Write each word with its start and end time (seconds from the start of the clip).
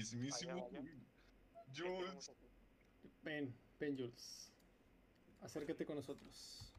mismísimo 0.00 0.70
Jules. 1.76 2.32
Ven, 3.22 3.54
ven, 3.78 3.96
Jules. 3.96 4.50
Acércate 5.42 5.84
con 5.84 5.96
nosotros. 5.96 6.72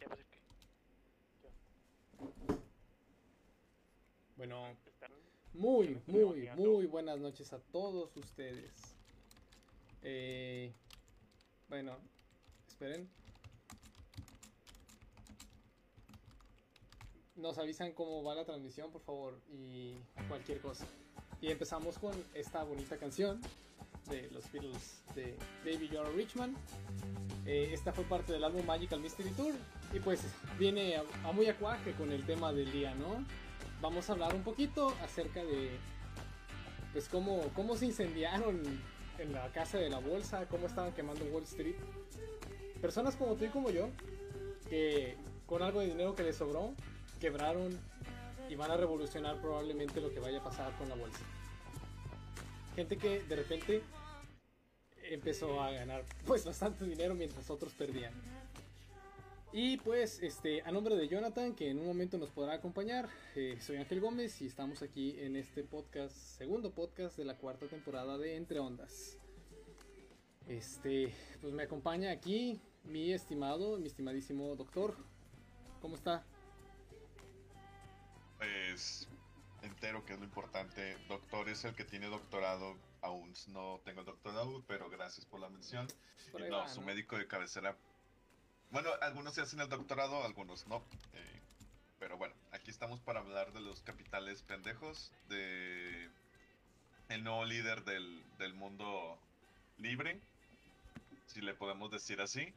Ya 0.00 0.06
me 0.08 0.14
acerqué. 0.14 0.38
Bueno, 4.36 4.76
muy, 5.54 6.00
muy, 6.06 6.48
muy 6.56 6.86
buenas 6.86 7.18
noches 7.18 7.52
a 7.52 7.58
todos 7.58 8.14
ustedes. 8.16 8.72
Eh, 10.02 10.72
bueno, 11.68 11.96
esperen. 12.68 13.08
Nos 17.36 17.56
avisan 17.56 17.92
cómo 17.92 18.22
va 18.22 18.34
la 18.34 18.44
transmisión, 18.44 18.90
por 18.92 19.00
favor, 19.00 19.40
y 19.48 19.94
cualquier 20.28 20.60
cosa. 20.60 20.86
Y 21.40 21.50
empezamos 21.50 21.98
con 21.98 22.12
esta 22.34 22.62
bonita 22.64 22.96
canción 22.98 23.40
de 24.10 24.28
los 24.30 24.50
Beatles 24.52 25.02
de 25.14 25.36
David 25.64 25.90
Joel 25.92 26.14
Richman. 26.14 26.54
Eh, 27.46 27.70
esta 27.72 27.92
fue 27.92 28.04
parte 28.04 28.32
del 28.32 28.44
álbum 28.44 28.64
Magical 28.66 29.00
Mystery 29.00 29.30
Tour. 29.30 29.54
Y 29.94 30.00
pues 30.00 30.20
viene 30.58 30.96
a, 30.96 31.04
a 31.24 31.32
muy 31.32 31.46
acuaje 31.46 31.92
con 31.92 32.12
el 32.12 32.26
tema 32.26 32.52
del 32.52 32.70
día, 32.70 32.94
¿no? 32.94 33.24
Vamos 33.80 34.10
a 34.10 34.12
hablar 34.12 34.34
un 34.34 34.42
poquito 34.42 34.94
acerca 35.02 35.42
de 35.42 35.70
pues 36.92 37.08
cómo, 37.08 37.40
cómo 37.54 37.76
se 37.76 37.86
incendiaron 37.86 38.60
en 39.18 39.32
la 39.32 39.50
casa 39.52 39.78
de 39.78 39.88
la 39.88 39.98
bolsa, 39.98 40.46
cómo 40.48 40.66
estaban 40.66 40.92
quemando 40.92 41.24
Wall 41.26 41.44
Street. 41.44 41.76
Personas 42.82 43.16
como 43.16 43.36
tú 43.36 43.46
y 43.46 43.48
como 43.48 43.70
yo, 43.70 43.88
que 44.68 45.16
con 45.46 45.62
algo 45.62 45.80
de 45.80 45.86
dinero 45.86 46.14
que 46.14 46.22
les 46.22 46.36
sobró, 46.36 46.74
quebraron 47.18 47.78
y 48.48 48.56
van 48.56 48.70
a 48.70 48.76
revolucionar 48.76 49.40
probablemente 49.40 50.00
lo 50.00 50.12
que 50.12 50.18
vaya 50.18 50.40
a 50.40 50.44
pasar 50.44 50.76
con 50.76 50.88
la 50.88 50.96
bolsa. 50.96 51.20
Gente 52.74 52.96
que 52.96 53.22
de 53.22 53.36
repente 53.36 53.82
empezó 55.10 55.60
a 55.60 55.70
ganar 55.72 56.04
pues 56.26 56.44
bastante 56.44 56.84
dinero 56.84 57.14
mientras 57.14 57.50
otros 57.50 57.74
perdían. 57.74 58.12
Y 59.52 59.78
pues, 59.78 60.22
este, 60.22 60.62
a 60.62 60.70
nombre 60.70 60.94
de 60.94 61.08
Jonathan, 61.08 61.56
que 61.56 61.70
en 61.70 61.80
un 61.80 61.86
momento 61.86 62.18
nos 62.18 62.30
podrá 62.30 62.54
acompañar, 62.54 63.08
eh, 63.34 63.58
soy 63.60 63.78
Ángel 63.78 64.00
Gómez 64.00 64.40
y 64.42 64.46
estamos 64.46 64.80
aquí 64.80 65.18
en 65.18 65.34
este 65.34 65.64
podcast, 65.64 66.14
segundo 66.14 66.70
podcast 66.70 67.16
de 67.16 67.24
la 67.24 67.36
cuarta 67.36 67.66
temporada 67.66 68.16
de 68.16 68.36
Entre 68.36 68.60
Ondas. 68.60 69.18
Este, 70.46 71.12
pues 71.40 71.52
me 71.52 71.64
acompaña 71.64 72.12
aquí 72.12 72.60
mi 72.84 73.12
estimado, 73.12 73.76
mi 73.76 73.88
estimadísimo 73.88 74.54
doctor. 74.54 74.96
¿Cómo 75.80 75.96
está? 75.96 76.24
Pues 78.38 79.09
entero, 79.62 80.04
que 80.04 80.12
es 80.14 80.18
lo 80.18 80.24
importante. 80.24 80.96
Doctor 81.08 81.48
es 81.48 81.64
el 81.64 81.74
que 81.74 81.84
tiene 81.84 82.06
doctorado. 82.06 82.76
Aún 83.02 83.32
no 83.48 83.80
tengo 83.84 84.04
doctorado, 84.04 84.62
pero 84.66 84.90
gracias 84.90 85.24
por 85.26 85.40
la 85.40 85.48
mención. 85.48 85.86
Por 86.32 86.42
Y 86.42 86.48
no, 86.48 86.58
va, 86.58 86.68
su 86.68 86.80
¿no? 86.80 86.86
médico 86.86 87.16
de 87.16 87.26
cabecera. 87.26 87.76
Bueno, 88.70 88.90
algunos 89.00 89.34
se 89.34 89.40
hacen 89.40 89.60
el 89.60 89.68
doctorado, 89.68 90.24
algunos 90.24 90.66
no. 90.66 90.84
eh, 91.14 91.40
pero 91.98 92.16
bueno, 92.16 92.34
aquí 92.52 92.70
estamos 92.70 93.00
para 93.00 93.20
hablar 93.20 93.52
de 93.52 93.60
los 93.60 93.80
capitales 93.82 94.42
pendejos, 94.42 95.12
de 95.28 96.08
el 97.08 97.24
nuevo 97.24 97.44
líder 97.44 97.84
del, 97.84 98.22
del 98.38 98.54
mundo 98.54 99.18
libre, 99.78 100.20
si 101.26 101.40
le 101.40 101.54
podemos 101.54 101.90
decir 101.90 102.20
así, 102.20 102.54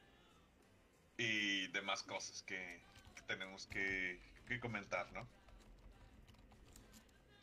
y 1.18 1.66
demás 1.68 2.02
cosas 2.02 2.42
que, 2.42 2.80
que 3.16 3.22
tenemos 3.22 3.66
que, 3.66 4.20
que 4.46 4.60
comentar, 4.60 5.10
¿no? 5.12 5.26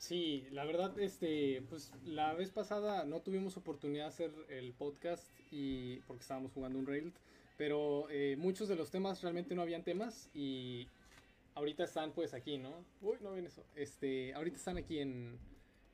Sí, 0.02 0.48
la 0.50 0.66
verdad, 0.66 0.98
este, 0.98 1.62
pues 1.70 1.92
la 2.04 2.34
vez 2.34 2.50
pasada 2.50 3.06
no 3.06 3.22
tuvimos 3.22 3.56
oportunidad 3.56 4.06
de 4.06 4.10
hacer 4.10 4.32
el 4.50 4.74
podcast 4.74 5.24
y 5.52 5.98
porque 6.08 6.24
estábamos 6.24 6.52
jugando 6.54 6.80
un 6.80 6.88
Rail, 6.88 7.14
pero 7.56 8.10
eh, 8.10 8.36
muchos 8.36 8.68
de 8.68 8.76
los 8.76 8.90
temas 8.90 9.22
realmente 9.22 9.54
no 9.54 9.62
habían 9.62 9.84
temas 9.84 10.28
y 10.34 10.88
ahorita 11.54 11.84
están 11.84 12.14
pues 12.14 12.34
aquí, 12.34 12.58
¿no? 12.58 12.84
Uy, 13.04 13.18
no 13.22 13.34
ven 13.34 13.46
eso. 13.46 13.64
Este, 13.76 14.34
ahorita 14.34 14.58
están 14.58 14.78
aquí 14.78 14.98
en, 14.98 15.38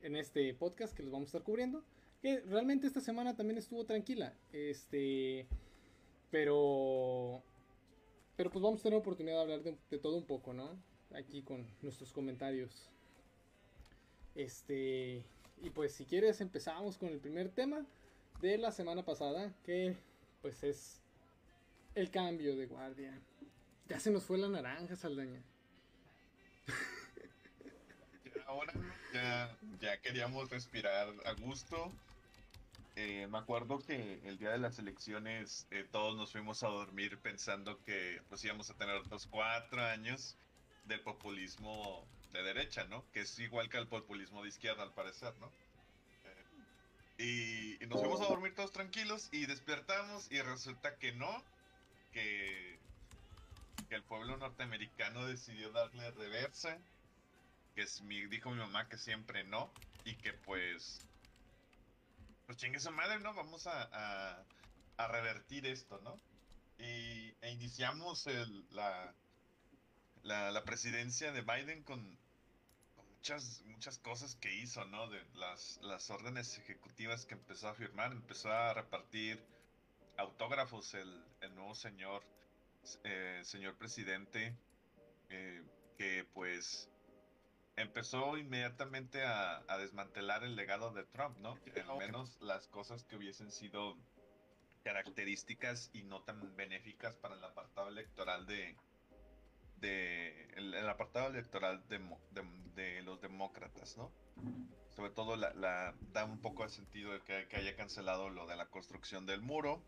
en 0.01 0.15
este 0.15 0.53
podcast 0.53 0.95
que 0.95 1.03
los 1.03 1.11
vamos 1.11 1.27
a 1.27 1.31
estar 1.31 1.43
cubriendo. 1.43 1.83
Que 2.21 2.39
realmente 2.39 2.87
esta 2.87 3.01
semana 3.01 3.35
también 3.35 3.57
estuvo 3.57 3.83
tranquila. 3.83 4.33
Este, 4.53 5.47
pero, 6.31 7.43
pero 8.37 8.51
pues 8.51 8.63
vamos 8.63 8.79
a 8.79 8.83
tener 8.83 8.99
oportunidad 8.99 9.35
de 9.35 9.41
hablar 9.41 9.63
de 9.63 9.99
todo 9.99 10.15
un 10.15 10.25
poco, 10.25 10.53
¿no? 10.53 10.81
Aquí 11.13 11.41
con 11.41 11.67
nuestros 11.81 12.13
comentarios. 12.13 12.89
Este, 14.37 15.23
y 15.63 15.69
pues 15.71 15.93
si 15.93 16.05
quieres 16.05 16.41
empezamos 16.41 16.95
con 16.99 17.09
el 17.09 17.19
primer 17.19 17.49
tema 17.49 17.83
de 18.39 18.59
la 18.59 18.71
semana 18.71 19.03
pasada, 19.03 19.51
que 19.65 19.97
pues 20.43 20.63
es 20.63 21.01
el 21.95 22.11
cambio 22.11 22.55
de 22.55 22.67
guardia. 22.67 23.19
Ya 23.87 23.99
se 23.99 24.11
nos 24.11 24.23
fue 24.23 24.37
la 24.37 24.47
naranja, 24.47 24.95
Saldaña. 24.95 25.41
Ya 26.67 28.43
Ahora 28.45 28.73
ya, 29.81 29.97
queríamos 30.01 30.51
respirar 30.51 31.07
a 31.25 31.31
gusto. 31.33 31.91
Eh, 32.95 33.25
me 33.27 33.39
acuerdo 33.39 33.79
que 33.79 34.19
el 34.23 34.37
día 34.37 34.51
de 34.51 34.59
las 34.59 34.77
elecciones 34.77 35.65
eh, 35.71 35.83
todos 35.91 36.15
nos 36.15 36.31
fuimos 36.31 36.61
a 36.61 36.67
dormir 36.67 37.17
pensando 37.17 37.79
que 37.83 38.21
pues 38.29 38.43
íbamos 38.43 38.69
a 38.69 38.75
tener 38.75 38.95
otros 38.97 39.25
cuatro 39.25 39.83
años 39.83 40.35
del 40.85 41.01
populismo 41.01 42.05
de 42.33 42.43
derecha, 42.43 42.85
¿no? 42.85 43.05
Que 43.11 43.21
es 43.21 43.39
igual 43.39 43.69
que 43.69 43.77
el 43.77 43.87
populismo 43.87 44.43
de 44.43 44.49
izquierda 44.49 44.83
al 44.83 44.93
parecer, 44.93 45.33
¿no? 45.39 45.51
Eh, 47.17 47.77
y, 47.79 47.83
y 47.83 47.87
nos 47.87 47.99
fuimos 47.99 48.21
a 48.21 48.25
dormir 48.25 48.53
todos 48.55 48.71
tranquilos 48.71 49.29
y 49.31 49.45
despertamos 49.45 50.31
y 50.31 50.41
resulta 50.41 50.97
que 50.97 51.13
no, 51.13 51.43
que, 52.11 52.79
que 53.89 53.95
el 53.95 54.03
pueblo 54.03 54.37
norteamericano 54.37 55.25
decidió 55.25 55.71
darle 55.71 56.11
reversa 56.11 56.77
que 57.77 57.83
es 57.83 58.01
mi, 58.01 58.25
dijo 58.25 58.49
mi 58.49 58.57
mamá 58.57 58.89
que 58.89 58.97
siempre 58.97 59.43
no 59.43 59.71
y 60.03 60.15
que 60.15 60.33
pues 60.33 61.05
pues 62.47 62.57
chingue 62.57 62.79
su 62.79 62.89
madre, 62.91 63.19
¿no? 63.19 63.35
Vamos 63.35 63.67
a, 63.67 64.43
a, 64.97 65.07
revertir 65.09 65.67
esto, 65.67 66.01
¿no? 66.03 66.19
Y, 66.79 67.35
e 67.39 67.51
iniciamos 67.51 68.25
el, 68.25 68.65
la, 68.71 69.13
la, 70.27 70.51
la 70.51 70.63
presidencia 70.63 71.31
de 71.31 71.41
Biden 71.41 71.83
con, 71.83 72.17
con 72.95 73.05
muchas, 73.15 73.61
muchas 73.65 73.97
cosas 73.97 74.35
que 74.35 74.53
hizo, 74.53 74.83
¿no? 74.85 75.09
De 75.09 75.23
las, 75.35 75.79
las 75.81 76.09
órdenes 76.09 76.57
ejecutivas 76.57 77.25
que 77.25 77.35
empezó 77.35 77.69
a 77.69 77.73
firmar, 77.73 78.11
empezó 78.11 78.51
a 78.51 78.73
repartir 78.73 79.41
autógrafos 80.17 80.93
el, 80.93 81.23
el 81.41 81.55
nuevo 81.55 81.73
señor, 81.75 82.23
eh, 83.03 83.41
señor 83.43 83.77
presidente, 83.77 84.53
eh, 85.29 85.63
que 85.97 86.25
pues 86.33 86.89
empezó 87.77 88.37
inmediatamente 88.37 89.23
a, 89.23 89.63
a 89.67 89.77
desmantelar 89.77 90.43
el 90.43 90.55
legado 90.55 90.91
de 90.91 91.05
Trump, 91.05 91.37
¿no? 91.37 91.57
Al 91.89 91.97
menos 91.97 92.37
las 92.41 92.67
cosas 92.67 93.03
que 93.05 93.15
hubiesen 93.15 93.51
sido 93.51 93.95
características 94.83 95.89
y 95.93 96.03
no 96.03 96.21
tan 96.23 96.55
benéficas 96.55 97.15
para 97.15 97.35
el 97.35 97.43
apartado 97.43 97.89
electoral 97.89 98.45
de, 98.47 98.75
de 99.79 100.47
el, 100.55 100.73
el 100.73 100.89
apartado 100.89 101.27
electoral 101.27 101.83
de, 101.87 103.01
los 103.03 103.21
demócratas, 103.21 103.97
¿no? 103.97 104.11
Sobre 104.89 105.11
todo 105.11 105.35
la, 105.35 105.95
da 106.11 106.25
un 106.25 106.39
poco 106.39 106.63
de 106.63 106.69
sentido 106.69 107.11
de 107.13 107.21
que, 107.21 107.55
haya 107.55 107.75
cancelado 107.75 108.29
lo 108.29 108.47
de 108.47 108.55
la 108.55 108.67
construcción 108.67 109.25
del 109.25 109.41
muro, 109.41 109.83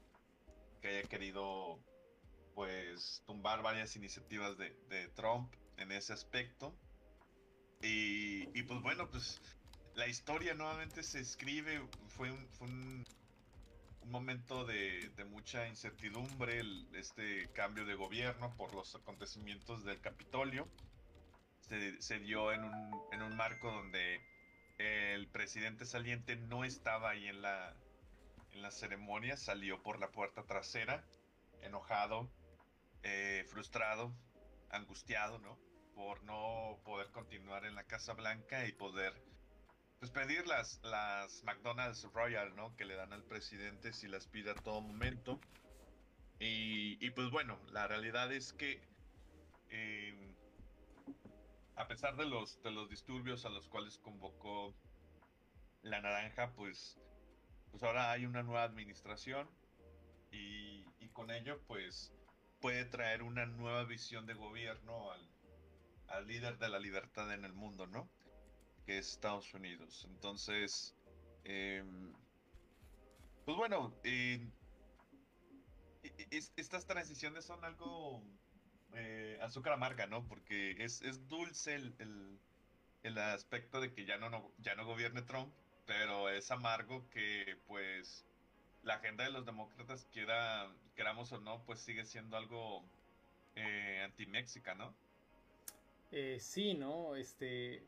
que 0.81 0.89
haya 0.89 1.09
querido 1.09 1.79
pues 2.53 3.23
tumbar 3.25 3.61
varias 3.61 3.95
iniciativas 3.95 4.57
de, 4.57 5.07
Trump 5.15 5.53
en 5.77 5.91
ese 5.91 6.13
aspecto. 6.13 6.75
Y, 7.81 8.45
pues 8.63 8.81
bueno, 8.81 9.09
pues 9.09 9.41
la 9.95 10.07
historia 10.07 10.53
nuevamente 10.53 11.01
se 11.01 11.19
escribe, 11.19 11.81
fue 12.07 12.31
un, 12.31 13.05
un 14.09 14.13
momento 14.13 14.65
de, 14.65 15.11
de 15.15 15.23
mucha 15.23 15.67
incertidumbre, 15.67 16.59
el- 16.59 16.87
este 16.95 17.47
cambio 17.53 17.85
de 17.85 17.93
gobierno 17.93 18.51
por 18.57 18.73
los 18.73 18.95
acontecimientos 18.95 19.85
del 19.85 20.01
Capitolio. 20.01 20.67
Se, 21.59 22.01
se 22.01 22.17
dio 22.17 22.51
en 22.51 22.63
un, 22.63 23.01
en 23.11 23.21
un 23.21 23.35
marco 23.37 23.71
donde 23.71 24.19
el 24.79 25.27
presidente 25.27 25.85
saliente 25.85 26.35
no 26.37 26.63
estaba 26.63 27.11
ahí 27.11 27.27
en 27.27 27.43
la, 27.43 27.75
en 28.53 28.63
la 28.63 28.71
ceremonia, 28.71 29.37
salió 29.37 29.83
por 29.83 29.99
la 29.99 30.09
puerta 30.09 30.41
trasera, 30.43 31.05
enojado, 31.61 32.31
eh, 33.03 33.45
frustrado, 33.47 34.11
angustiado, 34.71 35.37
¿no? 35.37 35.59
Por 35.93 36.23
no 36.23 36.79
poder 36.83 37.11
continuar 37.11 37.63
en 37.63 37.75
la 37.75 37.83
Casa 37.83 38.13
Blanca 38.13 38.65
y 38.65 38.71
poder 38.71 39.13
pues 39.99 40.11
pedir 40.11 40.47
las, 40.47 40.79
las 40.83 41.43
McDonald's 41.43 42.03
Royal, 42.13 42.55
¿no? 42.55 42.75
Que 42.77 42.85
le 42.85 42.95
dan 42.95 43.11
al 43.11 43.23
presidente 43.23 43.91
si 43.91 44.07
las 44.07 44.27
pide 44.27 44.51
a 44.51 44.55
todo 44.55 44.81
momento. 44.81 45.39
Y, 46.39 46.97
y 47.05 47.09
pues 47.11 47.29
bueno, 47.31 47.59
la 47.71 47.87
realidad 47.87 48.31
es 48.31 48.53
que 48.53 48.81
eh, 49.69 50.33
a 51.75 51.87
pesar 51.87 52.15
de 52.15 52.25
los, 52.25 52.61
de 52.63 52.71
los 52.71 52.89
disturbios 52.89 53.45
a 53.45 53.49
los 53.49 53.67
cuales 53.67 53.97
convocó 53.97 54.73
la 55.81 56.01
naranja, 56.01 56.53
pues, 56.53 56.97
pues 57.71 57.83
ahora 57.83 58.11
hay 58.11 58.25
una 58.25 58.43
nueva 58.43 58.63
administración 58.63 59.49
y, 60.31 60.85
y 60.99 61.09
con 61.09 61.29
ello, 61.29 61.61
pues, 61.67 62.13
puede 62.61 62.85
traer 62.85 63.21
una 63.23 63.45
nueva 63.45 63.83
visión 63.83 64.25
de 64.25 64.33
gobierno 64.33 65.11
al, 65.11 65.29
al 66.07 66.27
líder 66.27 66.57
de 66.57 66.69
la 66.69 66.79
libertad 66.79 67.33
en 67.33 67.43
el 67.43 67.53
mundo, 67.53 67.87
¿no? 67.87 68.09
Que 68.89 68.97
es 68.97 69.11
Estados 69.11 69.53
Unidos. 69.53 70.07
Entonces, 70.09 70.95
em, 71.43 72.11
pues 73.45 73.55
bueno, 73.55 73.93
eh, 74.03 74.49
es- 76.31 76.51
estas 76.55 76.87
transiciones 76.87 77.45
son 77.45 77.63
algo 77.63 78.23
eh, 78.95 79.37
azúcar 79.43 79.73
amarga, 79.73 80.07
¿no? 80.07 80.27
Porque 80.27 80.71
es, 80.83 81.03
es 81.03 81.27
dulce 81.27 81.75
el, 81.75 81.93
el- 81.99 82.39
el 83.03 83.17
aspecto 83.19 83.79
de 83.79 83.93
que 83.93 84.05
ya 84.05 84.17
no, 84.17 84.31
no, 84.31 84.51
ya 84.57 84.73
no 84.73 84.87
gobierne 84.87 85.21
Trump, 85.21 85.53
pero 85.85 86.27
es 86.27 86.49
amargo 86.49 87.07
que 87.11 87.59
pues 87.67 88.25
la 88.81 88.95
agenda 88.95 89.23
de 89.23 89.29
los 89.29 89.45
demócratas, 89.45 90.07
quiera, 90.11 90.67
queramos 90.95 91.31
o 91.31 91.39
no, 91.39 91.63
pues 91.63 91.79
sigue 91.79 92.05
siendo 92.05 92.37
algo 92.37 92.83
eh, 93.55 94.01
anti-Méxica, 94.03 94.73
¿no? 94.73 94.95
Eh, 96.11 96.39
sí, 96.41 96.73
¿no? 96.73 97.15
Este, 97.15 97.83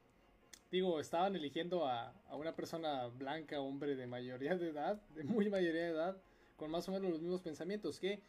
digo, 0.71 1.00
estaban 1.00 1.35
eligiendo 1.35 1.85
a, 1.85 2.13
a 2.29 2.35
una 2.35 2.56
persona 2.56 3.07
blanca, 3.07 3.59
hombre 3.59 3.95
de 3.95 4.07
mayoría 4.07 4.56
de 4.56 4.69
edad, 4.69 5.01
de 5.15 5.23
muy 5.23 5.50
mayoría 5.50 5.81
de 5.83 5.89
edad, 5.89 6.18
con 6.56 6.71
más 6.71 6.88
o 6.88 6.91
menos 6.91 7.12
los 7.12 7.21
mismos 7.21 7.41
pensamientos, 7.41 8.00
que 8.00 8.21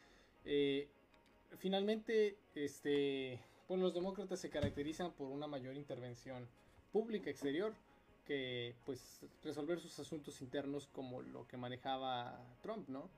eh, 0.44 0.88
finalmente, 1.58 2.38
este, 2.54 3.40
pues 3.68 3.80
los 3.80 3.94
demócratas 3.94 4.40
se 4.40 4.50
caracterizan 4.50 5.12
por 5.12 5.28
una 5.28 5.46
mayor 5.46 5.76
intervención 5.76 6.48
pública 6.92 7.30
exterior 7.30 7.74
que 8.24 8.74
pues 8.84 9.20
resolver 9.42 9.80
sus 9.80 9.98
asuntos 9.98 10.40
internos 10.42 10.86
como 10.88 11.22
lo 11.22 11.46
que 11.46 11.56
manejaba 11.56 12.40
Trump, 12.60 12.88
¿no? 12.88 13.08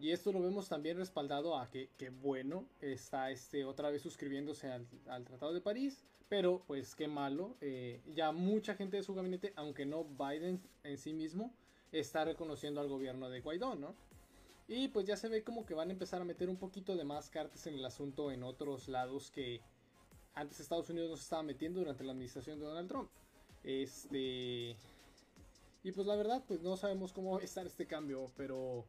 Y 0.00 0.10
esto 0.10 0.30
lo 0.30 0.42
vemos 0.42 0.68
también 0.68 0.98
respaldado 0.98 1.56
a 1.56 1.70
que, 1.70 1.88
que 1.96 2.10
bueno, 2.10 2.66
está 2.80 3.30
este 3.30 3.64
otra 3.64 3.90
vez 3.90 4.02
suscribiéndose 4.02 4.70
al, 4.70 5.24
Tratado 5.24 5.54
de 5.54 5.60
París, 5.60 6.04
pero 6.28 6.62
pues 6.66 6.94
qué 6.94 7.08
malo, 7.08 7.56
eh, 7.60 8.02
ya 8.14 8.32
mucha 8.32 8.74
gente 8.74 8.98
de 8.98 9.02
su 9.02 9.14
gabinete, 9.14 9.52
aunque 9.56 9.86
no 9.86 10.04
Biden 10.04 10.60
en 10.84 10.98
sí 10.98 11.14
mismo, 11.14 11.52
está 11.92 12.24
reconociendo 12.24 12.80
al 12.80 12.88
gobierno 12.88 13.30
de 13.30 13.40
Guaidó, 13.40 13.74
¿no? 13.74 13.94
Y 14.68 14.88
pues 14.88 15.06
ya 15.06 15.16
se 15.16 15.28
ve 15.28 15.44
como 15.44 15.64
que 15.64 15.74
van 15.74 15.88
a 15.88 15.92
empezar 15.92 16.20
a 16.20 16.24
meter 16.24 16.50
un 16.50 16.56
poquito 16.56 16.96
de 16.96 17.04
más 17.04 17.30
cartas 17.30 17.66
en 17.66 17.74
el 17.74 17.84
asunto 17.84 18.32
en 18.32 18.42
otros 18.42 18.88
lados 18.88 19.30
que 19.30 19.62
antes 20.34 20.60
Estados 20.60 20.90
Unidos 20.90 21.08
no 21.10 21.16
se 21.16 21.22
estaba 21.22 21.42
metiendo 21.42 21.80
durante 21.80 22.04
la 22.04 22.12
administración 22.12 22.58
de 22.58 22.66
Donald 22.66 22.88
Trump. 22.88 23.10
Este... 23.64 24.76
Y 25.84 25.92
pues 25.92 26.06
la 26.06 26.16
verdad, 26.16 26.42
pues 26.48 26.60
no 26.62 26.76
sabemos 26.76 27.12
cómo 27.12 27.38
va 27.38 27.44
estar 27.44 27.64
este 27.64 27.86
cambio, 27.86 28.26
pero 28.36 28.84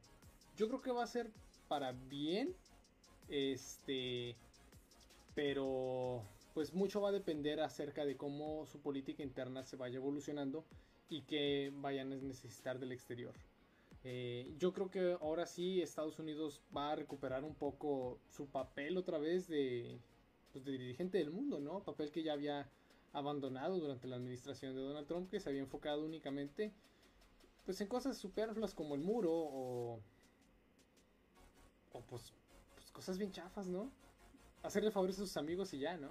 yo 0.58 0.68
creo 0.68 0.82
que 0.82 0.92
va 0.92 1.04
a 1.04 1.08
ser 1.08 1.32
para 1.68 1.94
bien. 1.94 2.54
Este... 3.30 4.36
Pero 5.36 6.24
pues 6.54 6.74
mucho 6.74 7.02
va 7.02 7.10
a 7.10 7.12
depender 7.12 7.62
acerca 7.62 8.04
de 8.04 8.18
cómo 8.18 8.66
su 8.66 8.80
política 8.82 9.22
interna 9.22 9.64
se 9.64 9.76
vaya 9.78 9.98
evolucionando 9.98 10.66
y 11.08 11.22
que 11.22 11.72
vayan 11.76 12.12
a 12.12 12.16
necesitar 12.16 12.80
del 12.80 12.92
exterior. 12.92 13.36
Eh, 14.04 14.52
yo 14.58 14.74
creo 14.74 14.90
que 14.90 15.18
ahora 15.22 15.46
sí 15.46 15.82
Estados 15.84 16.18
Unidos 16.18 16.64
va 16.76 16.92
a 16.92 16.96
recuperar 16.96 17.44
un 17.44 17.54
poco 17.54 18.20
su 18.30 18.48
papel 18.48 18.98
otra 18.98 19.20
vez 19.20 19.48
de, 19.48 20.00
pues, 20.52 20.66
de 20.66 20.72
dirigente 20.72 21.20
del 21.20 21.30
mundo, 21.30 21.60
¿no? 21.60 21.84
Papel 21.84 22.10
que 22.12 22.24
ya 22.24 22.34
había 22.34 22.68
abandonado 23.14 23.78
durante 23.78 24.08
la 24.08 24.16
administración 24.16 24.74
de 24.76 24.82
Donald 24.82 25.08
Trump, 25.08 25.30
que 25.30 25.40
se 25.40 25.50
había 25.50 25.62
enfocado 25.62 26.04
únicamente 26.04 26.74
pues 27.68 27.82
en 27.82 27.88
cosas 27.88 28.18
superfluas 28.18 28.74
como 28.74 28.96
el 28.96 29.02
muro 29.02 29.32
o, 29.32 30.00
o 31.94 32.02
pues, 32.02 32.34
pues 32.76 32.92
cosas 32.92 33.18
bien 33.18 33.32
chafas, 33.32 33.68
¿no? 33.68 33.92
Hacerle 34.64 34.92
favores 34.92 35.18
a 35.18 35.20
sus 35.20 35.38
amigos 35.38 35.74
y 35.74 35.80
ya, 35.80 35.98
¿no? 35.98 36.10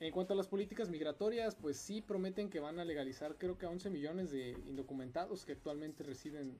En 0.00 0.12
cuanto 0.12 0.32
a 0.32 0.36
las 0.36 0.48
políticas 0.48 0.88
migratorias, 0.88 1.54
pues 1.54 1.76
sí 1.76 2.00
prometen 2.00 2.48
que 2.48 2.58
van 2.58 2.78
a 2.78 2.84
legalizar 2.84 3.36
creo 3.36 3.58
que 3.58 3.66
a 3.66 3.70
11 3.70 3.90
millones 3.90 4.30
de 4.30 4.52
indocumentados 4.66 5.44
que 5.44 5.52
actualmente 5.52 6.02
residen 6.02 6.58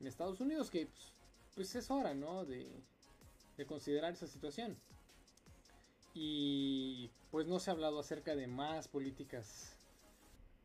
en 0.00 0.06
Estados 0.06 0.40
Unidos, 0.40 0.70
que 0.70 0.86
pues, 0.86 1.12
pues 1.54 1.74
es 1.76 1.90
hora, 1.90 2.12
¿no? 2.14 2.44
De, 2.44 2.68
de 3.56 3.66
considerar 3.66 4.12
esa 4.12 4.26
situación. 4.26 4.76
Y 6.12 7.10
pues 7.30 7.46
no 7.46 7.58
se 7.58 7.70
ha 7.70 7.72
hablado 7.72 7.98
acerca 7.98 8.36
de 8.36 8.46
más 8.46 8.86
políticas 8.86 9.76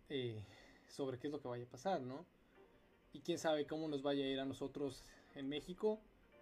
eh, 0.10 0.44
sobre 0.88 1.18
qué 1.19 1.27
es 1.27 1.33
lo 1.33 1.42
que 1.42 1.48
vaya 1.48 1.63
a 1.63 1.69
pasar, 1.69 2.01
¿no? 2.01 2.25
Y 3.13 3.21
quién 3.21 3.39
sabe 3.39 3.66
cómo 3.66 3.88
nos 3.88 4.01
vaya 4.01 4.25
a 4.25 4.27
ir 4.27 4.39
a 4.39 4.45
nosotros 4.45 5.04
en 5.36 5.48
México, 5.50 6.00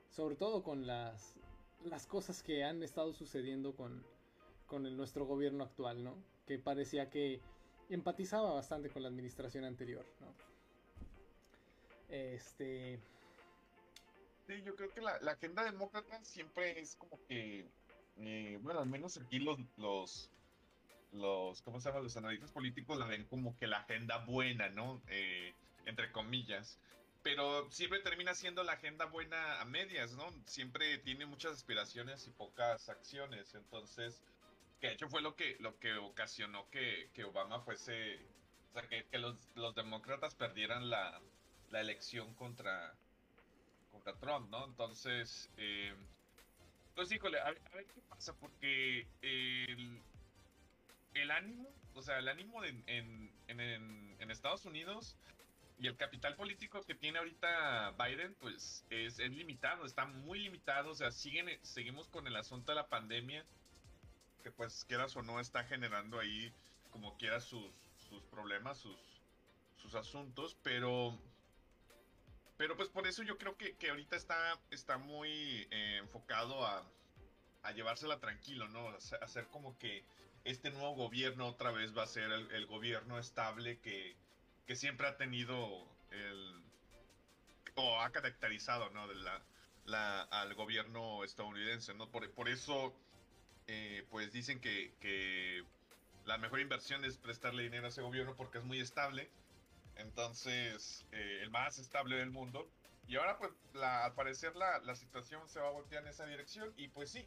sobre 0.09 0.35
todo 0.35 0.63
con 0.63 0.87
las, 0.87 1.35
las 1.83 2.07
cosas 2.07 2.43
que 2.43 2.63
han 2.63 2.83
estado 2.83 3.13
sucediendo 3.13 3.75
con, 3.75 4.03
con 4.65 4.83
nuestro 4.95 5.25
gobierno 5.25 5.63
actual, 5.63 6.03
¿no? 6.03 6.15
Que 6.45 6.59
parecía 6.59 7.09
que 7.09 7.41
empatizaba 7.89 8.53
bastante 8.53 8.89
con 8.89 9.03
la 9.03 9.09
administración 9.09 9.63
anterior, 9.63 10.05
¿no? 10.19 10.33
Este... 12.09 12.99
Sí, 14.47 14.61
yo 14.63 14.75
creo 14.75 14.93
que 14.93 15.01
la, 15.01 15.19
la 15.21 15.33
agenda 15.33 15.63
demócrata 15.63 16.23
siempre 16.23 16.79
es 16.79 16.95
como 16.95 17.19
que, 17.27 17.65
eh, 18.17 18.59
bueno, 18.61 18.79
al 18.79 18.87
menos 18.87 19.17
aquí 19.17 19.39
los, 19.39 19.59
los, 19.75 20.29
los, 21.11 21.61
¿cómo 21.61 21.81
se 21.81 21.89
llama? 21.89 22.01
Los 22.01 22.15
analistas 22.15 22.51
políticos 22.51 22.97
la 22.97 23.07
ven 23.07 23.25
como 23.25 23.57
que 23.57 23.67
la 23.67 23.79
agenda 23.79 24.23
buena, 24.25 24.69
¿no? 24.69 25.01
Eh, 25.07 25.53
entre 25.85 26.11
comillas. 26.11 26.79
Pero 27.27 27.69
siempre 27.71 27.99
termina 27.99 28.33
siendo 28.33 28.63
la 28.63 28.71
agenda 28.71 29.03
buena 29.03 29.59
a 29.59 29.65
medias, 29.65 30.13
¿no? 30.13 30.31
Siempre 30.45 30.97
tiene 30.99 31.25
muchas 31.25 31.51
aspiraciones 31.51 32.25
y 32.25 32.31
pocas 32.31 32.87
acciones. 32.87 33.53
Entonces, 33.53 34.23
que 34.79 34.87
de 34.87 34.93
hecho 34.93 35.09
fue 35.09 35.21
lo 35.21 35.35
que, 35.35 35.57
lo 35.59 35.77
que 35.77 35.93
ocasionó 35.95 36.69
que, 36.69 37.11
que 37.13 37.25
Obama 37.25 37.59
fuese, 37.59 38.15
o 38.69 38.73
sea, 38.73 38.87
que, 38.87 39.07
que 39.07 39.17
los, 39.19 39.49
los 39.55 39.75
demócratas 39.75 40.35
perdieran 40.35 40.89
la, 40.89 41.21
la 41.69 41.81
elección 41.81 42.33
contra, 42.35 42.97
contra 43.91 44.13
Trump, 44.19 44.49
¿no? 44.49 44.65
Entonces, 44.65 45.51
eh, 45.57 45.95
pues 46.95 47.11
híjole, 47.11 47.39
a, 47.39 47.47
a 47.47 47.51
ver 47.75 47.87
qué 47.93 48.01
pasa, 48.09 48.33
porque 48.39 49.07
el, 49.21 50.01
el 51.13 51.31
ánimo, 51.31 51.69
o 51.93 52.01
sea, 52.01 52.19
el 52.19 52.27
ánimo 52.27 52.61
de- 52.61 52.69
en, 52.87 53.31
en, 53.47 54.15
en 54.19 54.31
Estados 54.31 54.65
Unidos 54.65 55.17
y 55.79 55.87
el 55.87 55.95
capital 55.95 56.35
político 56.35 56.81
que 56.83 56.95
tiene 56.95 57.19
ahorita 57.19 57.91
Biden, 57.91 58.35
pues 58.35 58.85
es, 58.89 59.19
es 59.19 59.29
limitado, 59.31 59.85
está 59.85 60.05
muy 60.05 60.39
limitado, 60.39 60.91
o 60.91 60.95
sea, 60.95 61.11
siguen, 61.11 61.47
seguimos 61.63 62.07
con 62.09 62.25
el 62.27 62.35
asunto 62.35 62.71
de 62.71 62.75
la 62.77 62.87
pandemia, 62.87 63.45
que 64.43 64.51
pues 64.51 64.85
quieras 64.87 65.15
o 65.15 65.21
no 65.21 65.39
está 65.39 65.63
generando 65.65 66.19
ahí 66.19 66.51
como 66.89 67.15
quiera 67.17 67.39
sus, 67.39 67.69
sus 68.09 68.23
problemas, 68.23 68.79
sus, 68.79 68.97
sus 69.75 69.93
asuntos, 69.95 70.57
pero 70.63 71.17
pero 72.57 72.75
pues 72.75 72.89
por 72.89 73.05
eso 73.05 73.21
yo 73.21 73.37
creo 73.37 73.55
que, 73.55 73.75
que 73.77 73.89
ahorita 73.91 74.15
está, 74.15 74.59
está 74.71 74.97
muy 74.97 75.67
eh, 75.69 75.97
enfocado 75.97 76.65
a, 76.65 76.83
a 77.61 77.71
llevársela 77.71 78.19
tranquilo, 78.19 78.67
¿no? 78.69 78.89
Hacer- 79.21 79.47
como 79.49 79.77
que 79.77 80.03
este 80.43 80.71
nuevo 80.71 80.95
gobierno 80.95 81.47
otra 81.47 81.71
vez 81.71 81.95
va 81.95 82.03
a 82.03 82.07
ser 82.07 82.31
el 82.31 82.65
gobierno 82.65 83.19
estable 83.19 83.79
que, 83.79 84.15
que 84.67 84.75
siempre 84.75 85.07
ha 85.07 85.17
tenido 85.17 85.87
el 86.11 86.63
o 87.75 88.01
ha 88.01 88.11
caracterizado, 88.11 88.89
¿no? 88.89 89.07
De 89.07 89.15
la, 89.15 89.41
la, 89.85 90.21
al 90.23 90.53
gobierno 90.55 91.23
estadounidense, 91.23 91.93
¿no? 91.93 92.09
Por, 92.09 92.29
por 92.31 92.49
eso, 92.49 92.93
eh, 93.67 94.05
pues 94.09 94.31
dicen 94.31 94.59
que, 94.59 94.93
que 94.99 95.63
la 96.25 96.37
mejor 96.37 96.59
inversión 96.59 97.05
es 97.05 97.17
prestarle 97.17 97.63
dinero 97.63 97.85
a 97.85 97.89
ese 97.89 98.01
gobierno 98.01 98.35
porque 98.35 98.57
es 98.57 98.63
muy 98.63 98.79
estable 98.79 99.29
entonces 99.97 101.05
eh, 101.11 101.39
el 101.41 101.49
más 101.49 101.77
estable 101.79 102.17
del 102.17 102.31
mundo. 102.31 102.69
Y 103.07 103.15
ahora 103.15 103.37
pues 103.37 103.51
la, 103.73 104.05
al 104.05 104.13
parecer 104.13 104.55
la, 104.55 104.79
la 104.79 104.95
situación 104.95 105.47
se 105.47 105.59
va 105.59 105.67
a 105.67 105.71
voltear 105.71 106.03
en 106.03 106.09
esa 106.09 106.25
dirección 106.25 106.73
y 106.75 106.89
pues 106.89 107.11
sí, 107.11 107.25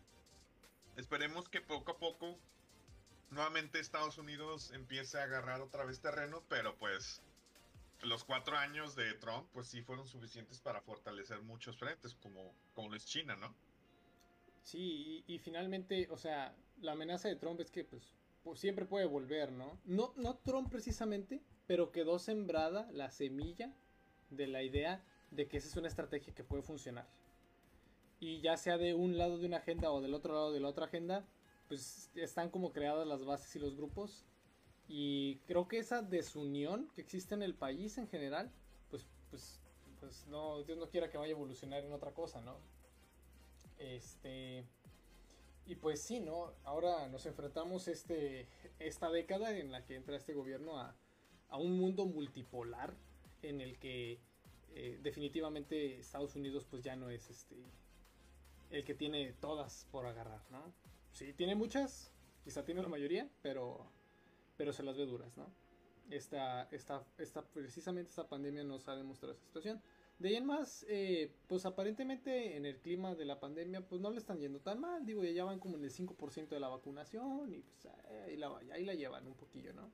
esperemos 0.96 1.48
que 1.48 1.60
poco 1.60 1.92
a 1.92 1.98
poco 1.98 2.38
nuevamente 3.30 3.80
Estados 3.80 4.18
Unidos 4.18 4.72
empiece 4.72 5.18
a 5.18 5.24
agarrar 5.24 5.60
otra 5.62 5.84
vez 5.84 6.00
terreno, 6.00 6.42
pero 6.48 6.76
pues 6.76 7.22
los 8.02 8.24
cuatro 8.24 8.56
años 8.56 8.94
de 8.96 9.14
Trump 9.14 9.46
pues 9.52 9.66
sí 9.66 9.82
fueron 9.82 10.06
suficientes 10.06 10.60
para 10.60 10.80
fortalecer 10.80 11.42
muchos 11.42 11.76
frentes 11.76 12.14
como, 12.14 12.54
como 12.74 12.94
es 12.94 13.04
China, 13.04 13.36
¿no? 13.36 13.54
Sí, 14.62 15.24
y, 15.26 15.34
y 15.34 15.38
finalmente, 15.38 16.08
o 16.10 16.16
sea, 16.16 16.54
la 16.80 16.92
amenaza 16.92 17.28
de 17.28 17.36
Trump 17.36 17.60
es 17.60 17.70
que 17.70 17.84
pues, 17.84 18.14
pues, 18.42 18.60
siempre 18.60 18.84
puede 18.84 19.06
volver, 19.06 19.52
¿no? 19.52 19.78
¿no? 19.84 20.12
No 20.16 20.36
Trump 20.38 20.70
precisamente, 20.70 21.42
pero 21.66 21.92
quedó 21.92 22.18
sembrada 22.18 22.90
la 22.92 23.10
semilla 23.10 23.72
de 24.30 24.46
la 24.46 24.62
idea 24.62 25.04
de 25.30 25.48
que 25.48 25.58
esa 25.58 25.68
es 25.68 25.76
una 25.76 25.88
estrategia 25.88 26.34
que 26.34 26.44
puede 26.44 26.62
funcionar. 26.62 27.08
Y 28.18 28.40
ya 28.40 28.56
sea 28.56 28.76
de 28.76 28.94
un 28.94 29.16
lado 29.16 29.38
de 29.38 29.46
una 29.46 29.58
agenda 29.58 29.90
o 29.90 30.00
del 30.00 30.14
otro 30.14 30.34
lado 30.34 30.52
de 30.52 30.60
la 30.60 30.68
otra 30.68 30.86
agenda, 30.86 31.26
pues 31.68 32.10
están 32.14 32.50
como 32.50 32.72
creadas 32.72 33.06
las 33.06 33.24
bases 33.24 33.54
y 33.56 33.58
los 33.58 33.76
grupos. 33.76 34.26
Y 34.92 35.36
creo 35.46 35.68
que 35.68 35.78
esa 35.78 36.02
desunión 36.02 36.90
que 36.96 37.00
existe 37.00 37.36
en 37.36 37.42
el 37.42 37.54
país 37.54 37.96
en 37.96 38.08
general, 38.08 38.50
pues, 38.90 39.06
pues, 39.30 39.60
pues 40.00 40.26
no, 40.26 40.64
Dios 40.64 40.78
no 40.78 40.88
quiera 40.88 41.08
que 41.08 41.16
vaya 41.16 41.32
a 41.32 41.36
evolucionar 41.36 41.84
en 41.84 41.92
otra 41.92 42.12
cosa, 42.12 42.40
¿no? 42.40 42.56
Este. 43.78 44.64
Y 45.66 45.76
pues 45.76 46.02
sí, 46.02 46.18
¿no? 46.18 46.52
Ahora 46.64 47.06
nos 47.06 47.24
enfrentamos 47.26 47.86
este, 47.86 48.48
esta 48.80 49.08
década 49.10 49.56
en 49.56 49.70
la 49.70 49.84
que 49.84 49.94
entra 49.94 50.16
este 50.16 50.34
gobierno 50.34 50.80
a, 50.80 50.96
a 51.48 51.56
un 51.56 51.78
mundo 51.78 52.06
multipolar 52.06 52.92
en 53.42 53.60
el 53.60 53.78
que 53.78 54.18
eh, 54.74 54.98
definitivamente 55.02 56.00
Estados 56.00 56.34
Unidos 56.34 56.66
pues 56.68 56.82
ya 56.82 56.96
no 56.96 57.10
es 57.10 57.30
este 57.30 57.56
el 58.70 58.84
que 58.84 58.94
tiene 58.94 59.34
todas 59.34 59.86
por 59.92 60.06
agarrar, 60.06 60.42
¿no? 60.50 60.74
Sí, 61.12 61.32
tiene 61.32 61.54
muchas, 61.54 62.12
quizá 62.44 62.64
tiene 62.64 62.82
la 62.82 62.88
mayoría, 62.88 63.28
pero, 63.42 63.86
pero 64.60 64.74
se 64.74 64.82
las 64.82 64.98
ve 64.98 65.06
duras, 65.06 65.34
¿no? 65.38 65.46
Esta, 66.10 66.68
esta, 66.70 67.02
esta, 67.16 67.40
precisamente 67.40 68.10
esta 68.10 68.28
pandemia 68.28 68.62
nos 68.62 68.86
ha 68.88 68.94
demostrado 68.94 69.32
esa 69.32 69.42
situación. 69.42 69.80
De 70.18 70.28
ahí 70.28 70.36
en 70.36 70.44
más, 70.44 70.84
eh, 70.86 71.32
pues 71.46 71.64
aparentemente 71.64 72.58
en 72.58 72.66
el 72.66 72.76
clima 72.76 73.14
de 73.14 73.24
la 73.24 73.40
pandemia, 73.40 73.80
pues 73.80 74.02
no 74.02 74.10
le 74.10 74.18
están 74.18 74.38
yendo 74.38 74.60
tan 74.60 74.78
mal. 74.78 75.06
Digo, 75.06 75.24
ya 75.24 75.44
van 75.44 75.60
como 75.60 75.78
en 75.78 75.84
el 75.84 75.90
5% 75.90 76.48
de 76.50 76.60
la 76.60 76.68
vacunación 76.68 77.54
y 77.54 77.62
pues 77.62 77.86
ahí 78.26 78.36
la, 78.36 78.54
ahí 78.70 78.84
la 78.84 78.92
llevan 78.92 79.26
un 79.26 79.34
poquillo, 79.34 79.72
¿no? 79.72 79.90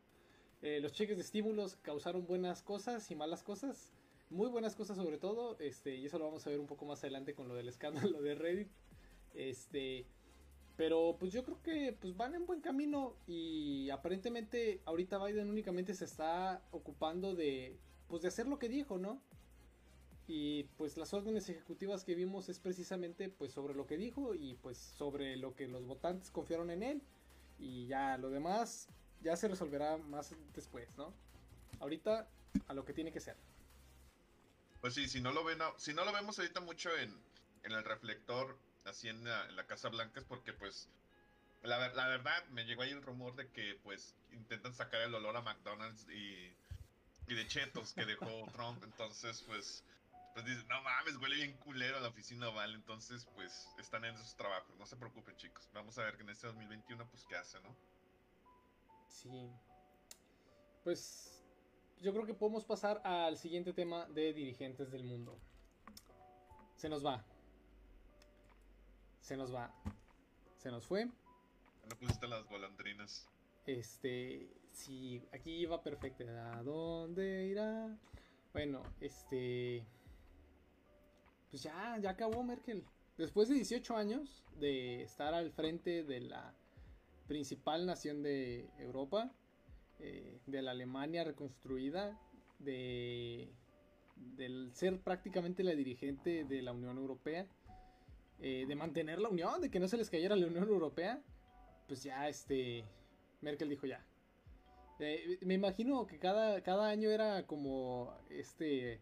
Eh, 0.62 0.80
los 0.80 0.92
cheques 0.92 1.16
de 1.16 1.22
estímulos 1.22 1.76
causaron 1.76 2.26
buenas 2.26 2.60
cosas 2.60 3.08
y 3.12 3.14
malas 3.14 3.44
cosas. 3.44 3.92
Muy 4.30 4.48
buenas 4.48 4.74
cosas 4.74 4.96
sobre 4.96 5.18
todo, 5.18 5.56
este, 5.60 5.94
y 5.94 6.06
eso 6.06 6.18
lo 6.18 6.24
vamos 6.24 6.44
a 6.44 6.50
ver 6.50 6.58
un 6.58 6.66
poco 6.66 6.86
más 6.86 7.04
adelante 7.04 7.36
con 7.36 7.46
lo 7.46 7.54
del 7.54 7.68
escándalo 7.68 8.20
de 8.20 8.34
Reddit. 8.34 8.68
Este, 9.32 10.06
pero 10.76 11.16
pues 11.18 11.32
yo 11.32 11.42
creo 11.42 11.62
que 11.62 11.96
pues 11.98 12.16
van 12.16 12.34
en 12.34 12.46
buen 12.46 12.60
camino 12.60 13.16
y 13.26 13.88
aparentemente 13.90 14.82
ahorita 14.84 15.24
Biden 15.24 15.48
únicamente 15.48 15.94
se 15.94 16.04
está 16.04 16.62
ocupando 16.70 17.34
de 17.34 17.78
pues 18.08 18.22
de 18.22 18.28
hacer 18.28 18.46
lo 18.46 18.58
que 18.58 18.68
dijo, 18.68 18.98
¿no? 18.98 19.20
Y 20.28 20.64
pues 20.76 20.96
las 20.96 21.14
órdenes 21.14 21.48
ejecutivas 21.48 22.04
que 22.04 22.14
vimos 22.14 22.48
es 22.48 22.58
precisamente 22.58 23.28
pues 23.28 23.52
sobre 23.52 23.74
lo 23.74 23.86
que 23.86 23.96
dijo 23.96 24.34
y 24.34 24.54
pues 24.54 24.76
sobre 24.76 25.36
lo 25.36 25.54
que 25.54 25.66
los 25.66 25.86
votantes 25.86 26.30
confiaron 26.30 26.70
en 26.70 26.82
él 26.82 27.02
y 27.58 27.86
ya 27.86 28.18
lo 28.18 28.28
demás 28.30 28.88
ya 29.22 29.36
se 29.36 29.48
resolverá 29.48 29.96
más 29.96 30.34
después, 30.54 30.88
¿no? 30.96 31.14
Ahorita 31.80 32.28
a 32.68 32.74
lo 32.74 32.84
que 32.84 32.92
tiene 32.92 33.12
que 33.12 33.20
ser. 33.20 33.36
Pues 34.80 34.94
sí, 34.94 35.08
si 35.08 35.20
no 35.20 35.32
lo 35.32 35.42
ven, 35.42 35.58
si 35.78 35.94
no 35.94 36.04
lo 36.04 36.12
vemos 36.12 36.38
ahorita 36.38 36.60
mucho 36.60 36.90
en, 36.96 37.12
en 37.62 37.72
el 37.72 37.82
reflector, 37.82 38.56
así 38.86 39.08
en 39.08 39.24
la, 39.24 39.46
en 39.46 39.56
la, 39.56 39.66
Casa 39.66 39.88
Blanca, 39.88 40.20
es 40.20 40.26
porque 40.26 40.52
pues 40.52 40.88
la, 41.62 41.88
la, 41.90 42.08
verdad 42.08 42.44
me 42.50 42.64
llegó 42.64 42.82
ahí 42.82 42.90
el 42.90 43.02
rumor 43.02 43.34
de 43.34 43.48
que 43.50 43.78
pues 43.82 44.14
intentan 44.32 44.74
sacar 44.74 45.00
el 45.02 45.14
olor 45.14 45.36
a 45.36 45.42
McDonald's 45.42 46.08
y, 46.08 46.54
y 47.28 47.34
de 47.34 47.46
chetos 47.46 47.92
que 47.92 48.04
dejó 48.04 48.26
Trump, 48.52 48.82
entonces 48.84 49.42
pues 49.46 49.84
pues 50.34 50.44
dicen, 50.44 50.68
no 50.68 50.82
mames, 50.82 51.16
huele 51.16 51.36
bien 51.36 51.56
culero 51.56 51.98
la 51.98 52.08
oficina 52.08 52.50
Oval, 52.50 52.74
entonces 52.74 53.26
pues 53.34 53.68
están 53.78 54.04
en 54.04 54.14
esos 54.14 54.36
trabajos, 54.36 54.76
no 54.76 54.84
se 54.84 54.96
preocupen 54.96 55.34
chicos, 55.36 55.70
vamos 55.72 55.96
a 55.96 56.04
ver 56.04 56.16
que 56.16 56.24
en 56.24 56.28
este 56.28 56.46
2021 56.46 57.08
pues 57.08 57.24
qué 57.24 57.36
hace, 57.36 57.58
¿no? 57.60 57.74
Sí. 59.08 59.50
Pues 60.84 61.42
yo 62.00 62.12
creo 62.12 62.26
que 62.26 62.34
podemos 62.34 62.64
pasar 62.64 63.00
al 63.04 63.38
siguiente 63.38 63.72
tema 63.72 64.06
de 64.06 64.32
dirigentes 64.32 64.90
del 64.90 65.04
mundo. 65.04 65.38
Se 66.76 66.88
nos 66.88 67.04
va. 67.04 67.24
Se 69.26 69.36
nos 69.36 69.52
va. 69.52 69.74
Se 70.56 70.70
nos 70.70 70.86
fue. 70.86 71.06
No 71.06 71.96
pusiste 71.98 72.28
las 72.28 72.46
golondrinas. 72.48 73.28
Este, 73.66 74.48
sí, 74.70 75.20
aquí 75.32 75.50
iba 75.50 75.82
perfecto. 75.82 76.24
¿A 76.28 76.62
dónde 76.62 77.46
irá? 77.46 77.98
Bueno, 78.52 78.84
este... 79.00 79.84
Pues 81.50 81.64
ya, 81.64 81.98
ya 82.00 82.10
acabó 82.10 82.44
Merkel. 82.44 82.84
Después 83.18 83.48
de 83.48 83.56
18 83.56 83.96
años 83.96 84.44
de 84.60 85.02
estar 85.02 85.34
al 85.34 85.50
frente 85.50 86.04
de 86.04 86.20
la 86.20 86.54
principal 87.26 87.84
nación 87.84 88.22
de 88.22 88.70
Europa, 88.78 89.32
eh, 89.98 90.38
de 90.46 90.62
la 90.62 90.70
Alemania 90.70 91.24
reconstruida, 91.24 92.16
de 92.60 93.52
del 94.36 94.72
ser 94.72 95.00
prácticamente 95.00 95.64
la 95.64 95.74
dirigente 95.74 96.44
de 96.44 96.62
la 96.62 96.72
Unión 96.72 96.96
Europea, 96.96 97.48
eh, 98.40 98.64
de 98.66 98.74
mantener 98.74 99.18
la 99.18 99.28
unión, 99.28 99.60
de 99.60 99.70
que 99.70 99.80
no 99.80 99.88
se 99.88 99.96
les 99.96 100.10
cayera 100.10 100.36
la 100.36 100.46
Unión 100.46 100.64
Europea, 100.64 101.22
pues 101.86 102.02
ya 102.02 102.28
este 102.28 102.84
Merkel 103.40 103.68
dijo 103.68 103.86
ya. 103.86 104.04
Eh, 104.98 105.38
me 105.42 105.54
imagino 105.54 106.06
que 106.06 106.18
cada, 106.18 106.62
cada 106.62 106.88
año 106.88 107.10
era 107.10 107.46
como 107.46 108.14
este 108.30 109.00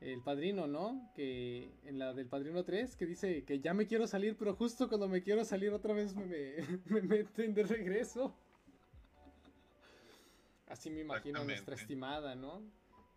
el 0.00 0.20
padrino, 0.20 0.66
¿no? 0.66 1.12
Que 1.14 1.70
en 1.84 1.98
la 1.98 2.12
del 2.12 2.26
padrino 2.26 2.64
3, 2.64 2.96
que 2.96 3.06
dice 3.06 3.44
que 3.44 3.60
ya 3.60 3.72
me 3.72 3.86
quiero 3.86 4.06
salir, 4.06 4.36
pero 4.36 4.54
justo 4.56 4.88
cuando 4.88 5.08
me 5.08 5.22
quiero 5.22 5.44
salir 5.44 5.72
otra 5.72 5.94
vez 5.94 6.14
me, 6.16 6.26
me, 6.26 6.56
me 6.86 7.02
meten 7.02 7.54
de 7.54 7.62
regreso. 7.62 8.34
Así 10.66 10.90
me 10.90 11.00
imagino 11.00 11.44
nuestra 11.44 11.74
estimada, 11.74 12.34
¿no? 12.34 12.62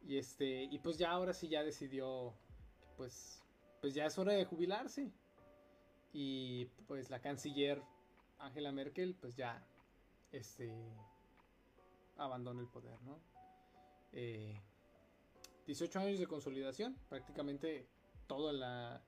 Y 0.07 0.17
este, 0.17 0.63
y 0.63 0.77
pues 0.79 0.97
ya 0.97 1.09
ahora 1.09 1.33
sí 1.33 1.47
ya 1.47 1.63
decidió, 1.63 2.33
pues, 2.97 3.41
pues 3.81 3.93
ya 3.95 4.05
es 4.05 4.17
hora 4.19 4.33
de 4.33 4.45
jubilarse. 4.45 5.11
Y 6.17 6.67
pues 6.87 7.09
la 7.09 7.19
canciller 7.19 7.83
Angela 8.39 8.71
Merkel, 8.71 9.15
pues 9.15 9.35
ya, 9.35 9.61
este, 10.31 10.73
abandona 12.15 12.61
el 12.61 12.69
poder, 12.69 13.01
¿no? 13.01 13.19
Eh, 14.13 14.57
18 15.67 15.99
años 15.99 16.19
de 16.19 16.25
consolidación, 16.25 16.95
prácticamente 17.09 17.85
todo 18.27 18.53
la 18.53 19.03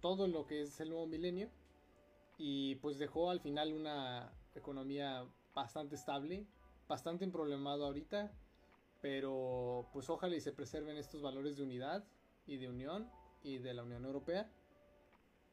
todo 0.00 0.28
lo 0.28 0.46
que 0.46 0.62
es 0.62 0.80
el 0.80 0.88
nuevo 0.88 1.06
milenio 1.06 1.50
y 2.38 2.76
pues 2.76 2.98
dejó 2.98 3.28
al 3.28 3.40
final 3.40 3.74
una 3.74 4.32
economía 4.54 5.26
bastante 5.54 5.96
estable, 5.96 6.46
bastante 6.88 7.24
emproblemado 7.24 7.84
ahorita, 7.84 8.32
pero 9.02 9.90
pues 9.92 10.08
ojalá 10.08 10.36
y 10.36 10.40
se 10.40 10.52
preserven 10.52 10.96
estos 10.96 11.20
valores 11.20 11.58
de 11.58 11.64
unidad 11.64 12.02
y 12.46 12.56
de 12.56 12.70
unión 12.70 13.10
y 13.42 13.58
de 13.58 13.74
la 13.74 13.82
Unión 13.82 14.06
Europea, 14.06 14.50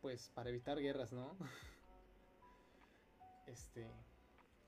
pues 0.02 0.30
para 0.34 0.50
evitar 0.50 0.80
guerras, 0.80 1.12
¿no? 1.12 1.38
Este, 3.48 3.84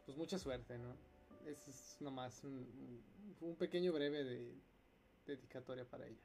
pues 0.06 0.18
mucha 0.18 0.40
suerte, 0.40 0.76
¿no? 0.80 0.98
Es 1.46 1.98
nomás 2.00 2.44
un, 2.44 3.56
pequeño 3.60 3.94
breve 3.94 4.24
de, 4.24 4.56
dedicatoria 5.28 5.86
para 5.86 6.08
ella. 6.08 6.24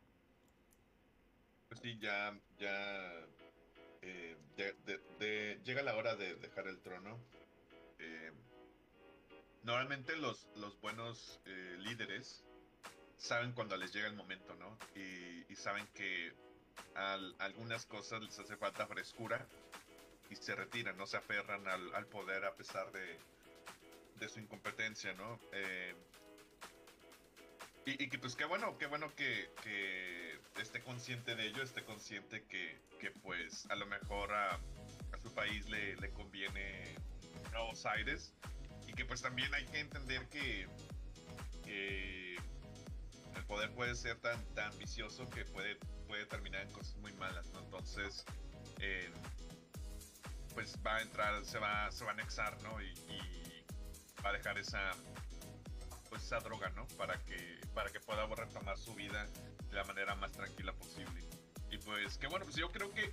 Pues 1.69 1.81
sí, 1.81 1.99
ya, 1.99 2.35
ya, 2.59 3.27
eh, 4.01 4.39
llega 5.65 5.83
la 5.83 5.97
hora 5.97 6.17
de 6.17 6.35
dejar 6.37 6.67
el 6.69 6.81
trono. 6.81 7.19
Eh, 7.99 8.33
normalmente 9.65 10.17
los, 10.17 10.49
los 10.57 10.81
buenos 10.81 11.39
eh, 11.45 11.77
líderes 11.81 12.43
saben 13.19 13.53
cuando 13.53 13.77
les 13.77 13.93
llega 13.93 14.09
el 14.09 14.15
momento, 14.15 14.55
¿no? 14.55 14.79
Y 14.95 15.55
saben 15.57 15.87
que 15.95 16.33
a 16.95 17.19
algunas 17.39 17.87
cosas 17.87 18.23
les 18.23 18.39
hace 18.39 18.57
falta 18.57 18.87
frescura 18.87 19.47
y 20.31 20.37
se 20.37 20.55
retiran, 20.55 20.97
no 20.97 21.07
se 21.07 21.17
aferran 21.17 21.67
al, 21.69 22.07
poder 22.07 22.45
a 22.45 22.55
pesar 22.55 22.91
de, 22.93 23.19
de 24.19 24.29
su 24.29 24.41
incompetencia, 24.41 25.13
¿no? 25.15 25.39
Eh, 25.53 25.95
y, 27.85 28.09
que 28.09 28.19
pues 28.19 28.35
qué 28.35 28.45
bueno, 28.45 28.77
qué 28.79 28.87
bueno 28.87 29.15
que, 29.15 29.49
que, 29.63 30.41
esté 30.61 30.83
consciente 30.83 31.37
de 31.37 31.47
ello, 31.47 31.63
esté 31.63 31.85
consciente 31.85 32.43
que, 32.45 32.81
que 32.99 33.11
pues 33.11 33.67
a 33.71 33.77
lo 33.77 33.87
mejor 33.87 34.33
a, 34.33 34.59
su 35.23 35.33
país 35.35 35.69
le, 35.69 35.95
le, 35.97 36.11
conviene 36.11 36.97
nuevos 37.53 37.87
aires 37.87 38.33
y 38.87 38.93
que 38.93 39.05
pues 39.05 39.23
también 39.23 39.53
hay 39.55 39.65
que 39.67 39.81
entender 39.81 40.27
que, 40.29 40.67
que 41.65 42.37
el 43.37 43.45
poder 43.47 43.71
puede 43.73 43.95
ser 43.95 44.19
tan, 44.19 44.43
tan 44.55 44.73
ambicioso 44.73 45.29
que 45.31 45.45
puede, 45.45 45.79
puede 46.07 46.27
terminar 46.27 46.63
en 46.63 46.73
cosas 46.73 46.97
muy 46.97 47.13
malas, 47.15 47.47
¿no? 47.53 47.61
Entonces, 47.61 48.25
eh, 48.81 49.11
pues 50.55 50.77
va 50.87 50.97
a 50.97 51.03
entrar, 51.03 51.45
se 51.45 51.59
va, 51.59 51.91
se 51.91 52.05
va 52.05 52.11
a 52.11 52.15
anexar, 52.15 52.61
¿no? 52.63 52.81
Y, 52.81 52.87
y 52.87 53.65
va 54.25 54.31
a 54.31 54.33
dejar 54.33 54.59
esa 54.59 54.93
pues 56.09 56.23
esa 56.23 56.39
droga, 56.39 56.71
¿no? 56.71 56.87
Para 56.97 57.19
que, 57.25 57.61
para 57.75 57.91
que 57.91 58.01
pueda 58.01 58.27
retomar 58.27 58.79
su 58.79 58.95
vida 58.95 59.27
de 59.69 59.77
la 59.77 59.85
manera 59.85 60.15
más 60.15 60.33
tranquila 60.33 60.73
posible. 60.73 61.23
Y 61.71 61.79
pues 61.79 62.19
que 62.19 62.27
bueno, 62.27 62.45
pues 62.45 62.57
yo 62.57 62.71
creo 62.71 62.93
que 62.93 63.13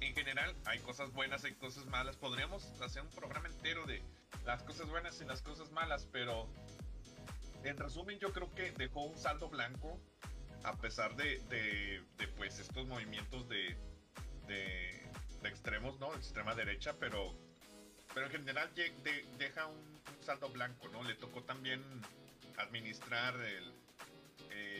en 0.00 0.14
general 0.14 0.54
hay 0.66 0.78
cosas 0.80 1.12
buenas, 1.12 1.44
hay 1.44 1.54
cosas 1.54 1.86
malas. 1.86 2.16
Podríamos 2.16 2.64
hacer 2.80 3.02
un 3.02 3.10
programa 3.10 3.48
entero 3.48 3.86
de 3.86 4.02
las 4.44 4.62
cosas 4.62 4.88
buenas 4.88 5.20
y 5.20 5.24
las 5.24 5.42
cosas 5.42 5.70
malas, 5.70 6.06
pero 6.12 6.48
en 7.64 7.76
resumen 7.78 8.18
yo 8.18 8.32
creo 8.32 8.50
que 8.54 8.72
dejó 8.72 9.04
un 9.04 9.18
saldo 9.18 9.48
blanco 9.48 9.98
a 10.64 10.76
pesar 10.76 11.14
de, 11.16 11.38
de, 11.50 12.02
de 12.16 12.28
pues 12.28 12.58
estos 12.58 12.86
movimientos 12.86 13.48
de, 13.48 13.76
de, 14.46 15.00
de 15.42 15.48
extremos, 15.48 15.98
¿no? 16.00 16.10
De 16.12 16.18
extrema 16.18 16.54
derecha, 16.54 16.94
pero, 16.98 17.34
pero 18.12 18.26
en 18.26 18.32
general 18.32 18.74
de, 18.74 18.92
deja 19.38 19.66
un 19.66 20.00
saldo 20.22 20.48
blanco, 20.48 20.88
¿no? 20.88 21.02
Le 21.04 21.14
tocó 21.14 21.42
también 21.42 21.82
administrar 22.56 23.34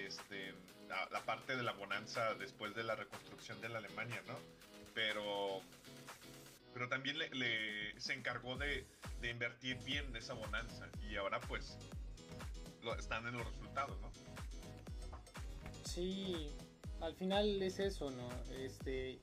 este, 0.06 0.54
la, 0.88 1.20
parte 1.24 1.56
de 1.56 1.62
la 1.62 1.72
bonanza 1.72 2.34
después 2.34 2.74
de 2.74 2.84
la 2.84 2.94
reconstrucción 2.94 3.60
de 3.60 3.68
la 3.68 3.78
Alemania, 3.78 4.22
¿no? 4.26 4.38
Pero, 4.94 5.60
pero 6.72 6.88
también 6.88 7.18
le, 7.18 8.00
se 8.00 8.14
encargó 8.14 8.56
de, 8.56 8.86
invertir 9.22 9.78
bien 9.84 10.04
en 10.06 10.16
esa 10.16 10.34
bonanza 10.34 10.86
y 11.08 11.16
ahora 11.16 11.40
pues 11.40 11.78
están 12.98 13.26
en 13.26 13.38
los 13.38 13.46
resultados, 13.46 13.98
¿no? 14.02 14.12
Sí, 15.94 16.50
al 17.00 17.14
final 17.14 17.62
es 17.62 17.78
eso, 17.78 18.10
¿no? 18.10 18.28
Este, 18.50 19.20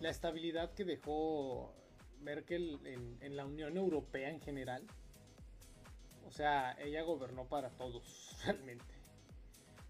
la 0.00 0.10
estabilidad 0.10 0.74
que 0.74 0.84
dejó 0.84 1.72
Merkel 2.18 2.80
en, 3.20 3.36
la 3.36 3.46
Unión 3.46 3.76
Europea 3.76 4.28
en 4.28 4.40
general. 4.40 4.84
O 6.26 6.32
sea, 6.32 6.72
ella 6.80 7.02
gobernó 7.02 7.46
para 7.46 7.70
todos, 7.70 8.36
realmente. 8.44 8.92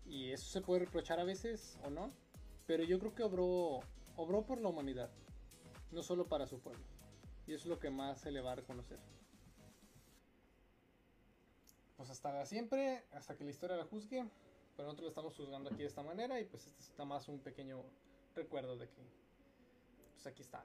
Y 0.05 0.31
eso 0.31 0.45
se 0.51 0.61
puede 0.61 0.81
reprochar 0.81 1.21
a 1.21 1.25
veces 1.25 1.79
o 1.83 1.89
no. 1.89 2.13
Pero 2.67 2.85
yo 2.85 2.99
creo 2.99 3.15
que 3.15 3.23
obró, 3.23 3.81
obró 4.17 4.45
por 4.45 4.61
la 4.61 4.69
humanidad, 4.69 5.11
no 5.91 6.03
solo 6.03 6.27
para 6.29 6.47
su 6.47 6.61
pueblo. 6.61 6.85
Y 7.47 7.55
eso 7.55 7.63
es 7.63 7.71
lo 7.71 7.79
que 7.79 7.89
más 7.89 8.21
se 8.21 8.31
le 8.31 8.43
va 8.43 8.53
a 8.53 8.57
reconocer. 8.57 8.99
Pues 11.97 12.11
hasta 12.11 12.45
siempre, 12.45 13.05
hasta 13.13 13.37
que 13.37 13.45
la 13.45 13.51
historia 13.51 13.79
la 13.79 13.87
juzgue. 13.87 14.27
Pero 14.79 14.87
nosotros 14.87 15.07
lo 15.07 15.09
estamos 15.09 15.37
juzgando 15.37 15.71
aquí 15.71 15.79
de 15.79 15.89
esta 15.89 16.05
manera 16.05 16.41
y 16.41 16.45
pues 16.45 16.65
este 16.69 16.81
está 16.83 17.05
más 17.05 17.27
un 17.27 17.41
pequeño 17.41 17.83
recuerdo 18.37 18.77
de 18.77 18.89
que 18.89 19.03
pues 20.13 20.25
aquí 20.25 20.41
está. 20.41 20.65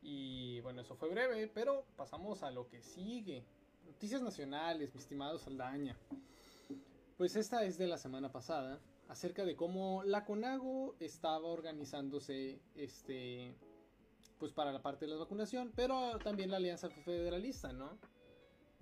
Y 0.00 0.60
bueno, 0.60 0.82
eso 0.82 0.94
fue 0.94 1.08
breve, 1.08 1.48
pero 1.48 1.84
pasamos 1.96 2.44
a 2.44 2.52
lo 2.52 2.68
que 2.68 2.80
sigue. 2.82 3.44
Noticias 3.84 4.22
nacionales, 4.22 4.94
mi 4.94 5.00
estimado 5.00 5.40
Saldaña. 5.40 5.96
Pues 7.16 7.34
esta 7.34 7.64
es 7.64 7.78
de 7.78 7.88
la 7.88 7.98
semana 7.98 8.30
pasada, 8.30 8.78
acerca 9.08 9.44
de 9.44 9.56
cómo 9.56 10.04
la 10.04 10.24
CONAGO 10.24 10.94
estaba 11.00 11.48
organizándose 11.48 12.60
este 12.76 13.56
pues 14.38 14.52
para 14.52 14.70
la 14.70 14.82
parte 14.82 15.06
de 15.06 15.10
la 15.10 15.18
vacunación, 15.18 15.72
pero 15.74 16.16
también 16.20 16.52
la 16.52 16.58
Alianza 16.58 16.90
Federalista, 16.90 17.72
¿no? 17.72 17.98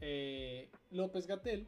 Eh, 0.02 0.68
López 0.90 1.26
Gatel 1.26 1.66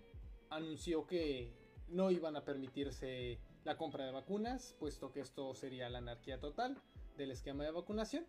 anunció 0.50 1.06
que 1.06 1.64
no 1.88 2.10
iban 2.10 2.36
a 2.36 2.44
permitirse 2.44 3.38
la 3.64 3.76
compra 3.76 4.04
de 4.04 4.12
vacunas, 4.12 4.74
puesto 4.78 5.12
que 5.12 5.20
esto 5.20 5.54
sería 5.54 5.88
la 5.88 5.98
anarquía 5.98 6.38
total 6.40 6.76
del 7.16 7.30
esquema 7.30 7.64
de 7.64 7.70
vacunación. 7.70 8.26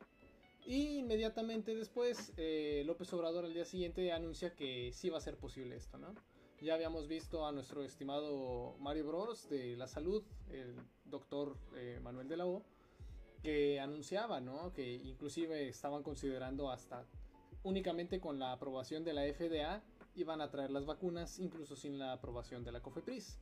Y 0.66 0.98
inmediatamente 0.98 1.76
después, 1.76 2.34
eh, 2.36 2.84
López 2.86 3.12
Obrador 3.14 3.46
al 3.46 3.54
día 3.54 3.66
siguiente 3.66 4.12
anuncia 4.12 4.54
que 4.54 4.92
sí 4.92 5.10
va 5.10 5.18
a 5.18 5.22
ser 5.22 5.38
posible 5.38 5.76
esto, 5.76 5.98
¿no? 5.98 6.14
Ya 6.60 6.74
habíamos 6.74 7.08
visto 7.08 7.46
a 7.46 7.52
nuestro 7.52 7.84
estimado 7.84 8.76
Mario 8.80 9.08
Bros 9.08 9.48
de 9.48 9.78
la 9.78 9.88
salud, 9.88 10.24
el 10.50 10.76
doctor 11.06 11.56
eh, 11.76 12.00
Manuel 12.02 12.28
de 12.28 12.38
la 12.38 12.48
O, 12.48 12.64
que 13.44 13.80
anunciaba, 13.80 14.42
¿no? 14.42 14.74
Que 14.74 14.96
inclusive 14.96 15.70
estaban 15.70 16.04
considerando 16.04 16.72
hasta 16.72 17.06
únicamente 17.64 18.20
con 18.20 18.40
la 18.40 18.52
aprobación 18.52 19.04
de 19.04 19.14
la 19.14 19.22
FDA 19.22 19.84
iban 20.16 20.42
a 20.42 20.50
traer 20.50 20.72
las 20.72 20.86
vacunas, 20.86 21.40
incluso 21.40 21.76
sin 21.76 22.00
la 22.00 22.14
aprobación 22.14 22.64
de 22.64 22.72
la 22.72 22.82
COFEPRIS. 22.82 23.40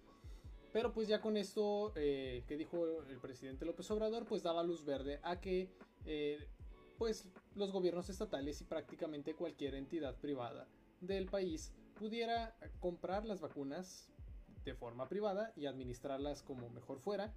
Pero 0.75 0.91
pues 0.91 1.07
ya 1.07 1.21
con 1.21 1.37
esto 1.37 1.93
eh, 1.95 2.43
que 2.49 2.57
dijo 2.57 2.85
el 3.03 3.17
presidente 3.21 3.63
López 3.63 3.89
Obrador, 3.91 4.25
pues 4.25 4.43
daba 4.43 4.61
luz 4.61 4.83
verde 4.83 5.21
a 5.23 5.39
que 5.39 5.69
eh, 6.05 6.49
pues 6.97 7.29
los 7.55 7.71
gobiernos 7.71 8.09
estatales 8.09 8.59
y 8.59 8.65
prácticamente 8.65 9.35
cualquier 9.35 9.75
entidad 9.75 10.19
privada 10.19 10.67
del 10.99 11.27
país 11.27 11.71
pudiera 11.97 12.57
comprar 12.81 13.23
las 13.23 13.39
vacunas 13.39 14.09
de 14.65 14.73
forma 14.73 15.07
privada 15.07 15.53
y 15.55 15.65
administrarlas 15.65 16.43
como 16.43 16.69
mejor 16.69 16.99
fuera 16.99 17.33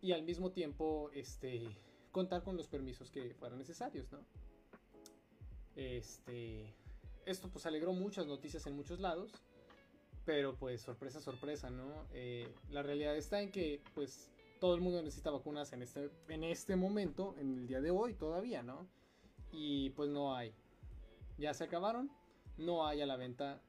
y 0.00 0.10
al 0.10 0.24
mismo 0.24 0.50
tiempo 0.50 1.12
este 1.14 1.62
contar 2.10 2.42
con 2.42 2.56
los 2.56 2.66
permisos 2.66 3.08
que 3.08 3.34
fueran 3.34 3.60
necesarios, 3.60 4.10
¿no? 4.10 4.18
Este 5.76 6.74
esto 7.24 7.48
pues 7.50 7.66
alegró 7.66 7.92
muchas 7.92 8.26
noticias 8.26 8.66
en 8.66 8.74
muchos 8.74 8.98
lados, 8.98 9.30
pero 10.24 10.54
pues 10.56 10.80
sorpresa 10.80 11.20
sorpresa, 11.20 11.70
¿no? 11.70 12.06
Eh, 12.12 12.48
la 12.70 12.82
realidad 12.82 13.16
está 13.16 13.40
en 13.42 13.50
que 13.50 13.82
pues 13.94 14.30
todo 14.60 14.74
el 14.74 14.80
mundo 14.80 15.02
necesita 15.02 15.30
vacunas 15.30 15.72
en 15.72 15.82
este 15.82 16.10
en 16.28 16.44
este 16.44 16.76
momento, 16.76 17.34
en 17.38 17.58
el 17.58 17.66
día 17.66 17.80
de 17.80 17.90
hoy 17.90 18.14
todavía, 18.14 18.62
¿no? 18.62 18.86
Y 19.52 19.90
pues 19.90 20.10
no 20.10 20.34
hay. 20.34 20.54
Ya 21.38 21.52
se 21.52 21.64
acabaron, 21.64 22.10
no 22.56 22.86
hay 22.86 23.02
a 23.02 23.06
la 23.06 23.16
venta 23.16 23.60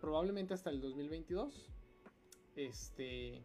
probablemente 0.00 0.54
hasta 0.54 0.70
el 0.70 0.80
2022. 0.80 1.66
Este 2.56 3.42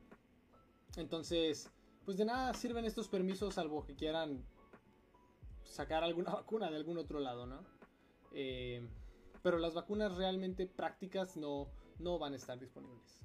entonces, 0.96 1.70
pues 2.06 2.18
de 2.18 2.26
nada 2.26 2.54
sirven 2.54 2.86
estos 2.86 3.10
permisos 3.10 3.56
salvo 3.56 3.86
que 3.86 3.96
quieran 3.96 4.46
sacar 5.64 6.04
alguna 6.04 6.32
vacuna 6.34 6.70
de 6.70 6.78
algún 6.78 6.98
otro 6.98 7.20
lado, 7.20 7.46
¿no? 7.46 7.60
Eh, 8.32 8.88
pero 9.44 9.60
las 9.60 9.74
vacunas 9.74 10.16
realmente 10.16 10.66
prácticas 10.66 11.38
no, 11.38 11.68
no 12.00 12.20
van 12.20 12.34
a 12.34 12.36
estar 12.36 12.60
disponibles. 12.60 13.22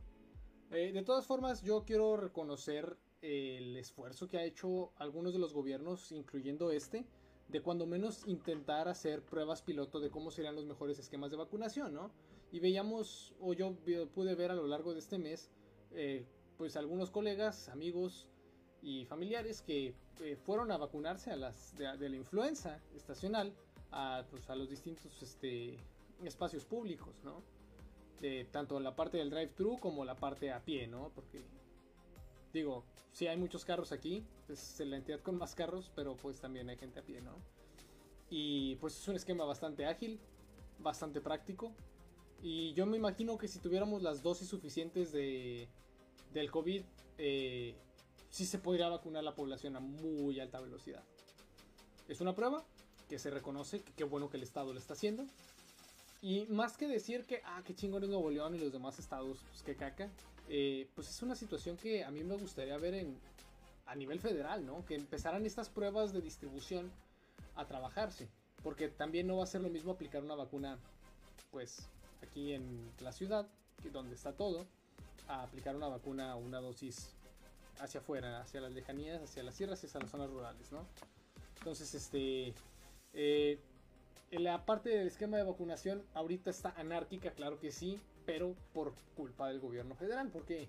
Eh, 0.70 0.92
de 0.92 1.02
todas 1.02 1.26
formas, 1.26 1.62
yo 1.62 1.85
quiero 1.85 2.16
reconocer 2.16 2.96
el 3.22 3.76
esfuerzo 3.76 4.28
que 4.28 4.38
ha 4.38 4.44
hecho 4.44 4.92
algunos 4.96 5.33
de 5.33 5.38
los 5.38 5.52
gobiernos, 5.52 6.12
incluyendo 6.12 6.70
este, 6.70 7.06
de 7.48 7.61
cuando 7.61 7.87
menos 7.87 8.26
intentar 8.26 8.88
hacer 8.88 9.22
pruebas 9.22 9.62
piloto 9.62 10.00
de 10.00 10.11
cómo 10.11 10.30
serían 10.30 10.54
los 10.54 10.64
mejores 10.66 10.98
esquemas 10.98 11.30
de 11.30 11.37
vacunación, 11.37 11.92
¿no? 11.92 12.11
Y 12.52 12.61
veíamos, 12.61 13.35
o 13.40 13.52
yo 13.52 13.74
pude 14.14 14.35
ver 14.35 14.50
a 14.50 14.54
lo 14.54 14.66
largo 14.66 14.92
de 14.92 15.00
este 15.00 15.18
mes, 15.18 15.50
eh, 15.92 16.24
pues 16.56 16.76
algunos 16.76 17.11
colegas, 17.11 17.68
amigos 17.68 18.28
y 18.83 19.04
familiares 19.06 19.62
que 19.62 19.94
eh, 20.20 20.37
fueron 20.37 20.70
a 20.70 20.76
vacunarse 20.76 21.30
a 21.30 21.37
las 21.37 21.76
de, 21.76 21.96
de 21.96 22.09
la 22.09 22.16
influenza 22.16 22.80
estacional 22.94 23.52
a, 23.90 24.24
pues, 24.30 24.48
a 24.48 24.54
los 24.54 24.68
distintos 24.68 25.22
este, 25.22 25.78
espacios 26.24 26.64
públicos, 26.64 27.22
¿no? 27.24 27.42
De, 28.20 28.44
tanto 28.50 28.78
la 28.80 28.94
parte 28.94 29.16
del 29.16 29.30
drive-thru 29.30 29.78
como 29.80 30.04
la 30.04 30.14
parte 30.14 30.52
a 30.52 30.61
pie, 30.61 30.87
¿no? 30.87 31.11
Porque, 31.14 31.42
digo, 32.52 32.85
sí 33.12 33.26
hay 33.26 33.37
muchos 33.37 33.64
carros 33.64 33.92
aquí, 33.92 34.24
es 34.48 34.78
la 34.80 34.96
entidad 34.96 35.20
con 35.20 35.37
más 35.37 35.54
carros, 35.54 35.90
pero 35.94 36.16
pues 36.16 36.38
también 36.40 36.68
hay 36.68 36.76
gente 36.76 37.00
a 37.00 37.02
pie, 37.02 37.20
¿no? 37.22 37.35
Y 38.28 38.76
pues 38.76 38.96
es 38.98 39.09
un 39.09 39.16
esquema 39.16 39.44
bastante 39.44 39.87
ágil, 39.87 40.20
bastante 40.78 41.20
práctico. 41.20 41.72
Y 42.42 42.72
yo 42.74 42.87
me 42.87 42.96
imagino 42.96 43.37
que 43.37 43.48
si 43.48 43.59
tuviéramos 43.59 44.02
las 44.02 44.22
dosis 44.22 44.48
suficientes 44.48 45.12
de, 45.12 45.68
del 46.33 46.50
COVID, 46.50 46.83
eh, 47.18 47.74
sí 48.30 48.46
se 48.46 48.59
podría 48.59 48.88
vacunar 48.88 49.24
la 49.24 49.35
población 49.35 49.76
a 49.76 49.80
muy 49.80 50.40
alta 50.40 50.61
velocidad. 50.61 51.02
Es 52.09 52.20
una 52.20 52.35
prueba 52.35 52.64
que 53.09 53.18
se 53.18 53.30
reconoce, 53.30 53.83
que 53.83 53.92
qué 53.92 54.04
bueno 54.04 54.30
que 54.30 54.37
el 54.37 54.42
Estado 54.42 54.72
lo 54.72 54.78
está 54.78 54.94
haciendo. 54.94 55.24
Y 56.22 56.46
más 56.46 56.76
que 56.76 56.87
decir 56.87 57.24
que, 57.24 57.40
ah, 57.44 57.62
qué 57.64 57.74
chingón 57.74 58.02
es 58.02 58.11
Nuevo 58.11 58.30
León 58.30 58.54
y 58.54 58.59
los 58.59 58.72
demás 58.72 58.98
estados, 58.98 59.38
pues 59.48 59.62
qué 59.62 59.74
caca, 59.74 60.11
eh, 60.48 60.88
pues 60.94 61.09
es 61.09 61.22
una 61.22 61.35
situación 61.35 61.76
que 61.76 62.04
a 62.04 62.11
mí 62.11 62.22
me 62.22 62.37
gustaría 62.37 62.76
ver 62.76 62.94
en, 62.94 63.16
a 63.87 63.94
nivel 63.94 64.20
federal, 64.20 64.66
¿no? 64.66 64.85
Que 64.85 64.96
empezaran 64.96 65.46
estas 65.46 65.70
pruebas 65.70 66.12
de 66.12 66.20
distribución 66.20 66.90
a 67.56 67.66
trabajarse. 67.66 68.28
Porque 68.62 68.88
también 68.88 69.26
no 69.26 69.38
va 69.38 69.44
a 69.44 69.46
ser 69.46 69.62
lo 69.62 69.70
mismo 69.70 69.92
aplicar 69.92 70.22
una 70.22 70.35
vacuna, 70.35 70.78
pues, 71.50 71.88
aquí 72.22 72.52
en 72.52 72.90
la 73.00 73.12
ciudad, 73.12 73.48
donde 73.90 74.14
está 74.14 74.33
todo, 74.33 74.66
a 75.28 75.42
aplicar 75.42 75.74
una 75.74 75.88
vacuna 75.88 76.37
una 76.37 76.61
dosis 76.61 77.14
hacia 77.78 78.00
afuera, 78.00 78.40
hacia 78.42 78.61
las 78.61 78.72
lejanías, 78.72 79.22
hacia 79.22 79.42
las 79.42 79.54
sierras 79.54 79.83
y 79.83 79.87
hacia 79.87 80.00
las 80.00 80.11
zonas 80.11 80.28
rurales, 80.28 80.70
¿no? 80.70 80.85
Entonces, 81.59 81.94
este, 81.94 82.52
eh, 83.14 83.59
la 84.31 84.64
parte 84.64 84.90
del 84.90 85.09
esquema 85.09 85.37
de 85.37 85.43
vacunación 85.43 86.03
ahorita 86.14 86.51
está 86.51 86.71
anárquica, 86.77 87.33
claro 87.33 87.59
que 87.59 87.73
sí, 87.73 87.99
pero 88.27 88.55
por 88.73 88.93
culpa 89.16 89.49
del 89.49 89.61
gobierno 89.61 89.95
federal, 89.97 90.29
porque 90.33 90.69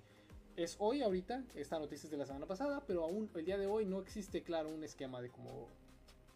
es 0.55 0.75
hoy 0.79 1.01
ahorita, 1.01 1.43
esta 1.55 1.79
noticia 1.79 2.07
es 2.07 2.11
de 2.11 2.17
la 2.17 2.25
semana 2.25 2.47
pasada, 2.47 2.83
pero 2.87 3.03
aún 3.03 3.29
el 3.35 3.45
día 3.45 3.57
de 3.57 3.67
hoy 3.67 3.85
no 3.85 3.99
existe 3.99 4.41
claro 4.41 4.69
un 4.69 4.83
esquema 4.83 5.21
de 5.21 5.29
cómo 5.29 5.67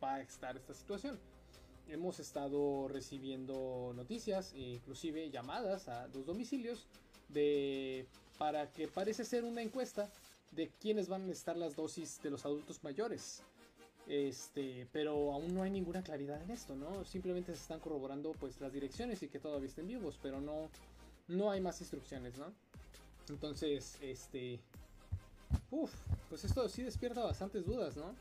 va 0.04 0.16
a 0.16 0.22
estar 0.22 0.56
esta 0.56 0.74
situación. 0.74 1.20
Hemos 1.88 2.20
estado 2.20 2.88
recibiendo 2.88 3.94
noticias, 3.96 4.54
e 4.54 4.60
inclusive 4.60 5.30
llamadas 5.30 5.88
a 5.88 6.08
los 6.08 6.26
domicilios 6.26 6.86
de 7.30 8.06
para 8.38 8.72
que 8.72 8.88
parece 8.88 9.24
ser 9.24 9.46
una 9.46 9.62
encuesta 9.62 10.10
de 10.52 10.70
quiénes 10.82 11.08
van 11.08 11.30
a 11.30 11.32
estar 11.32 11.58
las 11.58 11.76
dosis 11.76 12.22
de 12.22 12.30
los 12.30 12.46
adultos 12.46 12.84
mayores. 12.84 13.44
Este, 14.08 14.88
pero 14.92 15.34
aún 15.34 15.54
no 15.56 15.64
hay 15.64 15.72
ninguna 15.72 16.04
claridad 16.04 16.42
en 16.42 16.52
esto, 16.52 16.76
¿no? 16.76 17.04
Simplemente 17.06 17.54
se 17.56 17.62
están 17.62 17.80
corroborando 17.80 18.34
pues 18.34 18.62
las 18.62 18.72
direcciones 18.72 19.24
y 19.24 19.28
que 19.28 19.40
todavía 19.40 19.68
estén 19.68 19.88
vivos, 19.88 20.20
pero 20.22 20.40
no 20.42 20.70
no 21.28 21.50
hay 21.50 21.60
más 21.60 21.82
instrucciones, 21.82 22.38
¿no? 22.38 22.54
Entonces, 23.30 23.98
este 24.02 24.60
uf, 25.72 25.92
pues 26.30 26.44
esto 26.44 26.70
sí 26.70 26.84
despierta 26.84 27.24
bastantes 27.24 27.66
dudas, 27.66 27.98
¿no? 27.98 28.14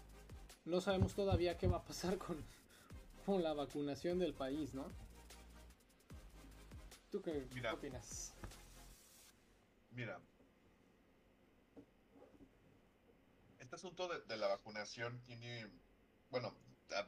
No 0.64 0.80
sabemos 0.80 1.14
todavía 1.14 1.58
qué 1.58 1.66
va 1.66 1.78
a 1.78 1.84
pasar 1.84 2.16
con 2.24 2.38
con 3.26 3.42
la 3.42 3.52
vacunación 3.52 4.18
del 4.18 4.32
país, 4.34 4.74
¿no? 4.74 4.86
¿Tú 7.10 7.20
qué, 7.22 7.46
Mira. 7.54 7.70
qué 7.70 7.76
opinas? 7.76 8.32
Mira, 9.92 10.18
este 13.74 13.86
asunto 13.88 14.08
de, 14.08 14.20
de 14.22 14.36
la 14.36 14.46
vacunación 14.46 15.20
tiene, 15.24 15.66
bueno, 16.30 16.54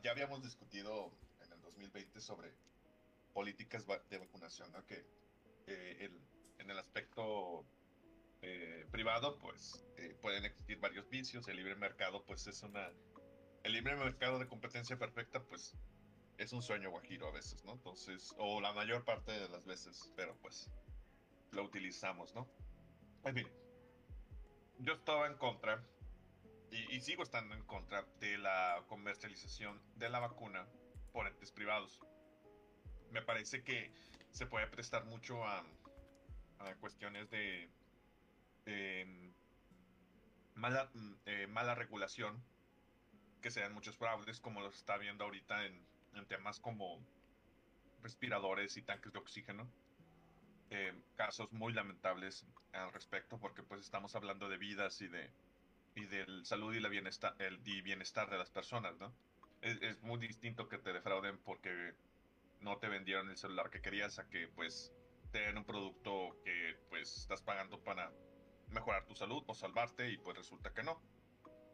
ya 0.03 0.11
habíamos 0.11 0.43
discutido 0.43 1.13
en 1.41 1.53
el 1.53 1.61
2020 1.61 2.21
sobre 2.21 2.53
políticas 3.33 3.87
de 4.11 4.19
vacunación, 4.19 4.73
¿no? 4.73 4.85
Que 4.85 5.05
eh, 5.67 5.97
el- 6.01 6.21
en 6.59 6.71
el 6.71 6.79
aspecto 6.79 7.65
eh, 8.43 8.85
privado, 8.91 9.39
pues 9.39 9.85
eh, 9.97 10.17
pueden 10.21 10.45
existir 10.45 10.81
varios 10.81 11.09
vicios, 11.09 11.47
el 11.47 11.57
libre 11.57 11.77
mercado, 11.77 12.25
pues 12.25 12.47
es 12.49 12.63
una, 12.63 12.91
el 13.63 13.73
libre 13.73 13.95
mercado 13.95 14.39
de 14.39 14.49
competencia 14.49 14.99
perfecta, 14.99 15.45
pues 15.45 15.75
es 16.39 16.53
un 16.53 16.63
sueño 16.63 16.91
guajiro 16.91 17.29
a 17.29 17.33
veces, 17.33 17.65
¿no? 17.65 17.75
Entonces, 17.75 18.35
o 18.39 18.61
la 18.61 18.73
mayor 18.73 19.05
parte 19.05 19.33
de 19.33 19.49
las 19.49 19.65
veces, 19.65 20.13
pero 20.17 20.37
pues 20.41 20.69
lo 21.53 21.63
utilizamos, 21.63 22.35
¿no? 22.35 22.49
En 23.25 23.35
fin, 23.35 23.49
yo 24.79 24.95
estaba 24.95 25.27
en 25.27 25.37
contra, 25.37 25.85
y, 26.91 27.01
sigo 27.01 27.23
estando 27.23 27.55
en 27.55 27.63
contra, 27.65 28.05
de 28.21 28.39
la 28.39 28.83
comercialización 28.89 29.81
de 29.97 30.09
la 30.09 30.21
vacuna 30.21 30.67
por 31.13 31.27
entes 31.27 31.51
privados. 31.53 32.01
Me 33.11 33.23
parece 33.23 33.63
que 33.63 33.93
se 34.31 34.47
puede 34.47 34.67
prestar 34.67 35.05
mucho 35.07 35.45
a, 35.45 35.65
cuestiones 36.81 37.31
de 37.31 37.71
em, 38.67 39.33
mala, 40.55 40.91
mm, 40.93 41.15
eh, 41.27 41.47
mala 41.47 41.75
regulación, 41.75 42.43
que 43.41 43.51
se 43.51 43.61
dan 43.61 43.73
muchos 43.73 43.97
fraudes, 43.97 44.41
como 44.41 44.61
los 44.61 44.75
está 44.77 44.97
viendo 44.97 45.25
ahorita 45.25 45.65
en, 45.65 45.87
temas 46.29 46.59
como 46.61 46.99
respiradores 48.03 48.79
y 48.79 48.83
tanques 48.83 49.13
de 49.13 49.19
oxígeno 49.19 49.71
eh, 50.71 50.99
casos 51.15 51.53
muy 51.53 51.75
lamentables 51.75 52.47
al 52.73 52.91
respecto 52.91 53.39
porque 53.39 53.63
pues 53.63 53.83
estamos 53.83 54.17
hablando 54.17 54.49
de 54.49 54.57
vidas 54.57 54.99
y 55.03 55.09
de 55.09 55.31
y 55.97 56.07
del 56.07 56.45
salud 56.45 56.75
y 56.75 56.81
la 56.81 56.89
bienestar 56.89 57.35
el 57.39 57.61
y 57.65 57.81
bienestar 57.81 58.31
de 58.31 58.39
las 58.39 58.51
personas 58.51 58.97
no 58.99 59.13
es, 59.63 59.81
es 59.83 60.03
muy 60.03 60.19
distinto 60.19 60.69
que 60.69 60.79
te 60.79 60.93
defrauden 60.93 61.39
porque 61.39 61.95
no 62.61 62.79
te 62.79 62.89
vendieron 62.89 63.29
el 63.31 63.37
celular 63.37 63.71
que 63.71 63.81
querías 63.81 64.19
a 64.19 64.29
que 64.29 64.49
pues 64.49 64.93
te 65.33 65.41
den 65.41 65.59
un 65.59 65.65
producto 65.65 66.41
que 66.45 66.77
pues 66.89 67.17
estás 67.17 67.43
pagando 67.43 67.83
para 67.83 68.13
mejorar 68.69 69.07
tu 69.07 69.15
salud 69.15 69.43
o 69.47 69.55
salvarte 69.55 70.11
y 70.11 70.19
pues 70.19 70.37
resulta 70.37 70.73
que 70.73 70.83
no. 70.83 71.01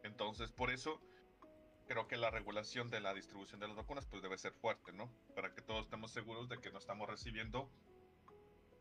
Entonces 0.03 0.53
por 0.53 0.71
eso 0.71 1.01
creo 1.87 2.07
que 2.07 2.17
la 2.17 2.31
regulación 2.31 2.91
de 2.91 3.01
la 3.01 3.15
distribución 3.15 3.61
de 3.61 3.69
las 3.69 3.77
vacunas 3.77 4.07
pues 4.07 4.23
debe 4.23 4.39
ser 4.39 4.53
fuerte 4.55 4.93
no 4.93 5.13
para 5.35 5.53
que 5.55 5.63
todos 5.63 5.85
estemos 5.85 6.13
seguros 6.13 6.49
de 6.49 6.59
que 6.59 6.71
no 6.71 6.79
estamos 6.79 7.09
recibiendo 7.09 7.71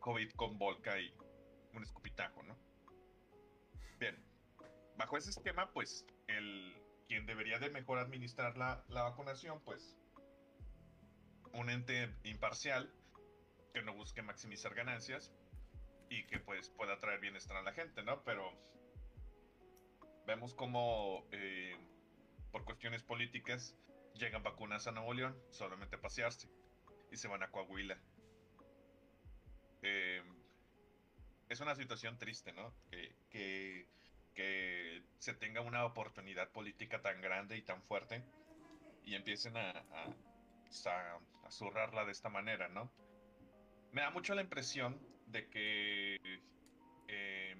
COVID 0.00 0.32
con 0.32 0.58
Volca 0.58 0.98
y 1.00 1.12
un 1.74 1.82
escupitajo, 1.82 2.42
¿no? 2.42 2.58
Bien, 3.98 4.16
bajo 4.96 5.16
ese 5.16 5.30
esquema, 5.30 5.70
pues, 5.72 6.06
el 6.28 6.74
quien 7.08 7.26
debería 7.26 7.58
de 7.58 7.70
mejor 7.70 7.98
administrar 7.98 8.56
la, 8.56 8.84
la 8.88 9.02
vacunación, 9.02 9.60
pues, 9.64 9.96
un 11.52 11.68
ente 11.70 12.14
imparcial 12.24 12.92
que 13.74 13.82
no 13.82 13.94
busque 13.94 14.22
maximizar 14.22 14.74
ganancias 14.74 15.32
y 16.08 16.26
que 16.26 16.38
pues 16.38 16.68
pueda 16.70 16.98
traer 16.98 17.20
bienestar 17.20 17.56
a 17.56 17.62
la 17.62 17.72
gente, 17.72 18.02
¿no? 18.02 18.22
Pero 18.24 18.52
vemos 20.26 20.54
como 20.54 21.26
eh, 21.32 21.76
por 22.50 22.64
cuestiones 22.64 23.02
políticas 23.02 23.76
llegan 24.14 24.42
vacunas 24.42 24.86
a 24.86 24.92
Nuevo 24.92 25.14
León 25.14 25.38
solamente 25.50 25.96
pasearse 25.98 26.48
y 27.10 27.16
se 27.16 27.28
van 27.28 27.42
a 27.42 27.50
Coahuila 27.50 27.98
eh, 29.82 30.22
es 31.48 31.60
una 31.60 31.74
situación 31.74 32.18
triste, 32.18 32.52
¿no? 32.52 32.74
Que, 33.30 33.86
que 34.34 35.02
se 35.18 35.34
tenga 35.34 35.60
una 35.60 35.84
oportunidad 35.84 36.50
política 36.50 37.00
tan 37.02 37.20
grande 37.20 37.56
y 37.56 37.62
tan 37.62 37.82
fuerte 37.82 38.24
y 39.04 39.14
empiecen 39.14 39.56
a, 39.56 39.70
a, 39.70 40.14
pues, 40.62 40.84
zurrarla 41.50 42.04
de 42.04 42.12
esta 42.12 42.28
manera, 42.28 42.68
¿no? 42.68 42.90
Me 43.92 44.00
da 44.00 44.10
mucho 44.10 44.34
la 44.34 44.42
impresión 44.42 45.00
de 45.26 45.48
que 45.48 46.18
eh, 47.08 47.56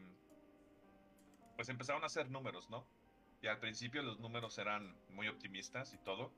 pues 1.56 1.68
empezaron 1.68 2.02
a 2.02 2.06
hacer 2.06 2.30
números, 2.30 2.70
¿no? 2.70 2.86
Y 3.42 3.48
al 3.48 3.58
principio 3.58 4.02
los 4.02 4.20
números 4.20 4.56
eran 4.58 4.96
muy 5.10 5.28
optimistas 5.28 5.92
y 5.94 5.98
todo. 5.98 6.32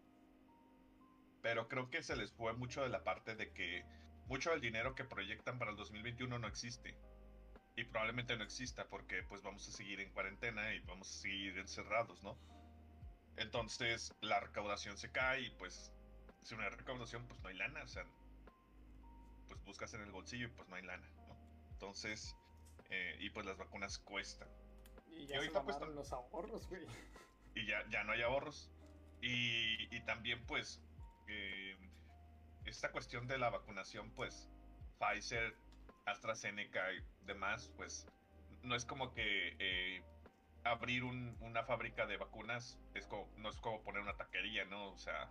Pero 1.43 1.69
creo 1.69 1.91
que 1.91 2.03
se 2.03 2.17
les 2.17 2.33
fue 2.33 2.55
mucho 2.55 2.83
de 2.83 2.89
la 2.89 3.05
parte 3.05 3.37
de 3.37 3.53
que 3.53 3.85
mucho 4.27 4.51
del 4.51 4.61
dinero 4.61 4.95
que 4.95 5.05
proyectan 5.05 5.59
para 5.59 5.71
el 5.71 5.77
2021 5.77 6.39
no 6.39 6.49
existe. 6.49 6.97
Y 7.77 7.85
probablemente 7.85 8.37
no 8.37 8.45
exista 8.45 8.87
porque 8.89 9.23
pues 9.25 9.43
vamos 9.43 9.69
a 9.69 9.73
seguir 9.73 10.01
en 10.01 10.11
cuarentena 10.13 10.73
y 10.75 10.81
vamos 10.81 11.09
a 11.11 11.21
seguir 11.23 11.59
encerrados, 11.59 12.23
¿no? 12.23 12.39
Entonces 13.37 14.15
la 14.21 14.39
recaudación 14.41 14.97
se 14.97 15.11
cae 15.11 15.41
y 15.43 15.51
pues 15.51 15.93
si 16.43 16.55
no 16.55 16.63
hay 16.63 16.71
recaudación 16.71 17.27
pues 17.27 17.41
no 17.41 17.49
hay 17.49 17.57
lana, 17.57 17.83
o 17.83 17.89
sea, 17.89 18.05
pues 19.49 19.63
buscas 19.65 19.93
en 19.95 20.03
el 20.03 20.13
bolsillo 20.13 20.47
y 20.47 20.51
pues 20.51 20.69
no 20.69 20.77
hay 20.77 20.83
lana, 20.85 21.09
¿no? 21.27 21.37
Entonces, 21.73 22.37
eh, 22.91 23.17
y 23.21 23.31
pues 23.31 23.45
las 23.47 23.57
vacunas 23.57 23.99
cuestan. 23.99 24.49
Y 25.11 25.23
Y 25.23 25.27
ya 25.27 25.41
se 25.41 25.51
pues, 25.51 25.65
mamaron 25.67 25.95
los 25.97 26.13
ahorros, 26.13 26.69
güey. 26.69 26.87
y 27.55 27.67
ya, 27.67 27.85
ya 27.91 28.05
no 28.05 28.13
hay 28.13 28.23
ahorros. 28.23 28.71
Y, 29.21 29.95
y 29.95 30.01
también, 30.03 30.45
pues, 30.47 30.81
eh, 31.29 31.77
esta 32.67 32.93
cuestión 32.93 33.27
de 33.27 33.39
la 33.39 33.51
vacunación, 33.51 34.11
pues, 34.13 34.49
Pfizer, 34.99 35.57
AstraZeneca 36.05 36.93
y 36.93 37.03
demás, 37.27 37.71
pues, 37.77 38.07
no 38.63 38.75
es 38.75 38.85
como 38.85 39.13
que 39.13 39.57
eh, 39.59 40.03
abrir 40.65 41.05
un- 41.05 41.37
una 41.41 41.65
fábrica 41.65 42.07
de 42.07 42.17
vacunas 42.17 42.79
es 42.95 43.07
como, 43.07 43.29
no 43.37 43.51
es 43.51 43.59
como 43.61 43.83
poner 43.83 44.03
una 44.03 44.17
taquería, 44.17 44.65
¿no? 44.67 44.93
O 44.93 44.99
sea, 44.99 45.31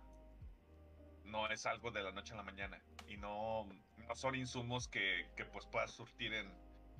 no 1.24 1.48
es 1.50 1.66
algo 1.66 1.90
de 1.90 2.02
la 2.02 2.12
noche 2.12 2.34
a 2.34 2.36
la 2.36 2.42
mañana. 2.42 2.80
Y 3.08 3.16
no, 3.16 3.66
no 4.08 4.14
son 4.14 4.34
insumos 4.34 4.88
que, 4.88 5.28
pues 5.52 5.66
puedas 5.66 5.90
surtir 5.92 6.32
en, 6.34 6.52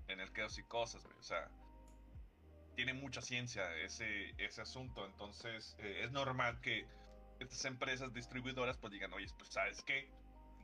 en 0.08 0.20
el 0.20 0.32
quedos 0.32 0.58
y 0.58 0.64
cosas. 0.64 1.04
O 1.18 1.22
sea, 1.22 1.48
tiene 2.74 2.92
mucha 2.94 3.20
ciencia 3.22 3.74
ese, 3.78 4.34
ese 4.38 4.62
asunto. 4.62 5.06
Entonces, 5.06 5.76
eh, 5.78 6.02
es 6.04 6.12
normal 6.12 6.60
que 6.60 6.86
estas 7.40 7.64
empresas 7.64 8.12
distribuidoras 8.12 8.78
pues 8.78 8.92
digan, 8.92 9.12
oye, 9.12 9.26
pues 9.38 9.50
sabes 9.50 9.82
qué, 9.82 10.08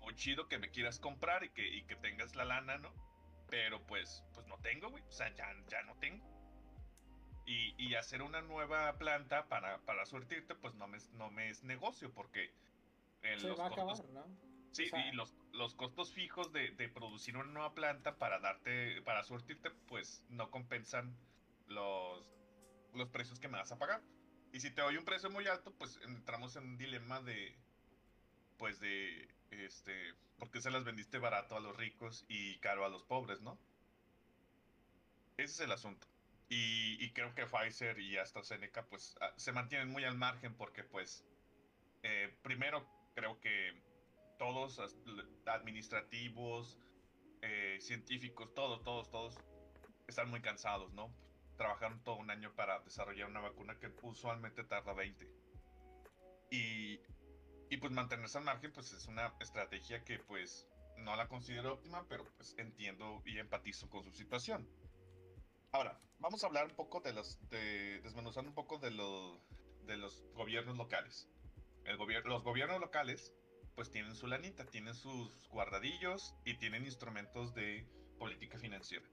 muy 0.01 0.15
chido 0.15 0.49
que 0.49 0.59
me 0.59 0.71
quieras 0.71 0.99
comprar 0.99 1.45
y 1.45 1.51
que, 1.51 1.67
y 1.67 1.83
que 1.85 1.97
tengas 1.97 2.35
la 2.35 2.45
lana, 2.45 2.79
¿no? 2.79 2.93
Pero 3.51 3.85
pues, 3.87 4.25
pues 4.33 4.47
no 4.47 4.57
tengo, 4.59 4.91
güey. 4.91 5.03
O 5.03 5.13
sea, 5.13 5.35
ya, 5.35 5.53
ya 5.69 5.83
no 5.83 5.97
tengo. 5.97 6.25
Y, 7.47 7.75
y 7.83 7.95
hacer 7.97 8.23
una 8.23 8.43
nueva 8.43 8.97
planta 8.97 9.49
para, 9.49 9.79
para 9.81 10.07
surtirte, 10.07 10.55
pues 10.55 10.75
no 10.75 10.87
me, 10.87 10.99
no 11.15 11.31
me 11.31 11.49
es 11.49 11.65
negocio, 11.65 12.13
porque 12.13 12.53
en 13.23 13.41
Se 13.41 13.49
los 13.49 13.59
va 13.59 13.67
a 13.67 13.71
costos 13.71 14.01
acabar, 14.01 14.29
¿no? 14.29 14.51
Sí, 14.73 14.85
O 14.85 14.89
sea- 14.91 15.09
y 15.09 15.13
los, 15.13 15.35
los 15.53 15.75
costos 15.75 16.13
fijos 16.13 16.53
de, 16.53 16.71
de 16.71 16.89
producir 16.89 17.37
una 17.37 17.51
nueva 17.51 17.75
planta 17.75 18.17
para 18.17 18.39
darte, 18.39 19.03
para 19.03 19.25
surtirte, 19.25 19.71
pues 19.89 20.25
no 20.29 20.51
compensan 20.51 21.17
los, 21.67 22.25
los 22.95 23.09
precios 23.09 23.41
que 23.41 23.49
me 23.49 23.59
vas 23.59 23.73
a 23.73 23.79
pagar. 23.79 24.01
Y 24.53 24.61
si 24.61 24.71
te 24.71 24.83
doy 24.83 24.97
un 24.97 25.05
precio 25.05 25.31
muy 25.31 25.47
alto, 25.49 25.73
pues 25.77 25.99
entramos 26.05 26.55
en 26.57 26.65
un 26.65 26.79
dilema 26.79 27.21
de, 27.21 27.57
pues 28.59 28.79
de, 28.81 29.29
este, 29.51 30.15
¿por 30.39 30.51
qué 30.51 30.61
se 30.61 30.71
las 30.71 30.85
vendiste 30.85 31.19
barato 31.19 31.57
a 31.57 31.61
los 31.61 31.77
ricos 31.77 32.25
y 32.29 32.59
caro 32.59 32.85
a 32.85 32.89
los 32.89 33.03
pobres, 33.05 33.41
no? 33.41 33.59
Ese 35.37 35.55
es 35.55 35.61
el 35.61 35.73
asunto. 35.73 36.07
Y, 36.49 37.03
y 37.05 37.13
creo 37.13 37.35
que 37.35 37.47
Pfizer 37.47 37.99
y 38.01 38.17
AstraZeneca, 38.17 38.85
pues, 38.87 39.17
ah, 39.21 39.33
se 39.37 39.53
mantienen 39.53 39.89
muy 39.89 40.05
al 40.05 40.17
margen 40.17 40.55
porque, 40.55 40.83
pues, 40.83 41.25
eh, 42.03 42.35
primero 42.43 42.87
creo 43.15 43.41
que 43.41 43.73
todos 44.39 44.81
administrativos, 45.47 46.79
eh, 47.43 47.79
científicos, 47.81 48.53
todos, 48.55 48.83
todos, 48.83 49.11
todos 49.11 49.39
están 50.09 50.31
muy 50.31 50.41
cansados, 50.41 50.93
¿no? 50.93 51.15
Trabajaron 51.57 52.03
todo 52.03 52.17
un 52.17 52.31
año 52.31 52.55
para 52.55 52.81
desarrollar 52.81 53.29
una 53.29 53.41
vacuna 53.41 53.79
que 53.79 53.93
usualmente 54.03 54.65
tarda 54.65 54.95
20. 54.95 55.29
Y, 56.51 57.01
y 57.71 57.77
pues 57.79 57.93
mantenerse 57.93 58.37
al 58.39 58.45
margen, 58.45 58.73
pues 58.73 58.93
es 58.93 59.07
una 59.07 59.33
estrategia 59.41 60.05
que 60.05 60.19
pues 60.19 60.69
no 60.99 61.17
la 61.17 61.29
considero 61.29 61.75
óptima, 61.75 62.05
pero 62.09 62.25
pues 62.37 62.55
entiendo 62.59 63.23
y 63.25 63.39
empatizo 63.39 63.89
con 63.89 64.05
su 64.05 64.11
situación. 64.13 64.69
Ahora, 65.73 65.99
vamos 66.19 66.43
a 66.43 66.49
hablar 66.49 66.67
un 66.67 66.75
poco 66.75 67.01
de 67.01 67.13
los, 67.13 67.39
de, 67.49 68.01
desmenuzando 68.03 68.51
un 68.51 68.55
poco 68.55 68.79
de, 68.79 68.91
lo- 68.91 69.41
de 69.87 69.97
los 69.97 70.21
gobiernos 70.35 70.77
locales. 70.77 71.29
El 71.85 71.97
gobier- 71.97 72.25
los 72.25 72.43
gobiernos 72.43 72.81
locales 72.81 73.33
pues 73.77 73.91
tienen 73.91 74.15
su 74.17 74.27
lanita, 74.27 74.67
tienen 74.67 74.95
sus 74.95 75.49
guardadillos 75.49 76.35
y 76.45 76.55
tienen 76.59 76.85
instrumentos 76.85 77.55
de 77.55 77.87
política 78.19 78.59
financiera. 78.59 79.07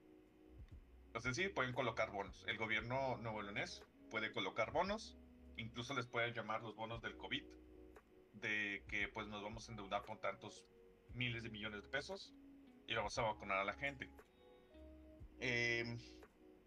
Entonces 1.06 1.36
sí, 1.36 1.48
pueden 1.50 1.74
colocar 1.74 2.12
bonos. 2.12 2.44
El 2.48 2.58
gobierno 2.58 3.18
nuevo 3.18 3.42
leonés 3.44 3.84
puede 4.10 4.32
colocar 4.34 4.72
bonos, 4.72 5.16
incluso 5.58 5.94
les 5.94 6.08
pueden 6.08 6.34
llamar 6.34 6.62
los 6.64 6.76
bonos 6.76 7.02
del 7.02 7.16
COVID, 7.18 7.44
de 8.42 8.84
que 8.88 9.08
pues 9.10 9.28
nos 9.28 9.44
vamos 9.44 9.68
a 9.68 9.72
endeudar 9.72 10.04
con 10.04 10.20
tantos 10.20 10.66
miles 11.14 11.44
de 11.44 11.50
millones 11.50 11.84
de 11.84 11.90
pesos 11.90 12.34
y 12.88 12.96
vamos 12.96 13.18
a 13.18 13.24
vacunar 13.24 13.58
a 13.58 13.64
la 13.64 13.74
gente. 13.74 14.10
Em, 15.40 15.98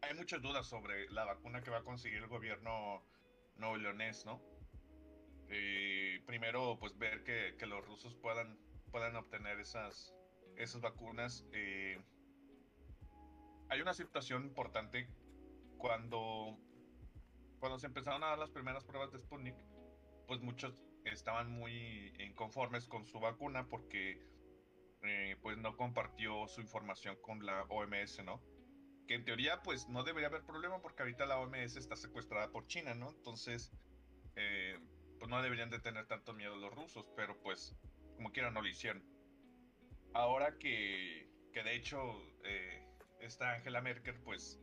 hay 0.03 0.15
muchas 0.15 0.41
dudas 0.43 0.67
sobre 0.67 1.09
la 1.11 1.25
vacuna 1.25 1.63
que 1.63 1.71
va 1.71 1.79
a 1.79 1.85
conseguir 1.85 2.19
el 2.19 2.29
gobierno 2.29 3.03
nuevo 3.57 3.77
leonés, 3.77 4.25
¿no? 4.25 4.41
Eh, 5.49 6.23
primero, 6.27 6.79
pues 6.79 6.97
ver 6.97 7.25
que, 7.25 7.57
que, 7.59 7.67
los 7.67 7.85
rusos 7.85 8.15
puedan, 8.17 8.59
puedan 8.91 9.17
obtener 9.17 9.59
esas, 9.59 10.15
esas 10.57 10.81
vacunas. 10.81 11.45
Eh, 11.53 12.01
hay 13.69 13.81
una 13.81 13.95
situación 13.95 14.45
importante 14.45 15.09
cuando, 15.77 16.57
cuando 17.59 17.79
se 17.79 17.87
empezaron 17.87 18.23
a 18.23 18.29
dar 18.29 18.39
las 18.39 18.51
primeras 18.51 18.85
pruebas 18.85 19.11
de 19.11 19.19
Sputnik, 19.19 19.57
pues 20.27 20.41
muchos 20.41 20.85
estaban 21.05 21.51
muy 21.51 22.13
inconformes 22.19 22.87
con 22.87 23.07
su 23.07 23.21
vacuna 23.21 23.67
porque 23.69 24.21
eh, 25.03 25.37
pues 25.41 25.57
no 25.57 25.77
compartió 25.77 26.47
su 26.47 26.61
información 26.61 27.17
con 27.23 27.45
la 27.45 27.63
OMS, 27.65 28.23
¿no? 28.25 28.43
Que 29.07 29.15
en 29.15 29.25
teoría 29.25 29.63
pues 29.63 29.89
no 29.89 30.05
debería 30.05 30.29
haber 30.29 30.45
problema 30.45 30.81
porque 30.83 31.03
ahorita 31.03 31.27
la 31.27 31.39
OMS 31.39 31.77
está 31.77 31.97
secuestrada 31.97 32.51
por 32.51 32.67
China, 32.67 32.95
¿no? 32.95 33.11
Entonces, 33.11 33.73
eh, 34.37 34.79
pues 35.19 35.31
no 35.31 35.41
deberían 35.43 35.71
de 35.71 35.81
tener 35.81 36.07
tanto 36.07 36.35
miedo 36.35 36.57
los 36.57 36.75
rusos, 36.75 37.07
pero 37.17 37.41
pues 37.41 37.75
como 38.17 38.31
quiera 38.31 38.51
no 38.51 38.61
lo 38.61 38.69
hicieron. 38.69 39.03
Ahora 40.13 40.59
que, 40.59 41.31
que 41.53 41.63
de 41.63 41.77
hecho 41.77 41.99
eh, 42.45 42.87
esta 43.21 43.55
Angela 43.55 43.81
Merkel 43.81 44.21
pues 44.21 44.61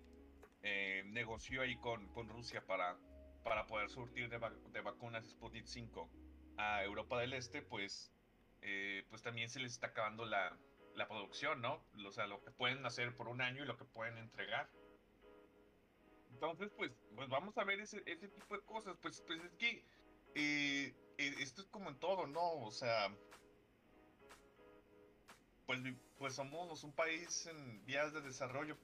negoció 1.06 1.62
ahí 1.62 1.78
con, 1.78 2.10
con 2.10 2.28
Rusia 2.28 2.62
para, 2.66 2.98
para 3.42 3.66
poder 3.68 3.90
surtir 3.90 4.28
de, 4.28 4.38
de 4.38 4.82
vacunas 4.82 5.26
Sputnik 5.30 5.66
5 5.66 6.12
a 6.58 6.84
Europa 6.84 7.20
del 7.20 7.34
Este, 7.34 7.62
pues 7.62 8.12
eh, 8.62 9.06
pues 9.10 9.22
también 9.22 9.50
se 9.50 9.60
les 9.60 9.74
está 9.74 9.88
acabando 9.88 10.26
la, 10.26 10.58
la, 10.96 11.08
producción, 11.08 11.62
¿no? 11.62 11.82
O 12.06 12.12
sea, 12.12 12.28
lo 12.28 12.44
que 12.44 12.52
pueden 12.52 12.86
hacer 12.86 13.16
por 13.16 13.28
un 13.28 13.42
año 13.42 13.64
y 13.64 13.68
lo 13.68 13.78
que 13.78 13.86
pueden 13.86 14.18
entregar. 14.18 14.70
Entonces, 16.32 16.72
pues, 16.76 16.92
pues 17.16 17.30
vamos 17.30 17.58
a 17.58 17.64
ver 17.64 17.80
ese, 17.80 18.04
ese 18.06 18.28
tipo 18.28 18.56
de 18.56 18.62
cosas. 18.66 18.98
Pues, 19.02 19.22
pues 19.26 19.40
es 19.44 19.54
que 19.56 19.86
eh, 20.36 20.94
eh, 21.18 21.36
esto 21.40 21.62
es 21.62 21.68
como 21.68 21.90
en 21.90 22.00
todo, 22.00 22.28
¿no? 22.28 22.54
O 22.64 22.72
sea, 22.72 23.10
pues, 25.66 25.80
pues 26.18 26.34
somos 26.34 26.84
un 26.84 26.94
país 26.94 27.46
en 27.46 27.86
vías 27.86 28.14
de 28.14 28.22
desarrollo. 28.22 28.78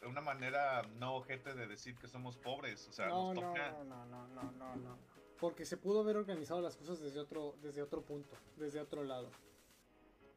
De 0.00 0.06
una 0.06 0.20
manera 0.20 0.82
no 0.98 1.16
ojete 1.16 1.54
de 1.54 1.66
decir 1.66 1.96
que 1.96 2.08
somos 2.08 2.36
pobres. 2.36 2.86
O 2.88 2.92
sea, 2.92 3.08
no, 3.08 3.32
nos 3.32 3.42
toca... 3.42 3.72
no, 3.72 3.84
no, 3.84 4.06
no, 4.06 4.28
no, 4.28 4.52
no, 4.52 4.76
no 4.76 5.13
porque 5.44 5.66
se 5.66 5.76
pudo 5.76 6.00
haber 6.00 6.16
organizado 6.16 6.62
las 6.62 6.74
cosas 6.74 7.00
desde 7.00 7.20
otro, 7.20 7.54
desde 7.60 7.82
otro 7.82 8.00
punto, 8.00 8.34
desde 8.56 8.80
otro 8.80 9.04
lado. 9.04 9.30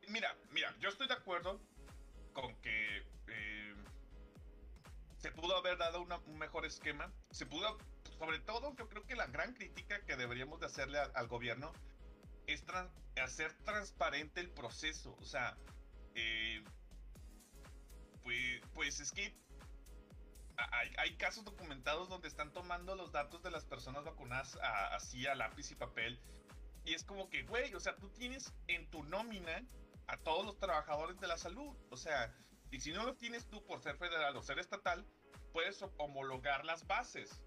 Mira, 0.10 0.36
mira, 0.52 0.76
yo 0.82 0.90
estoy 0.90 1.08
de 1.08 1.14
acuerdo 1.14 1.62
con 2.34 2.54
que 2.58 3.06
eh, 3.30 3.74
se 5.18 5.32
pudo 5.32 5.56
haber 5.56 5.78
dado 5.78 6.02
un 6.02 6.38
mejor 6.38 6.66
esquema. 6.66 7.10
Se 7.32 7.46
pudo, 7.46 7.78
sobre 8.20 8.40
todo, 8.40 8.76
yo 8.76 8.90
creo 8.90 9.06
que 9.06 9.16
la 9.16 9.28
gran 9.28 9.54
crítica 9.54 10.02
que 10.02 10.18
deberíamos 10.18 10.60
de 10.60 10.66
hacerle 10.66 11.00
al 11.00 11.28
gobierno 11.30 11.72
es 12.46 12.66
hacer 13.24 13.54
transparente 13.64 14.42
el 14.42 14.50
proceso. 14.50 15.16
O 15.22 15.26
sea, 15.26 15.56
eh, 16.16 16.66
pues, 18.24 18.62
pues 18.74 19.00
es 19.00 19.14
que 19.14 19.34
hay, 20.58 21.16
casos 21.18 21.46
documentados 21.46 22.10
donde 22.10 22.28
están 22.28 22.52
tomando 22.52 22.96
los 22.96 23.12
datos 23.12 23.44
de 23.44 23.52
las 23.52 23.66
personas 23.66 24.04
vacunadas 24.04 24.58
así 24.92 25.28
a 25.28 25.36
lápiz 25.36 25.72
y 25.72 25.76
papel. 25.76 26.20
Y 26.84 26.94
es 26.94 27.04
como 27.04 27.30
que, 27.30 27.44
güey, 27.44 27.74
o 27.74 27.80
sea, 27.80 27.96
tú 27.98 28.10
tienes 28.10 28.54
en 28.68 28.90
tu 28.90 29.04
nómina 29.04 29.64
a 30.08 30.18
todos 30.18 30.46
los 30.46 30.58
trabajadores 30.58 31.20
de 31.20 31.28
la 31.28 31.38
salud. 31.38 31.76
O 31.90 31.98
sea, 31.98 32.34
y 32.72 32.80
si 32.80 32.92
no 32.92 33.04
los 33.04 33.18
tienes 33.18 33.48
tú 33.48 33.64
por 33.66 33.82
ser 33.82 33.98
federal 33.98 34.36
o 34.36 34.42
ser 34.42 34.60
estatal, 34.60 35.06
puedes 35.54 35.84
homologar 35.98 36.66
las 36.66 36.88
bases. 36.88 37.42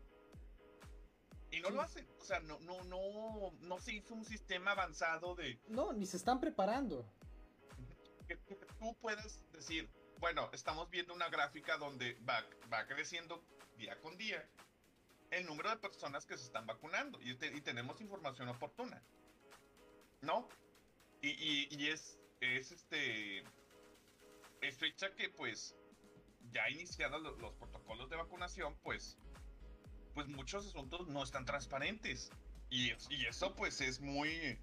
Y 1.50 1.60
no 1.60 1.70
lo 1.70 1.80
hacen. 1.80 2.06
O 2.20 2.24
sea, 2.24 2.38
no, 2.40 2.60
no, 2.60 2.84
no, 2.84 3.52
no 3.60 3.78
se 3.80 3.94
hizo 3.94 4.14
un 4.14 4.24
sistema 4.24 4.72
avanzado 4.72 5.34
de. 5.34 5.60
No, 5.68 5.92
ni 5.92 6.06
se 6.06 6.16
están 6.16 6.38
preparando. 6.38 7.10
que 8.28 8.36
tú 8.36 8.94
puedas 9.00 9.42
decir, 9.50 9.90
bueno, 10.20 10.50
estamos 10.52 10.88
viendo 10.90 11.14
una 11.14 11.28
gráfica 11.28 11.78
donde 11.78 12.14
va, 12.28 12.44
va 12.72 12.86
creciendo 12.86 13.42
día 13.76 13.98
con 14.00 14.16
día 14.16 14.46
el 15.30 15.46
número 15.46 15.70
de 15.70 15.76
personas 15.76 16.26
que 16.26 16.36
se 16.36 16.44
están 16.44 16.66
vacunando 16.66 17.18
y, 17.22 17.34
tenemos 17.62 18.00
información 18.00 18.48
oportuna. 18.48 19.02
¿No? 20.20 20.48
Y, 21.22 21.88
es, 21.88 22.18
es 22.40 22.72
este. 22.72 23.42
Es 24.60 24.76
fecha 24.76 25.14
que, 25.14 25.30
pues, 25.30 25.74
ya 26.52 26.68
iniciados 26.68 27.22
los, 27.22 27.38
los, 27.38 27.54
protocolos 27.54 28.10
de 28.10 28.16
vacunación, 28.16 28.76
pues, 28.82 29.16
pues 30.14 30.26
muchos 30.28 30.66
asuntos 30.66 31.08
no 31.08 31.22
están 31.22 31.46
transparentes. 31.46 32.30
Y, 32.68 32.92
y 33.08 33.26
eso, 33.26 33.54
pues, 33.54 33.80
es 33.80 34.00
muy, 34.00 34.58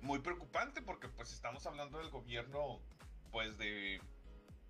muy 0.00 0.18
preocupante 0.18 0.82
porque, 0.82 1.08
pues, 1.08 1.32
estamos 1.32 1.66
hablando 1.66 1.98
del 1.98 2.10
gobierno, 2.10 2.80
pues, 3.30 3.56
de 3.58 4.00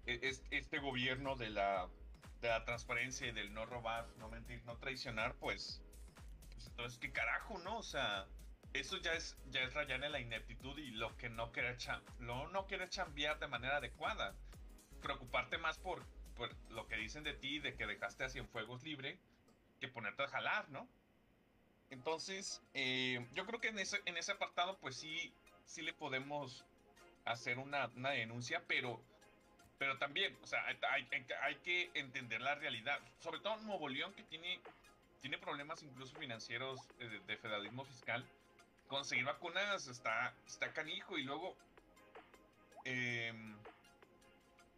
este 0.09 0.79
gobierno 0.79 1.37
de 1.37 1.51
la, 1.51 1.89
de 2.41 2.49
la 2.49 2.65
transparencia 2.65 3.27
y 3.27 3.33
del 3.33 3.53
no 3.53 3.67
robar, 3.67 4.07
no 4.19 4.29
mentir, 4.29 4.63
no 4.65 4.77
traicionar, 4.77 5.35
pues, 5.35 5.83
pues 6.55 6.67
entonces, 6.67 6.99
¿qué 6.99 7.13
carajo, 7.13 7.59
no? 7.59 7.79
O 7.79 7.83
sea, 7.83 8.27
eso 8.73 8.97
ya 8.99 9.13
es, 9.13 9.37
ya 9.51 9.63
es 9.63 9.75
rayar 9.75 10.03
en 10.03 10.13
la 10.13 10.21
ineptitud 10.21 10.79
y 10.79 10.91
lo 10.93 11.17
que 11.17 11.29
no 11.29 11.53
querer, 11.53 11.77
lo 12.21 12.49
no 12.49 12.67
querer 12.67 12.89
chambear 12.89 13.39
de 13.39 13.49
manera 13.49 13.79
adecuada. 13.79 14.35
Preocuparte 15.03 15.59
más 15.59 15.79
por, 15.79 16.05
por 16.37 16.55
lo 16.71 16.87
que 16.87 16.97
dicen 16.97 17.25
de 17.25 17.35
ti, 17.35 17.59
de 17.59 17.75
que 17.75 17.87
dejaste 17.87 18.25
a 18.25 18.29
Cienfuegos 18.29 18.83
libre, 18.83 19.19
que 19.81 19.89
ponerte 19.89 20.23
a 20.23 20.29
jalar, 20.29 20.69
¿no? 20.71 20.89
Entonces, 21.91 22.63
eh, 22.75 23.27
yo 23.33 23.47
creo 23.47 23.61
que 23.61 23.69
en 23.69 23.79
ese, 23.79 24.01
en 24.05 24.17
ese 24.17 24.33
apartado, 24.33 24.79
pues 24.79 24.97
sí, 24.97 25.33
sí 25.65 25.83
le 25.83 25.95
podemos 25.95 26.65
hacer 27.25 27.59
una, 27.59 27.87
una 27.97 28.11
denuncia, 28.11 28.63
pero 28.67 29.03
pero 29.79 29.97
también, 29.97 30.37
o 30.43 30.47
sea, 30.47 30.65
hay, 30.67 31.55
que 31.63 31.91
entender 31.95 32.41
la 32.41 32.57
realidad. 32.57 32.99
Sobre 33.21 33.39
todo 33.39 33.57
Nuevo 33.59 33.89
León, 33.89 34.13
que 34.15 34.25
tiene, 34.25 34.61
tiene 35.21 35.39
problemas 35.39 35.83
incluso 35.83 36.17
financieros 36.19 36.81
de, 36.99 37.37
federalismo 37.37 37.85
fiscal. 37.85 38.25
Conseguir 38.89 39.25
vacunas 39.25 39.87
está, 39.87 40.35
está 40.47 40.73
canijo. 40.73 41.17
Y 41.17 41.23
luego, 41.23 41.55
eh, 42.85 43.33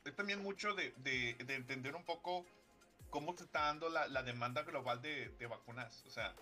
es 0.05 0.15
también 0.17 0.43
mucho 0.43 0.75
de, 0.75 0.93
de, 0.99 1.37
entender 1.55 1.97
un 1.97 2.05
poco 2.05 2.45
cómo 3.09 3.35
se 3.37 3.45
está 3.45 3.63
dando 3.63 3.89
la, 3.89 4.07
la 4.07 4.23
demanda 4.23 4.63
global 4.65 5.01
de, 5.01 5.31
de, 5.31 5.47
vacunas. 5.47 6.05
O 6.07 6.11
sea, 6.11 6.35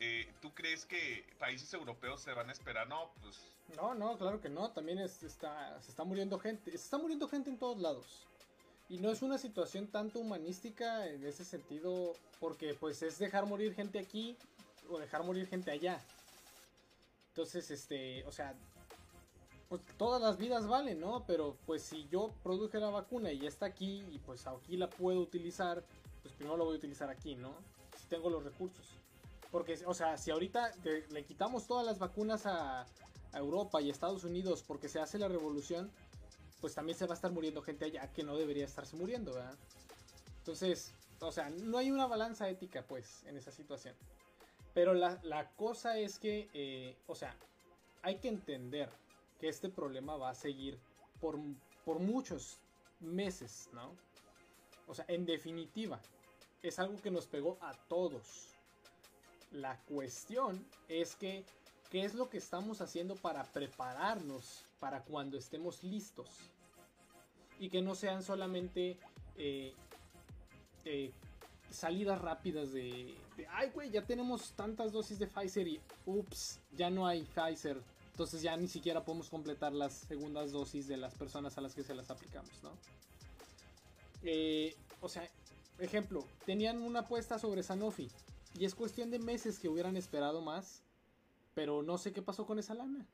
eh, 0.00 0.32
¿tú 0.40 0.52
crees 0.54 0.86
que 0.86 1.24
países 1.38 1.72
europeos 1.72 2.20
se 2.20 2.32
van 2.32 2.48
a 2.48 2.52
esperar? 2.52 2.88
No, 2.88 3.10
pues 3.20 3.40
no, 3.76 3.94
no, 3.94 4.16
claro 4.16 4.40
que 4.40 4.48
no. 4.48 4.70
También 4.70 4.98
está, 4.98 5.80
se 5.80 5.90
está 5.90 6.04
muriendo 6.04 6.38
gente. 6.38 6.70
Se 6.70 6.76
está 6.76 6.98
muriendo 6.98 7.28
gente 7.28 7.50
en 7.50 7.58
todos 7.58 7.78
lados. 7.80 8.26
Y 8.88 8.98
no 8.98 9.10
es 9.10 9.22
una 9.22 9.38
situación 9.38 9.88
tanto 9.88 10.18
humanística 10.18 11.06
en 11.08 11.24
ese 11.24 11.44
sentido, 11.44 12.12
porque 12.38 12.74
pues 12.74 13.02
es 13.02 13.18
dejar 13.18 13.46
morir 13.46 13.74
gente 13.74 13.98
aquí 13.98 14.36
o 14.90 14.98
dejar 14.98 15.24
morir 15.24 15.46
gente 15.48 15.70
allá. 15.70 15.98
Entonces, 17.30 17.70
este, 17.70 18.24
o 18.26 18.32
sea, 18.32 18.54
pues 19.68 19.80
todas 19.96 20.20
las 20.20 20.36
vidas 20.36 20.66
valen, 20.66 21.00
¿no? 21.00 21.24
Pero 21.26 21.56
pues 21.66 21.82
si 21.82 22.06
yo 22.08 22.30
produje 22.42 22.78
la 22.78 22.90
vacuna 22.90 23.32
y 23.32 23.40
ya 23.40 23.48
está 23.48 23.66
aquí 23.66 24.04
y 24.12 24.18
pues 24.18 24.46
aquí 24.46 24.76
la 24.76 24.90
puedo 24.90 25.20
utilizar, 25.20 25.82
pues 26.22 26.34
primero 26.34 26.58
la 26.58 26.64
voy 26.64 26.74
a 26.74 26.78
utilizar 26.78 27.08
aquí, 27.08 27.34
¿no? 27.34 27.54
Si 27.96 28.06
tengo 28.06 28.28
los 28.28 28.44
recursos. 28.44 28.86
Porque, 29.54 29.78
o 29.86 29.94
sea, 29.94 30.18
si 30.18 30.32
ahorita 30.32 30.72
le 31.10 31.24
quitamos 31.24 31.68
todas 31.68 31.86
las 31.86 32.00
vacunas 32.00 32.44
a, 32.44 32.86
Europa 33.34 33.80
y 33.80 33.88
Estados 33.88 34.24
Unidos 34.24 34.64
porque 34.66 34.88
se 34.88 34.98
hace 34.98 35.16
la 35.16 35.28
revolución, 35.28 35.92
pues 36.60 36.74
también 36.74 36.98
se 36.98 37.06
va 37.06 37.12
a 37.12 37.14
estar 37.14 37.30
muriendo 37.30 37.62
gente 37.62 37.84
allá 37.84 38.12
que 38.12 38.24
no 38.24 38.36
debería 38.36 38.64
estarse 38.64 38.96
muriendo, 38.96 39.32
¿verdad? 39.32 39.56
Entonces, 40.38 40.92
o 41.20 41.30
sea, 41.30 41.50
no 41.50 41.78
hay 41.78 41.92
una 41.92 42.08
balanza 42.08 42.48
ética, 42.48 42.82
pues, 42.82 43.22
en 43.26 43.36
esa 43.36 43.52
situación. 43.52 43.94
Pero 44.72 44.92
la, 44.92 45.50
cosa 45.56 45.98
es 45.98 46.18
que, 46.18 46.48
eh, 46.52 46.96
o 47.06 47.14
sea, 47.14 47.36
hay 48.02 48.16
que 48.18 48.28
entender 48.28 48.88
que 49.38 49.48
este 49.48 49.68
problema 49.68 50.16
va 50.16 50.30
a 50.30 50.34
seguir 50.34 50.80
por, 51.20 51.38
por 51.84 52.00
muchos 52.00 52.58
meses, 52.98 53.68
¿no? 53.72 53.92
O 54.88 54.94
sea, 54.96 55.04
en 55.06 55.24
definitiva, 55.24 56.00
es 56.60 56.80
algo 56.80 57.00
que 57.00 57.12
nos 57.12 57.28
pegó 57.28 57.56
a 57.60 57.72
todos. 57.88 58.53
La 59.54 59.78
cuestión 59.86 60.66
es 60.88 61.16
que 61.16 61.44
¿Qué 61.94 62.04
es 62.04 62.14
lo 62.14 62.28
que 62.28 62.38
estamos 62.38 62.80
haciendo 62.80 63.14
para 63.14 63.44
prepararnos 63.44 64.64
para 64.80 65.04
cuando 65.04 65.38
estemos 65.38 65.84
listos? 65.84 66.28
Y 67.60 67.68
que 67.68 67.82
no 67.82 67.94
sean 67.94 68.24
solamente 68.24 68.98
eh, 69.36 69.72
eh, 70.84 71.12
salidas 71.70 72.20
rápidas 72.20 72.72
de, 72.72 73.14
ay, 73.48 73.70
güey, 73.72 73.92
ya 73.92 74.02
tenemos 74.02 74.54
tantas 74.56 74.90
dosis 74.90 75.20
de 75.20 75.28
Pfizer 75.28 75.68
y, 75.68 75.80
ups, 76.04 76.58
ya 76.72 76.90
no 76.90 77.06
hay 77.06 77.22
Pfizer 77.22 77.80
Entonces 78.10 78.42
ya 78.42 78.56
ni 78.56 78.66
siquiera 78.66 79.04
podemos 79.04 79.28
completar 79.30 79.72
las 79.72 79.92
segundas 79.92 80.50
dosis 80.50 80.88
de 80.88 80.96
las 80.96 81.14
personas 81.14 81.56
a 81.58 81.60
las 81.60 81.76
que 81.76 81.84
se 81.84 81.94
las 81.94 82.10
aplicamos, 82.10 82.60
¿no? 82.64 82.72
Eh, 84.24 84.74
o 85.00 85.08
sea, 85.08 85.28
ejemplo, 85.78 86.24
tenían 86.44 86.82
una 86.82 87.00
apuesta 87.00 87.38
sobre 87.38 87.62
Sanofi 87.62 88.10
y 88.58 88.64
es 88.64 88.74
cuestión 88.74 89.10
de 89.10 89.18
meses 89.18 89.58
que 89.58 89.68
hubieran 89.68 89.96
esperado 89.96 90.40
más, 90.40 90.82
pero 91.54 91.82
no 91.82 91.98
sé 91.98 92.12
qué 92.12 92.22
pasó 92.22 92.46
con 92.46 92.58
esa 92.58 92.74
lana. 92.74 93.06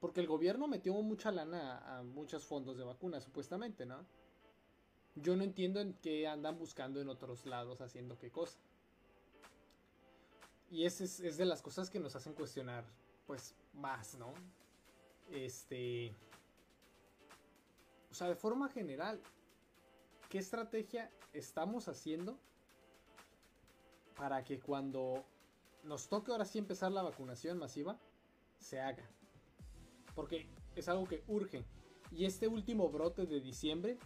Porque 0.00 0.20
el 0.20 0.26
gobierno 0.26 0.66
metió 0.66 0.92
mucha 0.94 1.30
lana 1.30 1.78
a, 1.98 2.02
muchos 2.02 2.44
fondos 2.44 2.76
de 2.76 2.84
vacunas, 2.84 3.24
supuestamente, 3.24 3.86
¿no? 3.86 4.04
Yo 5.14 5.36
no 5.36 5.44
entiendo 5.44 5.80
en 5.80 5.94
qué 5.94 6.26
andan 6.26 6.58
buscando 6.58 7.00
en 7.00 7.08
otros 7.08 7.46
lados 7.46 7.80
haciendo 7.80 8.18
qué 8.18 8.30
cosa. 8.30 8.58
Y 10.70 10.84
es, 10.84 11.00
es, 11.00 11.20
es 11.20 11.36
de 11.36 11.44
las 11.44 11.62
cosas 11.62 11.88
que 11.88 12.00
nos 12.00 12.16
hacen 12.16 12.34
cuestionar, 12.34 12.84
pues, 13.26 13.54
más, 13.74 14.16
¿no? 14.16 14.34
Este... 15.30 16.12
O 18.10 18.14
sea, 18.14 18.28
de 18.28 18.34
forma 18.34 18.68
general, 18.68 19.20
¿qué 20.28 20.38
estrategia 20.38 21.10
estamos 21.32 21.86
haciendo 21.88 22.38
para 24.16 24.44
que 24.44 24.58
cuando 24.58 25.24
nos 25.84 26.08
toque 26.08 26.32
ahora 26.32 26.44
sí 26.44 26.58
empezar 26.58 26.90
la 26.92 27.02
vacunación 27.02 27.58
masiva, 27.58 27.98
se 28.58 28.80
haga? 28.80 29.04
Porque 30.14 30.48
es 30.74 30.88
algo 30.88 31.04
que 31.06 31.22
urge. 31.28 31.64
Y 32.10 32.24
este 32.24 32.48
último 32.48 32.88
brote 32.88 33.26
de 33.26 33.40
diciembre 33.40 33.98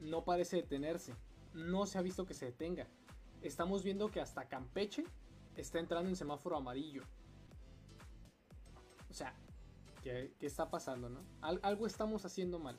no 0.00 0.24
parece 0.24 0.56
detenerse. 0.56 1.14
No 1.54 1.86
se 1.86 1.98
ha 1.98 2.02
visto 2.02 2.26
que 2.26 2.34
se 2.34 2.46
detenga. 2.46 2.86
Estamos 3.42 3.82
viendo 3.82 4.10
que 4.10 4.20
hasta 4.20 4.48
Campeche 4.48 5.04
está 5.56 5.78
entrando 5.78 6.08
en 6.08 6.16
semáforo 6.16 6.56
amarillo. 6.56 7.02
O 9.10 9.14
sea, 9.14 9.34
¿qué, 10.02 10.34
está 10.40 10.70
pasando, 10.70 11.08
no? 11.08 11.20
Al- 11.40 11.60
algo 11.62 11.86
estamos 11.86 12.24
haciendo 12.24 12.58
mal. 12.58 12.78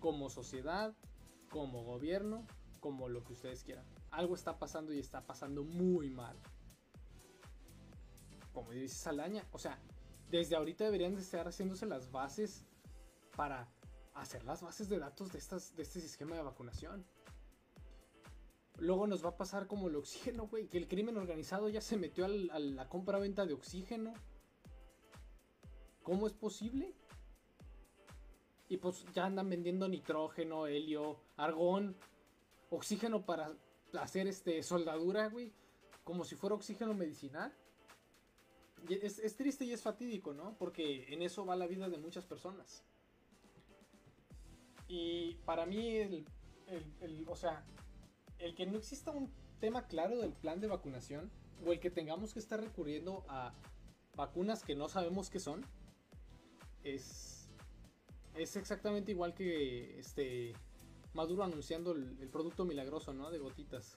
Como 0.00 0.28
sociedad, 0.28 0.94
como 1.50 1.84
gobierno, 1.84 2.46
como 2.80 3.08
lo 3.08 3.24
que 3.24 3.32
ustedes 3.32 3.62
quieran. 3.64 3.84
Algo 4.12 4.34
está 4.34 4.58
pasando 4.58 4.92
y 4.92 4.98
está 4.98 5.26
pasando 5.26 5.64
muy 5.64 6.10
mal. 6.10 6.38
Como 8.52 8.70
dice 8.70 8.94
Salaña, 8.94 9.46
o 9.52 9.58
sea, 9.58 9.78
desde 10.30 10.54
ahorita 10.56 10.84
deberían 10.84 11.14
de 11.14 11.22
estar 11.22 11.46
haciéndose 11.46 11.86
las 11.86 12.10
bases 12.10 12.64
para 13.36 13.68
hacer 14.14 14.44
las 14.44 14.62
bases 14.62 14.88
de 14.88 14.98
datos 14.98 15.32
de, 15.32 15.38
estas, 15.38 15.74
de 15.74 15.82
este 15.82 16.00
sistema 16.00 16.36
de 16.36 16.42
vacunación. 16.42 17.04
Luego 18.78 19.06
nos 19.06 19.24
va 19.24 19.30
a 19.30 19.36
pasar 19.36 19.66
como 19.66 19.88
el 19.88 19.96
oxígeno, 19.96 20.46
güey, 20.48 20.68
que 20.68 20.78
el 20.78 20.88
crimen 20.88 21.16
organizado 21.16 21.68
ya 21.68 21.80
se 21.80 21.96
metió 21.96 22.24
a 22.24 22.28
la 22.28 22.88
compra-venta 22.88 23.46
de 23.46 23.54
oxígeno. 23.54 24.12
¿Cómo 26.02 26.26
es 26.26 26.32
posible? 26.32 26.94
Y 28.68 28.78
pues 28.78 29.04
ya 29.14 29.26
andan 29.26 29.48
vendiendo 29.48 29.88
nitrógeno, 29.88 30.66
helio, 30.66 31.20
argón, 31.36 31.96
oxígeno 32.70 33.24
para 33.24 33.52
hacer 33.98 34.26
este 34.26 34.62
soldadura, 34.62 35.28
güey, 35.28 35.52
como 36.04 36.24
si 36.24 36.34
fuera 36.36 36.54
oxígeno 36.56 36.94
medicinal. 36.94 37.52
Es 38.88 39.36
triste 39.36 39.64
y 39.64 39.72
es 39.72 39.82
fatídico, 39.82 40.34
¿no? 40.34 40.56
Porque 40.58 41.12
en 41.14 41.22
eso 41.22 41.46
va 41.46 41.54
la 41.54 41.66
vida 41.68 41.88
de 41.88 41.98
muchas 41.98 42.24
personas. 42.24 42.82
Y 44.88 45.34
para 45.44 45.66
mí, 45.66 45.96
el, 45.96 46.24
el- 46.66 46.92
el- 47.00 47.24
o 47.28 47.36
sea, 47.36 47.64
el 48.38 48.54
que 48.54 48.66
no 48.66 48.76
exista 48.78 49.10
un 49.12 49.30
tema 49.60 49.86
claro 49.86 50.18
del 50.18 50.32
plan 50.32 50.60
de 50.60 50.66
vacunación, 50.66 51.30
o 51.64 51.72
el 51.72 51.78
que 51.78 51.90
tengamos 51.90 52.32
que 52.34 52.40
estar 52.40 52.60
recurriendo 52.60 53.24
a 53.28 53.54
vacunas 54.16 54.64
que 54.64 54.74
no 54.74 54.88
sabemos 54.88 55.30
qué 55.30 55.38
son, 55.38 55.64
es, 56.82 57.48
es 58.34 58.56
exactamente 58.56 59.12
igual 59.12 59.32
que 59.34 59.98
este 60.00 60.54
Maduro 61.14 61.44
anunciando 61.44 61.92
el, 61.92 62.16
el 62.20 62.28
producto 62.28 62.64
milagroso, 62.64 63.12
¿no? 63.12 63.30
De 63.30 63.38
gotitas. 63.38 63.96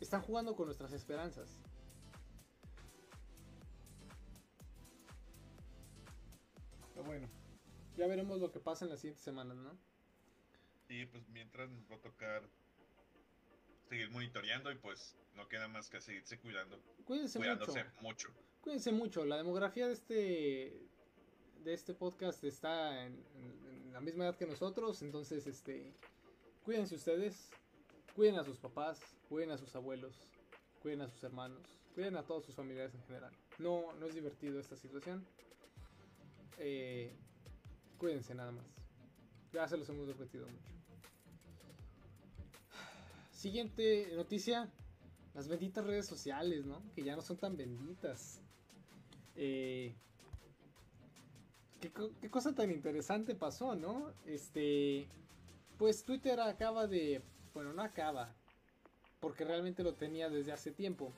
Están 0.00 0.22
jugando 0.22 0.54
con 0.56 0.66
nuestras 0.66 0.92
esperanzas. 0.92 1.58
Pero 6.94 7.04
bueno, 7.06 7.28
ya 7.96 8.06
veremos 8.06 8.40
lo 8.40 8.50
que 8.50 8.60
pasa 8.60 8.84
en 8.84 8.90
las 8.90 9.00
siguientes 9.00 9.24
semanas, 9.24 9.56
¿no? 9.56 9.76
Y 10.88 11.06
pues 11.06 11.28
mientras 11.28 11.68
nos 11.70 11.90
va 11.90 11.96
a 11.96 12.00
tocar 12.00 12.48
seguir 13.88 14.10
monitoreando 14.10 14.70
y 14.70 14.76
pues 14.76 15.16
no 15.34 15.48
queda 15.48 15.68
más 15.68 15.88
que 15.88 16.00
seguirse 16.00 16.38
cuidando, 16.38 16.80
Cuídense 17.04 17.38
mucho. 17.38 17.50
cuidándose 17.50 17.84
mucho. 18.00 18.28
Cuídense 18.60 18.92
mucho. 18.92 19.24
La 19.24 19.36
demografía 19.36 19.86
de 19.86 19.92
este 19.92 20.88
de 21.64 21.74
este 21.74 21.94
podcast 21.94 22.44
está 22.44 23.04
en 23.04 23.16
la 23.96 24.02
misma 24.02 24.24
edad 24.24 24.36
que 24.36 24.44
nosotros, 24.44 25.00
entonces 25.00 25.46
este 25.46 25.90
cuídense 26.62 26.96
ustedes, 26.96 27.48
cuiden 28.14 28.38
a 28.38 28.44
sus 28.44 28.58
papás, 28.58 29.00
cuiden 29.26 29.52
a 29.52 29.56
sus 29.56 29.74
abuelos, 29.74 30.14
cuiden 30.82 31.00
a 31.00 31.08
sus 31.08 31.24
hermanos, 31.24 31.62
cuiden 31.94 32.14
a 32.18 32.22
todos 32.22 32.44
sus 32.44 32.54
familiares 32.54 32.94
en 32.94 33.02
general. 33.04 33.32
No, 33.58 33.94
no 33.94 34.04
es 34.04 34.14
divertido 34.14 34.60
esta 34.60 34.76
situación. 34.76 35.26
Eh, 36.58 37.16
cuídense 37.96 38.34
nada 38.34 38.52
más. 38.52 38.66
Ya 39.54 39.66
se 39.66 39.78
los 39.78 39.88
hemos 39.88 40.06
repetido 40.06 40.46
mucho. 40.46 40.74
Siguiente 43.30 44.12
noticia. 44.14 44.70
Las 45.32 45.48
benditas 45.48 45.86
redes 45.86 46.06
sociales, 46.06 46.66
¿no? 46.66 46.82
Que 46.94 47.02
ya 47.02 47.16
no 47.16 47.22
son 47.22 47.38
tan 47.38 47.56
benditas. 47.56 48.42
Eh, 49.36 49.96
¿qué, 51.80 51.90
co- 51.90 52.10
qué 52.20 52.30
cosa 52.30 52.54
tan 52.54 52.70
interesante 52.70 53.34
pasó, 53.34 53.74
¿no? 53.74 54.12
Este. 54.26 55.06
Pues 55.78 56.04
Twitter 56.04 56.40
acaba 56.40 56.86
de. 56.86 57.22
Bueno, 57.54 57.72
no 57.72 57.82
acaba. 57.82 58.34
Porque 59.20 59.44
realmente 59.44 59.82
lo 59.82 59.94
tenía 59.94 60.28
desde 60.28 60.52
hace 60.52 60.70
tiempo. 60.70 61.12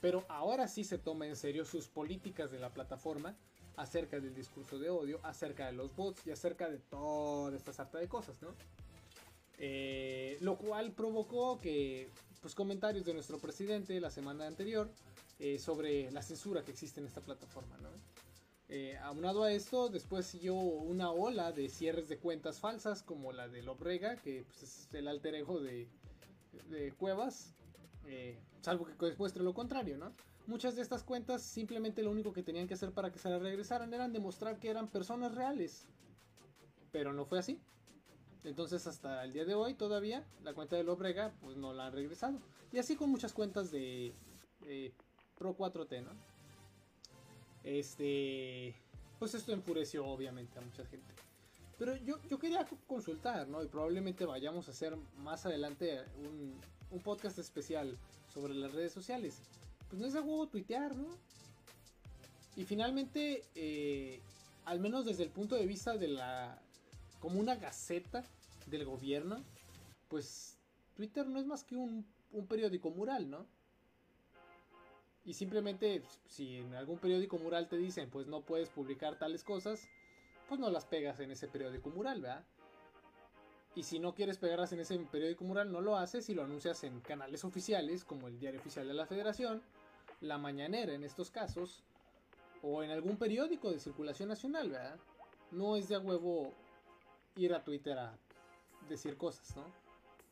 Pero 0.00 0.24
ahora 0.28 0.66
sí 0.68 0.84
se 0.84 0.98
toma 0.98 1.26
en 1.26 1.36
serio 1.36 1.64
sus 1.64 1.86
políticas 1.86 2.50
de 2.50 2.58
la 2.58 2.70
plataforma 2.70 3.36
acerca 3.76 4.18
del 4.18 4.34
discurso 4.34 4.78
de 4.78 4.90
odio, 4.90 5.20
acerca 5.22 5.66
de 5.66 5.72
los 5.72 5.94
bots 5.94 6.26
y 6.26 6.30
acerca 6.30 6.68
de 6.68 6.78
toda 6.78 7.54
esta 7.56 7.72
sarta 7.72 7.98
de 7.98 8.08
cosas, 8.08 8.40
¿no? 8.42 8.48
Eh, 9.58 10.38
lo 10.40 10.56
cual 10.56 10.92
provocó 10.92 11.60
que 11.60 12.08
pues 12.40 12.54
comentarios 12.54 13.04
de 13.04 13.12
nuestro 13.12 13.38
presidente 13.38 14.00
la 14.00 14.10
semana 14.10 14.46
anterior 14.46 14.90
eh, 15.38 15.58
sobre 15.58 16.10
la 16.10 16.22
censura 16.22 16.64
que 16.64 16.70
existe 16.72 17.00
en 17.00 17.06
esta 17.06 17.20
plataforma, 17.20 17.76
¿no? 17.78 17.90
Eh, 18.72 18.96
aunado 19.02 19.42
a 19.42 19.50
esto, 19.50 19.88
después 19.88 20.26
siguió 20.26 20.54
una 20.54 21.10
ola 21.10 21.50
de 21.50 21.68
cierres 21.68 22.08
de 22.08 22.18
cuentas 22.18 22.60
falsas 22.60 23.02
como 23.02 23.32
la 23.32 23.48
de 23.48 23.64
Lobrega, 23.64 24.14
que 24.14 24.44
pues, 24.44 24.62
es 24.62 24.94
el 24.94 25.08
alter 25.08 25.34
ego 25.34 25.58
de, 25.58 25.88
Cuevas, 26.96 27.52
eh, 28.06 28.38
salvo 28.60 28.86
que 28.86 29.06
después 29.06 29.34
de 29.34 29.40
lo 29.40 29.54
contrario, 29.54 29.98
¿no? 29.98 30.12
Muchas 30.46 30.76
de 30.76 30.82
estas 30.82 31.02
cuentas 31.02 31.42
simplemente 31.42 32.00
lo 32.04 32.12
único 32.12 32.32
que 32.32 32.44
tenían 32.44 32.68
que 32.68 32.74
hacer 32.74 32.92
para 32.92 33.10
que 33.10 33.18
se 33.18 33.28
las 33.28 33.42
regresaran 33.42 33.92
eran 33.92 34.12
demostrar 34.12 34.60
que 34.60 34.70
eran 34.70 34.86
personas 34.86 35.34
reales. 35.34 35.88
Pero 36.92 37.12
no 37.12 37.24
fue 37.24 37.40
así. 37.40 37.60
Entonces 38.44 38.86
hasta 38.86 39.24
el 39.24 39.32
día 39.32 39.44
de 39.44 39.54
hoy 39.54 39.74
todavía 39.74 40.24
la 40.44 40.54
cuenta 40.54 40.76
de 40.76 40.84
Lobrega 40.84 41.32
pues 41.40 41.56
no 41.56 41.72
la 41.72 41.86
han 41.86 41.92
regresado. 41.92 42.38
Y 42.72 42.78
así 42.78 42.94
con 42.94 43.10
muchas 43.10 43.32
cuentas 43.32 43.72
de, 43.72 44.14
de 44.60 44.94
Pro 45.36 45.56
4T, 45.56 46.04
¿no? 46.04 46.29
Este... 47.64 48.74
Pues 49.18 49.34
esto 49.34 49.52
enfureció 49.52 50.06
obviamente 50.06 50.58
a 50.58 50.62
mucha 50.62 50.84
gente. 50.86 51.12
Pero 51.78 51.94
yo, 51.96 52.18
yo 52.28 52.38
quería 52.38 52.64
co- 52.66 52.78
consultar, 52.86 53.48
¿no? 53.48 53.62
Y 53.62 53.66
probablemente 53.68 54.24
vayamos 54.24 54.68
a 54.68 54.70
hacer 54.70 54.96
más 55.18 55.44
adelante 55.44 56.00
un, 56.18 56.58
un 56.90 57.00
podcast 57.00 57.38
especial 57.38 57.98
sobre 58.32 58.54
las 58.54 58.72
redes 58.72 58.92
sociales. 58.92 59.40
Pues 59.88 60.00
no 60.00 60.06
es 60.06 60.14
de 60.14 60.20
huevo 60.20 60.46
tuitear, 60.48 60.96
¿no? 60.96 61.08
Y 62.56 62.64
finalmente, 62.64 63.44
eh, 63.54 64.20
al 64.64 64.80
menos 64.80 65.04
desde 65.04 65.22
el 65.24 65.30
punto 65.30 65.54
de 65.54 65.66
vista 65.66 65.96
de 65.96 66.08
la... 66.08 66.58
como 67.20 67.40
una 67.40 67.56
gaceta 67.56 68.24
del 68.66 68.84
gobierno, 68.84 69.42
pues 70.08 70.56
Twitter 70.96 71.26
no 71.26 71.38
es 71.40 71.46
más 71.46 71.64
que 71.64 71.76
un, 71.76 72.06
un 72.32 72.46
periódico 72.46 72.90
mural, 72.90 73.28
¿no? 73.30 73.46
Y 75.30 75.34
simplemente, 75.34 76.02
si 76.26 76.56
en 76.56 76.74
algún 76.74 76.98
periódico 76.98 77.38
mural 77.38 77.68
te 77.68 77.76
dicen, 77.76 78.10
pues 78.10 78.26
no 78.26 78.40
puedes 78.40 78.68
publicar 78.68 79.16
tales 79.16 79.44
cosas, 79.44 79.88
pues 80.48 80.58
no 80.58 80.70
las 80.70 80.86
pegas 80.86 81.20
en 81.20 81.30
ese 81.30 81.46
periódico 81.46 81.88
mural, 81.90 82.20
¿verdad? 82.20 82.44
Y 83.76 83.84
si 83.84 84.00
no 84.00 84.12
quieres 84.12 84.38
pegarlas 84.38 84.72
en 84.72 84.80
ese 84.80 84.98
periódico 84.98 85.44
mural, 85.44 85.70
no 85.70 85.82
lo 85.82 85.96
haces 85.96 86.28
y 86.30 86.34
lo 86.34 86.42
anuncias 86.42 86.82
en 86.82 86.98
canales 86.98 87.44
oficiales, 87.44 88.04
como 88.04 88.26
el 88.26 88.40
Diario 88.40 88.58
Oficial 88.58 88.88
de 88.88 88.94
la 88.94 89.06
Federación, 89.06 89.62
La 90.20 90.36
Mañanera 90.36 90.94
en 90.94 91.04
estos 91.04 91.30
casos, 91.30 91.84
o 92.60 92.82
en 92.82 92.90
algún 92.90 93.16
periódico 93.16 93.70
de 93.70 93.78
circulación 93.78 94.30
nacional, 94.30 94.68
¿verdad? 94.68 94.98
No 95.52 95.76
es 95.76 95.88
de 95.88 95.94
a 95.94 96.00
huevo 96.00 96.52
ir 97.36 97.54
a 97.54 97.62
Twitter 97.62 97.96
a 97.96 98.18
decir 98.88 99.16
cosas, 99.16 99.54
¿no? 99.54 99.62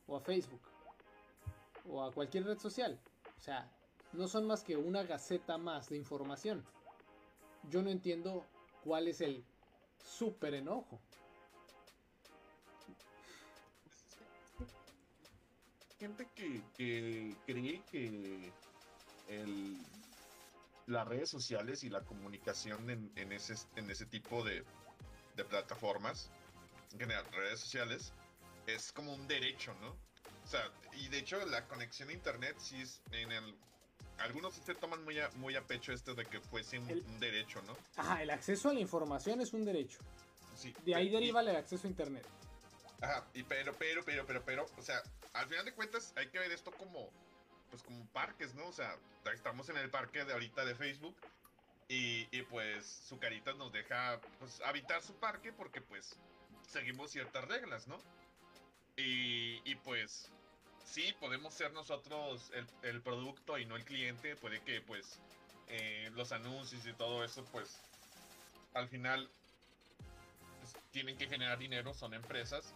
O 0.09 0.17
a 0.17 0.21
Facebook, 0.21 0.63
o 1.89 2.03
a 2.03 2.11
cualquier 2.11 2.47
red 2.47 2.59
social. 2.59 2.99
O 3.37 3.41
sea, 3.41 3.71
no 4.13 4.29
son 4.29 4.47
más 4.47 4.63
que 4.63 4.77
una 4.77 5.03
gaceta 5.03 5.59
más 5.59 5.89
de 5.89 5.97
información. 5.97 6.65
Yo 7.71 7.83
no 7.83 7.91
entiendo 7.91 8.45
cuál 8.85 9.09
es 9.09 9.21
el 9.21 9.45
súper 10.05 10.55
enojo. 10.55 11.01
Gente 15.99 16.29
que, 16.35 16.63
que 16.77 17.35
cree 17.45 17.83
que 17.91 18.53
el, 19.29 19.77
las 20.87 21.07
redes 21.07 21.29
sociales 21.29 21.83
y 21.83 21.91
la 21.91 22.01
comunicación 22.03 22.89
en, 22.89 23.13
en 23.17 23.33
ese, 23.33 23.55
en 23.77 23.91
ese 23.91 24.07
tipo 24.07 24.45
de, 24.45 24.65
de 25.37 25.45
plataformas, 25.45 26.31
en 26.93 27.01
general, 27.01 27.25
redes 27.33 27.61
sociales, 27.61 28.13
es 28.67 28.93
como 28.93 29.13
un 29.13 29.27
derecho, 29.29 29.75
¿no? 29.81 29.91
O 30.45 30.47
sea, 30.47 30.71
y 30.95 31.09
de 31.09 31.19
hecho 31.19 31.45
la 31.47 31.67
conexión 31.67 32.09
a 32.09 32.13
internet 32.13 32.57
sí 32.59 32.81
es 32.81 33.03
en 33.13 33.33
el... 33.33 33.55
Algunos 34.19 34.55
se 34.55 34.75
toman 34.75 35.05
muy 35.05 35.19
a, 35.21 35.31
muy 35.37 35.55
a 35.57 35.63
pecho 35.63 35.93
esto 35.93 36.15
de 36.15 36.25
que 36.27 36.41
fuese 36.41 36.79
un, 36.79 36.89
El- 36.91 37.03
un 37.05 37.21
derecho, 37.21 37.63
¿no? 37.63 37.77
Ajá, 37.97 38.23
el 38.23 38.31
acceso 38.31 38.71
a 38.71 38.75
la 38.75 38.81
información 38.81 39.41
es 39.41 39.53
un 39.53 39.65
derecho. 39.65 40.01
Sí, 40.57 40.75
De 40.85 40.95
ahí 40.95 41.07
y- 41.07 41.11
deriva 41.11 41.41
el 41.41 41.49
acceso 41.55 41.87
a 41.87 41.91
internet. 41.91 42.27
Ajá, 43.01 43.25
y 43.33 43.45
pero, 43.45 43.73
pero, 43.79 44.05
pero, 44.05 44.27
pero, 44.27 44.43
pero, 44.45 44.67
o 44.77 44.83
sea, 44.83 45.01
al 45.35 45.47
final 45.47 45.65
de 45.65 45.73
cuentas 45.73 46.13
hay 46.17 46.27
que 46.29 46.39
ver 46.41 46.51
esto 46.51 46.73
como, 46.73 47.11
pues 47.71 47.83
como 47.85 48.05
parques, 48.07 48.55
¿no? 48.55 48.67
O 48.67 48.73
sea, 48.73 48.97
estamos 49.33 49.69
en 49.69 49.77
el 49.77 49.89
parque 49.89 50.25
de 50.25 50.33
ahorita 50.33 50.65
de 50.65 50.75
Facebook 50.75 51.15
y, 51.89 52.27
y 52.37 52.43
pues 52.43 52.87
su 53.09 53.19
carita 53.21 53.53
nos 53.53 53.73
deja, 53.73 54.21
pues, 54.41 54.61
habitar 54.63 55.01
su 55.01 55.15
parque 55.15 55.53
porque 55.53 55.81
pues 55.81 56.17
seguimos 56.69 57.13
ciertas 57.13 57.45
reglas, 57.47 57.87
¿no? 57.87 57.99
Y, 58.97 59.61
y 59.65 59.77
pues, 59.77 60.29
sí, 60.91 61.15
podemos 61.21 61.55
ser 61.55 61.73
nosotros 61.73 62.51
el, 62.55 62.67
el 62.83 63.01
producto 63.03 63.59
y 63.59 63.67
no 63.67 63.77
el 63.77 63.85
cliente, 63.85 64.37
puede 64.37 64.61
que 64.61 64.81
pues 64.81 65.19
eh, 65.69 66.11
los 66.15 66.33
anuncios 66.33 66.87
y 66.87 66.93
todo 66.95 67.23
eso, 67.25 67.45
pues, 67.53 67.79
al 68.75 68.89
final 68.89 69.29
pues, 70.61 70.75
tienen 70.91 71.17
que 71.19 71.29
generar 71.29 71.59
dinero, 71.59 71.93
son 71.95 72.15
empresas. 72.15 72.73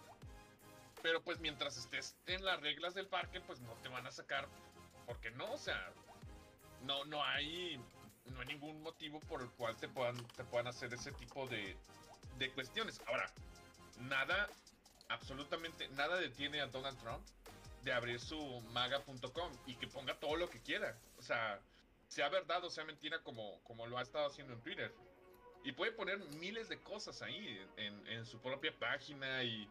Pero 1.03 1.21
pues 1.23 1.41
mientras 1.41 1.77
estés 1.77 2.15
en 2.27 2.45
las 2.45 2.61
reglas 2.61 2.95
del 2.95 3.07
parque, 3.07 3.41
pues 3.41 3.61
no 3.61 3.73
te 3.83 3.89
van 3.89 4.07
a 4.07 4.13
sacar. 4.13 4.47
Porque 5.07 5.31
no, 5.33 5.51
o 5.53 5.59
sea, 5.59 5.91
no, 6.85 7.05
no 7.07 7.25
hay. 7.25 7.81
No 8.27 8.41
hay 8.41 8.47
ningún 8.47 8.81
motivo 8.83 9.19
por 9.21 9.43
el 9.43 9.51
cual 9.51 9.77
te 9.77 9.89
puedan, 9.89 10.17
te 10.37 10.45
puedan 10.45 10.69
hacer 10.69 10.95
ese 10.95 11.11
tipo 11.11 11.49
de, 11.49 11.77
de 12.39 12.51
cuestiones. 12.53 13.01
Ahora, 13.09 13.29
nada, 14.03 14.49
absolutamente 15.09 15.89
nada 15.89 16.17
detiene 16.19 16.61
a 16.61 16.69
Donald 16.69 16.97
Trump 17.01 17.21
de 17.83 17.93
abrir 17.93 18.21
su 18.21 18.61
maga.com 18.73 19.53
y 19.67 19.77
que 19.77 19.87
ponga 19.89 20.19
todo 20.19 20.37
lo 20.37 20.49
que 20.49 20.61
quiera. 20.61 20.97
O 21.19 21.23
sea, 21.23 21.61
sea 22.09 22.29
verdad 22.29 22.65
o 22.65 22.71
sea 22.71 22.85
mentira 22.85 23.23
como, 23.23 23.61
como 23.65 23.87
lo 23.87 23.99
ha 23.99 24.03
estado 24.03 24.27
haciendo 24.27 24.55
en 24.55 24.61
Twitter. 24.61 24.93
Y 25.65 25.73
puede 25.73 25.93
poner 25.93 26.19
miles 26.37 26.69
de 26.69 26.81
cosas 26.81 27.23
ahí 27.23 27.65
en, 27.77 28.07
en 28.09 28.27
su 28.27 28.39
propia 28.41 28.77
página 28.79 29.45
y, 29.45 29.69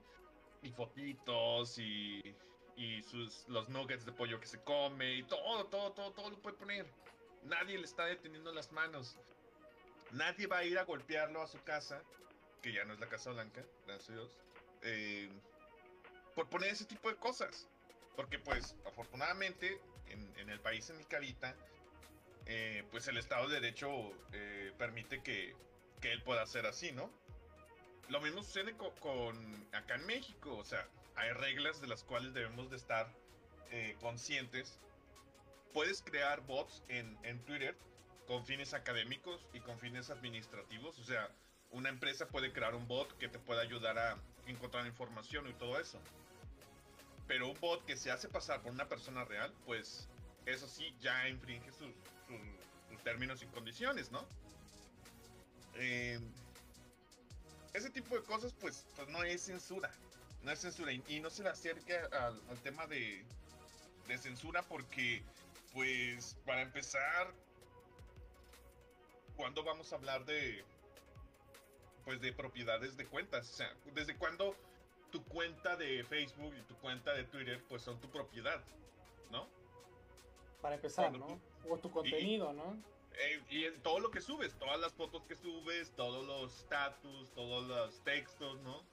y 0.62 0.72
fotitos 0.72 1.78
y, 1.78 2.36
y 2.76 3.02
sus, 3.04 3.48
los 3.48 3.70
nuggets 3.70 4.06
de 4.06 4.12
pollo 4.12 4.40
que 4.40 4.48
se 4.48 4.60
come 4.62 5.16
y 5.16 5.24
todo, 5.24 5.66
todo, 5.66 5.92
todo, 5.92 6.12
todo 6.12 6.30
lo 6.30 6.42
puede 6.42 6.58
poner. 6.58 6.86
Nadie 7.44 7.78
le 7.78 7.86
está 7.86 8.06
deteniendo 8.06 8.52
las 8.54 8.72
manos. 8.72 9.18
Nadie 10.12 10.48
va 10.48 10.60
a 10.60 10.64
ir 10.64 10.78
a 10.78 10.84
golpearlo 10.84 11.42
a 11.42 11.48
su 11.48 11.62
casa, 11.64 12.02
que 12.62 12.74
ya 12.74 12.84
no 12.86 12.94
es 12.94 13.00
la 13.00 13.08
Casa 13.08 13.32
Blanca, 13.32 13.64
gracias 13.86 14.10
a 14.10 14.14
Dios, 14.14 14.38
eh, 14.82 15.30
por 16.36 16.50
poner 16.50 16.70
ese 16.70 16.86
tipo 16.86 17.10
de 17.10 17.16
cosas. 17.16 17.68
Porque 18.16 18.40
pues 18.40 18.76
afortunadamente 18.86 19.80
en, 20.10 20.50
el 20.50 20.60
país 20.60 20.90
en 20.90 20.98
el 20.98 21.08
que 21.08 21.18
eh, 22.46 22.84
pues 22.92 23.08
el 23.08 23.18
Estado 23.18 23.48
de 23.48 23.60
Derecho 23.62 23.90
eh, 24.34 24.74
permite 24.78 25.22
que, 25.22 25.56
que 26.02 26.12
él 26.12 26.22
pueda 26.24 26.42
hacer 26.42 26.66
así, 26.66 26.92
¿no? 26.92 27.10
Lo 28.10 28.20
mismo 28.20 28.44
sucede 28.44 28.76
co- 28.76 28.94
con, 28.96 29.36
acá 29.74 29.96
en 29.96 30.06
México, 30.06 30.58
o 30.58 30.66
sea, 30.66 30.86
hay 31.16 31.32
reglas 31.32 31.80
de 31.82 31.88
las 31.88 32.04
cuales 32.04 32.34
debemos 32.34 32.70
de 32.70 32.78
estar 32.78 33.08
eh, 33.72 33.96
conscientes. 34.02 34.80
Puedes 35.74 36.02
crear 36.02 36.42
bots 36.42 36.84
en, 36.90 37.18
en 37.24 37.40
Twitter 37.46 37.78
con 38.28 38.46
fines 38.46 38.74
académicos 38.74 39.48
y 39.54 39.62
con 39.62 39.80
fines 39.80 40.10
administrativos, 40.10 41.00
o 41.00 41.04
sea, 41.04 41.30
una 41.70 41.90
empresa 41.90 42.28
puede 42.28 42.52
crear 42.52 42.76
un 42.76 42.88
bot 42.88 43.18
que 43.18 43.30
te 43.30 43.40
pueda 43.40 43.62
ayudar 43.62 43.98
a 43.98 44.18
encontrar 44.46 44.86
información 44.86 45.48
y 45.48 45.54
todo 45.54 45.80
eso. 45.80 46.00
Pero 47.32 47.48
un 47.48 47.58
bot 47.62 47.86
que 47.86 47.96
se 47.96 48.12
hace 48.12 48.28
pasar 48.28 48.62
por 48.62 48.74
una 48.74 48.90
persona 48.90 49.24
real, 49.24 49.54
pues 49.66 50.06
eso 50.46 50.68
sí 50.68 50.94
ya 51.00 51.30
infringe 51.30 51.72
sus, 51.72 51.94
términos 53.06 53.42
y 53.42 53.46
condiciones, 53.46 54.12
¿no? 54.12 54.28
Eh, 55.76 56.20
ese 57.74 57.90
tipo 57.90 58.18
de 58.18 58.24
cosas, 58.24 58.54
pues, 58.60 58.84
pues 58.98 59.08
no 59.08 59.24
es 59.24 59.44
censura. 59.44 59.90
No 60.44 60.52
es 60.52 60.60
censura. 60.60 60.92
Y, 60.92 61.22
no 61.22 61.30
se 61.30 61.44
le 61.44 61.50
acerca 61.50 62.06
al, 62.12 62.42
al 62.50 62.60
tema 62.64 62.86
de, 62.88 63.24
de 64.10 64.18
censura 64.18 64.62
porque, 64.64 65.24
pues, 65.74 66.36
para 66.46 66.62
empezar, 66.62 67.32
¿cuándo 69.38 69.64
vamos 69.64 69.94
a 69.94 69.96
hablar 69.96 70.26
de, 70.26 70.66
pues, 72.04 72.20
de 72.20 72.34
propiedades 72.34 72.98
de 72.98 73.06
cuentas? 73.06 73.50
O 73.50 73.54
sea, 73.54 73.74
¿desde 73.96 74.18
cuándo 74.18 74.54
tu 75.12 75.24
cuenta 75.26 75.76
de 75.76 76.04
Facebook 76.06 76.54
y 76.58 76.62
tu 76.64 76.76
cuenta 76.78 77.14
de 77.14 77.24
Twitter, 77.26 77.64
pues, 77.70 77.82
son 77.84 78.00
tu 78.00 78.10
propiedad? 78.10 78.64
¿No? 79.30 79.48
Para 80.62 80.76
empezar, 80.76 81.10
Cuando 81.10 81.28
¿no? 81.28 81.42
O 81.72 81.78
tu 81.78 81.92
contenido, 81.92 82.54
¿no? 82.54 82.76
Eh, 83.20 83.42
y 83.50 83.70
todo 83.80 84.00
lo 84.00 84.10
que 84.10 84.22
subes, 84.22 84.54
todas 84.58 84.80
las 84.80 84.94
fotos 84.94 85.24
que 85.26 85.36
subes, 85.36 85.92
todos 85.96 86.26
los 86.26 86.54
status, 86.62 87.30
todos 87.34 87.68
los 87.68 88.04
textos, 88.04 88.60
¿no? 88.62 88.84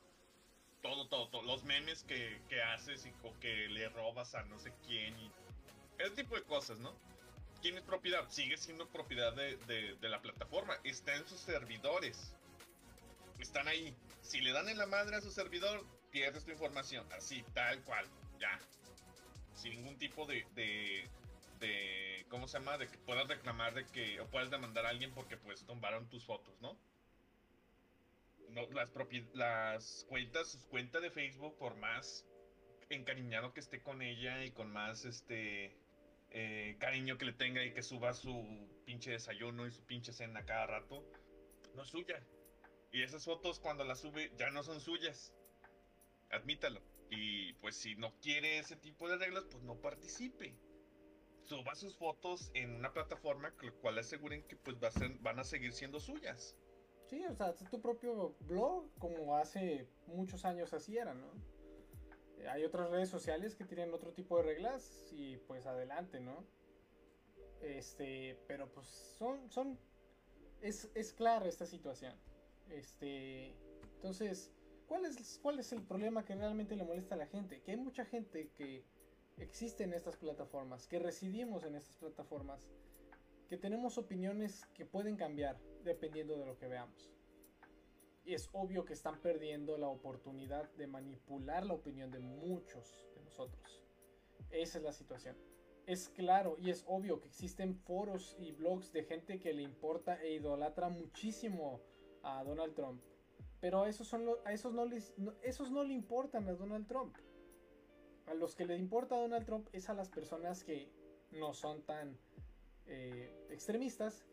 Todo, 0.83 1.09
todo, 1.09 1.29
todo, 1.29 1.43
los 1.43 1.65
memes 1.65 2.05
que, 2.05 2.41
que 2.49 2.63
haces 2.63 3.05
y 3.07 3.13
o 3.25 3.33
que 3.41 3.69
le 3.69 3.89
robas 3.89 4.35
a 4.35 4.43
no 4.45 4.59
sé 4.59 4.73
quién 4.87 5.19
y 5.19 5.31
ese 5.99 6.11
tipo 6.11 6.37
de 6.37 6.43
cosas, 6.43 6.79
¿no? 6.79 6.95
¿Quién 7.63 7.77
es 7.77 7.83
propiedad? 7.83 8.29
Sigue 8.31 8.57
siendo 8.57 8.89
propiedad 8.89 9.33
de, 9.35 9.57
de- 9.67 9.97
de 9.97 10.09
la 10.09 10.21
plataforma, 10.23 10.79
está 10.85 11.15
en 11.17 11.27
sus 11.27 11.41
servidores, 11.41 12.37
están 13.41 13.67
ahí. 13.69 13.95
Si 14.21 14.41
le 14.41 14.53
dan 14.53 14.69
en 14.69 14.79
la 14.79 14.87
madre 14.87 15.17
a 15.17 15.21
su 15.21 15.31
servidor, 15.33 15.85
pierdes 16.11 16.45
tu 16.45 16.51
información, 16.51 17.07
así, 17.13 17.45
tal 17.55 17.83
cual, 17.85 18.07
ya. 18.39 18.59
Sin 19.55 19.73
ningún 19.73 19.99
tipo 19.99 20.27
de, 20.27 20.47
de, 20.55 21.09
de 21.61 22.27
¿cómo 22.29 22.47
se 22.47 22.59
llama? 22.59 22.79
De 22.79 22.89
que 22.89 22.99
puedas 22.99 23.27
reclamar 23.29 23.75
de 23.75 23.87
que 23.87 24.21
o 24.21 24.27
puedas 24.27 24.51
demandar 24.51 24.87
a 24.87 24.91
alguien 24.91 25.13
porque 25.15 25.37
pues 25.37 25.65
tumbaron 25.65 26.09
tus 26.09 26.25
fotos, 26.25 26.61
¿no? 26.61 26.79
No, 28.51 28.67
las 28.71 28.91
las 29.35 30.07
cuentas, 30.09 30.53
sus 30.53 30.65
cuentas 30.67 31.03
de 31.03 31.11
Facebook, 31.11 31.59
por 31.59 31.77
más 31.77 32.25
encariñado 32.89 33.53
que 33.53 33.61
esté 33.61 33.83
con 33.83 34.01
ella 34.01 34.45
y 34.45 34.51
con 34.53 34.73
más 34.73 35.05
este 35.05 35.77
eh, 36.31 36.77
cariño 36.79 37.19
que 37.19 37.27
le 37.27 37.33
tenga 37.33 37.65
y 37.65 37.73
que 37.73 37.83
suba 37.83 38.15
su 38.15 38.69
pinche 38.85 39.11
desayuno 39.11 39.67
y 39.67 39.71
su 39.71 39.83
pinche 39.85 40.13
cena 40.13 40.45
cada 40.45 40.67
rato, 40.67 41.05
no 41.75 41.83
es 41.83 41.89
suya. 41.89 42.23
Y 42.93 43.03
esas 43.03 43.25
fotos 43.25 43.61
cuando 43.61 43.85
las 43.85 44.01
sube 44.01 44.33
ya 44.37 44.51
no 44.51 44.63
son 44.63 44.81
suyas. 44.81 45.35
Admítalo. 46.31 46.81
Y 47.11 47.55
pues 47.55 47.77
si 47.77 47.97
no 47.97 48.15
quiere 48.21 48.59
ese 48.59 48.77
tipo 48.77 49.09
de 49.09 49.17
reglas, 49.17 49.45
pues 49.51 49.63
no 49.63 49.81
participe 49.81 50.55
suba 51.49 51.75
sus 51.75 51.97
fotos 51.97 52.51
en 52.53 52.75
una 52.75 52.93
plataforma 52.93 53.51
con 53.53 53.67
la 53.67 53.73
cual 53.73 53.99
aseguren 53.99 54.43
que 54.47 54.57
pues 54.57 54.77
van 55.21 55.39
a 55.39 55.45
seguir 55.45 55.73
siendo 55.73 55.99
suyas. 55.99 56.57
Sí, 57.07 57.25
o 57.25 57.35
sea, 57.35 57.47
haz 57.47 57.71
tu 57.71 57.81
propio 57.81 58.37
blog, 58.41 58.91
como 58.99 59.35
hace 59.37 59.89
muchos 60.07 60.45
años 60.45 60.75
así 60.75 60.99
era, 60.99 61.15
¿no? 61.15 61.33
Eh, 62.37 62.49
Hay 62.49 62.65
otras 62.65 62.91
redes 62.91 63.09
sociales 63.09 63.55
que 63.55 63.65
tienen 63.65 63.95
otro 63.95 64.13
tipo 64.13 64.37
de 64.37 64.43
reglas 64.43 65.07
y 65.11 65.39
pues 65.39 65.65
adelante, 65.65 66.21
¿no? 66.21 66.45
Este, 67.63 68.39
pero 68.47 68.71
pues 68.71 68.87
son, 69.19 69.51
son, 69.51 69.79
es, 70.61 70.91
es 70.95 71.15
clara 71.15 71.49
esta 71.49 71.65
situación. 71.65 72.15
Este, 72.69 73.57
entonces, 73.95 74.53
¿cuál 74.89 75.05
es, 75.05 75.39
¿cuál 75.41 75.59
es 75.61 75.71
el 75.73 75.83
problema 75.83 76.25
que 76.25 76.35
realmente 76.35 76.75
le 76.75 76.85
molesta 76.85 77.15
a 77.15 77.19
la 77.19 77.27
gente? 77.27 77.61
Que 77.63 77.73
hay 77.73 77.77
mucha 77.77 78.05
gente 78.05 78.51
que 78.57 78.85
existe 79.37 79.85
en 79.85 79.93
estas 79.93 80.17
plataformas, 80.17 80.87
que 80.89 80.99
residimos 80.99 81.63
en 81.65 81.77
estas 81.77 81.97
plataformas, 81.97 82.69
que 83.49 83.57
tenemos 83.57 83.99
opiniones 83.99 84.67
que 84.75 84.85
pueden 84.85 85.17
cambiar 85.17 85.61
dependiendo 85.85 86.37
de 86.39 86.47
lo 86.47 86.59
que 86.59 86.67
veamos. 86.67 87.13
Y 88.25 88.35
es 88.35 88.49
obvio 88.53 88.85
que 88.85 88.93
están 88.93 89.21
perdiendo 89.21 89.79
la 89.79 89.89
oportunidad 89.89 90.69
de 90.75 90.87
manipular 90.87 91.65
la 91.65 91.75
opinión 91.75 92.11
de 92.11 92.19
muchos 92.19 93.07
de 93.15 93.23
nosotros. 93.23 93.83
Esa 94.51 94.79
es 94.79 94.85
la 94.85 94.93
situación. 94.93 95.37
Es 95.87 96.11
claro 96.11 96.57
y 96.59 96.71
es 96.71 96.85
obvio 96.87 97.21
que 97.21 97.29
existen 97.29 97.75
foros 97.75 98.37
y 98.39 98.53
blogs 98.53 98.93
de 98.93 99.05
gente 99.05 99.39
que 99.39 99.55
le 99.55 99.63
importa 99.63 100.23
e 100.23 100.35
idolatra 100.35 100.91
muchísimo 100.91 101.81
a 102.23 102.45
Donald 102.45 102.75
Trump. 102.75 103.03
Pero 103.61 103.83
a 103.83 103.89
esos, 103.89 104.07
son 104.07 104.25
lo- 104.25 104.41
a 104.47 104.53
esos, 104.53 104.73
no, 104.73 104.85
les, 104.85 105.17
no- 105.19 105.35
esos 105.43 105.71
no 105.71 105.83
le 105.85 105.93
importan 105.95 106.49
a 106.49 106.53
Donald 106.53 106.87
Trump. 106.87 107.17
A 108.27 108.35
los 108.35 108.55
que 108.55 108.67
le 108.67 108.77
importa 108.77 109.17
a 109.17 109.21
Donald 109.21 109.45
Trump 109.47 109.69
es 109.73 109.89
a 109.89 109.95
las 109.95 110.11
personas 110.11 110.63
que 110.65 110.93
no 111.33 111.55
son 111.55 111.83
tan 111.83 112.19
eh, 112.87 113.47
extremistas, 113.51 114.25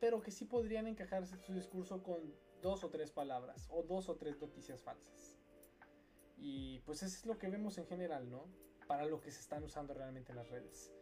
pero 0.00 0.20
que 0.22 0.30
sí 0.30 0.44
podrían 0.44 0.86
encajarse 0.86 1.36
su 1.38 1.52
discurso 1.54 2.02
con 2.02 2.34
dos 2.62 2.84
o 2.84 2.90
tres 2.90 3.10
palabras 3.10 3.66
o 3.70 3.82
dos 3.82 4.08
o 4.08 4.16
tres 4.16 4.40
noticias 4.40 4.82
falsas. 4.82 5.36
Y 6.36 6.80
pues 6.80 7.02
eso 7.02 7.16
es 7.16 7.26
lo 7.26 7.38
que 7.38 7.48
vemos 7.48 7.78
en 7.78 7.86
general, 7.86 8.30
¿no? 8.30 8.46
Para 8.86 9.04
lo 9.06 9.20
que 9.20 9.30
se 9.32 9.40
están 9.40 9.64
usando 9.64 9.92
realmente 9.94 10.32
las 10.34 10.48
redes. 10.48 10.92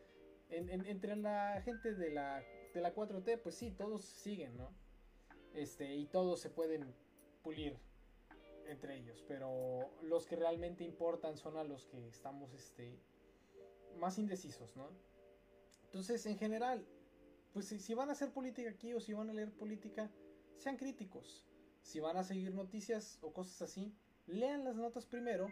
entre 0.48 1.16
la 1.16 1.60
gente 1.62 1.94
de 1.94 2.10
la, 2.10 2.40
de 2.72 2.80
la 2.80 2.94
4T, 2.94 3.38
pues 3.42 3.54
sí, 3.56 3.70
todos 3.72 4.04
siguen, 4.04 4.56
¿no? 4.56 4.70
Este, 5.52 5.94
y 5.94 6.06
todos 6.06 6.40
se 6.40 6.50
pueden 6.50 6.94
pulir 7.46 7.78
entre 8.66 8.96
ellos, 8.96 9.24
pero 9.28 9.88
los 10.02 10.26
que 10.26 10.34
realmente 10.34 10.82
importan 10.82 11.36
son 11.36 11.56
a 11.56 11.62
los 11.62 11.86
que 11.86 12.08
estamos 12.08 12.52
este, 12.54 12.98
más 14.00 14.18
indecisos, 14.18 14.74
¿no? 14.74 14.88
Entonces, 15.84 16.26
en 16.26 16.36
general, 16.38 16.84
pues 17.52 17.66
si, 17.66 17.94
van 17.94 18.08
a 18.08 18.12
hacer 18.14 18.32
política 18.32 18.70
aquí 18.70 18.94
o 18.94 19.00
si 19.00 19.12
van 19.12 19.30
a 19.30 19.32
leer 19.32 19.52
política, 19.52 20.10
sean 20.56 20.76
críticos. 20.76 21.46
Si 21.82 22.00
van 22.00 22.16
a 22.16 22.24
seguir 22.24 22.52
noticias 22.52 23.20
o 23.22 23.32
cosas 23.32 23.62
así, 23.62 23.94
lean 24.26 24.64
las 24.64 24.74
notas 24.74 25.06
primero 25.06 25.46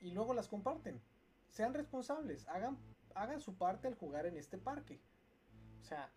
y 0.00 0.12
luego 0.12 0.32
las 0.32 0.48
comparten. 0.48 1.02
Sean 1.50 1.74
responsables, 1.74 2.48
hagan, 2.48 2.78
hagan 3.14 3.42
su 3.42 3.58
parte 3.58 3.86
al 3.86 3.96
jugar 3.96 4.24
en 4.24 4.38
este 4.38 4.56
parque. 4.56 4.98
O 5.82 5.84
sea, 5.84 6.10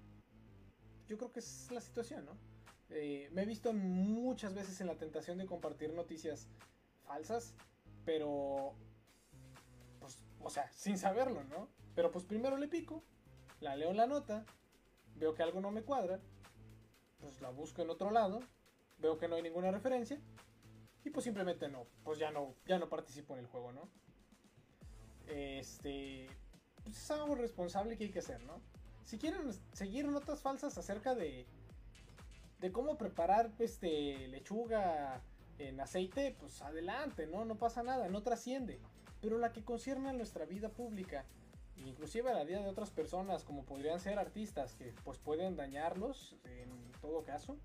yo 1.06 1.18
creo 1.18 1.34
que 1.34 1.42
es 1.42 1.70
la 1.70 1.82
situación, 1.82 2.24
¿no? 2.24 2.55
Eh, 2.90 3.30
me 3.32 3.44
he 3.44 3.46
visto 3.46 3.74
muchas 3.74 4.54
veces 4.54 4.80
en 4.82 4.88
la 4.88 4.98
tentación 4.98 5.38
de 5.38 5.46
compartir 5.46 5.94
noticias 5.94 6.48
falsas, 7.06 7.56
pero, 8.06 8.74
pues, 10.00 10.24
o 10.40 10.50
sea, 10.50 10.72
sin 10.72 10.98
saberlo, 10.98 11.44
¿no? 11.46 11.70
Pero 11.96 12.12
pues 12.12 12.26
primero 12.26 12.58
le 12.58 12.68
pico, 12.68 13.04
la 13.60 13.76
leo 13.76 13.92
en 13.92 13.98
la 13.98 14.08
nota, 14.08 14.46
veo 15.16 15.34
que 15.34 15.44
algo 15.44 15.62
no 15.62 15.72
me 15.72 15.84
cuadra, 15.84 16.20
pues 17.20 17.42
la 17.42 17.50
busco 17.50 17.82
en 17.82 17.90
otro 17.90 18.12
lado, 18.12 18.42
veo 19.00 19.18
que 19.18 19.28
no 19.28 19.36
hay 19.36 19.42
ninguna 19.42 19.72
referencia 19.72 20.20
y 21.04 21.10
pues 21.10 21.24
simplemente 21.24 21.68
no, 21.70 21.88
pues 22.04 22.20
ya 22.20 22.32
no, 22.32 22.56
ya 22.68 22.78
no 22.78 22.90
participo 22.90 23.34
en 23.34 23.40
el 23.40 23.48
juego, 23.48 23.72
¿no? 23.72 23.90
Este, 25.28 26.28
pues 26.84 26.98
es 26.98 27.12
algo 27.12 27.36
responsable 27.36 27.98
que 27.98 28.06
hay 28.06 28.12
que 28.12 28.20
hacer, 28.20 28.44
¿no? 28.44 28.62
Si 29.04 29.18
quieren 29.18 29.52
seguir 29.74 30.08
notas 30.08 30.42
falsas 30.42 30.78
acerca 30.78 31.16
de 31.16 31.46
de 32.60 32.72
cómo 32.72 32.98
preparar 32.98 33.52
este 33.60 34.28
lechuga 34.28 35.22
en 35.58 35.80
aceite, 35.80 36.36
pues 36.40 36.62
adelante, 36.62 37.28
¿no? 37.28 37.46
No 37.46 37.58
pasa 37.58 37.84
nada, 37.84 38.10
no 38.10 38.24
trasciende. 38.24 38.80
Pero 39.22 39.38
la 39.38 39.52
que 39.52 39.64
concierne 39.64 40.10
a 40.10 40.14
nuestra 40.14 40.46
vida 40.46 40.70
pública, 40.70 41.26
inclusive 41.78 42.30
a 42.30 42.34
la 42.34 42.44
vida 42.44 42.62
de 42.62 42.70
otras 42.70 42.92
personas, 42.92 43.44
como 43.44 43.66
podrían 43.66 44.00
ser 44.00 44.20
artistas, 44.20 44.76
que 44.76 44.94
pues 45.04 45.18
pueden 45.18 45.56
dañarlos 45.56 46.36
en 46.44 46.92
todo 47.02 47.24
caso, 47.24 47.58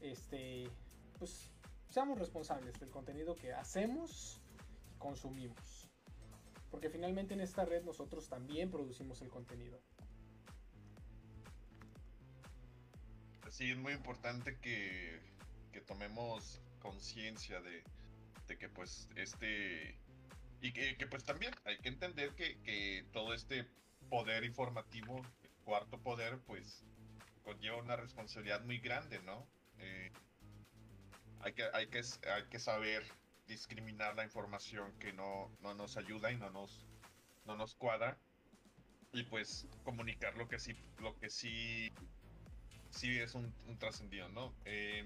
este, 0.00 0.68
pues 1.18 1.50
seamos 1.88 2.18
responsables 2.18 2.78
del 2.80 2.90
contenido 2.90 3.34
que 3.34 3.52
hacemos 3.52 4.40
y 4.90 4.98
consumimos. 4.98 5.88
Porque 6.70 6.88
finalmente 6.88 7.34
en 7.34 7.40
esta 7.40 7.64
red 7.64 7.84
nosotros 7.84 8.28
también 8.28 8.70
producimos 8.70 9.20
el 9.22 9.28
contenido. 9.28 9.80
Sí, 13.50 13.70
es 13.70 13.76
muy 13.76 13.92
importante 13.92 14.58
que, 14.58 15.20
tomemos 15.86 16.60
conciencia 16.78 17.60
de, 17.60 17.82
que 18.58 18.68
pues 18.68 19.08
este... 19.16 19.98
Y 20.62 20.72
que, 20.72 21.06
pues 21.06 21.24
también 21.24 21.54
hay 21.64 21.78
que 21.78 21.88
entender 21.88 22.34
que, 22.34 23.06
todo 23.12 23.34
este 23.34 23.66
poder 24.08 24.44
informativo, 24.44 25.22
cuarto 25.64 25.98
poder, 25.98 26.38
pues 26.46 26.84
conlleva 27.42 27.78
una 27.78 27.96
responsabilidad 27.96 28.62
muy 28.64 28.78
grande, 28.78 29.20
¿no? 29.22 29.46
Eh, 29.78 30.12
hay, 31.40 31.54
que, 31.54 31.64
hay, 31.72 31.86
que, 31.86 32.02
hay 32.28 32.44
que 32.50 32.58
saber 32.58 33.04
discriminar 33.46 34.14
la 34.14 34.24
información 34.24 34.92
que 34.98 35.12
no, 35.12 35.50
no 35.60 35.74
nos 35.74 35.96
ayuda 35.96 36.30
y 36.30 36.36
no 36.36 36.50
nos, 36.50 36.86
no 37.46 37.56
nos 37.56 37.74
cuadra 37.74 38.18
y 39.12 39.24
pues 39.24 39.66
comunicar 39.82 40.36
lo 40.36 40.48
que 40.48 40.58
sí, 40.58 40.76
lo 40.98 41.16
que 41.18 41.30
sí 41.30 41.92
sí 42.90 43.18
es 43.18 43.34
un, 43.34 43.52
trascendido, 43.78 44.28
¿no? 44.28 44.54
Eh, 44.64 45.04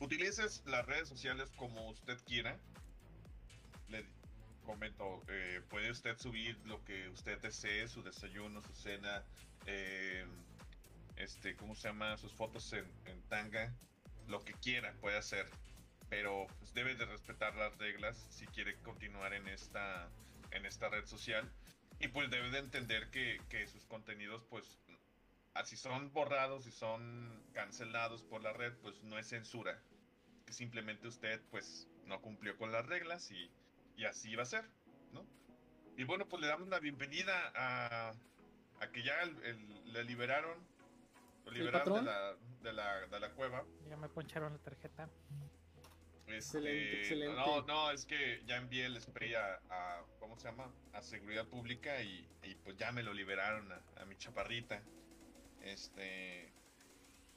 utilices 0.00 0.62
las 0.66 0.86
redes 0.86 1.08
sociales 1.08 1.50
como 1.56 1.90
usted 1.90 2.18
quiera. 2.24 2.58
Le 3.88 4.06
comento, 4.64 5.22
eh, 5.28 5.60
puede 5.68 5.90
usted 5.90 6.16
subir 6.18 6.58
lo 6.66 6.82
que 6.84 7.08
usted 7.08 7.38
desee, 7.40 7.88
su 7.88 8.02
desayuno, 8.02 8.62
su 8.62 8.74
cena, 8.74 9.24
eh, 9.66 10.24
este, 11.16 11.56
¿cómo 11.56 11.74
se 11.74 11.88
llama? 11.88 12.16
Sus 12.16 12.32
fotos 12.32 12.72
en, 12.72 12.86
tanga, 13.28 13.74
lo 14.28 14.44
que 14.44 14.54
quiera 14.54 14.92
puede 15.00 15.18
hacer, 15.18 15.48
pero 16.08 16.46
pues, 16.58 16.72
debe 16.74 16.94
de 16.94 17.04
respetar 17.06 17.54
las 17.56 17.76
reglas 17.78 18.16
si 18.30 18.46
quiere 18.46 18.76
continuar 18.80 19.34
en 19.34 19.48
esta, 19.48 20.08
en 20.52 20.64
esta 20.64 20.88
red 20.88 21.04
social 21.06 21.50
y 22.00 22.08
pues 22.08 22.30
debe 22.30 22.50
de 22.50 22.58
entender 22.58 23.10
que, 23.10 23.40
que 23.48 23.66
sus 23.66 23.84
contenidos 23.84 24.42
pues 24.48 24.78
así 25.54 25.76
son 25.76 26.12
borrados 26.12 26.66
y 26.66 26.72
son 26.72 27.44
cancelados 27.52 28.22
por 28.22 28.42
la 28.42 28.52
red, 28.52 28.74
pues 28.82 29.02
no 29.02 29.18
es 29.18 29.28
censura. 29.28 29.82
Que 30.46 30.52
simplemente 30.52 31.08
usted 31.08 31.40
pues 31.50 31.88
no 32.06 32.20
cumplió 32.20 32.56
con 32.56 32.72
las 32.72 32.86
reglas 32.86 33.30
y, 33.30 33.50
así 34.04 34.34
va 34.34 34.42
a 34.42 34.46
ser, 34.46 34.64
¿no? 35.12 35.24
Y 35.96 36.04
bueno, 36.04 36.28
pues 36.28 36.42
le 36.42 36.48
damos 36.48 36.68
la 36.68 36.80
bienvenida 36.80 37.52
a, 37.54 38.12
a 38.80 38.90
que 38.90 39.02
ya 39.04 39.14
le 39.24 40.04
liberaron, 40.04 40.58
lo 41.44 41.52
liberaron 41.52 42.04
de 42.62 42.72
la, 42.72 43.06
de, 43.06 43.20
la, 43.20 43.30
cueva. 43.30 43.64
Ya 43.88 43.96
me 43.96 44.08
poncharon 44.08 44.52
la 44.52 44.58
tarjeta. 44.58 45.08
Este, 46.26 46.98
excelente, 46.98 47.36
No, 47.36 47.62
no, 47.62 47.90
es 47.90 48.06
que 48.06 48.42
ya 48.46 48.56
envié 48.56 48.86
el 48.86 49.00
spray 49.00 49.34
a, 49.34 49.60
¿cómo 50.18 50.36
se 50.36 50.48
llama? 50.48 50.72
A 50.92 51.02
seguridad 51.02 51.46
pública 51.46 52.02
y, 52.02 52.26
pues 52.64 52.76
ya 52.76 52.90
me 52.90 53.02
lo 53.02 53.12
liberaron 53.12 53.70
a 53.72 54.04
mi 54.06 54.16
chaparrita. 54.16 54.82
Este. 55.62 56.52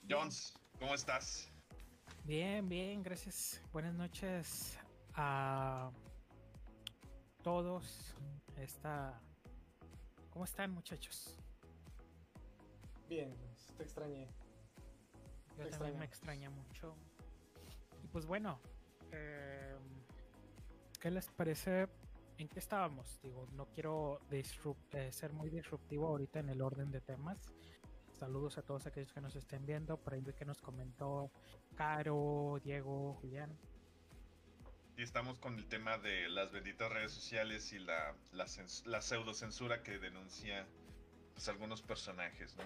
Jones, 0.09 0.53
¿cómo 0.79 0.95
estás? 0.95 1.51
Bien, 2.23 2.67
bien, 2.67 3.03
gracias. 3.03 3.61
Buenas 3.71 3.93
noches 3.93 4.79
a 5.13 5.91
todos. 7.43 8.15
Esta... 8.57 9.21
¿Cómo 10.31 10.45
están, 10.45 10.71
muchachos? 10.71 11.37
Bien, 13.07 13.33
te 13.77 13.83
extrañé. 13.83 14.27
Yo 15.57 15.69
también 15.69 15.99
me 15.99 16.05
extraña 16.05 16.49
mucho. 16.49 16.95
Y 18.03 18.07
pues 18.07 18.25
bueno, 18.25 18.59
eh, 19.11 19.77
¿qué 20.99 21.11
les 21.11 21.27
parece? 21.27 21.87
¿En 22.37 22.49
qué 22.49 22.59
estábamos? 22.59 23.19
Digo, 23.21 23.47
no 23.53 23.67
quiero 23.67 24.19
eh, 24.31 25.11
ser 25.11 25.31
muy 25.31 25.49
disruptivo 25.49 26.07
ahorita 26.07 26.39
en 26.39 26.49
el 26.49 26.61
orden 26.61 26.91
de 26.91 27.01
temas. 27.01 27.37
Saludos 28.17 28.57
a 28.57 28.61
todos 28.61 28.85
aquellos 28.87 29.11
que 29.11 29.19
nos 29.19 29.35
estén 29.35 29.65
viendo, 29.65 29.97
por 29.97 30.13
ahí 30.13 30.23
que 30.23 30.45
nos 30.45 30.61
comentó 30.61 31.29
Caro, 31.75 32.59
Diego, 32.63 33.13
Julián. 33.15 33.57
Y 34.95 35.03
estamos 35.03 35.37
con 35.39 35.55
el 35.59 35.67
tema 35.67 35.97
de 35.97 36.29
las 36.29 36.51
benditas 36.53 36.89
redes 36.89 37.11
sociales 37.11 37.73
y 37.73 37.79
la, 37.79 38.15
la, 38.31 38.45
la 38.85 39.01
pseudo 39.01 39.33
censura 39.33 39.83
que 39.83 39.99
denuncia 39.99 40.65
pues, 41.33 41.49
algunos 41.49 41.81
personajes, 41.81 42.55
¿no? 42.55 42.63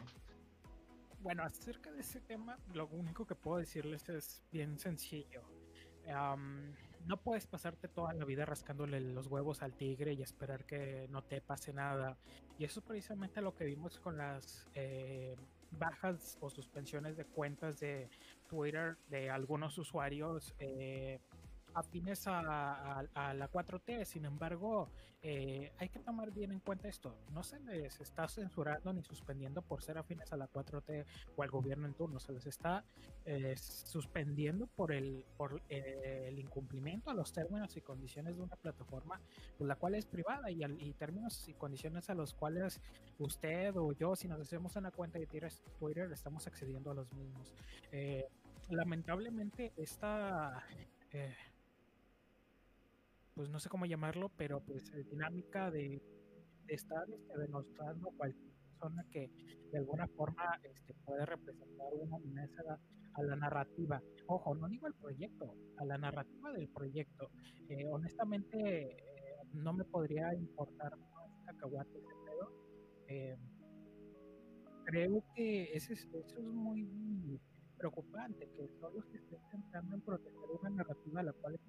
Bueno, 1.22 1.44
acerca 1.44 1.92
de 1.92 2.02
ese 2.02 2.22
tema, 2.22 2.60
lo 2.74 2.86
único 2.88 3.26
que 3.26 3.34
puedo 3.34 3.58
decirles 3.58 4.08
es 4.10 4.44
bien 4.52 4.78
sencillo. 4.78 5.42
No 7.06 7.18
puedes 7.18 7.48
pasarte 7.48 7.88
toda 7.88 8.14
la 8.14 8.26
vida 8.26 8.46
rascándole 8.46 9.00
los 9.00 9.28
huevos 9.28 9.62
al 9.62 9.74
tigre 9.74 10.14
y 10.14 10.22
esperar 10.22 10.66
que 10.66 11.08
no 11.10 11.24
te 11.24 11.42
pase 11.42 11.74
nada. 11.74 12.18
Y 12.58 12.66
eso 12.66 12.80
es 12.80 12.86
precisamente 12.86 13.42
lo 13.42 13.56
que 13.56 13.66
vimos 13.66 14.00
con 14.00 14.18
las 14.18 14.68
eh, 14.76 15.36
bajas 15.72 16.38
o 16.42 16.50
suspensiones 16.50 17.18
de 17.18 17.26
cuentas 17.26 17.80
de 17.80 18.10
Twitter 18.48 18.98
de 19.10 19.30
algunos 19.30 19.78
usuarios. 19.78 20.54
Eh, 20.60 21.20
afines 21.80 22.28
a, 22.28 23.04
la 23.14 23.52
4T. 23.52 24.06
Sin 24.06 24.26
embargo, 24.26 24.90
eh, 25.22 25.74
hay 25.78 25.90
que 25.90 26.00
tomar 26.00 26.32
bien 26.32 26.52
en 26.52 26.60
cuenta 26.60 26.88
esto. 26.88 27.16
No 27.34 27.44
se 27.44 27.60
les 27.60 28.00
está 28.00 28.28
censurando 28.28 28.94
ni 28.94 29.04
suspendiendo 29.04 29.62
por 29.62 29.82
ser 29.82 29.98
afines 29.98 30.32
a 30.32 30.38
la 30.38 30.50
4T 30.50 31.06
o 31.36 31.44
al 31.44 31.50
gobierno 31.50 31.88
en 31.88 31.94
turno. 31.94 32.20
Se 32.20 32.32
les 32.32 32.46
está 32.46 32.86
eh, 33.26 33.56
suspendiendo 33.58 34.68
por 34.68 34.92
el, 34.92 35.26
por 35.38 35.62
eh, 35.70 36.26
el 36.28 36.40
incumplimiento 36.40 37.10
a 37.10 37.14
los 37.14 37.34
términos 37.34 37.76
y 37.76 37.82
condiciones 37.82 38.38
de 38.38 38.44
una 38.44 38.56
plataforma, 38.56 39.20
pues, 39.58 39.68
la 39.68 39.76
cual 39.76 39.96
es 39.96 40.06
privada 40.06 40.52
y, 40.52 40.60
términos 40.94 41.48
y 41.48 41.54
condiciones 41.54 42.10
a 42.10 42.14
los 42.14 42.34
cuales 42.34 42.80
usted 43.18 43.76
o 43.76 43.92
yo, 43.94 44.16
si 44.16 44.28
nos 44.28 44.40
hacemos 44.40 44.76
una 44.76 44.92
cuenta 44.92 45.20
de 45.20 45.28
Twitter, 45.28 46.12
estamos 46.12 46.48
accediendo 46.48 46.92
a 46.92 46.94
los 46.94 47.12
mismos. 47.14 47.54
lamentablemente, 48.70 49.74
esta 49.76 50.64
pues 53.40 53.50
no 53.50 53.58
sé 53.62 53.70
cómo 53.70 53.86
llamarlo, 53.86 54.28
pero 54.36 54.60
pues 54.60 54.92
dinámica 55.10 55.72
de, 55.72 56.02
estar 56.68 57.10
este, 57.10 57.38
denostando 57.40 58.12
cualquier 58.18 58.52
persona 58.68 59.06
que 59.14 59.32
de 59.72 59.78
alguna 59.78 60.10
forma 60.10 60.60
este, 60.62 60.94
puede 61.06 61.26
representar 61.26 61.88
una 61.94 62.18
amenaza 62.18 62.78
a 63.14 63.24
la 63.24 63.38
narrativa. 63.38 64.04
Ojo, 64.28 64.56
no 64.56 64.68
digo 64.68 64.88
el 64.88 64.94
proyecto, 64.96 65.56
a 65.78 65.86
la 65.86 65.98
narrativa 65.98 66.52
del 66.52 66.68
proyecto. 66.68 67.32
Eh, 67.70 67.88
honestamente, 67.90 68.58
eh, 68.58 68.98
no 69.54 69.72
me 69.72 69.86
podría 69.86 70.34
importar 70.36 70.98
más 70.98 71.32
cacahuate 71.46 71.98
ese 71.98 72.16
pedo. 72.26 72.52
Eh, 73.08 73.38
creo 74.84 75.24
que 75.34 75.72
ese 75.78 75.94
es- 75.94 76.10
eso 76.14 76.40
es 76.40 76.46
muy 76.46 77.40
preocupante, 77.78 78.50
que 78.58 78.68
solo 78.82 79.02
se 79.04 79.16
esté 79.16 79.38
centrando 79.50 79.96
en 79.96 80.02
proteger 80.02 80.50
una 80.60 80.72
narrativa 80.72 81.22
a 81.22 81.24
la 81.24 81.32
cual 81.32 81.56
es. 81.56 81.62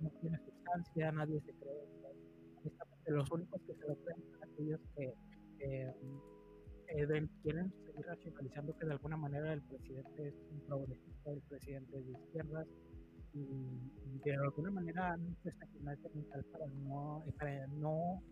No 0.00 0.10
tiene 0.20 0.38
sustancia, 0.38 1.12
nadie 1.12 1.40
se 1.40 1.52
cree. 1.54 1.88
Honestamente, 2.60 3.10
los 3.10 3.30
únicos 3.30 3.60
que 3.66 3.74
se 3.74 3.88
lo 3.88 3.96
creen 3.96 4.22
son 4.30 4.42
aquellos 4.42 4.80
que 4.96 5.14
eh, 5.60 5.94
eh, 6.88 7.28
quieren 7.42 7.72
seguir 7.84 8.06
racionalizando 8.06 8.76
que 8.76 8.86
de 8.86 8.92
alguna 8.92 9.16
manera 9.16 9.52
el 9.52 9.62
presidente 9.62 10.28
es 10.28 10.34
un 10.50 10.60
progresista, 10.66 11.30
el 11.30 11.40
presidente 11.42 11.98
es 11.98 12.06
de 12.06 12.12
izquierdas 12.12 12.66
y, 13.34 14.20
de 14.24 14.34
alguna 14.36 14.70
manera 14.70 15.12
han 15.12 15.36
puesto 15.42 15.66
mental 16.14 16.44
para 16.52 16.66
no, 16.66 17.24
para 17.38 17.66
no 17.66 18.22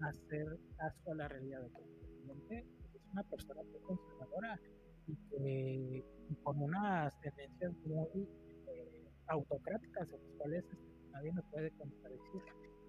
hacer 0.00 0.58
caso 0.76 1.12
a 1.12 1.14
la 1.14 1.28
realidad 1.28 1.62
de 1.62 1.70
que 1.70 1.82
el 1.82 1.90
presidente 1.98 2.58
es 2.94 3.02
una 3.12 3.22
persona 3.24 3.62
muy 3.62 3.80
conservadora 3.80 4.60
y 5.06 5.16
que 5.28 6.04
con 6.42 6.62
unas 6.62 7.18
tendencias 7.20 7.72
muy 7.84 8.28
eh, 8.68 9.08
autocráticas 9.26 10.12
en 10.12 10.22
las 10.22 10.36
cuales 10.38 10.64
este, 10.64 10.89
nadie 11.20 11.32
me 11.32 11.42
puede 11.42 11.70
contradecir 11.72 12.42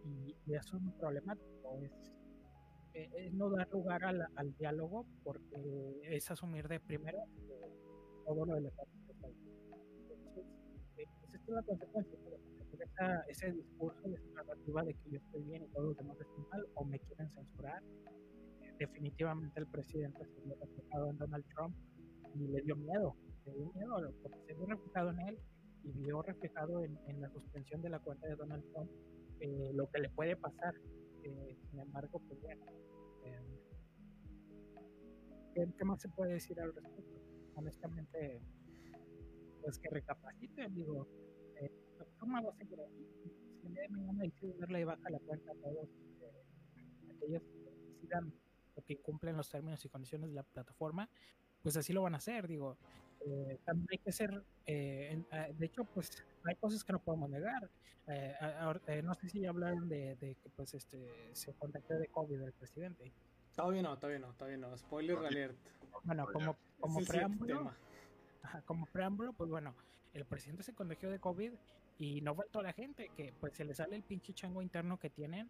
y, 0.06 0.36
y 0.48 0.56
eso 0.56 0.78
es 0.78 0.84
un 0.84 0.92
problemático 0.98 1.78
es, 1.82 1.92
eh, 2.94 3.10
es 3.18 3.34
no 3.34 3.50
dar 3.50 3.70
lugar 3.72 4.04
al, 4.06 4.22
al 4.36 4.56
diálogo 4.58 5.06
porque 5.24 6.00
es 6.04 6.32
asumir 6.32 6.68
de 6.68 6.80
primera 6.80 7.24
que 7.36 8.24
todo 8.26 8.46
lo 8.46 8.56
de 8.56 8.62
la 8.62 8.70
parte. 8.72 8.92
Entonces, 9.10 10.46
eh, 10.98 11.06
pues 11.20 11.34
es 11.42 11.48
la 11.50 11.62
consecuencia, 11.64 12.18
pero 12.24 12.38
esa- 12.84 13.22
ese 13.30 13.52
discurso, 13.52 14.00
esa 14.06 14.30
narrativa 14.36 14.84
de 14.84 14.94
que 14.94 15.10
yo 15.12 15.18
estoy 15.18 15.44
bien 15.44 15.64
y 15.64 15.68
todos 15.74 15.88
los 15.90 15.98
demás 15.98 16.18
están 16.20 16.48
mal 16.50 16.66
o 16.76 16.86
me 16.86 17.00
quieren 17.00 17.30
censurar. 17.32 17.84
Eh, 18.62 18.74
definitivamente 18.80 19.60
el 19.60 19.68
presidente 19.68 20.26
se 20.26 20.42
vio 20.42 20.56
reflejado 20.56 21.10
en 21.12 21.18
Donald 21.18 21.46
Trump 21.56 21.76
y 22.36 22.48
le 22.48 22.62
dio 22.62 22.76
miedo, 22.76 23.16
le 23.46 23.54
dio 23.54 23.72
miedo 23.74 24.14
porque 24.24 24.40
se 24.48 24.54
vio 24.54 24.66
reflejado 24.68 25.10
en 25.12 25.20
él 25.28 25.38
y 25.84 25.92
vio 25.92 26.22
reflejado 26.22 26.84
en, 26.84 26.98
en 27.08 27.22
la 27.22 27.30
suspensión 27.30 27.82
de 27.82 27.90
la 27.90 28.00
cuenta 28.00 28.28
de 28.28 28.36
Donald 28.36 28.64
Trump 28.72 28.90
eh, 29.42 29.72
lo 29.74 29.90
que 29.90 30.00
le 30.00 30.10
puede 30.10 30.36
pasar. 30.36 30.76
Eh, 31.24 31.58
sin 31.70 31.80
embargo, 31.80 32.22
pues 32.28 32.40
bueno, 32.42 32.66
eh, 33.26 33.62
¿qué, 35.54 35.86
más 35.86 36.02
se 36.02 36.10
puede 36.10 36.34
decir 36.34 36.60
al 36.60 36.74
respecto? 36.74 37.22
Honestamente, 37.56 38.42
pues 39.62 39.78
que 39.80 39.90
recapaciten, 39.90 40.74
digo, 40.74 41.08
eh, 41.60 41.72
¿cómo 42.20 42.42
va 42.44 42.52
a 42.52 42.56
seguir? 42.56 42.80
Si 43.62 43.70
de 43.70 43.90
mañana 43.90 44.24
decide 44.24 44.56
darle 44.60 44.86
baja 44.86 45.10
la 45.10 45.20
cuenta 45.20 45.52
a 45.52 45.56
todos 45.56 45.88
eh, 46.22 47.14
aquellos 47.16 47.44
que 47.44 47.72
decidan 47.72 48.34
o 48.76 48.82
que 48.84 49.00
cumplen 49.02 49.38
los 49.38 49.50
términos 49.50 49.84
y 49.86 49.90
condiciones 49.90 50.30
de 50.30 50.36
la 50.36 50.44
plataforma, 50.44 51.10
pues 51.62 51.78
así 51.78 51.94
lo 51.94 52.02
van 52.02 52.16
a 52.16 52.18
hacer, 52.18 52.48
digo. 52.48 52.78
Eh, 53.26 53.60
también 53.66 53.88
hay 53.92 53.98
que 54.00 54.12
ser, 54.12 54.44
eh, 54.66 55.10
en- 55.12 55.28
ah, 55.32 55.48
de 55.54 55.66
hecho, 55.66 55.84
pues 55.86 56.10
hay 56.44 56.56
cosas 56.56 56.84
que 56.84 56.94
no 56.94 57.00
podemos 57.00 57.30
negar. 57.30 57.70
Eh, 58.08 58.34
a- 58.40 58.80
eh, 58.88 59.02
no 59.04 59.14
sé 59.14 59.30
si 59.30 59.42
ya 59.42 59.50
hablaron 59.50 59.88
de, 59.88 60.16
de 60.16 60.36
que 60.36 60.50
pues 60.50 60.74
este 60.74 61.30
se 61.34 61.54
contagió 61.54 61.98
de 62.00 62.08
COVID 62.08 62.42
el 62.42 62.54
presidente. 62.54 63.12
Todavía 63.56 63.84
no, 63.84 63.98
todavía 64.00 64.20
no, 64.20 64.34
todavía 64.34 64.58
no. 64.58 64.76
Spoiler 64.78 65.18
alert. 65.20 65.56
Bueno, 66.04 66.26
como, 66.32 66.58
como 66.80 67.00
preámbulo. 67.06 67.74
Ajá, 68.44 68.62
como 68.64 68.86
preámbulo, 68.88 69.34
pues 69.34 69.50
bueno, 69.52 69.76
el 70.14 70.26
presidente 70.26 70.64
se 70.64 70.74
contagió 70.74 71.12
de 71.12 71.20
COVID 71.20 71.54
y 72.00 72.22
no 72.22 72.34
faltó 72.34 72.64
la 72.64 72.74
gente 72.74 73.10
que 73.16 73.34
pues 73.40 73.54
se 73.54 73.64
le 73.66 73.76
sale 73.76 73.96
el 73.96 74.04
pinche 74.04 74.34
chango 74.34 74.64
interno 74.64 74.98
que 74.98 75.12
tienen 75.12 75.48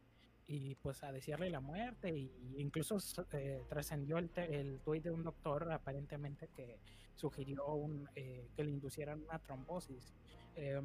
y 0.52 0.76
pues 0.76 1.02
a 1.04 1.14
desearle 1.14 1.50
la 1.50 1.62
muerte 1.62 2.10
y 2.10 2.30
incluso 2.58 2.98
eh, 3.32 3.64
trascendió 3.70 4.18
el, 4.18 4.30
el 4.36 4.82
tuit 4.82 5.02
de 5.04 5.12
un 5.12 5.24
doctor 5.24 5.72
aparentemente 5.72 6.50
que 6.50 6.78
sugirió 7.16 7.66
un, 7.74 8.10
eh, 8.16 8.50
que 8.54 8.66
le 8.66 8.72
inducieran 8.72 9.22
una 9.24 9.40
trombosis. 9.40 10.14
Eh, 10.56 10.82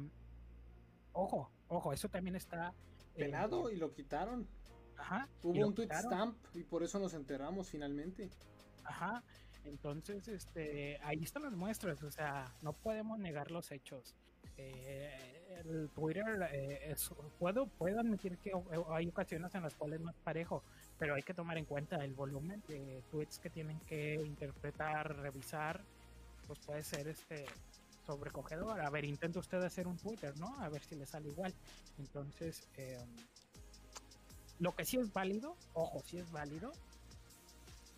ojo, 1.11 1.51
ojo, 1.67 1.91
eso 1.91 2.07
también 2.07 2.37
está 2.37 2.73
eh, 3.15 3.25
Penado 3.25 3.69
y 3.69 3.75
lo 3.75 3.91
quitaron. 3.93 4.47
Ajá, 4.95 5.27
Hubo 5.43 5.67
un 5.67 5.75
tweet 5.75 5.87
quitaron. 5.87 6.11
stamp 6.13 6.37
y 6.55 6.63
por 6.63 6.81
eso 6.83 6.97
nos 6.97 7.13
enteramos 7.13 7.69
finalmente. 7.69 8.29
Ajá. 8.85 9.21
Entonces, 9.65 10.29
este, 10.29 10.97
ahí 11.03 11.23
están 11.23 11.43
las 11.43 11.53
muestras, 11.53 12.01
o 12.03 12.09
sea, 12.09 12.53
no 12.61 12.71
podemos 12.71 13.19
negar 13.19 13.51
los 13.51 13.69
hechos. 13.71 14.15
Eh, 14.55 15.36
el 15.49 15.89
Twitter, 15.89 16.49
eh, 16.51 16.95
puedo, 17.39 17.67
puedo 17.67 17.99
admitir 17.99 18.37
que 18.37 18.51
hay 18.89 19.07
ocasiones 19.07 19.53
en 19.55 19.63
las 19.63 19.75
cuales 19.75 19.99
no 20.01 20.09
es 20.09 20.15
parejo, 20.17 20.63
pero 20.97 21.15
hay 21.15 21.23
que 21.23 21.33
tomar 21.33 21.57
en 21.57 21.65
cuenta 21.65 22.03
el 22.03 22.13
volumen 22.13 22.63
de 22.67 23.03
tweets 23.11 23.39
que 23.39 23.49
tienen 23.49 23.79
que 23.81 24.15
interpretar, 24.15 25.15
revisar, 25.17 25.81
pues 26.47 26.59
puede 26.59 26.83
ser 26.83 27.07
este 27.07 27.45
sobrecogedor. 28.05 28.79
A 28.81 28.89
ver, 28.89 29.05
intenta 29.05 29.39
usted 29.39 29.61
hacer 29.63 29.87
un 29.87 29.97
Twitter, 29.97 30.37
¿no? 30.39 30.59
A 30.59 30.69
ver 30.69 30.83
si 30.83 30.95
le 30.95 31.05
sale 31.05 31.27
igual. 31.29 31.53
Entonces, 31.97 32.67
eh, 32.77 32.97
lo 34.59 34.75
que 34.75 34.85
sí 34.85 34.97
es 34.97 35.11
válido, 35.11 35.55
ojo, 35.73 36.01
sí 36.05 36.17
es 36.17 36.31
válido, 36.31 36.71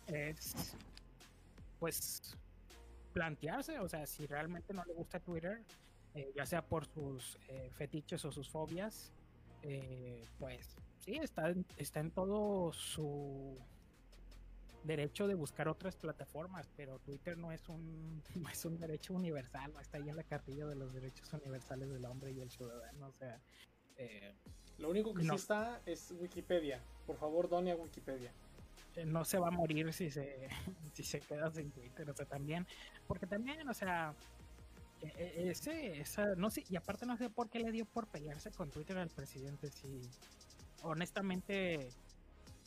es 0.08 0.74
pues 1.78 2.36
plantearse, 3.12 3.78
o 3.78 3.88
sea, 3.88 4.06
si 4.06 4.26
realmente 4.26 4.74
no 4.74 4.84
le 4.84 4.92
gusta 4.92 5.18
Twitter, 5.20 5.62
eh, 6.14 6.32
ya 6.34 6.46
sea 6.46 6.62
por 6.66 6.86
sus 6.86 7.38
eh, 7.48 7.70
fetiches 7.74 8.24
o 8.24 8.32
sus 8.32 8.48
fobias, 8.48 9.12
eh, 9.62 10.24
pues 10.38 10.76
sí, 11.04 11.16
está, 11.16 11.50
en- 11.50 11.66
está 11.76 12.00
en 12.00 12.10
todo 12.10 12.72
su 12.72 13.56
derecho 14.84 15.28
de 15.28 15.34
buscar 15.34 15.68
otras 15.68 15.94
plataformas, 15.96 16.70
pero 16.76 16.98
Twitter 17.00 17.36
no 17.36 17.52
es 17.52 17.68
un, 17.68 18.22
no 18.34 18.48
es 18.48 18.64
un 18.64 18.78
derecho 18.78 19.14
universal, 19.14 19.72
no 19.72 19.80
está 19.80 19.98
ahí 19.98 20.08
en 20.08 20.16
la 20.16 20.24
cartilla 20.24 20.66
de 20.66 20.74
los 20.74 20.92
derechos 20.94 21.32
universales 21.32 21.90
del 21.90 22.04
hombre 22.06 22.32
y 22.32 22.40
el 22.40 22.50
ciudadano, 22.50 23.06
o 23.08 23.12
sea, 23.12 23.38
eh, 23.96 24.34
Lo 24.78 24.88
único 24.90 25.12
que 25.12 25.22
No. 25.22 25.34
sí 25.34 25.40
está 25.40 25.82
es 25.84 26.10
Wikipedia. 26.18 26.80
Por 27.06 27.16
favor, 27.16 27.48
done 27.50 27.70
a 27.72 27.76
Wikipedia. 27.76 28.32
eh, 28.96 29.04
no 29.04 29.24
se 29.26 29.38
va 29.38 29.48
a 29.48 29.50
morir 29.50 29.92
si 29.92 30.10
se 30.10 30.48
si 30.94 31.04
se 31.04 31.20
queda 31.20 31.50
sin 31.50 31.70
Twitter, 31.70 32.08
o 32.08 32.14
sea, 32.14 32.24
también, 32.26 32.66
porque 33.06 33.26
también, 33.26 33.68
o 33.68 33.74
sea, 33.74 34.14
ese, 35.02 36.00
esa, 36.00 36.34
no 36.36 36.50
sé, 36.50 36.64
y 36.68 36.76
aparte 36.76 37.06
no 37.06 37.16
sé 37.16 37.30
por 37.30 37.48
qué 37.48 37.58
le 37.60 37.70
dio 37.72 37.84
por 37.86 38.06
pelearse 38.06 38.50
con 38.50 38.70
Twitter 38.70 38.98
al 38.98 39.08
presidente, 39.10 39.70
si 39.70 40.00
honestamente, 40.82 41.88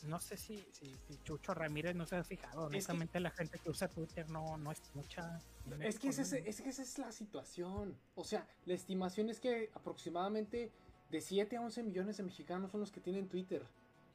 no 0.06 0.18
sé 0.20 0.36
si, 0.36 0.58
si, 0.72 0.86
si 1.08 1.16
Chucho 1.24 1.54
Ramírez 1.54 1.94
no 1.94 2.06
se 2.06 2.16
ha 2.16 2.24
fijado, 2.24 2.66
honestamente 2.66 3.20
la 3.20 3.30
gente 3.30 3.58
que 3.58 3.70
usa 3.70 3.88
Twitter 3.88 4.28
no, 4.30 4.56
no 4.58 4.72
es 4.72 4.82
mucha. 4.94 5.40
Es 5.80 5.98
que, 5.98 6.08
ese 6.08 6.22
es, 6.48 6.60
que 6.60 6.68
esa 6.68 6.82
es 6.82 6.98
la 6.98 7.10
situación. 7.12 7.96
O 8.14 8.24
sea, 8.24 8.46
la 8.66 8.74
estimación 8.74 9.30
es 9.30 9.40
que 9.40 9.70
aproximadamente 9.74 10.70
de 11.10 11.20
7 11.20 11.56
a 11.56 11.60
11 11.62 11.82
millones 11.82 12.16
de 12.18 12.22
mexicanos 12.22 12.70
son 12.70 12.80
los 12.80 12.90
que 12.92 13.00
tienen 13.00 13.28
Twitter. 13.28 13.64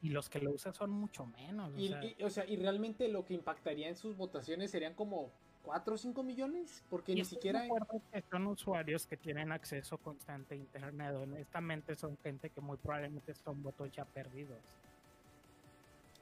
Y 0.02 0.10
los 0.10 0.30
que 0.30 0.38
lo 0.38 0.52
usan 0.52 0.72
son 0.74 0.90
mucho 0.90 1.26
menos. 1.26 1.74
o 1.74 1.78
Y, 1.78 1.88
sea, 1.88 2.04
y- 2.04 2.22
o 2.22 2.30
sea, 2.30 2.46
y 2.46 2.56
realmente 2.56 3.08
lo 3.08 3.24
que 3.26 3.34
impactaría 3.34 3.88
en 3.88 3.96
sus 3.96 4.16
votaciones 4.16 4.70
serían 4.70 4.94
como 4.94 5.30
4 5.64 5.94
o 5.94 5.98
5 5.98 6.22
millones. 6.22 6.84
Porque 6.88 7.14
ni 7.14 7.24
siquiera... 7.24 7.66
que 8.12 8.22
son 8.30 8.46
usuarios 8.46 9.06
que 9.06 9.16
tienen 9.16 9.52
acceso 9.52 9.98
constante 9.98 10.54
a 10.54 10.56
internet. 10.56 11.14
Honestamente 11.14 11.94
son 11.96 12.16
gente 12.18 12.50
que 12.50 12.60
muy 12.60 12.76
probablemente 12.76 13.34
son 13.34 13.62
votos 13.62 13.90
ya 13.92 14.04
perdidos. 14.04 14.58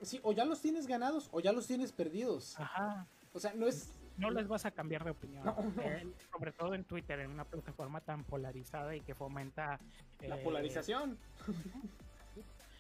Sí, 0.03 0.21
o 0.23 0.33
ya 0.33 0.45
los 0.45 0.61
tienes 0.61 0.87
ganados 0.87 1.29
o 1.33 1.41
ya 1.41 1.53
los 1.53 1.67
tienes 1.67 1.93
perdidos. 1.93 2.59
Ajá. 2.59 3.07
O 3.33 3.41
sea, 3.41 3.53
no 3.55 3.67
es... 3.67 3.95
No 4.17 4.31
les 4.31 4.49
vas 4.49 4.65
a 4.65 4.73
cambiar 4.73 5.05
de 5.05 5.11
opinión. 5.11 5.45
No, 5.45 5.55
no. 5.77 5.83
Eh, 5.83 6.13
sobre 6.33 6.51
todo 6.51 6.75
en 6.75 6.83
Twitter, 6.83 7.21
en 7.21 7.31
una 7.31 7.45
plataforma 7.45 8.01
tan 8.01 8.25
polarizada 8.25 8.97
y 8.97 9.01
que 9.01 9.15
fomenta 9.15 9.79
La 10.21 10.37
eh, 10.37 10.43
polarización. 10.43 11.17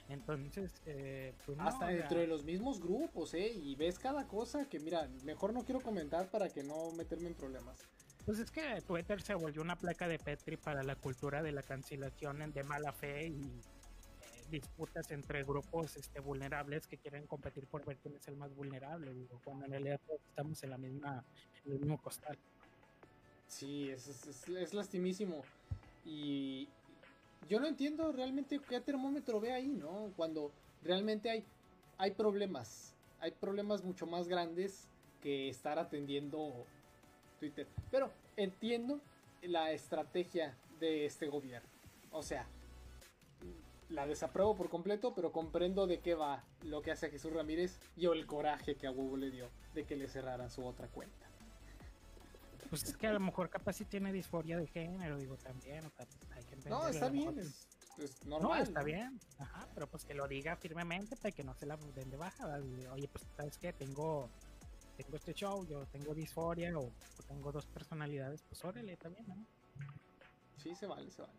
Entonces, 0.09 0.73
eh, 0.87 1.35
pues 1.45 1.59
no, 1.59 1.65
Hasta 1.65 1.85
o 1.85 1.89
sea, 1.89 1.97
dentro 1.97 2.19
de 2.19 2.27
los 2.27 2.43
mismos 2.45 2.81
grupos, 2.81 3.35
¿eh? 3.35 3.53
Y 3.53 3.75
ves 3.77 3.99
cada 3.99 4.27
cosa 4.27 4.69
que, 4.69 4.79
mira, 4.81 5.07
mejor 5.25 5.53
no 5.53 5.65
quiero 5.65 5.81
comentar 5.83 6.31
para 6.31 6.49
que 6.49 6.63
no 6.63 6.91
meterme 6.93 7.29
en 7.29 7.35
problemas. 7.35 7.79
Pues 8.25 8.39
es 8.39 8.51
que 8.51 8.81
Twitter 8.83 9.21
se 9.21 9.35
volvió 9.35 9.61
una 9.63 9.77
placa 9.77 10.09
de 10.09 10.19
Petri 10.19 10.57
para 10.57 10.83
la 10.83 10.97
cultura 10.97 11.43
de 11.43 11.53
la 11.53 11.63
cancelación 11.63 12.53
de 12.53 12.63
mala 12.63 12.93
fe 12.93 13.29
y 13.29 13.33
eh, 13.43 14.45
disputas 14.51 15.11
entre 15.11 15.45
grupos 15.45 15.97
este, 15.97 16.21
vulnerables 16.21 16.87
que 16.87 16.97
quieren 16.99 17.27
competir 17.27 17.67
por 17.67 17.85
ver 17.85 17.99
quién 17.99 18.15
es 18.17 18.27
el 18.29 18.37
más 18.37 18.55
vulnerable. 18.55 19.13
Digo, 19.15 19.41
cuando 19.45 19.67
en 19.67 19.71
realidad 19.73 20.01
estamos 20.29 20.63
en 20.63 20.71
la 20.71 20.79
misma, 20.79 21.25
en 21.65 21.73
el 21.73 21.79
mismo 21.81 22.01
costal. 22.01 22.39
Sí, 23.47 23.91
es- 23.91 24.47
es 24.49 24.75
lastimísimo. 24.75 25.43
Y 26.05 26.69
yo 27.49 27.61
no 27.61 27.66
entiendo 27.66 28.12
realmente 28.12 28.61
qué 28.61 28.80
termómetro 28.80 29.41
ve 29.41 29.53
ahí, 29.53 29.68
¿no? 29.68 30.12
Cuando 30.16 30.53
realmente 30.82 31.30
hay, 31.30 31.45
hay 31.99 32.12
problemas 32.12 32.95
hay 33.20 33.32
problemas 33.32 33.82
mucho 33.82 34.07
más 34.07 34.28
grandes 34.28 34.89
que 35.20 35.49
estar 35.49 35.78
atendiendo 35.78 36.66
Twitter. 37.41 37.66
Pero 37.91 38.11
entiendo 38.36 39.01
la 39.43 39.72
estrategia 39.72 40.57
de 40.78 41.07
este 41.07 41.28
gobierno. 41.28 41.68
O 42.12 42.22
sea, 42.22 42.47
la 43.89 44.07
desapruebo 44.07 44.55
por 44.57 44.68
completo, 44.68 45.14
pero 45.14 45.32
comprendo 45.32 45.86
de 45.86 46.01
qué 46.01 46.14
va 46.14 46.45
lo 46.62 46.82
que 46.82 46.93
hace 46.93 47.11
Jesús 47.11 47.32
Ramírez 47.32 47.80
y 47.97 48.07
el 48.07 48.26
coraje 48.26 48.76
que 48.76 48.86
a 48.86 48.91
huevo 48.91 49.16
le 49.16 49.30
dio 49.30 49.49
de 49.74 49.84
que 49.84 49.97
le 49.97 50.09
cerraran 50.09 50.51
su 50.51 50.64
otra 50.64 50.89
cuenta. 50.89 51.28
Pues 52.71 52.85
es 52.85 52.97
que 52.97 53.07
a 53.07 53.13
lo 53.13 53.21
mejor 53.21 53.49
capaz 53.51 53.75
si 53.75 53.85
tiene 53.85 54.13
disforia 54.13 54.59
de 54.59 54.67
género, 54.67 55.17
digo 55.17 55.37
también. 55.37 55.85
O 55.87 55.91
sea, 55.91 56.07
hay 56.35 56.45
que 56.45 56.57
No, 56.69 56.87
está 56.89 57.09
bien, 57.09 57.35
pues- 57.35 57.47
es, 57.99 58.11
es 58.11 58.25
No, 58.27 58.39
normal. 58.41 58.63
está 58.63 58.83
bien. 58.83 59.19
Ajá, 59.39 59.67
pero 59.75 59.87
pues 59.89 60.05
que 60.05 60.15
lo 60.15 60.29
diga 60.29 60.57
firmemente 60.57 61.17
para 61.17 61.33
que 61.33 61.45
no 61.45 61.55
se 61.55 61.67
la 61.67 61.77
den 61.95 62.11
de 62.11 62.17
baja. 62.17 62.47
Oye, 62.93 63.09
pues 63.09 63.25
sabes 63.37 63.59
que 63.59 63.73
tengo 63.73 64.29
tengo 64.97 65.17
este 65.17 65.33
show, 65.33 65.65
yo 65.67 65.87
tengo 65.87 66.13
disforia 66.13 66.77
o, 66.77 66.87
o 66.87 67.23
tengo 67.29 67.53
dos 67.53 67.67
personalidades, 67.67 68.43
pues 68.43 68.65
órale 68.65 68.97
también, 68.97 69.27
¿no? 69.29 69.37
Sí, 70.57 70.75
se 70.75 70.87
vale, 70.87 71.09
se 71.13 71.23
vale. 71.23 71.35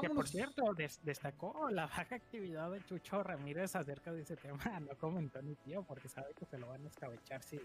Que 0.00 0.10
por 0.10 0.28
cierto, 0.28 0.74
des- 0.74 0.98
destacó 1.04 1.70
la 1.70 1.86
baja 1.86 2.02
actividad 2.16 2.70
de 2.72 2.84
Chucho 2.84 3.22
Ramírez 3.22 3.76
acerca 3.76 4.12
de 4.12 4.22
ese 4.22 4.36
tema. 4.36 4.58
No 4.90 4.98
comentó 4.98 5.40
ni 5.40 5.54
tío, 5.54 5.84
porque 5.84 6.08
sabe 6.08 6.34
que 6.34 6.44
se 6.46 6.58
lo 6.58 6.66
van 6.68 6.84
a 6.84 6.88
escabechar 6.88 7.42
si, 7.44 7.60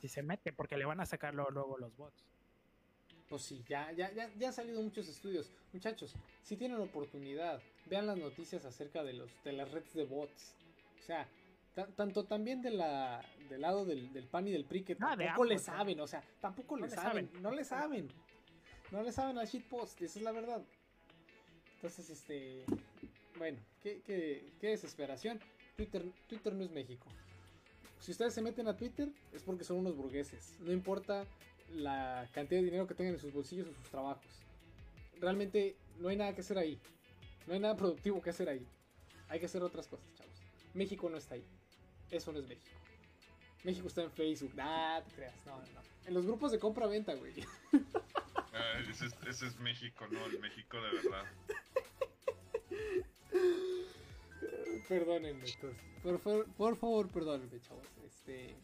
si 0.00 0.08
se 0.08 0.22
mete, 0.22 0.52
porque 0.52 0.76
le 0.76 0.84
van 0.84 1.00
a 1.00 1.06
sacar 1.06 1.34
luego, 1.34 1.78
los 1.78 1.96
bots. 1.96 2.24
Pues 3.28 3.42
sí, 3.42 3.62
ya, 3.68 3.92
ya, 3.92 4.10
ya, 4.12 4.28
ya 4.36 4.48
han 4.48 4.52
salido 4.52 4.82
muchos 4.82 5.06
estudios. 5.08 5.50
Muchachos, 5.72 6.14
si 6.42 6.56
tienen 6.56 6.80
oportunidad, 6.80 7.62
vean 7.86 8.06
las 8.06 8.16
noticias 8.18 8.64
acerca 8.64 9.04
de 9.04 9.12
los 9.12 9.30
de 9.44 9.52
las 9.52 9.70
redes 9.70 9.94
de 9.94 10.04
bots. 10.04 10.56
O 10.98 11.02
sea, 11.02 11.28
ta- 11.74 11.86
tanto 11.86 12.24
también 12.24 12.60
de 12.60 12.70
la, 12.70 13.24
del 13.48 13.60
lado 13.60 13.84
del, 13.84 14.12
del 14.12 14.26
PAN 14.26 14.48
y 14.48 14.52
del 14.52 14.64
PRI 14.64 14.82
que 14.82 14.92
Ah, 15.00 15.14
tampoco 15.16 15.44
le 15.44 15.58
saben, 15.58 16.00
o 16.00 16.06
sea, 16.08 16.24
tampoco 16.40 16.76
No 16.76 16.86
le 16.86 16.90
saben, 16.90 17.28
saben. 17.28 17.42
no 17.42 17.50
le 17.52 17.64
saben. 17.64 18.08
No 18.90 19.02
le 19.04 19.12
saben 19.12 19.38
al 19.38 19.46
shitpost, 19.46 20.02
esa 20.02 20.18
es 20.18 20.24
la 20.24 20.32
verdad. 20.32 20.62
Entonces, 21.76 22.10
este, 22.10 22.64
bueno, 23.38 23.58
qué, 23.80 24.02
qué, 24.04 24.52
qué 24.60 24.68
desesperación. 24.70 25.38
Twitter, 25.76 26.04
Twitter 26.28 26.52
no 26.52 26.64
es 26.64 26.70
México. 26.72 27.06
Si 28.00 28.12
ustedes 28.12 28.32
se 28.32 28.42
meten 28.42 28.66
a 28.66 28.76
Twitter 28.76 29.08
es 29.32 29.42
porque 29.42 29.64
son 29.64 29.78
unos 29.78 29.96
burgueses. 29.96 30.54
No 30.60 30.72
importa 30.72 31.26
la 31.70 32.28
cantidad 32.32 32.60
de 32.60 32.64
dinero 32.64 32.86
que 32.86 32.94
tengan 32.94 33.14
en 33.14 33.20
sus 33.20 33.32
bolsillos 33.32 33.68
o 33.68 33.74
sus 33.74 33.90
trabajos. 33.90 34.26
Realmente 35.20 35.76
no 35.98 36.08
hay 36.08 36.16
nada 36.16 36.34
que 36.34 36.40
hacer 36.40 36.58
ahí. 36.58 36.80
No 37.46 37.54
hay 37.54 37.60
nada 37.60 37.76
productivo 37.76 38.22
que 38.22 38.30
hacer 38.30 38.48
ahí. 38.48 38.66
Hay 39.28 39.38
que 39.38 39.46
hacer 39.46 39.62
otras 39.62 39.86
cosas, 39.86 40.06
chavos. 40.14 40.32
México 40.74 41.08
no 41.10 41.18
está 41.18 41.34
ahí. 41.34 41.44
Eso 42.10 42.32
no 42.32 42.38
es 42.38 42.48
México. 42.48 42.76
México 43.64 43.88
está 43.88 44.02
en 44.02 44.10
Facebook. 44.10 44.54
Nah, 44.54 45.02
te 45.02 45.10
creas. 45.12 45.34
No, 45.46 45.58
no, 45.58 45.66
no. 45.66 45.80
En 46.06 46.14
los 46.14 46.24
grupos 46.24 46.50
de 46.52 46.58
compra-venta, 46.58 47.14
güey. 47.14 47.34
Ah, 48.52 48.80
ese, 48.80 49.06
es, 49.06 49.14
ese 49.28 49.46
es 49.46 49.60
México, 49.60 50.08
¿no? 50.10 50.26
El 50.26 50.40
México 50.40 50.76
de 50.82 50.90
verdad. 50.90 51.24
Perdónenme. 54.88 55.44
Por, 56.02 56.18
favor- 56.18 56.46
por 56.56 56.76
favor, 56.76 57.08
perdónenme, 57.08 57.60
chavos. 57.60 57.86
Este. 58.04 58.54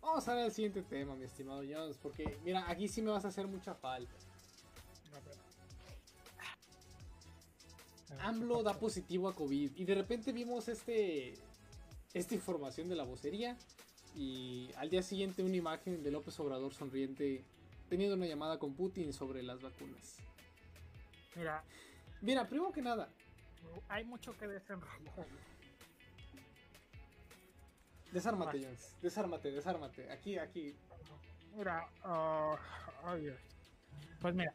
Vamos 0.00 0.26
a 0.28 0.34
ver 0.34 0.46
el 0.46 0.52
siguiente 0.52 0.82
tema, 0.82 1.14
mi 1.14 1.24
estimado 1.24 1.62
Jones. 1.68 1.96
Porque, 1.98 2.38
mira, 2.44 2.68
aquí 2.70 2.88
sí 2.88 3.00
me 3.02 3.10
vas 3.10 3.24
a 3.24 3.28
hacer 3.28 3.46
mucha 3.46 3.74
falta. 3.74 4.14
AMLO 8.20 8.62
da 8.62 8.74
positivo 8.78 9.28
a 9.28 9.34
COVID. 9.34 9.72
Y 9.76 9.84
de 9.84 9.94
repente 9.94 10.32
vimos 10.32 10.68
este. 10.68 11.34
Esta 12.12 12.34
información 12.34 12.88
de 12.88 12.94
la 12.96 13.04
vocería. 13.04 13.56
Y 14.14 14.70
al 14.76 14.88
día 14.88 15.02
siguiente 15.02 15.42
una 15.42 15.56
imagen 15.56 16.02
de 16.02 16.10
López 16.10 16.38
Obrador 16.40 16.72
sonriente. 16.72 17.44
Teniendo 17.88 18.16
una 18.16 18.26
llamada 18.26 18.58
con 18.58 18.74
Putin 18.74 19.12
sobre 19.12 19.42
las 19.42 19.60
vacunas. 19.60 20.16
Mira, 21.36 21.62
Mira, 22.22 22.48
primero 22.48 22.72
que 22.72 22.80
nada. 22.80 23.08
hay 23.88 24.04
mucho 24.04 24.36
que 24.38 24.46
desenrollar. 24.46 25.00
Desármate, 28.14 28.62
Jones. 28.62 28.96
Desármate, 29.02 29.50
desármate. 29.50 30.12
Aquí, 30.12 30.38
aquí. 30.38 30.76
Mira, 31.56 31.88
ah, 32.04 32.56
ay, 33.02 33.22
Dios. 33.22 33.40
pues 34.20 34.34
mira, 34.36 34.54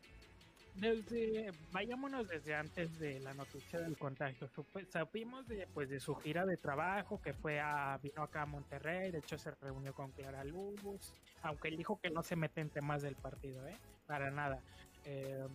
desde, 0.75 1.51
vayámonos 1.73 2.29
desde 2.29 2.55
antes 2.55 2.97
de 2.99 3.19
la 3.19 3.33
noticia 3.33 3.79
del 3.79 3.97
contagio. 3.97 4.47
Supimos 4.47 5.45
de, 5.49 5.67
pues, 5.73 5.89
de 5.89 5.99
su 5.99 6.15
gira 6.15 6.45
de 6.45 6.55
trabajo 6.55 7.21
que 7.21 7.33
fue 7.33 7.59
a, 7.59 7.99
vino 8.01 8.23
acá 8.23 8.43
a 8.43 8.45
Monterrey, 8.45 9.11
de 9.11 9.19
hecho 9.19 9.37
se 9.37 9.51
reunió 9.51 9.93
con 9.93 10.11
Clara 10.11 10.45
Luz, 10.45 11.13
aunque 11.41 11.67
él 11.67 11.75
dijo 11.75 11.99
que 11.99 12.09
no 12.09 12.23
se 12.23 12.37
mete 12.37 12.61
en 12.61 12.69
temas 12.69 13.01
del 13.01 13.15
partido, 13.15 13.67
¿eh? 13.67 13.77
Para 14.07 14.31
nada. 14.31 14.61
Eh, 15.03 15.47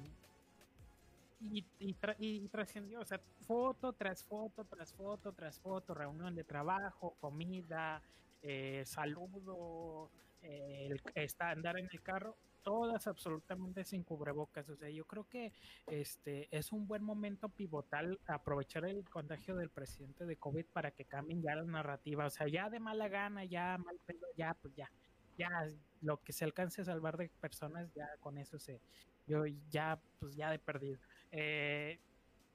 y, 1.40 1.66
y, 1.78 1.94
tra- 1.94 2.16
y 2.18 2.48
trascendió, 2.48 3.00
o 3.00 3.04
sea, 3.04 3.20
foto 3.46 3.92
tras 3.92 4.24
foto, 4.24 4.64
tras 4.64 4.92
foto, 4.92 5.32
tras 5.32 5.58
foto, 5.60 5.94
reunión 5.94 6.34
de 6.34 6.44
trabajo, 6.44 7.16
comida, 7.20 8.02
eh, 8.42 8.82
saludo, 8.86 10.10
eh, 10.42 10.90
está 11.14 11.50
andar 11.50 11.78
en 11.78 11.88
el 11.90 12.02
carro, 12.02 12.36
todas 12.62 13.06
absolutamente 13.06 13.84
sin 13.84 14.02
cubrebocas. 14.04 14.68
O 14.70 14.76
sea, 14.76 14.88
yo 14.90 15.04
creo 15.06 15.24
que 15.28 15.52
este 15.86 16.48
es 16.56 16.72
un 16.72 16.86
buen 16.86 17.02
momento 17.02 17.48
pivotal 17.48 18.18
aprovechar 18.26 18.84
el 18.86 19.04
contagio 19.10 19.54
del 19.56 19.70
presidente 19.70 20.24
de 20.24 20.36
COVID 20.36 20.66
para 20.72 20.90
que 20.90 21.04
cambien 21.04 21.42
ya 21.42 21.54
la 21.56 21.64
narrativa. 21.64 22.26
O 22.26 22.30
sea, 22.30 22.48
ya 22.48 22.70
de 22.70 22.80
mala 22.80 23.08
gana, 23.08 23.44
ya 23.44 23.76
mal 23.78 23.98
pedo, 24.06 24.26
ya, 24.36 24.54
pues 24.62 24.74
ya, 24.74 24.90
ya 25.36 25.48
lo 26.00 26.22
que 26.22 26.32
se 26.32 26.44
alcance 26.44 26.82
a 26.82 26.84
salvar 26.84 27.16
de 27.16 27.28
personas, 27.40 27.92
ya 27.94 28.06
con 28.20 28.38
eso 28.38 28.58
se, 28.58 28.80
yo 29.26 29.44
ya, 29.70 30.00
pues 30.18 30.36
ya 30.36 30.50
de 30.50 30.58
perdido. 30.58 30.98
Eh, 31.36 31.98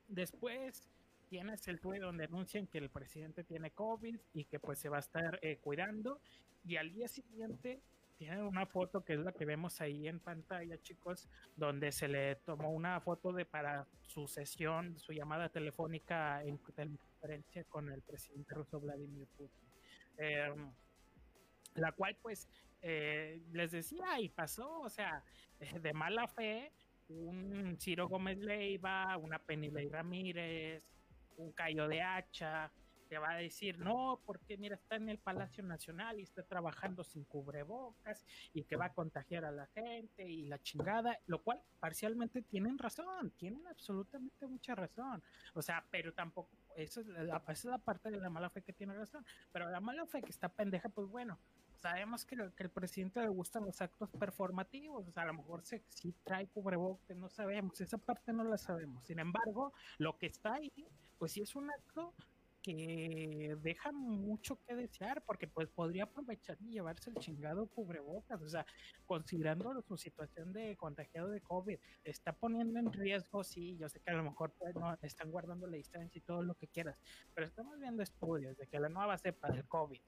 después 0.07 0.89
tienes 1.29 1.67
el 1.67 1.81
tuit 1.81 2.01
donde 2.01 2.23
anuncian 2.23 2.65
que 2.65 2.77
el 2.77 2.89
presidente 2.89 3.43
tiene 3.43 3.71
COVID 3.71 4.17
y 4.33 4.45
que 4.45 4.59
pues 4.59 4.79
se 4.79 4.87
va 4.87 4.97
a 4.97 5.01
estar 5.01 5.37
eh, 5.41 5.57
cuidando. 5.57 6.21
Y 6.63 6.77
al 6.77 6.93
día 6.93 7.09
siguiente 7.09 7.81
tienen 8.17 8.41
una 8.41 8.65
foto 8.65 9.03
que 9.03 9.13
es 9.13 9.19
la 9.19 9.33
que 9.33 9.45
vemos 9.45 9.79
ahí 9.81 10.07
en 10.07 10.19
pantalla 10.19 10.81
chicos 10.81 11.29
donde 11.55 11.91
se 11.91 12.07
le 12.07 12.35
tomó 12.35 12.71
una 12.71 12.99
foto 12.99 13.31
de 13.31 13.45
para 13.45 13.87
su 14.01 14.27
sesión 14.27 14.99
su 14.99 15.13
llamada 15.13 15.47
telefónica 15.47 16.43
en 16.43 16.57
teleconferencia 16.75 17.63
con 17.65 17.89
el 17.89 18.01
presidente 18.01 18.55
ruso 18.55 18.79
Vladimir 18.81 19.25
Putin. 19.37 19.69
Eh, 20.17 20.53
la 21.75 21.93
cual 21.93 22.17
pues 22.21 22.49
eh, 22.81 23.41
les 23.53 23.71
decía 23.71 24.19
y 24.19 24.27
pasó 24.27 24.81
o 24.81 24.89
sea 24.89 25.23
de 25.81 25.93
mala 25.93 26.27
fe 26.27 26.73
un 27.09 27.77
Ciro 27.79 28.07
Gómez 28.07 28.37
Leiva, 28.39 29.17
una 29.17 29.39
Penilei 29.39 29.89
Ramírez, 29.89 30.83
un 31.37 31.51
Cayo 31.51 31.87
de 31.87 32.01
Hacha, 32.01 32.71
te 33.09 33.17
va 33.17 33.31
a 33.31 33.37
decir, 33.37 33.79
no, 33.79 34.21
porque 34.23 34.55
mira, 34.55 34.75
está 34.75 34.95
en 34.95 35.09
el 35.09 35.17
Palacio 35.17 35.63
Nacional 35.63 36.19
y 36.19 36.23
está 36.23 36.43
trabajando 36.43 37.03
sin 37.03 37.23
cubrebocas 37.23 38.23
y 38.53 38.63
que 38.63 38.75
va 38.75 38.85
a 38.85 38.93
contagiar 38.93 39.45
a 39.45 39.51
la 39.51 39.65
gente 39.67 40.29
y 40.29 40.45
la 40.45 40.61
chingada, 40.61 41.17
lo 41.25 41.41
cual 41.41 41.59
parcialmente 41.79 42.43
tienen 42.43 42.77
razón, 42.77 43.31
tienen 43.31 43.65
absolutamente 43.65 44.45
mucha 44.45 44.75
razón. 44.75 45.23
O 45.55 45.61
sea, 45.63 45.83
pero 45.89 46.13
tampoco, 46.13 46.51
eso 46.75 47.01
es 47.01 47.07
la, 47.07 47.37
esa 47.37 47.51
es 47.51 47.65
la 47.65 47.79
parte 47.79 48.11
de 48.11 48.19
la 48.19 48.29
mala 48.29 48.51
fe 48.51 48.61
que 48.61 48.73
tiene 48.73 48.93
razón, 48.93 49.25
pero 49.51 49.69
la 49.71 49.79
mala 49.79 50.05
fe 50.05 50.21
que 50.21 50.29
está 50.29 50.47
pendeja, 50.47 50.89
pues 50.89 51.07
bueno, 51.07 51.39
sabemos 51.81 52.25
que, 52.25 52.35
que 52.55 52.63
el 52.63 52.69
presidente 52.69 53.21
le 53.21 53.29
gustan 53.29 53.65
los 53.65 53.81
actos 53.81 54.09
performativos, 54.11 55.07
o 55.07 55.11
sea, 55.11 55.23
a 55.23 55.27
lo 55.27 55.33
mejor 55.33 55.63
se, 55.63 55.83
sí 55.87 56.13
trae 56.23 56.47
cubrebocas, 56.47 57.15
no 57.17 57.29
sabemos, 57.29 57.79
esa 57.81 57.97
parte 57.97 58.33
no 58.33 58.43
la 58.43 58.57
sabemos. 58.57 59.05
Sin 59.05 59.19
embargo, 59.19 59.73
lo 59.97 60.17
que 60.17 60.27
está 60.27 60.55
ahí, 60.55 60.71
pues 61.17 61.31
sí 61.33 61.41
es 61.41 61.55
un 61.55 61.69
acto 61.71 62.13
que 62.61 63.57
deja 63.61 63.91
mucho 63.93 64.59
que 64.67 64.75
desear, 64.75 65.23
porque 65.25 65.47
pues 65.47 65.69
podría 65.69 66.03
aprovechar 66.03 66.57
y 66.61 66.71
llevarse 66.71 67.09
el 67.09 67.15
chingado 67.17 67.67
cubrebocas, 67.67 68.41
o 68.41 68.49
sea, 68.49 68.65
considerando 69.05 69.81
su 69.81 69.97
situación 69.97 70.51
de 70.51 70.75
contagiado 70.75 71.29
de 71.29 71.41
COVID, 71.41 71.79
está 72.03 72.33
poniendo 72.33 72.79
en 72.79 72.91
riesgo, 72.91 73.43
sí, 73.43 73.77
yo 73.77 73.87
sé 73.87 74.01
que 74.01 74.11
a 74.11 74.15
lo 74.15 74.23
mejor 74.23 74.53
no, 74.75 74.97
están 75.01 75.31
guardando 75.31 75.67
la 75.67 75.77
distancia 75.77 76.19
y 76.19 76.21
todo 76.21 76.43
lo 76.43 76.55
que 76.55 76.67
quieras, 76.67 76.99
pero 77.33 77.47
estamos 77.47 77.79
viendo 77.79 78.03
estudios 78.03 78.57
de 78.57 78.67
que 78.67 78.79
la 78.79 78.89
nueva 78.89 79.17
cepa 79.17 79.49
del 79.49 79.65
COVID 79.65 80.01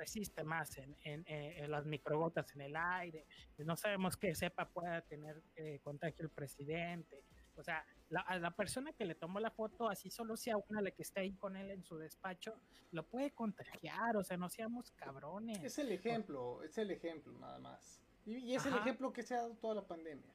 resiste 0.00 0.42
más 0.44 0.78
en, 0.78 0.96
en, 1.04 1.24
en, 1.26 1.70
las 1.70 1.84
microgotas 1.84 2.54
en 2.54 2.62
el 2.62 2.76
aire, 2.76 3.26
no 3.58 3.76
sabemos 3.76 4.16
qué 4.16 4.34
cepa 4.34 4.66
pueda 4.66 5.02
tener 5.02 5.42
eh, 5.56 5.78
contagio 5.82 6.24
el 6.24 6.30
presidente, 6.30 7.22
o 7.56 7.62
sea, 7.62 7.84
la, 8.08 8.20
a 8.20 8.38
la 8.38 8.50
persona 8.50 8.94
que 8.94 9.04
le 9.04 9.14
tomó 9.14 9.38
la 9.40 9.50
foto, 9.50 9.90
así 9.90 10.08
solo 10.08 10.36
sea 10.36 10.56
una 10.56 10.80
la 10.80 10.90
que 10.90 11.02
esté 11.02 11.20
ahí 11.20 11.34
con 11.34 11.56
él 11.56 11.70
en 11.70 11.84
su 11.84 11.98
despacho, 11.98 12.58
lo 12.92 13.06
puede 13.06 13.32
contagiar, 13.32 14.16
o 14.16 14.24
sea, 14.24 14.38
no 14.38 14.48
seamos 14.48 14.90
cabrones. 14.92 15.62
Es 15.62 15.78
el 15.78 15.92
ejemplo, 15.92 16.62
es 16.62 16.78
el 16.78 16.90
ejemplo 16.90 17.32
nada 17.38 17.58
más. 17.58 18.00
Y, 18.24 18.38
y 18.38 18.54
es 18.54 18.64
Ajá. 18.64 18.76
el 18.76 18.80
ejemplo 18.80 19.12
que 19.12 19.22
se 19.22 19.34
ha 19.34 19.42
dado 19.42 19.54
toda 19.56 19.74
la 19.74 19.86
pandemia. 19.86 20.32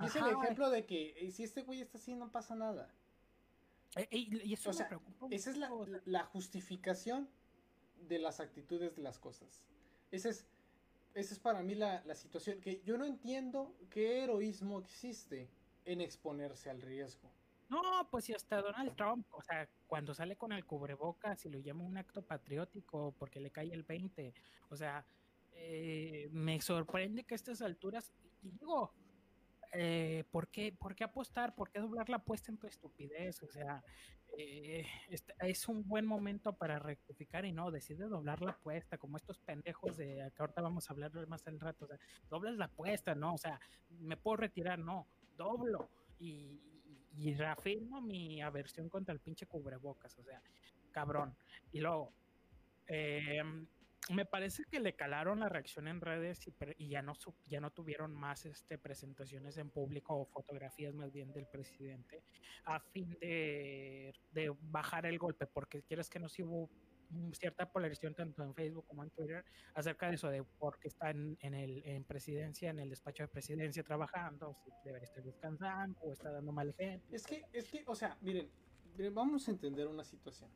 Y 0.00 0.06
es 0.06 0.14
el 0.14 0.28
ejemplo 0.28 0.70
de 0.70 0.86
que 0.86 1.14
eh, 1.16 1.32
si 1.32 1.42
este 1.42 1.62
güey 1.62 1.80
está 1.80 1.98
así 1.98 2.14
no 2.14 2.30
pasa 2.30 2.54
nada. 2.54 2.94
Eh, 3.96 4.06
y, 4.12 4.48
y 4.48 4.52
eso 4.52 4.70
O 4.70 4.72
sea, 4.72 4.84
me 4.84 4.90
preocupa 4.90 5.26
Esa 5.34 5.50
es 5.50 5.56
la 5.56 6.24
justificación 6.24 7.28
de 8.06 8.18
las 8.18 8.40
actitudes 8.40 8.96
de 8.96 9.02
las 9.02 9.18
cosas. 9.18 9.62
Esa 10.10 10.28
es, 10.30 10.46
esa 11.14 11.34
es 11.34 11.40
para 11.40 11.62
mí 11.62 11.74
la, 11.74 12.02
la 12.04 12.14
situación, 12.14 12.60
que 12.60 12.82
yo 12.84 12.96
no 12.96 13.04
entiendo 13.04 13.74
qué 13.90 14.22
heroísmo 14.24 14.78
existe 14.78 15.48
en 15.84 16.00
exponerse 16.00 16.70
al 16.70 16.80
riesgo. 16.82 17.30
No, 17.68 17.82
pues 18.10 18.24
si 18.24 18.32
hasta 18.32 18.62
Donald 18.62 18.96
Trump, 18.96 19.26
o 19.32 19.42
sea, 19.42 19.68
cuando 19.86 20.14
sale 20.14 20.36
con 20.36 20.52
el 20.52 20.64
cubrebocas 20.64 21.44
y 21.44 21.50
lo 21.50 21.58
llama 21.58 21.84
un 21.84 21.98
acto 21.98 22.22
patriótico 22.22 23.14
porque 23.18 23.40
le 23.40 23.50
cae 23.50 23.72
el 23.72 23.82
20, 23.82 24.32
o 24.70 24.76
sea, 24.76 25.04
eh, 25.52 26.28
me 26.32 26.60
sorprende 26.62 27.24
que 27.24 27.34
a 27.34 27.36
estas 27.36 27.60
alturas, 27.60 28.12
y 28.42 28.50
digo, 28.52 28.94
eh, 29.72 30.24
¿por, 30.30 30.48
qué, 30.48 30.72
¿por 30.72 30.94
qué 30.94 31.04
apostar? 31.04 31.54
¿Por 31.54 31.70
qué 31.70 31.80
doblar 31.80 32.08
la 32.08 32.16
apuesta 32.16 32.50
en 32.50 32.56
tu 32.56 32.66
estupidez? 32.66 33.42
O 33.42 33.48
sea, 33.48 33.84
eh, 34.40 34.86
este- 35.10 35.34
es 35.40 35.66
un 35.66 35.86
buen 35.88 36.06
momento 36.06 36.52
para 36.52 36.78
rectificar 36.78 37.44
y 37.44 37.52
no, 37.52 37.72
decide 37.72 38.04
doblar 38.06 38.40
la 38.40 38.52
apuesta, 38.52 38.96
como 38.96 39.16
estos 39.16 39.38
pendejos 39.38 39.96
de 39.96 40.30
que 40.32 40.42
ahorita 40.42 40.62
vamos 40.62 40.88
a 40.88 40.92
hablar 40.92 41.10
más 41.26 41.44
al 41.48 41.58
rato, 41.58 41.86
o 41.86 41.88
sea, 41.88 41.98
doblas 42.30 42.56
la 42.56 42.66
apuesta, 42.66 43.16
¿no? 43.16 43.34
O 43.34 43.38
sea, 43.38 43.58
me 43.98 44.16
puedo 44.16 44.36
retirar, 44.36 44.78
no, 44.78 45.08
doblo 45.36 45.90
y, 46.20 46.60
y 47.16 47.34
reafirmo 47.34 48.00
mi 48.00 48.40
aversión 48.40 48.88
contra 48.88 49.12
el 49.12 49.18
pinche 49.18 49.46
cubrebocas, 49.46 50.16
o 50.18 50.22
sea, 50.22 50.40
cabrón. 50.92 51.34
Y 51.72 51.80
luego, 51.80 52.12
em, 52.86 53.66
me 54.10 54.24
parece 54.24 54.64
que 54.64 54.80
le 54.80 54.94
calaron 54.94 55.40
la 55.40 55.48
reacción 55.48 55.88
en 55.88 56.00
redes 56.00 56.46
y, 56.46 56.54
y 56.76 56.88
ya 56.88 57.02
no 57.02 57.14
ya 57.46 57.60
no 57.60 57.70
tuvieron 57.70 58.14
más 58.14 58.46
este 58.46 58.78
presentaciones 58.78 59.56
en 59.56 59.70
público 59.70 60.16
o 60.16 60.26
fotografías 60.26 60.94
más 60.94 61.12
bien 61.12 61.32
del 61.32 61.46
presidente 61.46 62.22
a 62.64 62.80
fin 62.80 63.16
de, 63.20 64.14
de 64.30 64.54
bajar 64.60 65.06
el 65.06 65.18
golpe 65.18 65.46
porque 65.46 65.82
quieres 65.82 66.08
que 66.08 66.18
no 66.18 66.28
si 66.28 66.42
hubo 66.42 66.70
cierta 67.32 67.70
polarización 67.70 68.14
tanto 68.14 68.42
en 68.42 68.54
Facebook 68.54 68.86
como 68.86 69.02
en 69.02 69.10
Twitter 69.10 69.44
acerca 69.74 70.08
de 70.08 70.16
eso 70.16 70.28
de 70.28 70.42
por 70.42 70.78
qué 70.78 70.88
está 70.88 71.10
en, 71.10 71.38
en 71.40 71.54
el 71.54 71.82
en 71.86 72.04
presidencia 72.04 72.70
en 72.70 72.78
el 72.80 72.90
despacho 72.90 73.22
de 73.22 73.28
presidencia 73.28 73.82
trabajando 73.82 74.54
si 74.62 74.70
debería 74.84 75.04
estar 75.04 75.22
descansando 75.22 75.98
o 76.00 76.12
está 76.12 76.30
dando 76.30 76.52
mal 76.52 76.74
ejemplo 76.76 77.16
Es 77.16 77.26
que, 77.26 77.44
es 77.52 77.70
que, 77.70 77.82
o 77.86 77.94
sea, 77.94 78.16
miren, 78.20 78.50
miren, 78.96 79.14
vamos 79.14 79.48
a 79.48 79.50
entender 79.50 79.86
una 79.86 80.04
situación. 80.04 80.50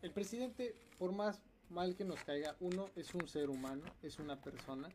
El 0.00 0.12
presidente, 0.12 0.74
por 0.98 1.12
más 1.12 1.40
mal 1.72 1.96
que 1.96 2.04
nos 2.04 2.22
caiga, 2.22 2.56
uno 2.60 2.86
es 2.94 3.14
un 3.14 3.26
ser 3.26 3.50
humano, 3.50 3.82
es 4.02 4.18
una 4.18 4.40
persona 4.40 4.88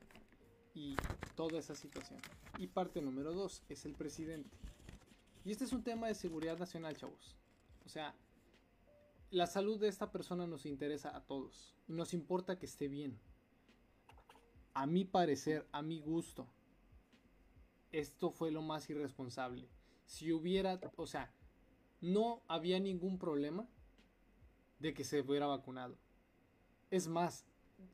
y 0.73 0.95
toda 1.35 1.59
esa 1.59 1.75
situación. 1.75 2.19
Y 2.57 2.67
parte 2.67 3.01
número 3.01 3.33
dos 3.33 3.63
es 3.67 3.85
el 3.85 3.93
presidente. 3.93 4.55
Y 5.43 5.51
este 5.51 5.65
es 5.65 5.73
un 5.73 5.83
tema 5.83 6.07
de 6.07 6.15
seguridad 6.15 6.57
nacional, 6.57 6.95
chavos. 6.95 7.35
O 7.85 7.89
sea, 7.89 8.15
la 9.31 9.47
salud 9.47 9.79
de 9.79 9.87
esta 9.87 10.11
persona 10.11 10.45
nos 10.45 10.65
interesa 10.65 11.15
a 11.15 11.25
todos. 11.25 11.75
Nos 11.87 12.13
importa 12.13 12.59
que 12.59 12.65
esté 12.65 12.87
bien. 12.87 13.19
A 14.73 14.85
mi 14.85 15.05
parecer, 15.05 15.67
a 15.71 15.81
mi 15.81 15.99
gusto, 15.99 16.47
esto 17.91 18.29
fue 18.29 18.51
lo 18.51 18.61
más 18.61 18.89
irresponsable. 18.89 19.67
Si 20.05 20.31
hubiera, 20.31 20.79
o 20.95 21.07
sea, 21.07 21.33
no 22.01 22.43
había 22.47 22.79
ningún 22.79 23.17
problema 23.17 23.67
de 24.79 24.93
que 24.93 25.03
se 25.03 25.21
hubiera 25.21 25.47
vacunado. 25.47 25.97
Es 26.89 27.07
más, 27.07 27.45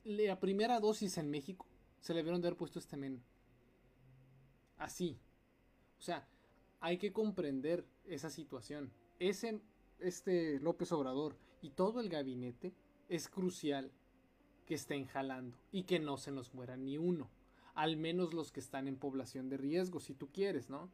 la 0.04 0.38
primera 0.38 0.80
dosis 0.80 1.18
en 1.18 1.30
México 1.30 1.66
se 2.00 2.12
le 2.12 2.18
debieron 2.18 2.40
de 2.40 2.48
haber 2.48 2.58
puesto 2.58 2.78
este 2.78 2.96
men. 2.96 3.22
Así. 4.76 5.18
O 5.98 6.02
sea, 6.02 6.28
hay 6.80 6.98
que 6.98 7.12
comprender 7.12 7.86
esa 8.04 8.30
situación. 8.30 8.92
Ese, 9.18 9.60
este 9.98 10.60
López 10.60 10.92
Obrador 10.92 11.36
y 11.62 11.70
todo 11.70 12.00
el 12.00 12.08
gabinete 12.08 12.74
es 13.08 13.28
crucial 13.28 13.90
que 14.66 14.74
estén 14.74 15.06
jalando 15.06 15.58
y 15.72 15.84
que 15.84 15.98
no 15.98 16.16
se 16.16 16.30
nos 16.30 16.54
muera 16.54 16.76
ni 16.76 16.98
uno. 16.98 17.30
Al 17.74 17.96
menos 17.96 18.34
los 18.34 18.52
que 18.52 18.60
están 18.60 18.86
en 18.86 18.96
población 18.96 19.48
de 19.48 19.56
riesgo, 19.56 19.98
si 19.98 20.14
tú 20.14 20.28
quieres, 20.30 20.70
¿no? 20.70 20.90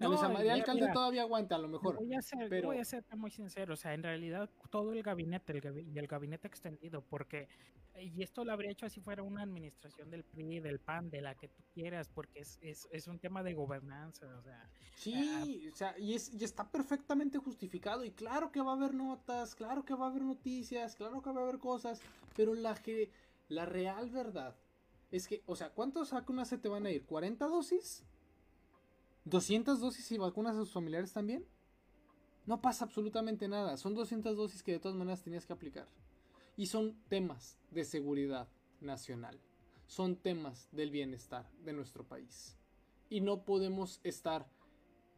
No, 0.00 0.08
Luisa 0.08 0.28
María 0.28 0.52
mira, 0.52 0.54
Alcalde 0.54 0.80
mira. 0.82 0.92
todavía 0.92 1.22
aguanta, 1.22 1.54
a 1.54 1.58
lo 1.58 1.68
mejor. 1.68 1.96
Voy 1.96 2.14
a 2.14 2.20
ser, 2.22 2.48
pero- 2.48 2.68
voy 2.68 2.78
a 2.78 2.84
ser 2.84 3.04
muy 3.16 3.30
sincero, 3.30 3.74
o 3.74 3.76
sea, 3.76 3.94
en 3.94 4.02
realidad 4.02 4.50
todo 4.70 4.92
el 4.92 5.02
gabinete 5.02 5.52
el 5.52 5.60
gabi- 5.62 5.86
y 5.92 5.98
el 5.98 6.06
gabinete 6.08 6.48
extendido, 6.48 7.02
porque, 7.02 7.48
y 8.00 8.22
esto 8.24 8.44
lo 8.44 8.52
habría 8.52 8.72
hecho 8.72 8.88
si 8.88 9.00
fuera 9.00 9.22
una 9.22 9.42
administración 9.42 10.10
del 10.10 10.24
PRI, 10.24 10.58
del 10.58 10.80
PAN, 10.80 11.10
de 11.10 11.20
la 11.20 11.36
que 11.36 11.46
tú 11.48 11.62
quieras, 11.72 12.08
porque 12.08 12.40
es, 12.40 12.58
es, 12.60 12.88
es 12.90 13.06
un 13.06 13.20
tema 13.20 13.44
de 13.44 13.54
gobernanza, 13.54 14.26
o 14.36 14.42
sea, 14.42 14.68
Sí, 14.96 15.68
o 15.72 15.76
sea, 15.76 15.96
y, 15.98 16.14
es, 16.14 16.32
y 16.34 16.42
está 16.44 16.68
perfectamente 16.70 17.38
justificado. 17.38 18.04
Y 18.04 18.10
claro 18.12 18.50
que 18.50 18.60
va 18.60 18.72
a 18.72 18.76
haber 18.76 18.94
notas, 18.94 19.54
claro 19.54 19.84
que 19.84 19.94
va 19.94 20.06
a 20.06 20.10
haber 20.10 20.22
noticias, 20.22 20.96
claro 20.96 21.20
que 21.22 21.30
va 21.32 21.40
a 21.40 21.44
haber 21.44 21.58
cosas. 21.58 22.00
Pero 22.36 22.54
la, 22.54 22.74
que, 22.74 23.10
la 23.48 23.64
real 23.66 24.10
verdad 24.10 24.56
es 25.10 25.28
que, 25.28 25.42
o 25.46 25.54
sea, 25.56 25.70
¿cuántas 25.70 26.12
vacunas 26.12 26.48
se 26.48 26.58
te 26.58 26.68
van 26.68 26.86
a 26.86 26.90
ir? 26.90 27.06
¿40 27.06 27.38
dosis? 27.48 28.04
¿200 29.26 29.78
dosis 29.78 30.10
y 30.12 30.18
vacunas 30.18 30.56
a 30.56 30.60
sus 30.60 30.72
familiares 30.72 31.12
también? 31.12 31.44
No 32.46 32.60
pasa 32.60 32.84
absolutamente 32.84 33.48
nada. 33.48 33.76
Son 33.76 33.94
200 33.94 34.36
dosis 34.36 34.62
que 34.62 34.72
de 34.72 34.78
todas 34.78 34.96
maneras 34.96 35.22
tenías 35.22 35.46
que 35.46 35.52
aplicar. 35.52 35.88
Y 36.56 36.66
son 36.66 36.96
temas 37.08 37.56
de 37.70 37.84
seguridad 37.84 38.48
nacional. 38.80 39.40
Son 39.86 40.16
temas 40.16 40.68
del 40.72 40.90
bienestar 40.90 41.50
de 41.64 41.72
nuestro 41.72 42.04
país. 42.04 42.56
Y 43.08 43.20
no 43.20 43.44
podemos 43.44 44.00
estar 44.04 44.46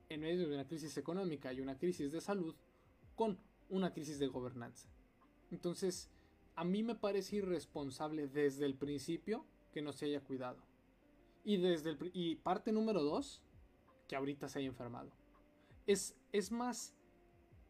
en 0.08 0.20
medio 0.20 0.48
de 0.48 0.54
una 0.54 0.66
crisis 0.66 0.96
económica 0.96 1.52
y 1.52 1.60
una 1.60 1.78
crisis 1.78 2.12
de 2.12 2.20
salud 2.20 2.54
con 3.16 3.38
una 3.68 3.92
crisis 3.92 4.18
de 4.18 4.28
gobernanza. 4.28 4.88
Entonces, 5.50 6.10
a 6.54 6.64
mí 6.64 6.82
me 6.82 6.94
parece 6.94 7.36
irresponsable 7.36 8.28
desde 8.28 8.66
el 8.66 8.74
principio 8.74 9.44
que 9.72 9.82
no 9.82 9.92
se 9.92 10.06
haya 10.06 10.20
cuidado. 10.20 10.58
Y 11.44 11.58
desde 11.58 11.90
el 11.90 12.10
y 12.12 12.36
parte 12.36 12.72
número 12.72 13.02
dos, 13.02 13.42
que 14.08 14.16
ahorita 14.16 14.48
se 14.48 14.60
haya 14.60 14.68
enfermado. 14.68 15.10
Es, 15.86 16.16
es 16.32 16.50
más 16.50 16.94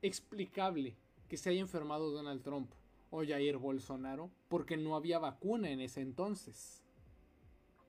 explicable 0.03 0.97
que 1.29 1.37
se 1.37 1.51
haya 1.51 1.61
enfermado 1.61 2.11
Donald 2.11 2.43
Trump 2.43 2.73
o 3.11 3.25
Jair 3.25 3.57
Bolsonaro 3.57 4.31
porque 4.49 4.77
no 4.77 4.97
había 4.97 5.19
vacuna 5.19 5.71
en 5.71 5.81
ese 5.81 6.01
entonces. 6.01 6.83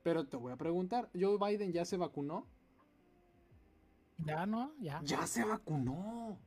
Pero 0.03 0.25
te 0.25 0.37
voy 0.37 0.53
a 0.53 0.57
preguntar, 0.57 1.09
¿Joe 1.13 1.37
Biden 1.37 1.73
ya 1.73 1.85
se 1.85 1.97
vacunó? 1.97 2.47
ya 4.17 4.45
no, 4.45 4.73
ya. 4.79 4.99
Ya 5.03 5.27
se 5.27 5.43
vacunó. 5.43 6.39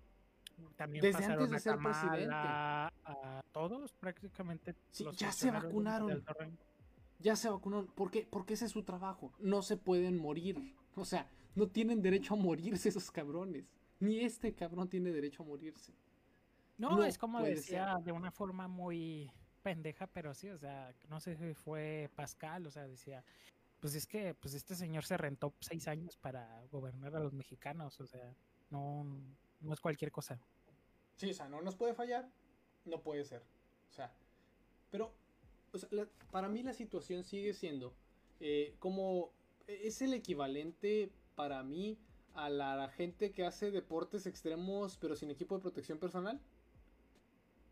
También 0.76 1.02
Desde 1.02 1.24
antes 1.24 1.50
de 1.50 1.58
ser 1.58 1.78
presidente. 1.78 2.34
a 2.34 2.90
todos 3.52 3.92
prácticamente. 3.92 4.74
Sí, 4.90 5.04
los 5.04 5.16
ya 5.16 5.32
se 5.32 5.50
vacunaron. 5.50 6.24
Ya 7.18 7.36
se 7.36 7.50
vacunó. 7.50 7.86
¿Por 7.86 8.10
qué? 8.10 8.26
Porque 8.30 8.54
ese 8.54 8.66
es 8.66 8.72
su 8.72 8.82
trabajo. 8.82 9.32
No 9.38 9.62
se 9.62 9.76
pueden 9.76 10.18
morir. 10.18 10.74
O 10.96 11.04
sea, 11.04 11.28
no 11.54 11.66
tienen 11.68 12.00
derecho 12.02 12.34
a 12.34 12.36
morirse 12.36 12.88
esos 12.88 13.10
cabrones. 13.10 13.64
Ni 13.98 14.20
este 14.20 14.54
cabrón 14.54 14.88
tiene 14.88 15.10
derecho 15.12 15.42
a 15.42 15.46
morirse. 15.46 15.92
No, 16.78 16.90
No 16.96 17.04
es 17.04 17.18
como 17.18 17.42
decía 17.42 17.96
de 18.02 18.12
una 18.12 18.30
forma 18.30 18.66
muy 18.68 19.30
pendeja, 19.62 20.06
pero 20.06 20.32
sí, 20.34 20.48
o 20.48 20.56
sea, 20.58 20.94
no 21.08 21.20
sé 21.20 21.36
si 21.36 21.52
fue 21.52 22.10
Pascal, 22.14 22.66
o 22.66 22.70
sea, 22.70 22.88
decía, 22.88 23.22
pues 23.80 23.94
es 23.94 24.06
que 24.06 24.34
pues 24.34 24.54
este 24.54 24.74
señor 24.74 25.04
se 25.04 25.18
rentó 25.18 25.52
seis 25.60 25.86
años 25.88 26.16
para 26.16 26.64
gobernar 26.70 27.14
a 27.16 27.20
los 27.20 27.34
mexicanos, 27.34 28.00
o 28.00 28.06
sea, 28.06 28.34
no, 28.70 29.04
no 29.60 29.72
es 29.74 29.80
cualquier 29.80 30.10
cosa. 30.10 30.40
Sí, 31.16 31.28
o 31.30 31.34
sea, 31.34 31.48
no 31.50 31.60
nos 31.60 31.76
puede 31.76 31.92
fallar. 31.92 32.26
No 32.86 33.02
puede 33.02 33.24
ser. 33.26 33.42
O 33.90 33.92
sea, 33.92 34.10
pero 34.90 35.12
o 35.72 35.76
sea, 35.78 35.88
la- 35.92 36.08
para 36.30 36.48
mí 36.48 36.62
la 36.62 36.72
situación 36.72 37.22
sigue 37.24 37.52
siendo 37.52 37.92
eh, 38.40 38.74
como 38.78 39.30
es 39.66 40.00
el 40.00 40.14
equivalente 40.14 41.10
para 41.40 41.62
mí 41.62 41.96
a 42.34 42.50
la 42.50 42.86
gente 42.90 43.32
que 43.32 43.46
hace 43.46 43.70
deportes 43.70 44.26
extremos 44.26 44.98
pero 45.00 45.16
sin 45.16 45.30
equipo 45.30 45.54
de 45.56 45.62
protección 45.62 45.98
personal. 45.98 46.38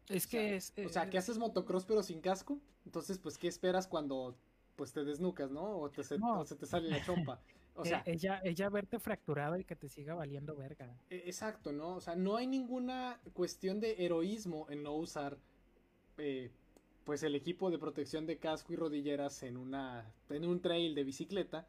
Es 0.08 0.24
O 0.24 0.30
que 0.30 0.60
sea, 0.60 0.82
es, 0.84 0.86
O 0.86 0.88
sea, 0.88 1.10
que 1.10 1.18
haces 1.18 1.36
motocross 1.36 1.84
pero 1.84 2.02
sin 2.02 2.22
casco. 2.22 2.58
Entonces, 2.86 3.18
pues, 3.18 3.36
¿qué 3.36 3.46
esperas 3.46 3.86
cuando 3.86 4.34
pues 4.74 4.94
te 4.94 5.04
desnucas, 5.04 5.50
no? 5.50 5.64
O, 5.80 5.90
te 5.90 6.02
se, 6.02 6.18
No. 6.18 6.40
o 6.40 6.44
se 6.46 6.56
te 6.56 6.64
sale 6.64 6.88
la 6.88 7.04
chompa. 7.04 7.42
O 7.74 7.82
eh, 7.84 7.88
sea, 7.90 8.02
ella, 8.06 8.40
ella 8.42 8.70
verte 8.70 8.98
fracturado 8.98 9.58
y 9.58 9.64
que 9.64 9.76
te 9.76 9.90
siga 9.90 10.14
valiendo 10.14 10.56
verga. 10.56 10.96
e- 11.10 11.24
exacto, 11.26 11.70
¿no? 11.72 11.96
O 11.96 12.00
sea, 12.00 12.16
no 12.16 12.36
hay 12.38 12.46
ninguna 12.46 13.20
cuestión 13.34 13.80
de 13.80 13.96
heroísmo 14.02 14.66
en 14.70 14.82
no 14.82 14.94
usar 14.94 15.36
eh, 16.16 16.50
pues 17.04 17.22
el 17.22 17.34
equipo 17.34 17.70
de 17.70 17.76
protección 17.78 18.24
de 18.24 18.38
casco 18.38 18.72
y 18.72 18.76
rodilleras 18.76 19.42
en 19.42 19.58
una 19.58 20.10
en 20.30 20.46
un 20.46 20.62
trail 20.62 20.94
de 20.94 21.04
bicicleta. 21.04 21.66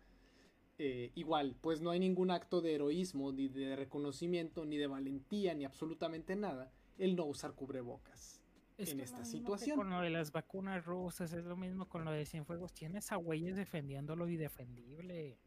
Eh, 0.81 1.11
igual, 1.15 1.57
pues 1.59 1.81
no 1.81 1.89
hay 1.91 1.99
ningún 1.99 2.31
acto 2.31 2.61
de 2.61 2.73
heroísmo, 2.73 3.33
ni 3.33 3.49
de 3.49 3.75
reconocimiento, 3.75 4.63
ni 4.63 4.77
de 4.77 4.87
valentía, 4.87 5.53
ni 5.53 5.65
absolutamente 5.65 6.37
nada 6.37 6.71
el 6.97 7.17
no 7.17 7.25
usar 7.25 7.53
cubrebocas. 7.53 8.41
Es 8.77 8.91
en 8.91 9.01
esta 9.01 9.25
situación. 9.25 9.75
Con 9.75 9.89
lo 9.89 9.99
de 9.99 10.09
las 10.09 10.31
vacunas 10.31 10.85
rusas, 10.85 11.33
es 11.33 11.43
lo 11.43 11.57
mismo 11.57 11.89
con 11.89 12.05
lo 12.05 12.11
de 12.11 12.25
Cienfuegos. 12.25 12.71
Tienes 12.71 13.11
a 13.11 13.17
güeyes 13.17 13.57
defendiendo 13.57 14.15
lo 14.15 14.29
indefendible. 14.29 15.37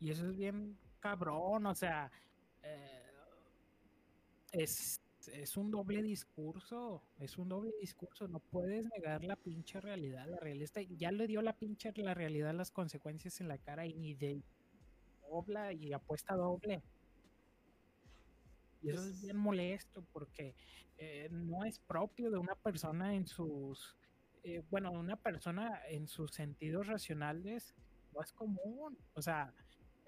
Y 0.00 0.10
eso 0.10 0.30
es 0.30 0.34
bien 0.34 0.78
cabrón, 0.98 1.66
o 1.66 1.74
sea. 1.74 2.10
eh, 2.62 3.02
es. 4.52 5.01
Es 5.28 5.56
un 5.56 5.70
doble 5.70 6.02
discurso, 6.02 7.02
es 7.18 7.38
un 7.38 7.48
doble 7.48 7.72
discurso, 7.80 8.28
no 8.28 8.38
puedes 8.40 8.86
negar 8.96 9.24
la 9.24 9.36
pinche 9.36 9.80
realidad, 9.80 10.26
la 10.28 10.38
realidad 10.38 10.64
está- 10.64 10.82
ya 10.82 11.10
le 11.12 11.26
dio 11.26 11.42
la 11.42 11.52
pinche 11.56 11.92
la 11.96 12.14
realidad 12.14 12.54
las 12.54 12.70
consecuencias 12.70 13.40
en 13.40 13.48
la 13.48 13.58
cara 13.58 13.86
y 13.86 14.14
de 14.14 14.42
dobla 15.30 15.72
y 15.72 15.92
apuesta 15.92 16.34
doble. 16.34 16.82
Y 18.82 18.90
eso 18.90 19.02
es 19.04 19.22
bien 19.22 19.36
molesto 19.36 20.04
porque 20.12 20.54
eh, 20.98 21.28
no 21.30 21.64
es 21.64 21.78
propio 21.80 22.30
de 22.30 22.38
una 22.38 22.54
persona 22.56 23.14
en 23.14 23.26
sus, 23.26 23.96
eh, 24.44 24.62
bueno, 24.70 24.90
una 24.92 25.16
persona 25.16 25.80
en 25.88 26.08
sus 26.08 26.32
sentidos 26.32 26.86
racionales, 26.86 27.74
no 28.14 28.22
es 28.22 28.32
común. 28.32 28.96
O 29.14 29.22
sea, 29.22 29.52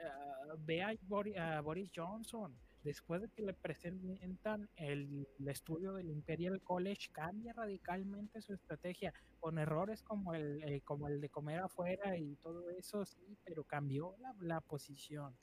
ah, 0.05 0.55
ve 0.59 0.83
a 0.83 0.93
Bori- 1.09 1.37
a 1.37 1.61
Boris 1.61 1.91
Johnson, 1.95 2.55
después 2.85 3.23
de 3.23 3.29
que 3.31 3.43
le 3.43 3.55
presentan 3.55 4.69
el, 4.77 5.27
el 5.39 5.49
estudio 5.49 5.95
del 5.95 6.11
Imperial 6.11 6.61
College, 6.63 7.09
cambia 7.13 7.53
radicalmente 7.55 8.41
su 8.43 8.53
estrategia, 8.53 9.13
con 9.41 9.59
errores 9.59 10.03
como 10.03 10.35
el, 10.35 10.83
como 10.85 11.09
el 11.09 11.21
de 11.21 11.29
comer 11.31 11.61
afuera 11.61 12.17
y 12.17 12.37
todo 12.37 12.71
eso, 12.71 13.05
sí, 13.05 13.37
pero 13.45 13.65
cambió 13.65 14.15
la, 14.19 14.35
la 14.41 14.61
posición. 14.61 15.35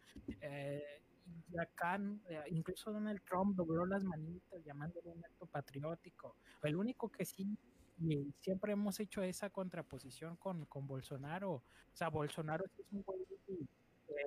Eh, 0.41 1.03
y 1.49 1.57
acá, 1.59 1.99
eh, 2.29 2.41
incluso 2.49 2.91
Donald 2.91 3.21
Trump 3.23 3.55
dobló 3.55 3.85
las 3.85 4.03
manitas 4.03 4.63
llamándolo 4.63 5.11
un 5.11 5.23
acto 5.23 5.45
patriótico. 5.45 6.35
El 6.63 6.75
único 6.75 7.09
que 7.09 7.25
sí, 7.25 7.57
y 7.99 8.33
siempre 8.39 8.73
hemos 8.73 8.99
hecho 8.99 9.21
esa 9.21 9.49
contraposición 9.49 10.35
con, 10.37 10.65
con 10.65 10.87
Bolsonaro. 10.87 11.51
O 11.51 11.63
sea, 11.93 12.09
Bolsonaro 12.09 12.65
es 12.65 12.71
un 12.91 13.03
güey 13.03 13.20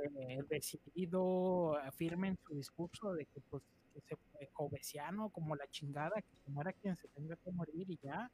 eh, 0.04 0.42
decidido, 0.48 1.78
eh, 1.78 1.90
firme 1.92 2.28
en 2.28 2.38
su 2.46 2.54
discurso 2.54 3.12
de 3.12 3.26
que 3.26 3.40
pues 3.50 3.62
que 3.94 4.00
se 4.00 4.14
eh, 4.40 4.50
cobesiano 4.52 5.30
como 5.30 5.54
la 5.54 5.66
chingada, 5.68 6.20
que 6.20 6.36
se 6.44 6.50
muera 6.50 6.72
quien 6.72 6.96
se 6.96 7.08
tenga 7.08 7.36
que 7.36 7.50
morir 7.52 7.88
y 7.88 7.98
ya. 8.02 8.30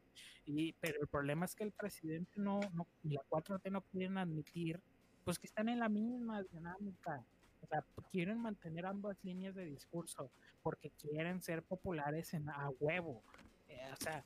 Y, 0.46 0.72
pero 0.74 1.00
el 1.00 1.08
problema 1.08 1.44
es 1.44 1.54
que 1.54 1.64
el 1.64 1.72
presidente 1.72 2.32
no, 2.36 2.60
no 2.72 2.86
y 3.04 3.10
la 3.10 3.22
4T 3.28 3.70
no 3.70 3.82
quieren 3.82 4.18
admitir 4.18 4.80
pues 5.24 5.38
que 5.38 5.46
están 5.46 5.68
en 5.68 5.78
la 5.78 5.88
misma 5.88 6.42
dinámica. 6.42 7.24
O 7.62 7.66
sea, 7.66 7.84
quieren 8.10 8.38
mantener 8.38 8.86
ambas 8.86 9.22
líneas 9.22 9.54
de 9.54 9.66
discurso 9.66 10.30
porque 10.62 10.90
quieren 10.90 11.42
ser 11.42 11.62
populares 11.62 12.32
en 12.32 12.48
a 12.48 12.70
huevo. 12.80 13.22
Eh, 13.68 13.90
o 13.92 13.96
sea, 14.02 14.24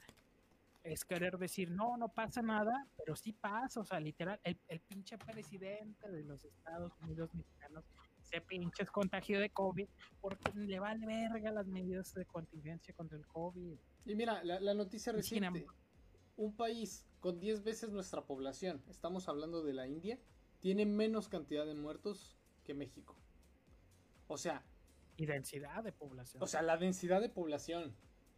es 0.85 1.05
querer 1.05 1.39
decir, 1.39 1.70
no, 1.70 1.97
no 1.97 2.11
pasa 2.11 2.43
nada, 2.43 2.87
pero 2.97 3.16
sí 3.16 3.32
pasa, 3.32 3.80
o 3.80 3.85
sea, 3.85 3.99
literal, 3.99 4.39
el, 4.45 4.61
el 4.68 4.80
pinche 4.80 5.16
presidente 5.18 6.11
de 6.11 6.22
los 6.24 6.45
Estados 6.45 6.93
Unidos 7.01 7.35
mexicanos 7.35 7.85
se 8.20 8.41
pinche 8.43 8.82
es 8.82 8.91
contagio 8.91 9.41
de 9.41 9.51
COVID 9.51 9.89
porque 10.20 10.53
le 10.55 10.78
vale 10.78 11.07
verga 11.07 11.51
las 11.53 11.66
medidas 11.66 12.12
de 12.14 12.24
contingencia 12.26 12.95
contra 12.95 13.16
el 13.18 13.26
COVID. 13.26 13.76
Y 14.05 14.14
mira, 14.14 14.45
la, 14.45 14.61
la 14.61 14.74
noticia 14.74 15.12
sin 15.12 15.43
reciente. 15.43 15.66
Un 16.37 16.55
país 16.55 17.07
con 17.20 17.41
10 17.41 17.64
veces 17.64 17.91
nuestra 17.91 18.26
población, 18.26 18.82
estamos 18.89 19.28
hablando 19.28 19.62
de 19.62 19.72
la 19.72 19.87
India, 19.87 20.18
tiene 20.61 20.85
menos 20.85 21.28
cantidad 21.28 21.64
de 21.64 21.74
muertos 21.74 22.37
que 22.64 22.74
México. 22.74 23.16
O 24.26 24.37
sea, 24.37 24.64
Y 25.16 25.26
densidad 25.26 25.85
de 25.85 25.93
población. 25.93 26.43
o 26.43 26.47
sea, 26.47 26.62
la 26.62 26.76
densidad 26.76 27.20
de 27.20 27.28
población 27.28 27.95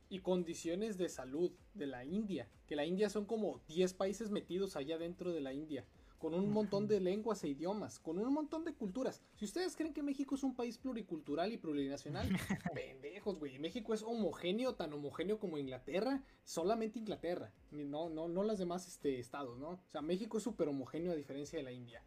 y 0.09 0.21
condiciones 0.21 0.99
de 0.99 1.09
salud 1.09 1.53
de 1.75 1.87
la 1.87 2.05
India, 2.05 2.49
que 2.67 2.77
la 2.77 2.85
India 2.85 3.09
son 3.11 3.25
como 3.25 3.61
10 3.69 3.95
países 3.95 4.31
metidos 4.31 4.77
allá 4.77 4.99
dentro 4.99 5.33
de 5.33 5.41
la 5.41 5.53
India, 5.53 5.85
con 6.19 6.35
un 6.35 6.51
montón 6.51 6.89
de 6.89 7.01
lenguas 7.01 7.45
e 7.45 7.49
idiomas, 7.49 7.99
con 7.99 8.19
un 8.19 8.33
montón 8.33 8.65
de 8.65 8.75
culturas. 8.75 9.21
Si 9.35 9.45
ustedes 9.45 9.77
creen 9.77 9.93
que 9.93 10.03
México 10.03 10.35
es 10.35 10.43
un 10.43 10.55
país 10.55 10.79
pluricultural 10.79 11.53
y 11.53 11.59
plurinacional, 11.59 12.29
pendejos, 12.75 13.39
güey. 13.39 13.59
México 13.59 13.93
es 13.95 14.03
homogéneo, 14.03 14.75
tan 14.75 14.93
homogéneo 14.93 15.39
como 15.39 15.59
Inglaterra, 15.59 16.23
solamente 16.45 16.99
Inglaterra, 16.99 17.53
no, 17.71 18.09
no, 18.09 18.29
no 18.29 18.43
las 18.43 18.59
demás 18.59 18.87
este, 18.89 19.19
estados, 19.19 19.59
¿no? 19.59 19.71
O 19.71 19.91
sea, 19.91 20.03
México 20.03 20.39
es 20.39 20.45
súper 20.45 20.69
homogéneo 20.69 21.13
a 21.13 21.17
diferencia 21.17 21.59
de 21.59 21.65
la 21.65 21.73
India. 21.73 22.03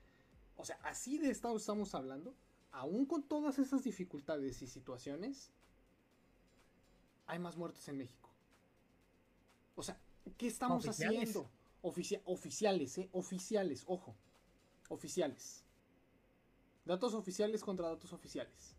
O 0.56 0.66
sea, 0.66 0.78
así 0.84 1.18
de 1.18 1.30
estado 1.30 1.56
estamos 1.56 1.94
hablando, 1.96 2.36
aún 2.72 3.06
con 3.06 3.24
todas 3.24 3.60
esas 3.60 3.84
dificultades 3.84 4.62
y 4.62 4.68
situaciones, 4.68 5.52
hay 7.30 7.40
más 7.40 7.56
muertos 7.56 7.88
en 7.88 7.98
México. 7.98 8.30
O 9.76 9.84
sea, 9.84 9.98
¿qué 10.38 10.48
estamos 10.48 10.86
Oficiales. 10.86 11.20
haciendo? 11.30 11.50
Oficia- 11.82 12.22
oficiales, 12.26 12.98
¿eh? 12.98 13.10
Oficiales, 13.14 13.84
ojo. 13.88 14.16
Oficiales. 14.90 15.64
Datos 16.86 17.14
oficiales 17.14 17.64
contra 17.64 17.88
datos 17.88 18.12
oficiales. 18.14 18.76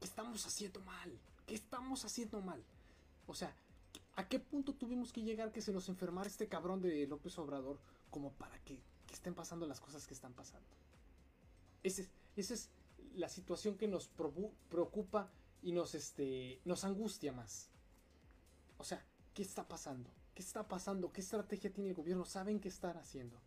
¿Qué 0.00 0.06
estamos 0.06 0.44
haciendo 0.46 0.80
mal? 0.80 1.18
¿Qué 1.46 1.54
estamos 1.54 2.04
haciendo 2.04 2.40
mal? 2.40 2.64
O 3.26 3.34
sea, 3.34 3.54
¿a 4.16 4.26
qué 4.26 4.40
punto 4.40 4.74
tuvimos 4.74 5.12
que 5.12 5.22
llegar 5.22 5.52
que 5.52 5.60
se 5.60 5.72
nos 5.72 5.88
enfermara 5.88 6.28
este 6.28 6.48
cabrón 6.48 6.80
de 6.80 7.06
López 7.06 7.38
Obrador 7.38 7.78
como 8.10 8.32
para 8.32 8.58
que, 8.64 8.80
que 9.06 9.14
estén 9.14 9.34
pasando 9.34 9.66
las 9.66 9.80
cosas 9.80 10.06
que 10.06 10.14
están 10.14 10.32
pasando? 10.32 10.66
Ese 11.82 12.08
esa 12.36 12.54
es 12.54 12.70
la 13.14 13.28
situación 13.28 13.76
que 13.76 13.86
nos 13.86 14.08
preocupa 14.08 15.30
y 15.64 15.72
nos, 15.72 15.94
este, 15.94 16.60
nos 16.64 16.84
angustia 16.84 17.32
más. 17.32 17.70
O 18.78 18.84
sea, 18.84 19.04
¿qué 19.32 19.42
está 19.42 19.66
pasando? 19.66 20.10
¿Qué 20.34 20.42
está 20.42 20.68
pasando? 20.68 21.10
¿Qué 21.10 21.22
estrategia 21.22 21.72
tiene 21.72 21.90
el 21.90 21.96
gobierno? 21.96 22.24
¿Saben 22.26 22.60
qué 22.60 22.68
están 22.68 22.98
haciendo? 22.98 23.40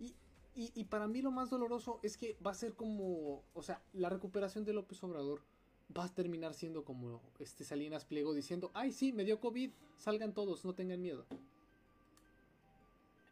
Y, 0.00 0.14
y, 0.54 0.72
y 0.74 0.84
para 0.84 1.06
mí 1.06 1.20
lo 1.20 1.30
más 1.30 1.50
doloroso 1.50 2.00
es 2.02 2.16
que 2.16 2.36
va 2.44 2.52
a 2.52 2.54
ser 2.54 2.74
como, 2.74 3.42
o 3.52 3.62
sea, 3.62 3.82
la 3.92 4.08
recuperación 4.08 4.64
de 4.64 4.72
López 4.72 5.02
Obrador 5.04 5.42
va 5.96 6.04
a 6.04 6.08
terminar 6.08 6.54
siendo 6.54 6.84
como 6.84 7.20
este 7.38 7.64
Salinas 7.64 8.06
Pliego 8.06 8.32
diciendo, 8.32 8.70
ay 8.72 8.92
sí, 8.92 9.12
me 9.12 9.24
dio 9.24 9.38
COVID, 9.38 9.70
salgan 9.98 10.32
todos, 10.32 10.64
no 10.64 10.74
tengan 10.74 11.02
miedo. 11.02 11.26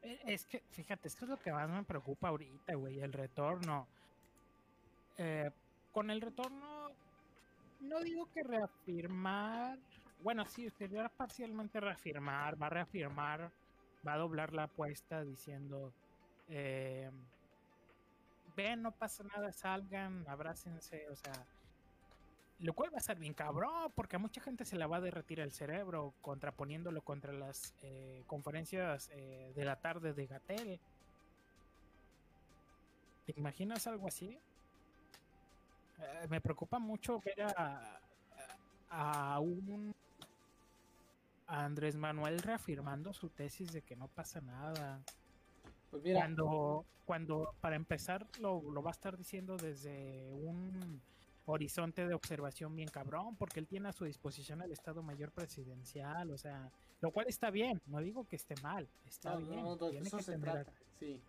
Eh, 0.02 0.20
Es 0.26 0.44
que, 0.44 0.62
fíjate, 0.70 1.08
esto 1.08 1.24
es 1.24 1.30
lo 1.30 1.38
que 1.38 1.52
más 1.52 1.70
me 1.70 1.84
preocupa 1.84 2.28
ahorita, 2.28 2.74
güey, 2.74 3.00
el 3.00 3.12
retorno. 3.14 3.86
Eh, 5.16 5.50
con 5.92 6.10
el 6.10 6.20
retorno, 6.20 6.79
no 7.80 8.00
digo 8.00 8.28
que 8.32 8.42
reafirmar, 8.42 9.78
bueno, 10.22 10.44
sí, 10.46 10.68
sería 10.70 11.08
parcialmente 11.08 11.80
reafirmar, 11.80 12.60
va 12.60 12.66
a 12.66 12.70
reafirmar, 12.70 13.50
va 14.06 14.14
a 14.14 14.18
doblar 14.18 14.52
la 14.52 14.64
apuesta 14.64 15.24
diciendo, 15.24 15.92
eh, 16.48 17.10
ven, 18.56 18.82
no 18.82 18.92
pasa 18.92 19.24
nada, 19.24 19.52
salgan, 19.52 20.24
abrácense, 20.28 21.08
o 21.08 21.16
sea, 21.16 21.32
lo 22.60 22.74
cual 22.74 22.92
va 22.92 22.98
a 22.98 23.02
ser 23.02 23.18
bien 23.18 23.32
cabrón, 23.32 23.92
porque 23.94 24.16
a 24.16 24.18
mucha 24.18 24.42
gente 24.42 24.64
se 24.64 24.76
la 24.76 24.86
va 24.86 24.98
a 24.98 25.00
derretir 25.00 25.40
el 25.40 25.50
cerebro 25.50 26.12
contraponiéndolo 26.20 27.00
contra 27.02 27.32
las 27.32 27.74
eh, 27.82 28.22
conferencias 28.26 29.10
eh, 29.14 29.52
de 29.54 29.64
la 29.64 29.76
tarde 29.76 30.12
de 30.12 30.26
Gatel. 30.26 30.80
¿Te 33.24 33.32
imaginas 33.36 33.86
algo 33.86 34.08
así? 34.08 34.38
Eh, 36.00 36.26
me 36.28 36.40
preocupa 36.40 36.78
mucho 36.78 37.20
ver 37.20 37.42
a, 37.56 38.00
a 38.90 39.40
un 39.40 39.94
a 41.46 41.64
Andrés 41.64 41.96
Manuel 41.96 42.38
reafirmando 42.38 43.12
su 43.12 43.28
tesis 43.28 43.72
de 43.72 43.82
que 43.82 43.96
no 43.96 44.08
pasa 44.08 44.40
nada. 44.40 45.00
Pues 45.90 46.02
mira, 46.02 46.20
Cuando, 46.20 46.84
cuando 47.04 47.54
para 47.60 47.74
empezar 47.74 48.26
lo, 48.40 48.62
lo 48.62 48.82
va 48.82 48.90
a 48.90 48.92
estar 48.92 49.16
diciendo 49.16 49.56
desde 49.56 50.30
un 50.32 51.00
horizonte 51.46 52.06
de 52.06 52.14
observación 52.14 52.76
bien 52.76 52.88
cabrón, 52.88 53.34
porque 53.34 53.58
él 53.58 53.66
tiene 53.66 53.88
a 53.88 53.92
su 53.92 54.04
disposición 54.04 54.62
el 54.62 54.70
Estado 54.70 55.02
Mayor 55.02 55.32
Presidencial, 55.32 56.30
o 56.30 56.38
sea, 56.38 56.70
lo 57.00 57.10
cual 57.10 57.26
está 57.28 57.50
bien, 57.50 57.80
no 57.86 57.98
digo 57.98 58.28
que 58.28 58.36
esté 58.36 58.54
mal, 58.62 58.88
está 59.04 59.34
no, 59.34 59.38
bien, 59.38 59.56
no, 59.64 59.74
no, 59.74 59.76
de 59.76 59.90
tiene 59.90 60.06
eso 60.06 60.18
que 60.18 60.22
se 60.22 60.38
trata, 60.38 60.72
sí. 61.00 61.20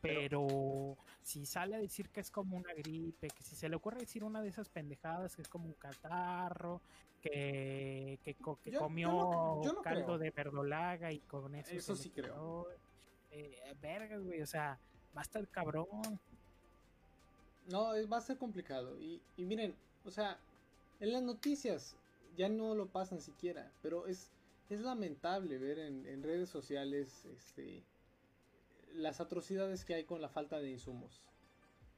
Pero 0.00 0.96
si 1.22 1.44
sale 1.46 1.74
a 1.74 1.78
decir 1.78 2.08
que 2.10 2.20
es 2.20 2.30
como 2.30 2.56
una 2.56 2.72
gripe, 2.74 3.28
que 3.28 3.42
si 3.42 3.56
se 3.56 3.68
le 3.68 3.76
ocurre 3.76 3.98
decir 4.00 4.22
una 4.24 4.40
de 4.42 4.48
esas 4.48 4.68
pendejadas 4.68 5.34
que 5.36 5.42
es 5.42 5.48
como 5.48 5.66
un 5.66 5.74
catarro, 5.74 6.80
que, 7.20 8.18
que, 8.24 8.34
co- 8.34 8.58
que 8.62 8.70
Yo- 8.70 8.78
yo 8.80 8.84
comió 8.84 9.08
no- 9.08 9.60
yo 9.64 9.72
no 9.72 9.82
caldo 9.82 10.04
creo. 10.04 10.18
de 10.18 10.30
verdolaga 10.30 11.12
y 11.12 11.18
con 11.20 11.54
eso, 11.54 11.74
Eso 11.74 11.96
sí 11.96 12.10
creo. 12.10 12.66
eh, 13.30 13.60
vergas, 13.80 14.22
güey, 14.22 14.40
o 14.40 14.46
sea, 14.46 14.78
va 15.16 15.20
a 15.20 15.24
estar 15.24 15.46
cabrón. 15.48 15.88
No, 17.70 17.88
va 18.08 18.16
a 18.16 18.20
ser 18.20 18.38
complicado. 18.38 18.98
Y, 19.00 19.20
y 19.36 19.44
miren, 19.44 19.74
o 20.04 20.10
sea, 20.10 20.38
en 21.00 21.12
las 21.12 21.22
noticias 21.22 21.96
ya 22.36 22.48
no 22.48 22.74
lo 22.74 22.86
pasan 22.86 23.20
siquiera, 23.20 23.70
pero 23.82 24.06
es, 24.06 24.30
es 24.70 24.80
lamentable 24.80 25.58
ver 25.58 25.78
en, 25.80 26.06
en 26.06 26.22
redes 26.22 26.48
sociales 26.48 27.24
este, 27.26 27.82
las 28.94 29.20
atrocidades 29.20 29.84
que 29.84 29.94
hay 29.94 30.04
con 30.04 30.20
la 30.20 30.28
falta 30.28 30.58
de 30.58 30.70
insumos. 30.70 31.22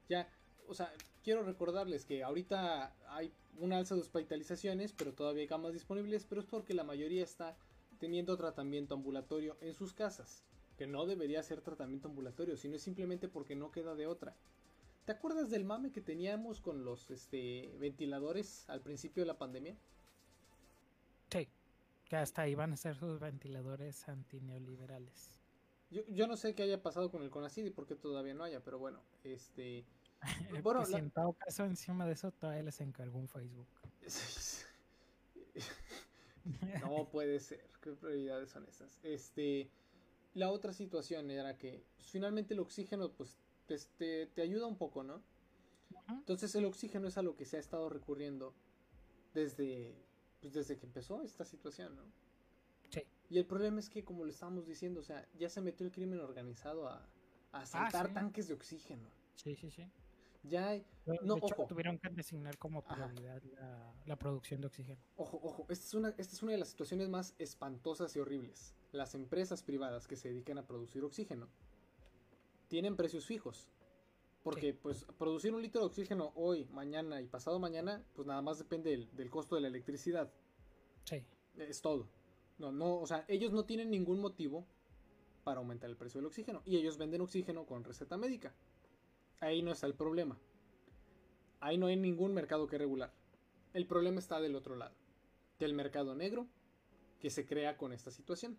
Ya, 0.08 0.28
o 0.66 0.74
sea, 0.74 0.92
quiero 1.22 1.42
recordarles 1.42 2.04
que 2.04 2.22
ahorita 2.22 2.94
hay 3.08 3.32
un 3.58 3.72
alza 3.72 3.94
de 3.94 4.00
hospitalizaciones, 4.00 4.92
pero 4.92 5.12
todavía 5.12 5.42
hay 5.42 5.48
camas 5.48 5.72
disponibles, 5.72 6.24
pero 6.24 6.40
es 6.40 6.46
porque 6.46 6.74
la 6.74 6.84
mayoría 6.84 7.24
está 7.24 7.56
teniendo 7.98 8.36
tratamiento 8.36 8.94
ambulatorio 8.94 9.56
en 9.60 9.74
sus 9.74 9.92
casas, 9.92 10.42
que 10.78 10.86
no 10.86 11.06
debería 11.06 11.42
ser 11.42 11.60
tratamiento 11.60 12.08
ambulatorio, 12.08 12.56
sino 12.56 12.76
es 12.76 12.82
simplemente 12.82 13.28
porque 13.28 13.54
no 13.54 13.70
queda 13.70 13.94
de 13.94 14.06
otra. 14.06 14.34
¿Te 15.04 15.12
acuerdas 15.12 15.50
del 15.50 15.64
mame 15.64 15.92
que 15.92 16.00
teníamos 16.00 16.60
con 16.60 16.84
los 16.84 17.10
este, 17.10 17.74
ventiladores 17.78 18.68
al 18.68 18.80
principio 18.80 19.22
de 19.22 19.26
la 19.26 19.38
pandemia? 19.38 19.76
Sí, 21.30 21.48
que 22.08 22.16
hasta 22.16 22.48
iban 22.48 22.72
a 22.72 22.76
ser 22.76 22.96
sus 22.96 23.18
ventiladores 23.18 24.08
antineoliberales. 24.08 25.39
Yo, 25.90 26.02
yo 26.08 26.26
no 26.26 26.36
sé 26.36 26.54
qué 26.54 26.62
haya 26.62 26.82
pasado 26.82 27.10
con 27.10 27.22
el 27.22 27.30
CONACID 27.30 27.66
y 27.66 27.70
por 27.70 27.86
qué 27.86 27.96
todavía 27.96 28.34
no 28.34 28.44
haya, 28.44 28.62
pero 28.62 28.78
bueno, 28.78 29.00
este... 29.24 29.84
Bueno, 30.62 30.84
la- 30.86 30.98
en 30.98 31.10
todo 31.10 31.32
caso 31.32 31.64
encima 31.64 32.06
de 32.06 32.12
eso 32.12 32.30
todavía 32.32 32.62
les 32.62 32.80
encargó 32.80 33.18
un 33.18 33.28
Facebook. 33.28 33.66
No 36.82 37.08
puede 37.10 37.40
ser. 37.40 37.68
¿Qué 37.82 37.92
prioridades 37.92 38.50
son 38.50 38.66
esas? 38.66 38.98
Este, 39.02 39.70
la 40.34 40.50
otra 40.50 40.72
situación 40.72 41.30
era 41.30 41.56
que 41.56 41.84
pues, 41.96 42.08
finalmente 42.08 42.54
el 42.54 42.60
oxígeno 42.60 43.10
pues 43.12 43.36
te, 43.66 43.76
te- 43.98 44.26
te 44.26 44.42
ayuda 44.42 44.66
un 44.66 44.76
poco, 44.76 45.02
¿no? 45.02 45.22
Entonces 46.08 46.54
el 46.54 46.64
oxígeno 46.64 47.08
es 47.08 47.18
a 47.18 47.22
lo 47.22 47.36
que 47.36 47.44
se 47.44 47.56
ha 47.56 47.60
estado 47.60 47.88
recurriendo 47.88 48.54
desde, 49.34 49.94
pues, 50.40 50.52
desde 50.52 50.78
que 50.78 50.86
empezó 50.86 51.22
esta 51.22 51.44
situación, 51.44 51.96
¿no? 51.96 52.02
Y 53.30 53.38
el 53.38 53.46
problema 53.46 53.78
es 53.78 53.88
que, 53.88 54.04
como 54.04 54.24
lo 54.24 54.30
estábamos 54.30 54.66
diciendo, 54.66 55.00
o 55.00 55.04
sea, 55.04 55.26
ya 55.38 55.48
se 55.48 55.60
metió 55.60 55.86
el 55.86 55.92
crimen 55.92 56.18
organizado 56.20 56.88
a, 56.88 57.06
a 57.52 57.60
asaltar 57.60 58.06
Ah, 58.06 58.08
sí. 58.08 58.14
tanques 58.14 58.48
de 58.48 58.54
oxígeno. 58.54 59.08
Sí, 59.36 59.54
sí, 59.54 59.70
sí. 59.70 59.88
Ya 60.42 60.68
hay, 60.70 60.84
No, 61.22 61.34
de 61.34 61.40
hecho, 61.40 61.54
ojo. 61.54 61.66
tuvieron 61.66 61.98
que 61.98 62.08
designar 62.10 62.58
como 62.58 62.82
prioridad 62.82 63.40
la, 63.42 63.94
la 64.06 64.16
producción 64.16 64.60
de 64.60 64.66
oxígeno. 64.66 65.00
Ojo, 65.16 65.38
ojo, 65.42 65.66
esta 65.68 65.84
es, 65.86 65.94
una, 65.94 66.08
esta 66.08 66.34
es 66.34 66.42
una 66.42 66.52
de 66.52 66.58
las 66.58 66.68
situaciones 66.68 67.08
más 67.08 67.34
espantosas 67.38 68.16
y 68.16 68.20
horribles. 68.20 68.74
Las 68.90 69.14
empresas 69.14 69.62
privadas 69.62 70.08
que 70.08 70.16
se 70.16 70.28
dedican 70.28 70.58
a 70.58 70.66
producir 70.66 71.04
oxígeno 71.04 71.48
tienen 72.68 72.96
precios 72.96 73.26
fijos. 73.26 73.68
Porque, 74.42 74.72
Sí. 74.72 74.78
pues, 74.82 75.04
producir 75.18 75.54
un 75.54 75.60
litro 75.60 75.82
de 75.82 75.86
oxígeno 75.88 76.32
hoy, 76.34 76.64
mañana 76.72 77.20
y 77.20 77.26
pasado 77.28 77.58
mañana, 77.60 78.02
pues 78.14 78.26
nada 78.26 78.40
más 78.40 78.58
depende 78.58 78.90
del, 78.90 79.14
del 79.14 79.30
costo 79.30 79.54
de 79.54 79.60
la 79.60 79.68
electricidad. 79.68 80.32
Sí. 81.04 81.22
Es 81.58 81.82
todo. 81.82 82.08
No, 82.60 82.70
no, 82.70 82.98
o 82.98 83.06
sea, 83.06 83.24
ellos 83.26 83.52
no 83.52 83.64
tienen 83.64 83.90
ningún 83.90 84.20
motivo 84.20 84.66
para 85.44 85.60
aumentar 85.60 85.88
el 85.88 85.96
precio 85.96 86.18
del 86.18 86.26
oxígeno. 86.26 86.62
Y 86.66 86.76
ellos 86.76 86.98
venden 86.98 87.22
oxígeno 87.22 87.64
con 87.64 87.84
receta 87.84 88.18
médica. 88.18 88.54
Ahí 89.40 89.62
no 89.62 89.72
está 89.72 89.86
el 89.86 89.94
problema. 89.94 90.38
Ahí 91.60 91.78
no 91.78 91.86
hay 91.86 91.96
ningún 91.96 92.34
mercado 92.34 92.66
que 92.66 92.76
regular. 92.76 93.14
El 93.72 93.86
problema 93.86 94.18
está 94.18 94.42
del 94.42 94.56
otro 94.56 94.76
lado. 94.76 94.94
Del 95.58 95.72
mercado 95.72 96.14
negro 96.14 96.46
que 97.18 97.30
se 97.30 97.46
crea 97.46 97.78
con 97.78 97.94
esta 97.94 98.10
situación. 98.10 98.58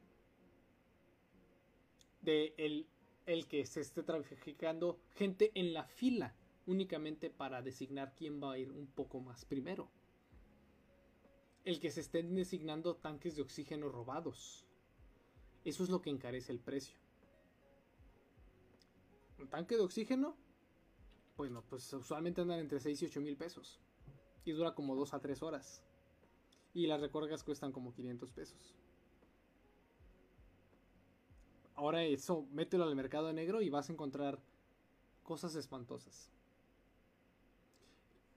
De 2.21 2.55
el, 2.57 2.87
el 3.27 3.47
que 3.47 3.67
se 3.67 3.81
esté 3.81 4.01
traficando 4.01 4.99
gente 5.13 5.51
en 5.53 5.73
la 5.73 5.83
fila 5.83 6.33
únicamente 6.65 7.29
para 7.29 7.61
designar 7.61 8.15
quién 8.15 8.41
va 8.41 8.53
a 8.53 8.57
ir 8.57 8.71
un 8.71 8.87
poco 8.87 9.19
más 9.19 9.45
primero 9.45 9.91
el 11.63 11.79
que 11.79 11.91
se 11.91 12.01
estén 12.01 12.33
designando 12.35 12.95
tanques 12.95 13.35
de 13.35 13.43
oxígeno 13.43 13.89
robados. 13.89 14.65
Eso 15.63 15.83
es 15.83 15.89
lo 15.89 16.01
que 16.01 16.09
encarece 16.09 16.51
el 16.51 16.59
precio. 16.59 16.97
Un 19.39 19.47
tanque 19.47 19.75
de 19.75 19.81
oxígeno, 19.81 20.35
bueno, 21.37 21.63
pues 21.69 21.91
usualmente 21.93 22.41
andan 22.41 22.59
entre 22.59 22.79
6 22.79 23.01
y 23.01 23.05
8 23.05 23.21
mil 23.21 23.37
pesos. 23.37 23.79
Y 24.43 24.51
dura 24.51 24.73
como 24.73 24.95
2 24.95 25.13
a 25.13 25.19
3 25.19 25.41
horas. 25.43 25.83
Y 26.73 26.87
las 26.87 27.01
recargas 27.01 27.43
cuestan 27.43 27.71
como 27.71 27.93
500 27.93 28.31
pesos. 28.31 28.75
Ahora 31.75 32.03
eso, 32.03 32.47
mételo 32.51 32.83
al 32.83 32.95
mercado 32.95 33.31
negro 33.33 33.61
y 33.61 33.69
vas 33.69 33.89
a 33.89 33.93
encontrar 33.93 34.39
cosas 35.23 35.55
espantosas. 35.55 36.31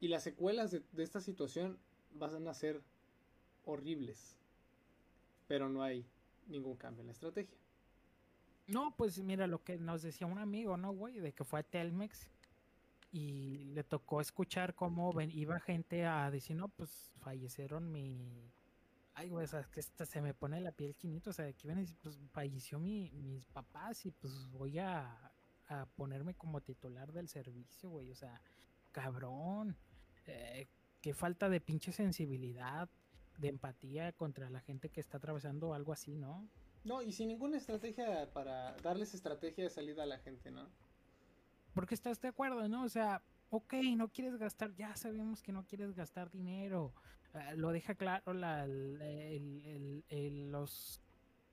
Y 0.01 0.09
las 0.09 0.22
secuelas 0.22 0.70
de, 0.70 0.83
de 0.93 1.03
esta 1.03 1.20
situación 1.20 1.79
van 2.12 2.47
a 2.49 2.55
ser 2.55 2.83
horribles. 3.65 4.37
Pero 5.49 5.69
no 5.69 5.83
hay 5.83 6.05
ningún 6.47 6.77
cambio 6.77 7.01
en 7.03 7.07
la 7.09 7.12
estrategia. 7.12 7.57
No, 8.67 8.95
pues 8.97 9.19
mira 9.21 9.47
lo 9.47 9.62
que 9.62 9.77
nos 9.79 10.03
decía 10.03 10.27
un 10.27 10.39
amigo, 10.39 10.77
¿no, 10.77 10.93
güey? 10.93 11.21
De 11.21 11.33
que 11.33 11.45
fue 11.45 11.61
a 11.61 11.62
Telmex 11.62 12.29
y 13.12 13.65
le 13.75 13.85
tocó 13.85 14.21
escuchar 14.21 14.75
cómo 14.75 15.12
ven- 15.12 15.31
iba 15.31 15.61
gente 15.61 16.07
a 16.07 16.31
decir, 16.31 16.57
no, 16.57 16.69
pues 16.69 17.12
fallecieron 17.21 17.93
mi... 17.93 18.51
Ay, 19.17 19.29
güey, 19.29 19.45
o 19.45 19.49
sea, 19.49 19.62
que 19.65 19.79
esta 19.81 20.05
se 20.07 20.21
me 20.21 20.35
pone 20.35 20.61
la 20.61 20.73
piel 20.73 20.97
chinito, 20.97 21.31
o 21.31 21.33
sea, 21.33 21.53
que 21.53 21.67
iban 21.69 21.77
a 21.79 21.83
decir, 21.83 21.97
pues 22.03 22.19
falleció 22.33 22.81
mi, 22.81 23.11
mis 23.12 23.45
papás 23.45 24.05
y 24.07 24.11
pues 24.11 24.49
voy 24.51 24.81
a, 24.81 25.31
a 25.69 25.87
ponerme 25.95 26.35
como 26.35 26.61
titular 26.61 27.12
del 27.12 27.29
servicio, 27.29 27.91
güey, 27.91 28.11
o 28.11 28.15
sea, 28.17 28.41
cabrón, 28.91 29.77
eh, 30.27 30.67
qué 31.01 31.15
falta 31.15 31.49
de 31.49 31.61
pinche 31.61 31.93
sensibilidad, 31.93 32.89
de 33.39 33.49
empatía 33.49 34.12
contra 34.12 34.49
la 34.51 34.61
gente 34.61 34.89
que 34.89 35.01
está 35.01 35.18
atravesando 35.18 35.74
algo 35.74 35.93
así, 35.93 36.14
¿no? 36.16 36.49
No, 36.85 37.03
y 37.03 37.12
sin 37.12 37.28
ninguna 37.28 37.57
estrategia 37.57 38.30
para 38.32 38.76
darles 38.82 39.14
estrategia 39.14 39.64
de 39.64 39.70
salida 39.70 40.03
a 40.03 40.07
la 40.07 40.18
gente, 40.18 40.51
¿no? 40.51 40.68
Porque 41.74 41.95
estás 41.95 42.20
de 42.20 42.28
acuerdo, 42.28 42.68
¿no? 42.68 42.85
O 42.85 42.89
sea, 42.89 43.22
ok, 43.51 43.74
no 43.97 44.09
quieres 44.09 44.37
gastar, 44.37 44.74
ya 44.74 44.95
sabemos 44.97 45.43
que 45.43 45.53
no 45.53 45.64
quieres 45.66 45.95
gastar 45.95 46.30
dinero. 46.30 46.93
eh, 47.35 47.57
lo 47.57 47.72
deja 47.72 47.97
claro 47.97 48.32
la, 48.32 48.64
el- 48.64 49.01
el- 49.03 49.64
el- 49.66 50.05
el- 50.09 50.53
los, 50.53 51.01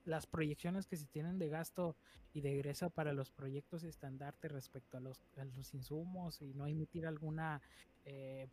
las 0.05 0.27
proyecciones 0.27 0.85
que 0.85 0.95
se 0.95 1.07
tienen 1.07 1.39
de 1.39 1.49
gasto 1.49 1.95
y 2.33 2.41
de 2.41 2.53
egreso 2.53 2.91
para 2.91 3.13
los 3.13 3.31
proyectos 3.31 3.83
estandarte 3.83 4.47
respecto 4.47 4.97
a 4.97 4.99
los, 4.99 5.19
a 5.37 5.43
los 5.45 5.73
insumos 5.73 6.39
y 6.41 6.53
no 6.53 6.67
emitir 6.67 7.07
alguna 7.07 7.63
eh, 8.05 8.47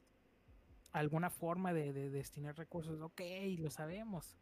alguna 0.99 1.31
forma 1.31 1.73
de, 1.73 1.93
de 1.93 2.11
destinar 2.11 2.57
recursos. 2.57 3.01
Ok, 3.01 3.21
lo 3.59 3.71
sabemos. 3.71 4.39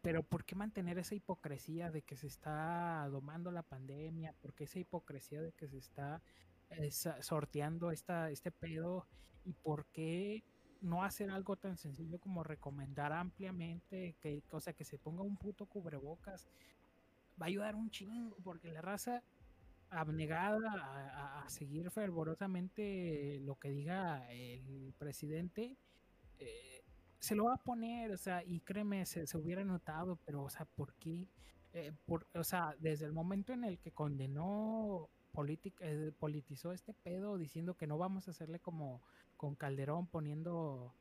Pero 0.00 0.22
¿por 0.22 0.44
qué 0.44 0.54
mantener 0.54 0.98
esa 0.98 1.14
hipocresía 1.14 1.90
de 1.90 2.02
que 2.02 2.16
se 2.16 2.28
está 2.28 3.08
domando 3.10 3.50
la 3.50 3.62
pandemia? 3.62 4.32
¿Por 4.40 4.54
qué 4.54 4.64
esa 4.64 4.78
hipocresía 4.78 5.42
de 5.42 5.52
que 5.52 5.68
se 5.68 5.78
está 5.78 6.22
eh, 6.70 6.90
sorteando 6.90 7.90
esta, 7.90 8.30
este 8.30 8.52
pedo? 8.52 9.06
¿Y 9.44 9.52
por 9.54 9.86
qué 9.86 10.44
no 10.80 11.02
hacer 11.02 11.30
algo 11.30 11.56
tan 11.56 11.76
sencillo 11.76 12.20
como 12.20 12.44
recomendar 12.44 13.12
ampliamente 13.12 14.14
que, 14.20 14.44
o 14.50 14.60
sea, 14.60 14.72
que 14.72 14.84
se 14.84 14.98
ponga 14.98 15.22
un 15.22 15.36
puto 15.36 15.66
cubrebocas? 15.66 16.48
Va 17.40 17.46
a 17.46 17.48
ayudar 17.48 17.74
un 17.74 17.90
chingo, 17.90 18.36
porque 18.44 18.70
la 18.70 18.82
raza 18.82 19.24
abnegada 19.90 21.42
a, 21.42 21.48
seguir 21.48 21.90
fervorosamente 21.90 23.40
lo 23.40 23.54
que 23.56 23.70
diga 23.70 24.30
el 24.30 24.92
presidente, 24.98 25.76
eh, 26.38 26.82
se 27.18 27.34
lo 27.34 27.44
va 27.44 27.54
a 27.54 27.62
poner, 27.62 28.12
o 28.12 28.16
sea, 28.16 28.44
y 28.44 28.60
créeme, 28.60 29.06
se, 29.06 29.26
se 29.26 29.36
hubiera 29.38 29.64
notado, 29.64 30.18
pero, 30.24 30.42
o 30.42 30.50
sea, 30.50 30.66
¿por 30.66 30.92
qué? 30.94 31.26
Eh, 31.72 31.92
por, 32.06 32.26
o 32.34 32.44
sea, 32.44 32.74
desde 32.80 33.06
el 33.06 33.12
momento 33.12 33.52
en 33.52 33.64
el 33.64 33.78
que 33.78 33.92
condenó, 33.92 35.08
política, 35.32 35.84
eh, 35.84 36.12
politizó 36.18 36.72
este 36.72 36.94
pedo 36.94 37.38
diciendo 37.38 37.74
que 37.74 37.86
no 37.86 37.98
vamos 37.98 38.26
a 38.26 38.30
hacerle 38.30 38.58
como 38.60 39.02
con 39.36 39.54
Calderón 39.54 40.06
poniendo, 40.06 40.94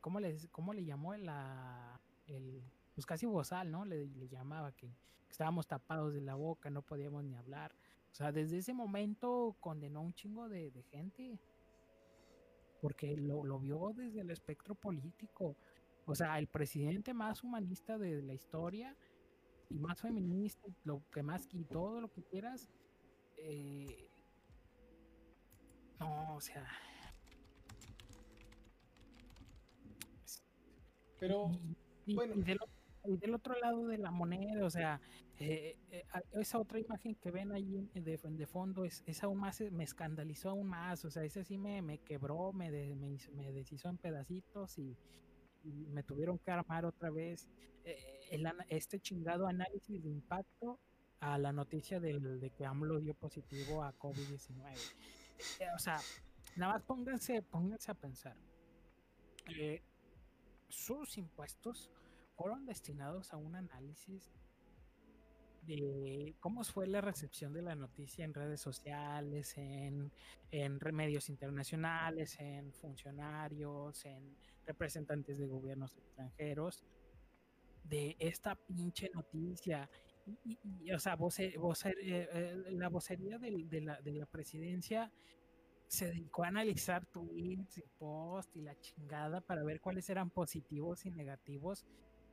¿cómo 0.00 0.20
le, 0.20 0.36
cómo 0.50 0.72
le 0.72 0.84
llamó 0.84 1.16
la, 1.16 2.00
el, 2.26 2.62
pues 2.94 3.06
casi 3.06 3.26
bozal, 3.26 3.70
¿no? 3.70 3.84
Le, 3.84 4.06
le 4.06 4.28
llamaba 4.28 4.72
que 4.72 4.94
estábamos 5.30 5.66
tapados 5.66 6.12
de 6.12 6.20
la 6.20 6.34
boca, 6.34 6.70
no 6.70 6.82
podíamos 6.82 7.24
ni 7.24 7.34
hablar. 7.36 7.74
O 8.10 8.14
sea, 8.14 8.32
desde 8.32 8.58
ese 8.58 8.74
momento 8.74 9.56
condenó 9.60 10.02
un 10.02 10.12
chingo 10.14 10.48
de, 10.48 10.70
de 10.70 10.82
gente 10.84 11.38
porque 12.80 13.16
lo, 13.16 13.44
lo 13.44 13.58
vio 13.58 13.92
desde 13.94 14.20
el 14.20 14.30
espectro 14.30 14.74
político. 14.74 15.54
O 16.06 16.14
sea, 16.14 16.38
el 16.38 16.46
presidente 16.48 17.12
más 17.14 17.44
humanista 17.44 17.98
de 17.98 18.22
la 18.22 18.32
historia 18.34 18.96
y 19.68 19.78
más 19.78 20.00
feminista, 20.00 20.66
y 20.66 20.74
lo 20.84 21.02
que 21.12 21.22
más 21.22 21.46
y 21.52 21.64
todo 21.64 22.00
lo 22.00 22.10
que 22.10 22.22
quieras. 22.22 22.68
eh, 23.36 24.08
no, 26.00 26.34
o 26.36 26.40
sea. 26.40 26.66
Pero, 31.18 31.50
y, 32.06 32.12
y- 32.12 32.14
bueno. 32.14 32.34
y 32.36 32.42
del, 32.42 32.58
o- 32.62 33.10
y 33.10 33.16
del 33.18 33.34
otro 33.34 33.54
lado 33.60 33.86
de 33.86 33.98
la 33.98 34.10
moneda, 34.10 34.64
o 34.64 34.70
sea, 34.70 35.00
eh, 35.40 35.78
eh, 35.90 36.04
esa 36.32 36.58
otra 36.58 36.78
imagen 36.78 37.14
que 37.14 37.30
ven 37.30 37.50
ahí 37.50 37.88
de, 37.94 38.18
de 38.18 38.46
fondo 38.46 38.84
es, 38.84 39.02
es 39.06 39.22
aún 39.24 39.38
más, 39.38 39.58
eh, 39.62 39.70
me 39.70 39.84
escandalizó 39.84 40.50
aún 40.50 40.68
más, 40.68 41.02
o 41.06 41.10
sea, 41.10 41.24
ese 41.24 41.44
sí 41.44 41.56
me, 41.56 41.80
me 41.80 41.96
quebró, 41.98 42.52
me, 42.52 42.70
me, 42.94 43.08
hizo- 43.10 43.32
me 43.32 43.50
deshizo 43.50 43.88
en 43.88 43.96
pedacitos 43.96 44.78
y, 44.78 44.96
me 45.64 46.02
tuvieron 46.02 46.38
que 46.38 46.50
armar 46.50 46.86
otra 46.86 47.10
vez 47.10 47.46
eh, 47.84 47.98
el 48.30 48.46
este 48.68 48.98
chingado 48.98 49.46
análisis 49.46 50.02
de 50.02 50.08
impacto 50.08 50.78
a 51.20 51.36
la 51.38 51.52
noticia 51.52 52.00
del, 52.00 52.40
de 52.40 52.50
que 52.50 52.64
AMLO 52.64 52.98
dio 52.98 53.12
positivo 53.14 53.82
a 53.82 53.92
COVID-19. 53.98 54.74
Eh, 55.60 55.66
o 55.74 55.78
sea, 55.78 55.98
nada 56.56 56.74
más 56.74 56.82
pónganse, 56.82 57.42
pónganse 57.42 57.90
a 57.90 57.94
pensar. 57.94 58.36
Sus 60.68 61.18
impuestos 61.18 61.90
fueron 62.36 62.64
destinados 62.64 63.32
a 63.32 63.36
un 63.36 63.54
análisis 63.56 64.32
de 65.76 66.34
cómo 66.40 66.64
fue 66.64 66.86
la 66.86 67.00
recepción 67.00 67.52
de 67.52 67.62
la 67.62 67.74
noticia 67.74 68.24
en 68.24 68.34
redes 68.34 68.60
sociales, 68.60 69.56
en, 69.56 70.12
en 70.50 70.78
medios 70.92 71.28
internacionales, 71.28 72.36
en 72.40 72.72
funcionarios, 72.72 74.04
en 74.04 74.36
representantes 74.66 75.38
de 75.38 75.46
gobiernos 75.46 75.96
extranjeros. 75.96 76.82
de 77.84 78.14
esta 78.20 78.54
pinche 78.54 79.10
noticia. 79.14 79.88
Y, 80.26 80.38
y- 80.44 80.58
y, 80.84 80.92
o 80.92 80.98
sea, 81.00 81.16
voce- 81.16 81.56
voce- 81.58 81.90
eh, 82.02 82.28
eh, 82.32 82.54
la 82.72 82.88
vocería 82.88 83.38
del- 83.38 83.68
de, 83.68 83.80
la, 83.80 84.00
de 84.00 84.12
la 84.12 84.26
presidencia 84.26 85.10
se 85.88 86.06
dedicó 86.06 86.44
a 86.44 86.48
analizar 86.48 87.04
tweets 87.06 87.78
y 87.78 87.82
posts 87.98 88.54
y 88.56 88.60
la 88.62 88.78
chingada 88.78 89.40
para 89.40 89.64
ver 89.64 89.80
cuáles 89.80 90.08
eran 90.08 90.30
positivos 90.30 91.04
y 91.04 91.10
negativos 91.10 91.84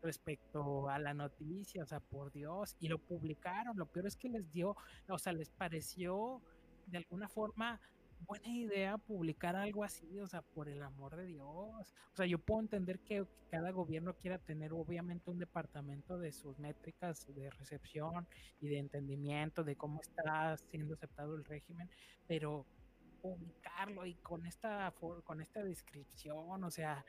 respecto 0.01 0.89
a 0.89 0.99
la 0.99 1.13
noticia, 1.13 1.83
o 1.83 1.85
sea, 1.85 1.99
por 1.99 2.31
Dios, 2.31 2.75
y 2.79 2.87
lo 2.87 2.97
publicaron. 2.99 3.77
Lo 3.77 3.85
peor 3.85 4.07
es 4.07 4.15
que 4.15 4.29
les 4.29 4.51
dio, 4.51 4.75
o 5.07 5.17
sea, 5.17 5.33
les 5.33 5.49
pareció 5.49 6.41
de 6.87 6.97
alguna 6.99 7.27
forma 7.27 7.79
buena 8.25 8.47
idea 8.47 8.97
publicar 8.97 9.55
algo 9.55 9.83
así, 9.83 10.19
o 10.19 10.27
sea, 10.27 10.41
por 10.41 10.69
el 10.69 10.81
amor 10.81 11.15
de 11.15 11.25
Dios. 11.25 11.93
O 12.13 12.15
sea, 12.15 12.25
yo 12.25 12.39
puedo 12.39 12.61
entender 12.61 12.99
que 12.99 13.25
cada 13.49 13.71
gobierno 13.71 14.13
quiera 14.15 14.37
tener 14.39 14.73
obviamente 14.73 15.29
un 15.29 15.39
departamento 15.39 16.17
de 16.17 16.31
sus 16.31 16.57
métricas 16.59 17.27
de 17.35 17.49
recepción 17.51 18.27
y 18.59 18.67
de 18.67 18.79
entendimiento 18.79 19.63
de 19.63 19.75
cómo 19.75 20.01
está 20.01 20.57
siendo 20.57 20.95
aceptado 20.95 21.35
el 21.35 21.45
régimen, 21.45 21.89
pero 22.27 22.65
publicarlo 23.21 24.05
y 24.05 24.15
con 24.15 24.45
esta 24.45 24.93
con 25.23 25.41
esta 25.41 25.63
descripción, 25.63 26.63
o 26.63 26.71
sea, 26.71 27.03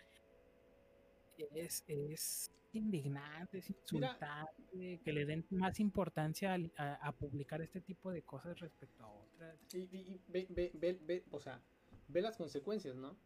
es, 1.54 1.84
es 1.86 2.50
indignante, 2.72 3.58
es 3.58 3.70
Mira. 3.70 3.80
insultante 4.12 5.00
que 5.04 5.12
le 5.12 5.24
den 5.24 5.46
más 5.50 5.80
importancia 5.80 6.56
a, 6.76 6.94
a 6.94 7.12
publicar 7.12 7.60
este 7.62 7.80
tipo 7.80 8.10
de 8.10 8.22
cosas 8.22 8.58
respecto 8.60 9.04
a 9.04 9.08
otras. 9.08 9.56
Y, 9.74 10.20
ve, 10.28 10.46
ve, 10.50 10.70
ve, 10.74 10.98
ve, 11.02 11.24
o 11.30 11.40
sea, 11.40 11.60
ve 12.08 12.20
las 12.22 12.36
consecuencias, 12.36 12.94
¿no? 12.96 13.16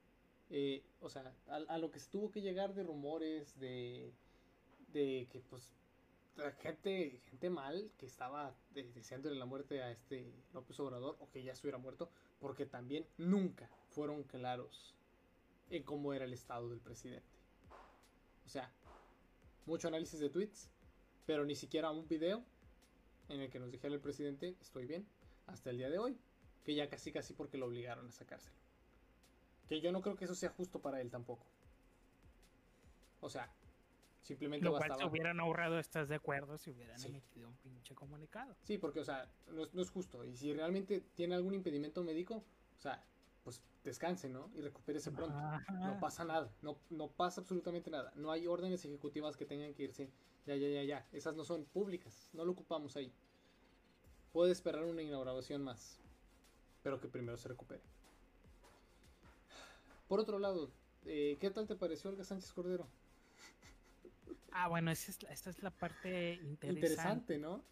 Eh, 0.51 0.83
o 1.01 1.09
sea, 1.09 1.35
a, 1.49 1.57
a 1.57 1.79
lo 1.79 1.91
que 1.91 1.99
se 1.99 2.11
tuvo 2.11 2.31
que 2.31 2.43
llegar 2.43 2.75
de 2.75 2.83
rumores, 2.83 3.59
de, 3.59 4.13
de 4.93 5.27
que 5.31 5.41
pues 5.41 5.73
gente, 6.61 7.21
gente 7.31 7.51
mal 7.51 7.91
que 7.99 8.07
estaba 8.07 8.55
de- 8.75 8.91
deseándole 8.93 9.37
la 9.39 9.45
muerte 9.47 9.83
a 9.83 9.91
este 9.91 10.33
López 10.53 10.79
Obrador 10.81 11.17
o 11.21 11.31
que 11.31 11.43
ya 11.43 11.53
estuviera 11.53 11.79
muerto, 11.79 12.11
porque 12.39 12.67
también 12.67 13.07
nunca 13.19 13.69
fueron 13.89 14.23
claros 14.25 14.95
en 15.71 15.83
cómo 15.83 16.13
era 16.15 16.25
el 16.25 16.33
estado 16.33 16.69
del 16.69 16.81
presidente. 16.81 17.27
O 18.53 18.55
sea, 18.55 18.71
mucho 19.65 19.89
análisis 19.89 20.21
de 20.21 20.29
tweets, 20.29 20.69
pero 21.25 21.47
ni 21.47 21.55
siquiera 21.55 21.91
un 21.91 22.07
video 22.07 22.45
en 23.31 23.41
el 23.41 23.49
que 23.49 23.59
nos 23.59 23.71
dijera 23.73 23.95
el 23.95 24.01
presidente, 24.01 24.59
estoy 24.61 24.85
bien, 24.85 25.07
hasta 25.47 25.71
el 25.71 25.79
día 25.79 25.89
de 25.89 25.99
hoy, 25.99 26.19
que 26.63 26.75
ya 26.75 26.87
casi 26.91 27.13
casi 27.13 27.33
porque 27.33 27.57
lo 27.57 27.65
obligaron 27.65 28.07
a 28.07 28.13
sacárselo. 28.13 28.55
Que 29.71 29.81
yo 29.81 29.91
no 29.91 30.03
creo 30.03 30.17
que 30.17 30.27
eso 30.27 30.35
sea 30.35 30.51
justo 30.51 30.81
para 30.83 31.01
él 31.01 31.11
tampoco. 31.11 31.47
O 33.23 33.31
sea, 33.31 33.51
simplemente 34.21 34.67
Lo 34.67 34.73
cual 34.73 34.83
se 34.83 34.89
bastaba... 34.91 35.11
hubieran 35.11 35.41
ahorrado, 35.41 35.79
¿estás 35.79 36.11
de 36.11 36.17
acuerdo? 36.17 36.59
Si 36.59 36.73
hubieran 36.73 36.99
Sí. 36.99 37.09
emitido 37.09 37.49
un 37.49 37.57
pinche 37.57 37.95
comunicado. 37.95 38.55
Sí, 38.65 38.77
porque, 38.77 39.01
o 39.01 39.05
sea, 39.05 39.33
no 39.51 39.63
es, 39.63 39.73
no 39.73 39.81
es 39.81 39.89
justo. 39.91 40.27
Y 40.27 40.37
si 40.37 40.53
realmente 40.53 41.01
tiene 41.15 41.37
algún 41.37 41.55
impedimento 41.55 42.05
médico, 42.05 42.45
o 42.77 42.83
sea, 42.83 43.03
pues 43.45 43.63
descanse, 43.85 44.29
¿no? 44.29 44.51
Y 44.55 44.61
recupérese 44.61 45.11
pronto. 45.11 45.37
Ajá. 45.37 45.65
No 45.69 45.99
pasa 46.01 46.25
nada, 46.25 46.51
no, 46.63 46.79
no 46.91 47.09
pasa 47.09 47.41
absolutamente 47.41 47.91
nada. 47.91 48.13
No 48.17 48.31
hay 48.31 48.47
órdenes 48.47 48.85
ejecutivas 48.85 49.37
que 49.37 49.45
tengan 49.47 49.75
que 49.75 49.85
irse. 49.85 50.11
Ya, 50.47 50.57
ya, 50.57 50.69
ya, 50.69 50.83
ya. 50.85 51.07
Esas 51.13 51.35
no 51.37 51.45
son 51.45 51.65
públicas, 51.65 52.31
no 52.33 52.45
lo 52.45 52.53
ocupamos 52.53 52.97
ahí. 52.97 53.13
Puede 54.33 54.53
esperar 54.53 54.85
una 54.85 55.03
inauguración 55.03 55.63
más, 55.63 55.99
pero 56.83 57.01
que 57.01 57.09
primero 57.09 57.37
se 57.37 57.49
recupere. 57.49 57.83
Por 60.09 60.21
otro 60.21 60.39
lado, 60.39 60.71
eh, 61.05 61.37
¿qué 61.41 61.51
tal 61.51 61.67
te 61.67 61.77
pareció 61.77 62.11
Olga 62.11 62.25
Sánchez 62.25 62.53
Cordero? 62.53 62.87
Ah, 64.53 64.69
bueno, 64.69 64.91
esa 64.91 65.11
es, 65.11 65.23
la- 65.23 65.31
esta 65.31 65.51
es 65.51 65.63
la 65.63 65.71
parte 65.71 66.35
interesante. 66.35 66.69
Interesante, 66.69 67.39
¿no? 67.39 67.65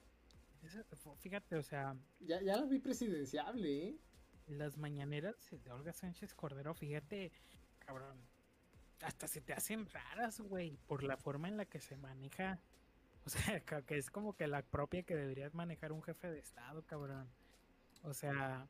Fíjate, 1.21 1.57
o 1.57 1.63
sea, 1.63 1.97
Ya, 2.21 2.41
ya 2.43 2.57
la 2.57 2.65
vi 2.67 2.79
presidenciable, 2.79 3.89
¿eh? 3.89 3.99
Las 4.47 4.77
mañaneras 4.77 5.37
de 5.51 5.71
Olga 5.71 5.93
Sánchez 5.93 6.35
Cordero, 6.35 6.75
fíjate, 6.75 7.33
cabrón, 7.79 8.19
hasta 9.03 9.27
se 9.27 9.41
te 9.41 9.53
hacen 9.53 9.87
raras, 9.87 10.41
güey, 10.41 10.77
por 10.87 11.03
la 11.03 11.17
forma 11.17 11.49
en 11.49 11.57
la 11.57 11.65
que 11.65 11.81
se 11.81 11.97
maneja. 11.97 12.61
O 13.25 13.31
sea, 13.31 13.61
que 13.87 13.97
es 13.97 14.11
como 14.11 14.35
que 14.35 14.47
la 14.47 14.63
propia 14.63 15.03
que 15.03 15.17
debería 15.17 15.51
manejar 15.53 15.93
un 15.93 16.03
jefe 16.03 16.31
de 16.31 16.39
Estado, 16.39 16.83
cabrón. 16.87 17.29
O 18.03 18.15
sea, 18.15 18.69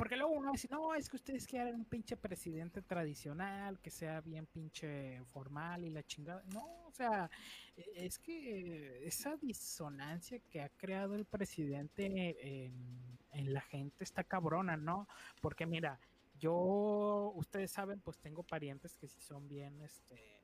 porque 0.00 0.16
luego 0.16 0.32
uno 0.32 0.52
dice, 0.52 0.66
no, 0.70 0.94
es 0.94 1.10
que 1.10 1.16
ustedes 1.16 1.46
quieren 1.46 1.74
un 1.74 1.84
pinche 1.84 2.16
presidente 2.16 2.80
tradicional, 2.80 3.78
que 3.80 3.90
sea 3.90 4.22
bien 4.22 4.46
pinche 4.46 5.22
formal 5.26 5.84
y 5.84 5.90
la 5.90 6.02
chingada. 6.02 6.42
No, 6.54 6.86
o 6.86 6.90
sea, 6.90 7.30
e- 7.76 8.06
es 8.06 8.18
que 8.18 9.06
esa 9.06 9.36
disonancia 9.36 10.38
que 10.48 10.62
ha 10.62 10.70
creado 10.70 11.14
el 11.16 11.26
presidente 11.26 12.64
en, 12.64 13.18
en 13.32 13.52
la 13.52 13.60
gente 13.60 14.04
está 14.04 14.24
cabrona, 14.24 14.76
¿no? 14.76 15.08
Porque 15.40 15.66
mira, 15.66 15.98
yo, 16.38 17.32
ustedes 17.34 17.70
saben, 17.70 18.00
pues 18.00 18.18
tengo 18.18 18.42
parientes 18.42 18.96
que 18.96 19.08
sí 19.08 19.20
son 19.20 19.46
bien, 19.48 19.80
este, 19.82 20.40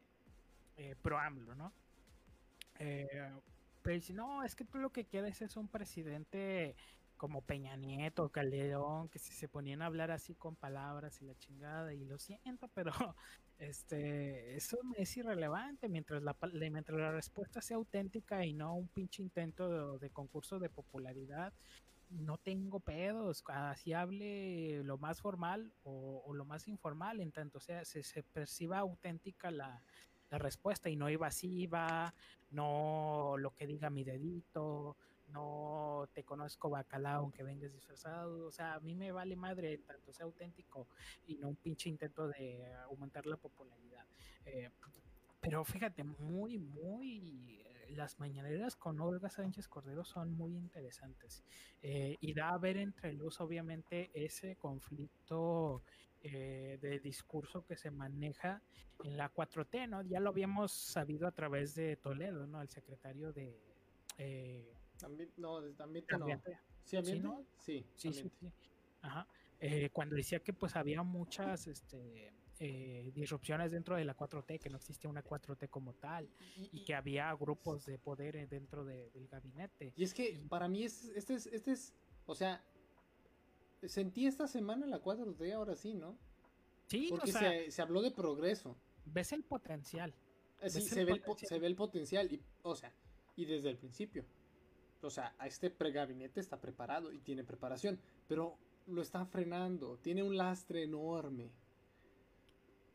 eh, 0.76 0.94
¿no? 1.56 1.72
Eh, 2.78 3.32
pero 3.82 4.00
si 4.00 4.12
no, 4.12 4.42
es 4.42 4.54
que 4.54 4.64
tú 4.64 4.78
lo 4.78 4.90
que 4.90 5.04
quieres 5.04 5.40
es 5.42 5.56
un 5.56 5.68
presidente 5.68 6.74
como 7.16 7.40
Peña 7.40 7.76
Nieto, 7.76 8.28
Calderón, 8.28 9.08
que 9.08 9.18
si 9.18 9.32
se 9.32 9.48
ponían 9.48 9.80
a 9.80 9.86
hablar 9.86 10.10
así 10.10 10.34
con 10.34 10.54
palabras 10.54 11.22
y 11.22 11.24
la 11.24 11.34
chingada, 11.36 11.94
y 11.94 12.04
lo 12.04 12.18
siento, 12.18 12.68
pero 12.74 12.92
este 13.58 14.54
eso 14.54 14.78
es 14.96 15.16
irrelevante 15.16 15.88
mientras 15.88 16.22
la, 16.22 16.36
mientras 16.52 16.98
la 16.98 17.12
respuesta 17.12 17.62
sea 17.62 17.78
auténtica 17.78 18.44
y 18.44 18.52
no 18.52 18.74
un 18.74 18.88
pinche 18.88 19.22
intento 19.22 19.94
de, 19.94 19.98
de 19.98 20.10
concurso 20.10 20.58
de 20.58 20.68
popularidad, 20.68 21.54
no 22.10 22.38
tengo 22.38 22.80
pedos, 22.80 23.42
así 23.46 23.92
hable 23.92 24.82
lo 24.84 24.98
más 24.98 25.20
formal 25.20 25.72
o, 25.82 26.32
lo 26.34 26.44
más 26.44 26.68
informal, 26.68 27.20
en 27.20 27.32
tanto 27.32 27.60
sea 27.60 27.84
se, 27.84 28.02
se 28.02 28.22
perciba 28.22 28.78
auténtica 28.78 29.50
la, 29.50 29.82
la 30.30 30.38
respuesta 30.38 30.88
y 30.88 30.96
no 30.96 31.08
evasiva, 31.08 32.14
no 32.50 33.36
lo 33.38 33.52
que 33.52 33.66
diga 33.66 33.90
mi 33.90 34.04
dedito, 34.04 34.96
no 35.28 36.08
te 36.12 36.24
conozco 36.24 36.70
bacalao 36.70 37.22
aunque 37.22 37.42
vengas 37.42 37.72
disfrazado, 37.72 38.46
o 38.46 38.52
sea, 38.52 38.74
a 38.74 38.80
mí 38.80 38.94
me 38.94 39.12
vale 39.12 39.36
madre 39.36 39.78
tanto 39.78 40.12
sea 40.12 40.26
auténtico 40.26 40.88
y 41.26 41.36
no 41.36 41.48
un 41.48 41.56
pinche 41.56 41.88
intento 41.88 42.28
de 42.28 42.72
aumentar 42.84 43.26
la 43.26 43.36
popularidad. 43.36 44.06
Eh, 44.44 44.70
pero 45.40 45.64
fíjate, 45.64 46.02
muy, 46.02 46.58
muy, 46.58 47.64
las 47.94 48.18
mañaneras 48.18 48.74
con 48.76 49.00
Olga 49.00 49.30
Sánchez 49.30 49.68
Cordero 49.68 50.04
son 50.04 50.32
muy 50.32 50.56
interesantes 50.56 51.44
eh, 51.82 52.16
y 52.20 52.32
da 52.34 52.50
a 52.50 52.58
ver 52.58 52.76
entre 52.78 53.12
luz 53.12 53.40
obviamente 53.40 54.10
ese 54.14 54.56
conflicto 54.56 55.82
eh, 56.22 56.78
de 56.80 56.98
discurso 56.98 57.64
que 57.64 57.76
se 57.76 57.90
maneja 57.90 58.62
en 59.04 59.16
la 59.16 59.32
4T, 59.32 59.88
¿no? 59.88 60.02
Ya 60.02 60.18
lo 60.20 60.30
habíamos 60.30 60.72
sabido 60.72 61.28
a 61.28 61.32
través 61.32 61.74
de 61.74 61.96
Toledo, 61.96 62.46
¿no? 62.46 62.60
El 62.62 62.68
secretario 62.68 63.32
de... 63.32 63.60
eh, 64.18 64.72
También, 64.98 65.30
no, 65.36 65.58
ambiente 65.78 66.16
no. 66.16 66.24
ambiente. 66.24 66.58
¿Sí? 66.84 66.96
¿no? 67.20 67.44
Sí, 67.58 67.84
Sí, 67.94 68.12
sí, 68.12 68.20
ambiente. 68.20 68.36
sí. 68.40 68.52
Ajá. 69.02 69.28
Eh, 69.60 69.90
cuando 69.90 70.16
decía 70.16 70.40
que 70.40 70.52
pues 70.52 70.76
había 70.76 71.02
muchas 71.02 71.66
este, 71.66 72.32
eh, 72.58 73.10
disrupciones 73.14 73.70
dentro 73.70 73.96
de 73.96 74.04
la 74.04 74.16
4T, 74.16 74.58
que 74.58 74.70
no 74.70 74.76
existe 74.78 75.06
una 75.08 75.22
4T 75.22 75.68
como 75.68 75.92
tal, 75.94 76.28
Y, 76.72 76.84
que 76.84 76.94
había 76.94 77.32
grupos 77.34 77.84
de 77.86 77.98
poder 77.98 78.36
eh, 78.36 78.46
dentro 78.46 78.84
de- 78.84 79.10
del 79.10 79.28
gabinete. 79.28 79.92
y 79.96 80.02
es 80.04 80.14
que 80.14 80.40
para 80.48 80.68
mí 80.68 80.82
es, 80.84 81.04
este 81.14 81.34
es, 81.34 81.46
este 81.46 81.72
es, 81.72 81.92
o 82.26 82.34
sea, 82.34 82.62
sentí 83.86 84.26
esta 84.26 84.48
semana 84.48 84.86
la 84.86 85.02
4T, 85.02 85.52
ahora 85.54 85.76
sí, 85.76 85.94
¿no? 85.94 86.16
Sí, 86.88 87.08
Porque 87.10 87.30
o 87.30 87.32
sea, 87.32 87.50
se, 87.50 87.70
se 87.70 87.82
habló 87.82 88.00
de 88.02 88.10
progreso. 88.10 88.76
ves 89.04 89.32
el 89.32 89.42
potencial. 89.44 90.14
Eh, 90.62 90.70
Sí, 90.70 90.80
se 90.82 91.00
el 91.00 91.06
ve, 91.06 91.12
el 91.26 91.46
se 91.46 91.58
ve 91.58 91.66
el 91.66 91.76
potencial, 91.76 92.32
y, 92.32 92.40
o 92.62 92.74
sea, 92.74 92.92
y 93.36 93.44
desde 93.44 93.68
el 93.70 93.76
principio. 93.76 94.24
O 95.02 95.10
sea, 95.10 95.34
a 95.38 95.46
este 95.46 95.68
pregabinete 95.70 96.40
está 96.40 96.58
preparado 96.60 97.12
y 97.12 97.18
tiene 97.20 97.44
preparación, 97.44 98.00
pero 98.26 98.56
lo 98.86 99.02
está 99.02 99.26
frenando, 99.26 99.98
tiene 99.98 100.22
un 100.22 100.36
lastre 100.36 100.84
enorme. 100.84 101.50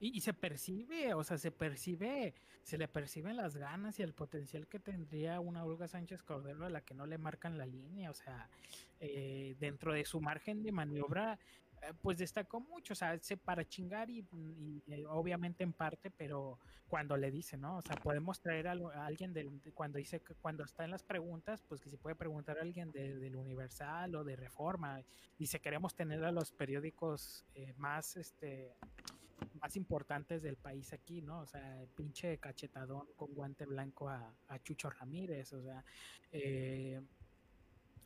Y, 0.02 0.18
y 0.18 0.22
se 0.22 0.34
percibe, 0.34 1.14
o 1.14 1.23
sea, 1.23 1.38
se 1.38 1.52
percibe, 1.52 2.34
se 2.64 2.78
le 2.80 2.88
perciben 2.88 3.38
las 3.38 3.56
ganas 3.56 3.99
y 3.99 4.02
el 4.02 4.14
potencial 4.14 4.68
que 4.68 4.80
tendría 4.80 5.40
una 5.40 5.64
Olga 5.64 5.88
Sánchez 5.88 6.23
Cordero 6.23 6.65
a 6.65 6.69
la 6.72 6.82
que 6.82 6.95
no 6.95 7.06
le 7.06 7.19
marcan 7.19 7.57
la 7.60 7.68
línea, 7.68 8.10
o 8.10 8.14
sea, 8.15 8.49
eh, 8.99 9.56
dentro 9.60 9.94
de 9.94 10.03
su 10.03 10.19
margen 10.19 10.64
de 10.64 10.72
maniobra, 10.72 11.38
eh, 11.84 11.94
pues 12.02 12.18
destacó 12.18 12.60
mucho, 12.60 12.94
o 12.94 12.95
sea, 12.95 13.18
se 13.19 13.38
para 13.38 13.64
chingar 13.64 14.10
y, 14.10 14.26
y, 14.34 14.82
obviamente 15.07 15.64
en 15.64 15.72
parte, 15.73 16.10
pero 16.10 16.57
cuando 16.88 17.15
le 17.15 17.30
dice, 17.30 17.56
¿no? 17.56 17.78
O 17.78 17.82
sea, 17.84 17.95
podemos 17.95 18.41
traer 18.41 18.68
a, 18.69 18.72
a 18.72 19.06
alguien 19.06 19.34
del, 19.34 19.61
de- 19.61 19.72
cuando 19.72 19.98
dice 19.99 20.19
que 20.19 20.34
cuando 20.34 20.64
está 20.64 20.84
en 20.84 20.90
las 20.91 21.03
preguntas, 21.03 21.61
pues 21.69 21.80
que 21.80 21.90
se 21.91 21.98
puede 21.98 22.15
preguntar 22.15 22.57
a 22.57 22.61
alguien 22.64 22.91
de- 22.91 23.19
del 23.19 23.36
Universal 23.36 24.15
o 24.15 24.23
de 24.23 24.36
Reforma, 24.36 25.03
dice 25.38 25.60
queremos 25.60 25.94
tener 25.95 26.23
a 26.26 26.32
los 26.32 26.52
periódicos 26.52 27.45
eh, 27.56 27.73
más, 27.78 28.18
este, 28.18 28.76
más 29.62 29.76
importantes 29.76 30.42
del 30.42 30.58
país 30.58 30.94
aquí, 30.94 31.22
¿no? 31.22 31.42
O 31.42 31.46
sea, 31.46 31.86
pinche 31.96 32.38
cachetadón 32.40 33.08
con 33.16 33.34
guante 33.34 33.66
blanco 33.66 34.10
a, 34.10 34.36
Chucho 34.64 34.90
Ramírez, 34.90 35.54
o 35.54 35.62
sea, 35.62 35.84
eh, 36.32 37.02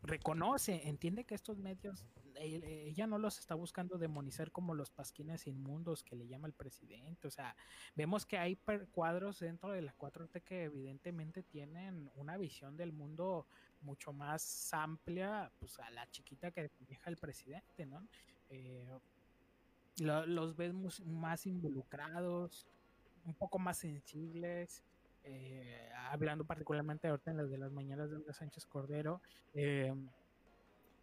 reconoce, 0.03 0.87
entiende 0.87 1.25
que 1.25 1.35
estos 1.35 1.57
medios, 1.57 2.05
ella 2.35 3.07
no 3.07 3.17
los 3.17 3.39
está 3.39 3.55
buscando 3.55 3.97
demonizar 3.97 4.51
como 4.51 4.73
los 4.73 4.91
pasquines 4.91 5.47
inmundos 5.47 6.03
que 6.03 6.15
le 6.15 6.27
llama 6.27 6.47
el 6.47 6.53
presidente, 6.53 7.27
o 7.27 7.31
sea, 7.31 7.55
vemos 7.95 8.25
que 8.25 8.37
hay 8.37 8.57
cuadros 8.91 9.39
dentro 9.39 9.71
de 9.71 9.81
las 9.81 9.95
4T 9.97 10.43
que 10.43 10.63
evidentemente 10.65 11.43
tienen 11.43 12.09
una 12.15 12.37
visión 12.37 12.77
del 12.77 12.93
mundo 12.93 13.47
mucho 13.81 14.13
más 14.13 14.73
amplia, 14.73 15.51
pues 15.59 15.79
a 15.79 15.89
la 15.91 16.09
chiquita 16.09 16.51
que 16.51 16.71
deja 16.79 17.09
el 17.09 17.17
presidente, 17.17 17.85
¿no? 17.85 18.07
Eh, 18.49 18.87
los 19.97 20.55
vemos 20.55 21.01
más 21.05 21.45
involucrados, 21.45 22.67
un 23.25 23.33
poco 23.33 23.59
más 23.59 23.77
sensibles, 23.77 24.83
eh, 25.23 25.89
hablando 26.09 26.45
particularmente 26.45 27.07
ahorita 27.07 27.31
en 27.31 27.37
las 27.37 27.49
de 27.49 27.57
las 27.57 27.71
mañanas 27.71 28.09
de 28.09 28.17
Olga 28.17 28.33
Sánchez 28.33 28.65
Cordero. 28.65 29.21
Eh, 29.53 29.93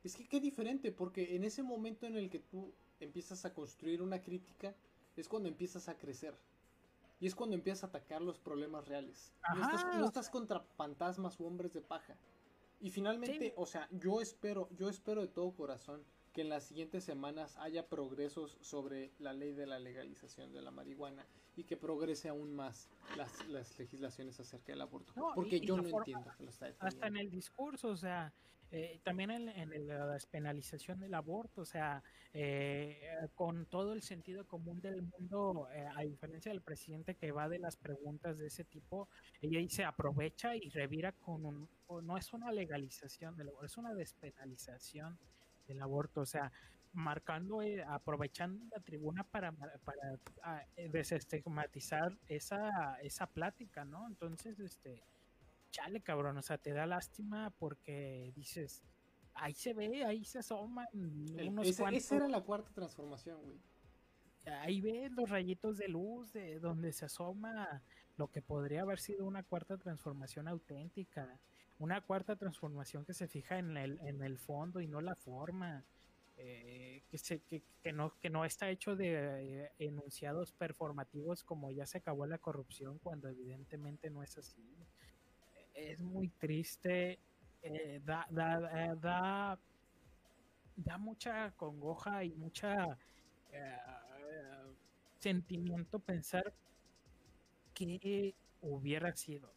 es 0.04 0.16
que 0.16 0.28
qué 0.28 0.40
diferente, 0.40 0.92
porque 0.92 1.34
en 1.36 1.44
ese 1.44 1.62
momento 1.62 2.06
en 2.06 2.16
el 2.16 2.28
que 2.28 2.40
tú 2.40 2.72
empiezas 3.00 3.44
a 3.44 3.54
construir 3.54 4.02
una 4.02 4.20
crítica, 4.20 4.74
es 5.16 5.28
cuando 5.28 5.48
empiezas 5.48 5.88
a 5.88 5.98
crecer. 5.98 6.34
Y 7.20 7.26
es 7.26 7.34
cuando 7.34 7.54
empiezas 7.54 7.84
a 7.84 7.86
atacar 7.88 8.20
los 8.20 8.38
problemas 8.38 8.86
reales. 8.88 9.32
no, 9.54 10.06
estás, 10.06 10.28
contra 10.28 10.60
fantasmas 10.60 11.38
u 11.38 11.46
hombres 11.46 11.72
de 11.72 11.80
paja. 11.80 12.16
Y 12.80 12.90
finalmente, 12.90 13.54
o 13.56 13.64
sea, 13.64 13.88
yo 13.92 14.20
espero, 14.20 14.68
yo 14.76 14.88
espero 14.88 15.20
de 15.20 15.28
todo 15.28 15.54
corazón 15.54 16.04
que 16.32 16.40
en 16.40 16.48
las 16.48 16.64
siguientes 16.64 17.04
semanas 17.04 17.56
haya 17.58 17.88
progresos 17.88 18.56
sobre 18.60 19.12
la 19.18 19.32
ley 19.32 19.52
de 19.52 19.66
la 19.66 19.78
legalización 19.78 20.52
de 20.52 20.62
la 20.62 20.70
marihuana 20.70 21.26
y 21.56 21.64
que 21.64 21.76
progrese 21.76 22.28
aún 22.28 22.54
más 22.54 22.88
las, 23.16 23.46
las 23.48 23.78
legislaciones 23.78 24.40
acerca 24.40 24.72
del 24.72 24.80
aborto. 24.80 25.12
porque 25.34 25.60
yo 25.60 25.76
no 25.76 25.98
entiendo 25.98 26.30
que 26.36 26.44
lo 26.44 26.50
está 26.50 26.74
Hasta 26.78 27.06
en 27.06 27.16
el 27.16 27.30
discurso, 27.30 27.88
o 27.88 27.96
sea, 27.96 28.32
eh, 28.74 29.00
también 29.04 29.30
en, 29.30 29.48
en, 29.50 29.86
la 29.86 30.06
despenalización 30.06 30.98
del 30.98 31.12
aborto, 31.12 31.60
o 31.60 31.64
sea, 31.66 32.02
eh, 32.32 33.02
con 33.34 33.66
todo 33.66 33.92
el 33.92 34.00
sentido 34.00 34.46
común 34.46 34.80
del 34.80 35.02
mundo, 35.02 35.68
eh, 35.74 35.86
a 35.94 36.00
diferencia 36.00 36.50
del 36.50 36.62
presidente 36.62 37.14
que 37.14 37.32
va 37.32 37.50
de 37.50 37.58
las 37.58 37.76
preguntas 37.76 38.38
de 38.38 38.46
ese 38.46 38.64
tipo, 38.64 39.10
ella 39.42 39.58
dice 39.58 39.84
aprovecha 39.84 40.56
y 40.56 40.70
revira 40.70 41.12
con 41.12 41.44
un, 41.44 41.68
no 42.02 42.16
es 42.16 42.32
una 42.32 42.50
legalización 42.50 43.36
del 43.36 43.48
aborto, 43.48 43.66
es 43.66 43.76
una 43.76 43.92
despenalización 43.92 45.18
del 45.66 45.82
aborto, 45.82 46.22
o 46.22 46.26
sea, 46.26 46.52
marcando, 46.92 47.62
eh, 47.62 47.82
aprovechando 47.82 48.64
la 48.70 48.80
tribuna 48.82 49.24
para, 49.24 49.52
para 49.52 50.18
ah, 50.42 50.62
eh, 50.76 50.88
desestigmatizar 50.90 52.18
esa, 52.28 52.96
esa 53.02 53.26
plática, 53.26 53.84
¿no? 53.84 54.06
Entonces, 54.06 54.58
este, 54.60 55.02
chale, 55.70 56.02
cabrón, 56.02 56.36
o 56.36 56.42
sea, 56.42 56.58
te 56.58 56.72
da 56.72 56.86
lástima 56.86 57.50
porque 57.58 58.32
dices, 58.34 58.84
ahí 59.34 59.54
se 59.54 59.72
ve, 59.74 60.04
ahí 60.04 60.24
se 60.24 60.40
asoman 60.40 60.86
unos 60.92 61.66
Esa 61.66 62.16
era 62.16 62.28
la 62.28 62.42
cuarta 62.42 62.70
transformación, 62.72 63.42
güey. 63.42 63.58
Ahí 64.60 64.80
ves 64.80 65.12
los 65.12 65.30
rayitos 65.30 65.78
de 65.78 65.88
luz 65.88 66.32
de 66.32 66.58
donde 66.58 66.92
se 66.92 67.04
asoma 67.04 67.82
lo 68.16 68.30
que 68.30 68.42
podría 68.42 68.82
haber 68.82 68.98
sido 68.98 69.24
una 69.24 69.44
cuarta 69.44 69.78
transformación 69.78 70.48
auténtica 70.48 71.38
una 71.82 72.00
cuarta 72.00 72.36
transformación 72.36 73.04
que 73.04 73.12
se 73.12 73.26
fija 73.26 73.58
en 73.58 73.76
el, 73.76 73.98
en 74.04 74.22
el 74.22 74.38
fondo 74.38 74.80
y 74.80 74.86
no 74.86 75.00
la 75.00 75.16
forma. 75.16 75.84
Eh, 76.38 77.02
que, 77.10 77.18
se, 77.18 77.40
que, 77.40 77.92
no, 77.92 78.18
que 78.18 78.30
no 78.30 78.44
está 78.44 78.70
hecho 78.70 78.96
de 78.96 79.64
eh, 79.64 79.70
enunciados 79.78 80.50
performativos 80.52 81.44
como 81.44 81.70
ya 81.70 81.84
se 81.86 81.98
acabó 81.98 82.26
la 82.26 82.38
corrupción 82.38 82.98
cuando 82.98 83.28
evidentemente 83.28 84.10
no 84.10 84.22
es 84.22 84.38
así. 84.38 84.64
Es 85.74 86.00
muy 86.00 86.28
triste, 86.28 87.18
eh, 87.62 88.00
da, 88.04 88.26
da, 88.30 88.60
da, 88.96 89.58
da, 90.76 90.98
mucha 90.98 91.50
congoja 91.52 92.24
y 92.24 92.32
mucha 92.34 92.96
sentimiento 95.18 95.98
pensar 95.98 96.54
que 97.74 98.34
hubiera 98.62 99.14
sido 99.14 99.52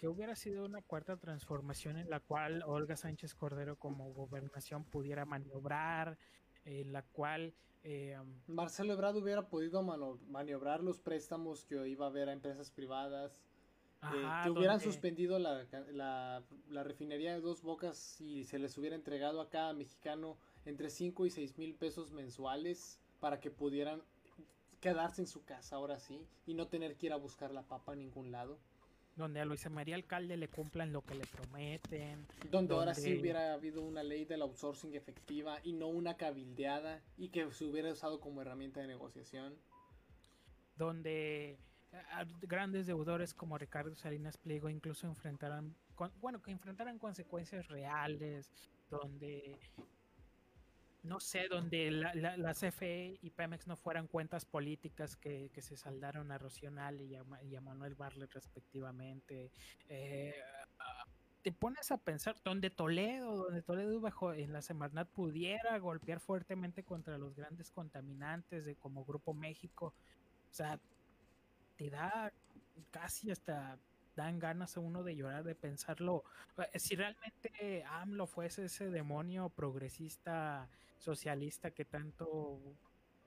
que 0.00 0.08
hubiera 0.08 0.34
sido 0.34 0.64
una 0.64 0.80
cuarta 0.80 1.18
transformación 1.18 1.98
en 1.98 2.08
la 2.08 2.20
cual 2.20 2.62
Olga 2.66 2.96
Sánchez 2.96 3.34
Cordero 3.34 3.76
como 3.76 4.10
gobernación 4.14 4.82
pudiera 4.82 5.26
maniobrar, 5.26 6.16
en 6.64 6.94
la 6.94 7.02
cual... 7.02 7.52
Eh, 7.84 8.16
Marcelo 8.46 8.94
Ebrard 8.94 9.16
hubiera 9.16 9.46
podido 9.50 9.82
maniobrar 9.82 10.82
los 10.82 11.00
préstamos 11.00 11.66
que 11.66 11.86
iba 11.86 12.06
a 12.06 12.08
haber 12.08 12.30
a 12.30 12.32
empresas 12.32 12.70
privadas, 12.70 13.42
eh, 14.02 14.26
que 14.42 14.48
hubieran 14.48 14.80
suspendido 14.80 15.38
la, 15.38 15.66
la, 15.92 16.82
refinería 16.82 17.34
de 17.34 17.42
dos 17.42 17.60
bocas 17.60 18.18
y 18.22 18.44
se 18.44 18.58
les 18.58 18.78
hubiera 18.78 18.96
entregado 18.96 19.42
a 19.42 19.50
cada 19.50 19.74
mexicano 19.74 20.38
entre 20.64 20.88
5 20.88 21.26
y 21.26 21.30
6 21.30 21.58
mil 21.58 21.74
pesos 21.74 22.10
mensuales 22.10 22.98
para 23.20 23.38
que 23.38 23.50
pudieran 23.50 24.02
quedarse 24.80 25.20
en 25.20 25.26
su 25.26 25.44
casa 25.44 25.76
ahora 25.76 25.98
sí 25.98 26.26
y 26.46 26.54
no 26.54 26.68
tener 26.68 26.96
que 26.96 27.08
ir 27.08 27.12
a 27.12 27.16
buscar 27.16 27.50
la 27.50 27.64
papa 27.64 27.92
a 27.92 27.96
ningún 27.96 28.32
lado 28.32 28.58
donde 29.20 29.40
a 29.40 29.44
Luis 29.44 29.68
María 29.70 29.94
Alcalde 29.94 30.36
le 30.36 30.48
cumplan 30.48 30.92
lo 30.92 31.02
que 31.02 31.14
le 31.14 31.24
prometen. 31.26 32.26
Donde, 32.50 32.74
ahora 32.74 32.94
sí 32.94 33.18
hubiera 33.20 33.52
habido 33.54 33.82
una 33.82 34.02
ley 34.02 34.24
del 34.24 34.42
outsourcing 34.42 34.94
efectiva 34.94 35.58
y 35.62 35.72
no 35.72 35.88
una 35.88 36.16
cabildeada 36.16 37.00
y 37.16 37.28
que 37.28 37.50
se 37.52 37.64
hubiera 37.64 37.92
usado 37.92 38.20
como 38.20 38.42
herramienta 38.42 38.80
de 38.80 38.88
negociación. 38.88 39.54
Donde 40.76 41.58
grandes 42.42 42.86
deudores 42.86 43.34
como 43.34 43.58
Ricardo 43.58 43.94
Salinas 43.94 44.36
Pliego 44.36 44.68
incluso 44.68 45.06
enfrentaran, 45.06 45.76
bueno, 46.20 46.40
que 46.40 46.50
enfrentaran 46.50 46.98
consecuencias 46.98 47.68
reales, 47.68 48.50
donde 48.90 49.58
no 51.02 51.20
sé, 51.20 51.48
donde 51.48 51.90
la, 51.90 52.14
la, 52.36 52.54
CFE 52.54 53.18
y 53.22 53.30
Pemex 53.30 53.66
no 53.66 53.76
fueran 53.76 54.06
cuentas 54.06 54.44
políticas 54.44 55.16
que, 55.16 55.50
se 55.60 55.76
saldaron 55.76 56.30
a 56.32 56.38
Rocional 56.38 57.00
y 57.00 57.14
a, 57.14 57.60
Manuel 57.60 57.94
Barlet 57.94 58.32
respectivamente. 58.32 59.50
Eh, 59.88 60.34
te 61.42 61.52
pones 61.52 61.90
a 61.90 61.96
pensar 61.96 62.36
donde 62.44 62.70
Toledo, 62.70 63.44
donde 63.44 63.62
Toledo 63.62 64.00
bajo 64.00 64.32
en 64.32 64.52
la 64.52 64.62
Semarnat 64.62 65.08
pudiera 65.08 65.78
golpear 65.78 66.20
fuertemente 66.20 66.82
contra 66.82 67.16
los 67.16 67.34
grandes 67.34 67.70
contaminantes 67.70 68.64
de 68.64 68.76
como 68.76 69.04
Grupo 69.04 69.32
México. 69.32 69.94
O 70.50 70.54
sea, 70.54 70.78
te 71.76 71.88
da 71.88 72.32
casi 72.90 73.30
hasta 73.30 73.78
dan 74.16 74.38
ganas 74.38 74.76
a 74.76 74.80
uno 74.80 75.02
de 75.02 75.16
llorar, 75.16 75.44
de 75.44 75.54
pensarlo. 75.54 76.24
Eh, 76.72 76.78
si 76.78 76.96
realmente 76.96 77.84
AMLO 77.86 78.26
fuese 78.26 78.64
ese 78.64 78.90
demonio 78.90 79.48
progresista, 79.48 80.68
socialista 81.00 81.72
que 81.72 81.84
tanto 81.84 82.60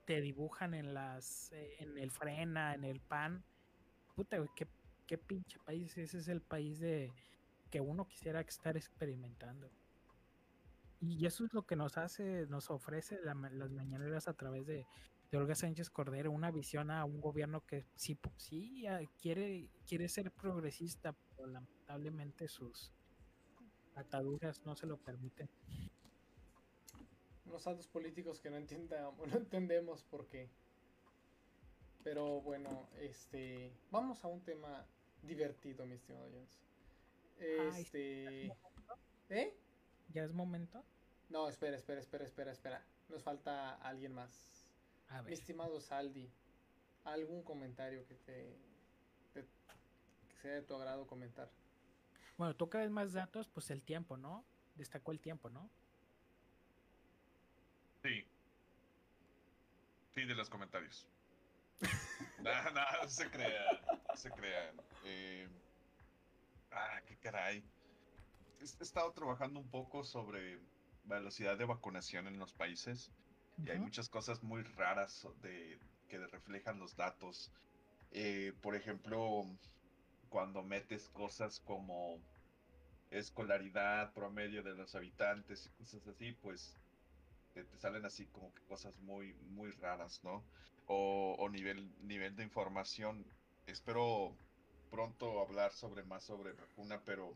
te 0.06 0.20
dibujan 0.20 0.74
en 0.74 0.94
las 0.94 1.52
eh, 1.52 1.76
en 1.80 1.98
el 1.98 2.10
frena, 2.10 2.74
en 2.74 2.84
el 2.84 3.00
pan, 3.00 3.44
puta, 4.14 4.38
qué, 4.54 4.66
qué 5.06 5.18
pinche 5.18 5.58
país, 5.58 5.96
ese 5.98 6.18
es 6.18 6.28
el 6.28 6.40
país 6.40 6.80
de 6.80 7.12
que 7.70 7.80
uno 7.80 8.06
quisiera 8.06 8.40
estar 8.40 8.76
experimentando. 8.76 9.70
Y 11.00 11.26
eso 11.26 11.44
es 11.44 11.52
lo 11.52 11.66
que 11.66 11.76
nos 11.76 11.98
hace, 11.98 12.46
nos 12.46 12.70
ofrece 12.70 13.18
las 13.22 13.36
mañaneras 13.36 14.28
a 14.28 14.34
través 14.34 14.66
de, 14.66 14.86
Olga 15.32 15.56
Sánchez 15.56 15.90
Cordero, 15.90 16.30
una 16.30 16.52
visión 16.52 16.92
a 16.92 17.04
un 17.04 17.20
gobierno 17.20 17.66
que 17.66 17.84
sí, 17.96 18.16
sí 18.36 18.84
quiere, 19.20 19.68
quiere 19.84 20.08
ser 20.08 20.30
progresista, 20.30 21.12
pero 21.30 21.48
lamentablemente 21.48 22.46
sus 22.46 22.92
ataduras 23.96 24.64
no 24.64 24.76
se 24.76 24.86
lo 24.86 24.96
permiten. 24.96 25.48
Unos 27.54 27.68
altos 27.68 27.86
políticos 27.86 28.40
que 28.40 28.50
no, 28.50 28.58
no 29.26 29.36
entendemos 29.36 30.02
por 30.02 30.26
qué. 30.26 30.50
Pero 32.02 32.40
bueno, 32.40 32.88
este, 32.98 33.70
vamos 33.92 34.24
a 34.24 34.26
un 34.26 34.40
tema 34.40 34.84
divertido, 35.22 35.86
mi 35.86 35.94
estimado 35.94 36.28
Jones. 36.32 36.58
Este, 37.38 38.46
¿eh? 39.28 39.56
¿Ya 40.12 40.24
es 40.24 40.32
momento? 40.32 40.84
No, 41.28 41.48
espera, 41.48 41.76
espera, 41.76 42.00
espera, 42.00 42.24
espera, 42.24 42.50
espera. 42.50 42.84
Nos 43.08 43.22
falta 43.22 43.76
alguien 43.76 44.12
más. 44.12 44.66
Mi 45.24 45.34
estimado 45.34 45.80
Saldi, 45.80 46.28
¿algún 47.04 47.44
comentario 47.44 48.04
que 48.04 48.16
te, 48.16 48.58
que 49.32 49.44
sea 50.42 50.54
de 50.54 50.62
tu 50.62 50.74
agrado 50.74 51.06
comentar? 51.06 51.48
Bueno, 52.36 52.56
tú 52.56 52.68
vez 52.68 52.90
más 52.90 53.12
datos, 53.12 53.48
pues 53.48 53.70
el 53.70 53.80
tiempo, 53.80 54.16
¿no? 54.16 54.44
Destacó 54.74 55.12
el 55.12 55.20
tiempo, 55.20 55.50
¿no? 55.50 55.70
Sí. 58.04 58.22
Fin 60.12 60.28
de 60.28 60.34
los 60.34 60.50
comentarios. 60.50 61.08
nada, 62.42 62.70
nada, 62.70 63.08
se 63.08 63.30
crea, 63.30 63.80
se 64.14 64.30
crean. 64.30 64.76
Eh, 65.04 65.48
ah, 66.70 67.00
qué 67.06 67.16
caray. 67.16 67.64
He 68.60 68.64
estado 68.64 69.10
trabajando 69.12 69.58
un 69.58 69.70
poco 69.70 70.04
sobre 70.04 70.60
velocidad 71.04 71.56
de 71.56 71.64
vacunación 71.64 72.26
en 72.26 72.38
los 72.38 72.52
países 72.52 73.10
y 73.64 73.70
hay 73.70 73.78
muchas 73.78 74.10
cosas 74.10 74.42
muy 74.42 74.62
raras 74.62 75.26
de, 75.40 75.78
que 76.08 76.18
reflejan 76.26 76.78
los 76.78 76.96
datos. 76.96 77.50
Eh, 78.10 78.52
por 78.60 78.76
ejemplo, 78.76 79.46
cuando 80.28 80.62
metes 80.62 81.08
cosas 81.08 81.58
como 81.60 82.20
escolaridad 83.10 84.12
promedio 84.12 84.62
de 84.62 84.74
los 84.74 84.94
habitantes 84.94 85.64
y 85.64 85.70
cosas 85.70 86.06
así, 86.06 86.32
pues 86.32 86.76
te, 87.54 87.64
salen 87.78 88.04
así 88.04 88.26
como 88.26 88.52
que 88.52 88.62
cosas 88.64 88.94
muy, 89.00 89.32
muy 89.50 89.70
raras, 89.72 90.20
¿no? 90.24 90.44
O, 90.86 91.36
o 91.38 91.48
nivel, 91.48 91.90
nivel 92.02 92.36
de 92.36 92.42
información. 92.42 93.24
Espero 93.66 94.36
pronto 94.90 95.40
hablar 95.40 95.72
sobre 95.72 96.02
más 96.02 96.24
sobre 96.24 96.52
vacuna, 96.52 97.00
pero 97.04 97.34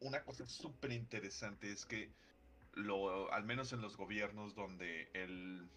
una 0.00 0.22
cosa 0.24 0.46
súper 0.46 0.92
interesante 0.92 1.70
es 1.72 1.86
que 1.86 2.10
lo, 2.74 3.32
al 3.32 3.44
menos 3.44 3.72
en 3.72 3.80
los 3.80 3.96
gobiernos 3.96 4.54
donde 4.54 5.08
el, 5.14 5.68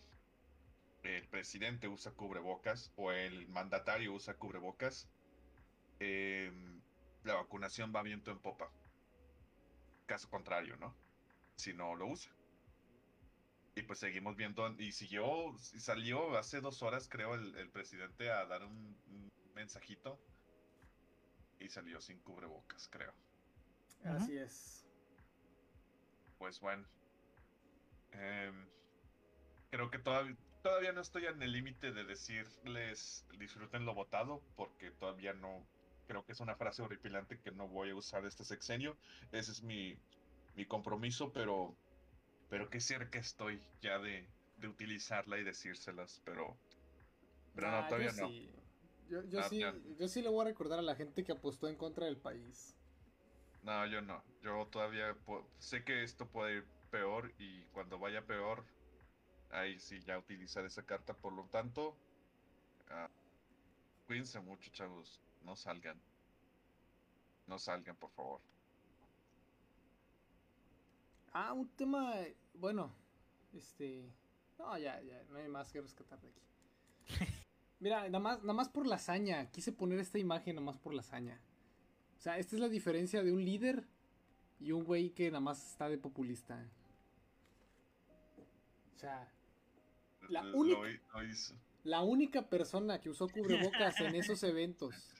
el 1.04 1.28
presidente 1.28 1.88
usa 1.88 2.12
cubrebocas 2.12 2.92
o 2.96 3.12
el 3.12 3.48
mandatario 3.48 4.14
usa 4.14 4.36
cubrebocas, 4.36 5.08
eh, 6.00 6.52
la 7.24 7.36
vacunación 7.36 7.94
va 7.96 8.02
viento 8.02 8.32
en 8.32 8.40
popa. 8.40 8.70
Caso 10.06 10.30
contrario, 10.30 10.78
¿no? 10.78 10.96
Si 11.56 11.74
no 11.74 11.96
lo 11.96 12.08
usa. 12.08 12.35
Y 13.76 13.84
pues 13.84 14.00
seguimos 14.00 14.38
viendo, 14.38 14.74
y 14.80 14.94
siguió, 14.94 15.54
salió 15.58 16.38
hace 16.38 16.62
dos 16.62 16.82
horas, 16.82 17.10
creo, 17.10 17.36
el, 17.36 17.56
el 17.58 17.70
presidente 17.70 18.32
a 18.32 18.46
dar 18.46 18.64
un, 18.64 18.98
un, 19.08 19.32
mensajito 19.54 20.20
y 21.60 21.70
salió 21.70 22.02
sin 22.02 22.20
cubrebocas, 22.20 22.88
creo. 22.90 23.14
Así 24.04 24.38
es. 24.38 24.86
Pues 26.38 26.60
bueno. 26.60 26.86
Eh, 28.12 28.52
creo 29.72 29.90
que 29.90 30.00
todavía, 30.00 30.36
todavía 30.62 30.92
no 30.92 31.02
estoy 31.02 31.26
en 31.26 31.42
el 31.42 31.52
límite 31.52 31.92
de 31.92 32.04
decirles 32.04 33.26
disfruten 33.38 33.86
lo 33.86 33.94
votado, 33.94 34.42
porque 34.56 34.92
todavía 34.92 35.34
no. 35.34 35.66
Creo 36.08 36.24
que 36.26 36.34
es 36.34 36.40
una 36.40 36.56
frase 36.56 36.82
horripilante 36.82 37.40
que 37.40 37.52
no 37.52 37.68
voy 37.68 37.90
a 37.90 37.96
usar 37.96 38.26
este 38.26 38.44
sexenio. 38.44 38.96
Ese 39.32 39.52
es 39.52 39.64
mi, 39.64 39.98
mi 40.56 40.66
compromiso, 40.66 41.34
pero 41.34 41.76
pero 42.50 42.70
qué 42.70 42.80
cerca 42.80 43.20
estoy 43.20 43.60
ya 43.82 44.00
de, 44.00 44.28
de 44.58 44.68
utilizarla 44.68 45.38
y 45.38 45.44
decírselas, 45.44 46.22
pero, 46.26 46.56
pero 47.56 47.72
no, 47.72 47.86
todavía 47.88 48.12
yo 48.12 48.22
no. 48.22 48.28
sí. 48.28 48.50
Yo, 49.10 49.24
yo, 49.26 49.44
sí, 49.44 49.60
ya. 49.60 49.74
yo 50.00 50.08
sí 50.08 50.22
le 50.22 50.30
voy 50.30 50.42
a 50.42 50.46
recordar 50.46 50.80
a 50.80 50.82
la 50.82 50.96
gente 50.96 51.24
que 51.24 51.32
apostó 51.32 51.68
en 51.68 51.76
contra 51.76 52.06
del 52.06 52.18
país. 52.18 52.76
No, 53.62 53.86
yo 53.88 54.02
no. 54.02 54.24
Yo 54.42 54.68
todavía 54.68 55.16
sé 55.60 55.84
que 55.84 56.04
esto 56.04 56.28
puede 56.28 56.58
ir 56.58 56.66
peor 56.92 57.32
y 57.40 57.64
cuando 57.74 58.00
vaya 58.00 58.26
peor, 58.26 58.64
ahí 59.52 59.80
sí 59.80 60.00
ya 60.02 60.18
utilizar 60.18 60.66
esa 60.66 60.84
carta. 60.84 61.14
Por 61.14 61.34
lo 61.34 61.44
tanto, 61.46 61.96
ah, 62.90 63.10
cuídense 64.08 64.40
mucho, 64.40 64.72
chavos. 64.72 65.20
No 65.44 65.56
salgan. 65.56 66.00
No 67.48 67.60
salgan, 67.60 67.96
por 67.96 68.12
favor. 68.12 68.42
Ah, 71.38 71.52
un 71.52 71.68
tema, 71.76 72.14
bueno, 72.54 72.94
este, 73.54 74.10
no, 74.58 74.78
ya, 74.78 75.02
ya, 75.02 75.22
no 75.30 75.38
hay 75.38 75.50
más 75.50 75.70
que 75.70 75.82
rescatar 75.82 76.18
de 76.22 76.30
aquí. 76.30 76.42
Mira, 77.82 78.06
nada 78.08 78.20
más, 78.20 78.40
nada 78.42 78.54
más 78.54 78.70
por 78.70 78.88
la 78.88 78.96
hazaña, 78.96 79.52
quise 79.52 79.74
poner 79.74 80.00
esta 80.00 80.18
imagen 80.18 80.56
nada 80.56 80.66
más 80.66 80.78
por 80.78 80.94
la 80.94 81.02
hazaña. 81.02 81.42
O 82.18 82.22
sea, 82.22 82.38
esta 82.38 82.56
es 82.56 82.62
la 82.62 82.70
diferencia 82.70 83.22
de 83.22 83.34
un 83.34 83.44
líder 83.44 83.86
y 84.62 84.72
un 84.72 84.86
güey 84.86 85.10
que 85.10 85.28
nada 85.30 85.42
más 85.42 85.72
está 85.74 85.90
de 85.90 85.98
populista. 85.98 86.66
O 88.96 88.98
sea, 89.00 89.30
La 90.30 90.42
Lo- 90.42 90.58
única- 90.58 90.80
lo 90.80 90.90
hi- 90.90 91.00
lo 91.14 91.24
hizo. 91.24 91.54
la 91.84 92.02
única 92.02 92.50
persona 92.50 93.00
que 93.00 93.10
usó 93.10 93.28
cubrebocas 93.28 94.00
en 94.00 94.16
esos 94.16 94.42
eventos, 94.44 95.14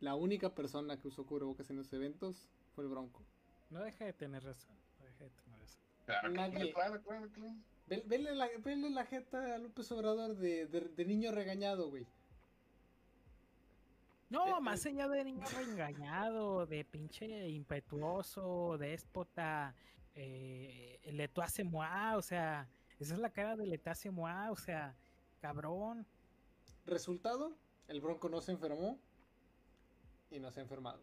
la 0.00 0.16
única 0.16 0.54
persona 0.54 0.98
que 0.98 1.08
usó 1.08 1.24
cubrebocas 1.24 1.70
en 1.70 1.78
esos 1.78 1.92
eventos 1.94 2.48
fue 2.74 2.84
el 2.84 2.90
Bronco. 2.90 3.22
No 3.70 3.80
deja 3.80 4.04
de 4.04 4.12
tener 4.12 4.42
razón. 4.44 4.76
No 4.98 5.06
deja 5.06 5.24
de 5.24 5.30
tener 5.30 5.58
razón. 5.60 5.80
Claro, 6.06 6.30
Nadie- 6.30 6.72
claro, 6.72 7.00
claro, 7.02 7.28
claro. 7.32 7.54
Ve- 7.86 8.02
Vele 8.06 8.34
la, 8.34 8.48
vele 8.58 8.90
la 8.90 9.04
jeta 9.04 9.54
a 9.54 9.58
López 9.58 9.90
Obrador 9.92 10.36
de, 10.36 10.66
de, 10.66 10.80
de 10.80 11.04
niño 11.04 11.32
regañado, 11.32 11.88
güey. 11.90 12.06
No, 14.30 14.58
Eh, 14.58 14.60
más 14.60 14.84
allá 14.86 15.06
de 15.08 15.24
niño 15.24 15.44
reengañado, 15.54 16.66
de 16.66 16.84
pinche 16.84 17.48
impetuoso, 17.50 18.76
déspota, 18.78 19.74
eh, 20.14 20.98
le 21.12 21.28
tú 21.28 21.40
hace 21.42 21.62
moi, 21.62 22.14
o 22.16 22.22
sea, 22.22 22.66
esa 22.98 23.14
es 23.14 23.20
la 23.20 23.30
cara 23.30 23.54
de 23.56 23.66
le 23.66 23.78
te 23.78 23.90
hace 23.90 24.10
moi, 24.10 24.48
o 24.50 24.56
sea, 24.56 24.94
cabrón. 25.40 26.06
Resultado, 26.86 27.54
el 27.88 28.00
Bronco 28.00 28.28
no 28.28 28.40
se 28.40 28.52
enfermó 28.52 28.98
y 30.30 30.38
no 30.40 30.50
se 30.50 30.60
ha 30.60 30.62
enfermado. 30.62 31.00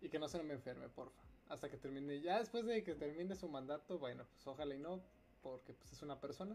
Y 0.00 0.08
que 0.08 0.18
no 0.18 0.28
se 0.28 0.42
me 0.42 0.54
enferme, 0.54 0.88
porfa. 0.88 1.20
Hasta 1.48 1.70
que 1.70 1.76
termine, 1.78 2.20
ya 2.20 2.38
después 2.38 2.66
de 2.66 2.84
que 2.84 2.94
termine 2.94 3.34
su 3.34 3.48
mandato, 3.48 3.98
bueno, 3.98 4.24
pues 4.34 4.46
ojalá 4.46 4.74
y 4.74 4.78
no, 4.78 5.00
porque 5.42 5.72
pues 5.72 5.92
es 5.92 6.02
una 6.02 6.20
persona. 6.20 6.54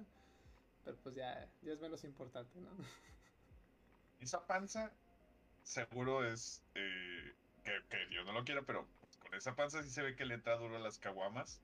Pero 0.86 0.98
pues 0.98 1.16
ya, 1.16 1.48
ya 1.64 1.74
es 1.74 1.80
menos 1.80 2.04
importante, 2.04 2.60
¿no? 2.60 2.70
Esa 4.22 4.46
panza 4.46 4.92
seguro 5.64 6.26
es 6.26 6.62
eh, 6.76 7.34
que, 7.64 7.72
que 7.90 8.06
Dios 8.08 8.26
no 8.26 8.34
lo 8.34 8.44
quiera, 8.46 8.62
pero 8.62 8.86
con 9.22 9.34
esa 9.34 9.56
panza 9.56 9.84
sí 9.84 9.90
se 9.90 10.02
ve 10.02 10.16
que 10.16 10.26
le 10.26 10.36
entra 10.36 10.56
duro 10.58 10.78
a 10.78 10.80
las 10.80 10.98
caguamas 10.98 11.60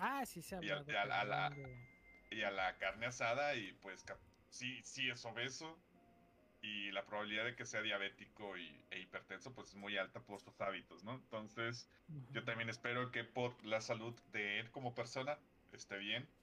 Ah, 0.00 0.24
sí 0.24 0.42
se 0.42 0.54
ha 0.56 0.62
Y 0.62 0.66
y 0.66 0.70
al- 0.70 1.12
a 1.12 1.24
la- 1.24 1.56
y 2.30 2.42
a 2.42 2.50
la 2.50 2.76
carne 2.78 3.06
asada 3.06 3.54
y 3.56 3.72
pues 3.82 4.04
sí, 4.50 4.80
sí 4.84 5.08
es 5.10 5.24
obeso 5.24 5.76
y 6.60 6.90
la 6.92 7.06
probabilidad 7.06 7.44
de 7.44 7.56
que 7.56 7.64
sea 7.66 7.82
diabético 7.82 8.56
y, 8.58 8.86
e 8.90 9.00
hipertenso 9.00 9.54
pues 9.54 9.68
es 9.70 9.74
muy 9.76 9.96
alta 9.96 10.24
por 10.24 10.40
sus 10.40 10.60
hábitos, 10.60 11.04
¿no? 11.04 11.14
Entonces 11.14 11.90
yo 12.32 12.44
también 12.44 12.68
espero 12.70 13.10
que 13.12 13.24
por 13.24 13.64
la 13.64 13.80
salud 13.80 14.20
de 14.26 14.60
él 14.60 14.70
como 14.70 14.94
persona 14.94 15.38
esté 15.72 15.98
bien. 15.98 16.34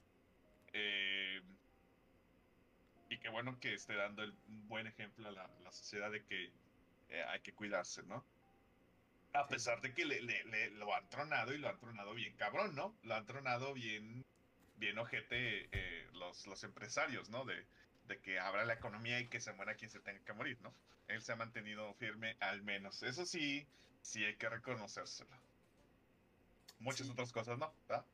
eh, 0.73 1.41
y 3.09 3.19
que 3.19 3.29
bueno 3.29 3.59
que 3.59 3.73
esté 3.73 3.95
dando 3.95 4.23
el, 4.23 4.31
un 4.47 4.67
buen 4.67 4.87
ejemplo 4.87 5.27
a 5.27 5.31
la, 5.31 5.47
la 5.59 5.71
sociedad 5.71 6.11
de 6.11 6.25
que 6.25 6.55
eh, 7.07 7.23
hay 7.23 7.41
que 7.41 7.53
cuidarse, 7.55 8.03
¿no? 8.03 8.27
A 9.33 9.47
pesar 9.47 9.81
de 9.81 9.93
que 9.93 10.05
le, 10.05 10.21
le- 10.21 10.45
le- 10.45 10.71
lo 10.71 10.93
han 10.95 11.09
tronado 11.09 11.53
y 11.53 11.57
lo 11.57 11.67
han 11.69 11.77
tronado 11.79 12.13
bien 12.13 12.35
cabrón, 12.37 12.73
¿no? 12.75 12.97
Lo 13.03 13.15
han 13.15 13.25
tronado 13.25 13.73
bien, 13.73 14.25
bien 14.75 14.97
ojete 14.97 15.67
eh, 15.71 16.09
los, 16.13 16.47
los 16.47 16.63
empresarios, 16.63 17.29
¿no? 17.29 17.43
De, 17.45 17.67
de 18.07 18.19
que 18.19 18.39
abra 18.39 18.65
la 18.65 18.73
economía 18.73 19.19
y 19.19 19.27
que 19.27 19.39
se 19.39 19.53
muera 19.53 19.75
quien 19.75 19.89
se 19.89 19.99
tenga 19.99 20.19
que 20.23 20.33
morir, 20.33 20.59
¿no? 20.61 20.73
Él 21.07 21.21
se 21.21 21.31
ha 21.31 21.35
mantenido 21.35 21.93
firme 21.95 22.35
al 22.39 22.61
menos. 22.63 23.03
Eso 23.03 23.25
sí, 23.25 23.67
sí 24.01 24.23
hay 24.23 24.35
que 24.35 24.49
reconocérselo. 24.49 25.29
Muchas 26.79 27.07
Sí. 27.07 27.11
otras 27.13 27.31
cosas 27.31 27.57
no, 27.57 27.73
¿verdad? 27.87 28.05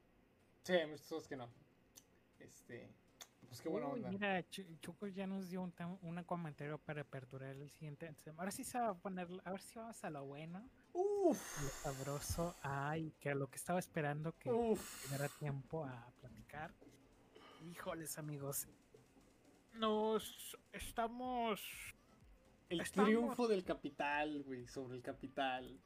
Sí, 0.64 0.74
hay 0.74 0.88
muchas 0.88 1.08
cosas 1.08 1.28
que 1.28 1.36
no. 1.36 1.50
Este, 2.40 2.90
pues 3.48 3.62
qué 3.62 3.70
onda. 3.70 4.10
mira, 4.12 4.42
Chu- 4.50 4.66
Chuco 4.82 5.08
ya 5.08 5.28
nos 5.28 5.50
dio 5.50 5.62
un, 5.62 5.74
un 6.02 6.24
comentario 6.24 6.78
para 6.78 7.02
aperturar 7.02 7.56
el 7.56 7.70
siguiente. 7.72 8.14
Ahora 8.38 8.52
sí 8.52 8.64
se 8.64 8.80
va 8.80 8.90
a 8.90 8.94
poner, 8.94 9.28
a 9.44 9.52
ver 9.52 9.62
si 9.62 9.78
vamos 9.80 10.04
a 10.04 10.10
lo 10.10 10.26
bueno, 10.26 10.60
a 10.60 10.62
Uf, 10.94 11.62
lo 11.64 11.70
sabroso, 11.70 12.56
ay, 12.62 13.14
que 13.20 13.30
a 13.30 13.36
lo 13.36 13.48
que 13.50 13.58
estaba 13.58 13.80
esperando 13.80 14.34
que 14.38 14.52
uf. 14.52 14.82
tiempo 15.40 15.86
a 15.86 16.12
platicar. 16.20 16.72
Híjoles, 17.64 18.18
amigos. 18.18 18.68
Nos 19.74 20.58
estamos. 20.74 21.62
El 22.70 22.82
estamos- 22.82 23.10
triunfo 23.10 23.48
del 23.48 23.64
capital, 23.64 24.44
güey, 24.44 24.68
sobre 24.68 24.96
el 24.96 25.02
capital. 25.02 25.80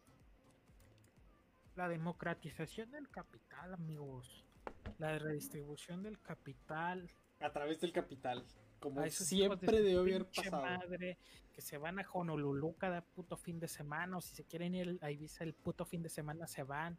La 1.76 1.88
democratización 1.90 2.92
del 2.92 3.10
capital, 3.10 3.74
amigos. 3.74 4.46
La 4.98 5.18
redistribución 5.20 6.04
del 6.04 6.20
capital. 6.22 7.10
A 7.40 7.52
través 7.52 7.82
del 7.82 7.92
capital. 7.92 8.46
Como 8.80 9.02
a 9.02 9.08
esos 9.08 9.32
hijos 9.32 9.60
de 9.60 9.68
siempre 9.68 9.78
su 9.80 9.84
debió 9.84 10.00
haber 10.02 10.26
pasado. 10.30 10.62
madre 10.64 11.18
que 11.54 11.62
se 11.62 11.78
van 11.78 12.00
a 12.00 12.06
Honolulu 12.12 12.76
cada 12.78 13.02
puto 13.02 13.36
fin 13.38 13.60
de 13.60 13.68
semana. 13.68 14.18
O 14.18 14.22
si 14.22 14.36
se 14.36 14.44
quieren 14.46 14.76
ir 14.76 15.00
a 15.02 15.10
Ibiza 15.12 15.44
el 15.44 15.54
puto 15.54 15.86
fin 15.86 16.04
de 16.04 16.10
semana, 16.10 16.48
se 16.48 16.64
van. 16.64 16.98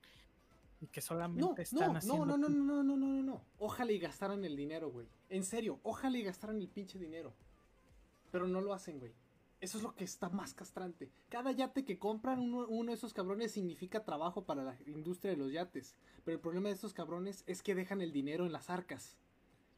Y 0.80 0.88
que 0.88 1.00
solamente 1.00 1.40
No, 1.40 1.54
están 1.56 1.92
no, 1.92 1.98
haciendo. 1.98 2.26
no, 2.26 2.36
no, 2.36 2.48
no, 2.48 2.64
no, 2.64 2.82
no, 2.82 2.96
no, 2.96 3.06
no, 3.06 3.22
no. 3.22 3.42
Ojalá 3.58 3.92
y 3.92 3.98
gastaran 3.98 4.44
el 4.44 4.56
dinero, 4.56 4.90
güey. 4.90 5.06
En 5.30 5.42
serio, 5.44 5.80
ojalá 5.82 6.18
y 6.18 6.22
gastaran 6.22 6.58
el 6.60 6.68
pinche 6.68 6.98
dinero. 6.98 7.32
Pero 8.30 8.46
no 8.46 8.60
lo 8.60 8.74
hacen, 8.74 8.98
güey. 8.98 9.12
Eso 9.58 9.78
es 9.78 9.82
lo 9.84 9.94
que 9.94 10.04
está 10.04 10.28
más 10.28 10.52
castrante. 10.52 11.10
Cada 11.30 11.50
yate 11.50 11.84
que 11.86 11.98
compran, 11.98 12.40
uno, 12.40 12.66
uno 12.68 12.90
de 12.92 12.96
esos 12.96 13.14
cabrones 13.14 13.52
significa 13.52 14.04
trabajo 14.04 14.44
para 14.44 14.62
la 14.64 14.76
industria 14.86 15.30
de 15.30 15.38
los 15.38 15.50
yates. 15.50 15.96
Pero 16.24 16.34
el 16.36 16.40
problema 16.42 16.68
de 16.68 16.74
estos 16.74 16.92
cabrones 16.92 17.42
es 17.46 17.62
que 17.62 17.74
dejan 17.74 18.02
el 18.02 18.12
dinero 18.12 18.44
en 18.44 18.52
las 18.52 18.68
arcas. 18.68 19.16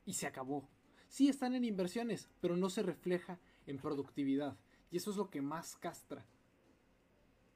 Y 0.04 0.14
se 0.14 0.26
acabó. 0.26 0.68
Sí 1.08 1.28
están 1.28 1.54
en 1.54 1.64
inversiones, 1.64 2.28
pero 2.40 2.56
no 2.56 2.70
se 2.70 2.82
refleja 2.82 3.38
en 3.66 3.78
productividad. 3.78 4.56
Y 4.90 4.96
eso 4.96 5.12
es 5.12 5.16
lo 5.16 5.30
que 5.30 5.42
más 5.42 5.76
castra. 5.76 6.26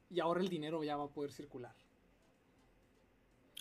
Y 0.08 0.20
ahora 0.20 0.40
el 0.40 0.48
dinero 0.48 0.84
ya 0.84 0.96
va 0.96 1.04
a 1.04 1.08
poder 1.10 1.32
circular. 1.32 1.74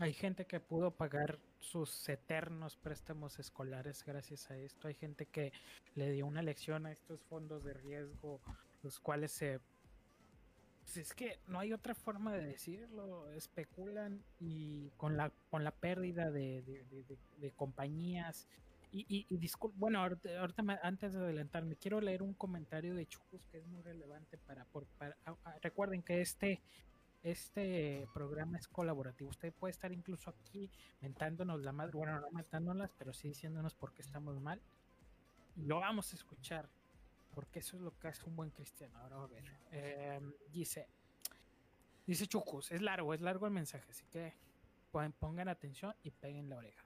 Hay 0.02 0.14
gente 0.14 0.46
que 0.46 0.60
pudo 0.60 0.90
pagar 0.90 1.38
sus 1.60 2.10
eternos 2.10 2.76
préstamos 2.76 3.38
escolares 3.38 4.04
gracias 4.04 4.50
a 4.50 4.58
esto. 4.58 4.88
Hay 4.88 4.96
gente 4.96 5.28
que 5.28 5.54
le 5.94 6.12
dio 6.12 6.26
una 6.26 6.42
lección 6.42 6.88
a 6.88 6.92
estos 6.92 7.22
fondos 7.22 7.64
de 7.64 7.76
riesgo, 7.76 8.42
los 8.82 9.00
cuales 9.00 9.32
se... 9.32 9.60
Pues 10.82 10.98
es 10.98 11.14
que 11.14 11.38
no 11.46 11.60
hay 11.60 11.72
otra 11.72 11.94
forma 11.94 12.34
de 12.34 12.44
decirlo. 12.48 13.32
Especulan 13.34 14.24
y 14.40 14.90
con 14.98 15.18
la, 15.18 15.32
con 15.52 15.64
la 15.64 15.70
pérdida 15.70 16.32
de, 16.32 16.64
de- 16.64 17.52
compañías. 17.52 18.48
Y, 18.92 19.06
y, 19.08 19.28
bueno, 19.76 20.00
ahorita, 20.00 20.64
me- 20.64 20.80
antes 20.82 21.14
de 21.14 21.20
adelantarme, 21.20 21.76
quiero 21.76 22.02
leer 22.02 22.24
un 22.24 22.34
comentario 22.34 22.96
de 22.96 23.06
Chucus 23.06 23.46
que 23.52 23.60
es 23.60 23.68
muy 23.68 23.84
relevante 23.84 24.40
para... 24.40 24.66
por- 24.66 24.88
recuerden 25.62 26.02
que 26.02 26.22
este 26.22 26.60
este 27.24 28.08
programa 28.14 28.58
es 28.58 28.68
colaborativo. 28.68 29.30
Usted 29.30 29.54
puede 29.54 29.72
estar 29.72 29.92
incluso 29.92 30.30
aquí 30.30 30.70
mentándonos 31.02 31.62
la 31.62 31.72
madre, 31.72 31.94
bueno, 31.94 32.20
no 32.20 32.32
mentándolas, 32.32 32.92
pero 32.98 33.14
sí 33.14 33.30
diciéndonos 33.30 33.76
por 33.76 33.94
qué 33.94 34.02
estamos 34.02 34.40
mal. 34.40 34.62
Lo 35.58 35.80
vamos 35.80 36.12
a 36.14 36.16
escuchar, 36.16 36.70
porque 37.36 37.60
eso 37.60 37.76
es 37.78 37.84
lo 37.84 37.98
que 38.00 38.08
hace 38.08 38.24
un 38.26 38.36
buen 38.36 38.50
cristiano. 38.50 38.98
Ahora 39.00 39.24
a 39.24 39.28
ver. 39.28 39.44
Eh, 39.72 40.22
dice, 40.52 40.88
dice 42.08 42.26
Chucus, 42.28 42.72
es 42.72 42.82
largo, 42.82 43.14
es 43.14 43.22
largo 43.22 43.46
el 43.46 43.54
mensaje, 43.54 43.86
así 43.92 44.06
que 44.12 44.34
pon- 44.92 45.14
pongan 45.14 45.48
atención 45.50 45.96
y 46.04 46.12
peguen 46.12 46.50
la 46.50 46.58
oreja. 46.58 46.86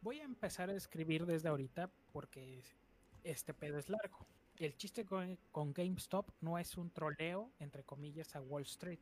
Voy 0.00 0.20
a 0.20 0.24
empezar 0.24 0.70
a 0.70 0.74
escribir 0.74 1.26
desde 1.26 1.48
ahorita 1.48 1.90
porque 2.12 2.62
este 3.24 3.52
pedo 3.52 3.78
es 3.78 3.88
largo. 3.88 4.24
El 4.58 4.76
chiste 4.76 5.04
con, 5.04 5.38
GameStop 5.72 6.30
no 6.40 6.58
es 6.58 6.76
un 6.76 6.90
troleo, 6.90 7.52
entre 7.60 7.84
comillas, 7.84 8.34
a 8.34 8.40
Wall 8.40 8.62
Street. 8.62 8.98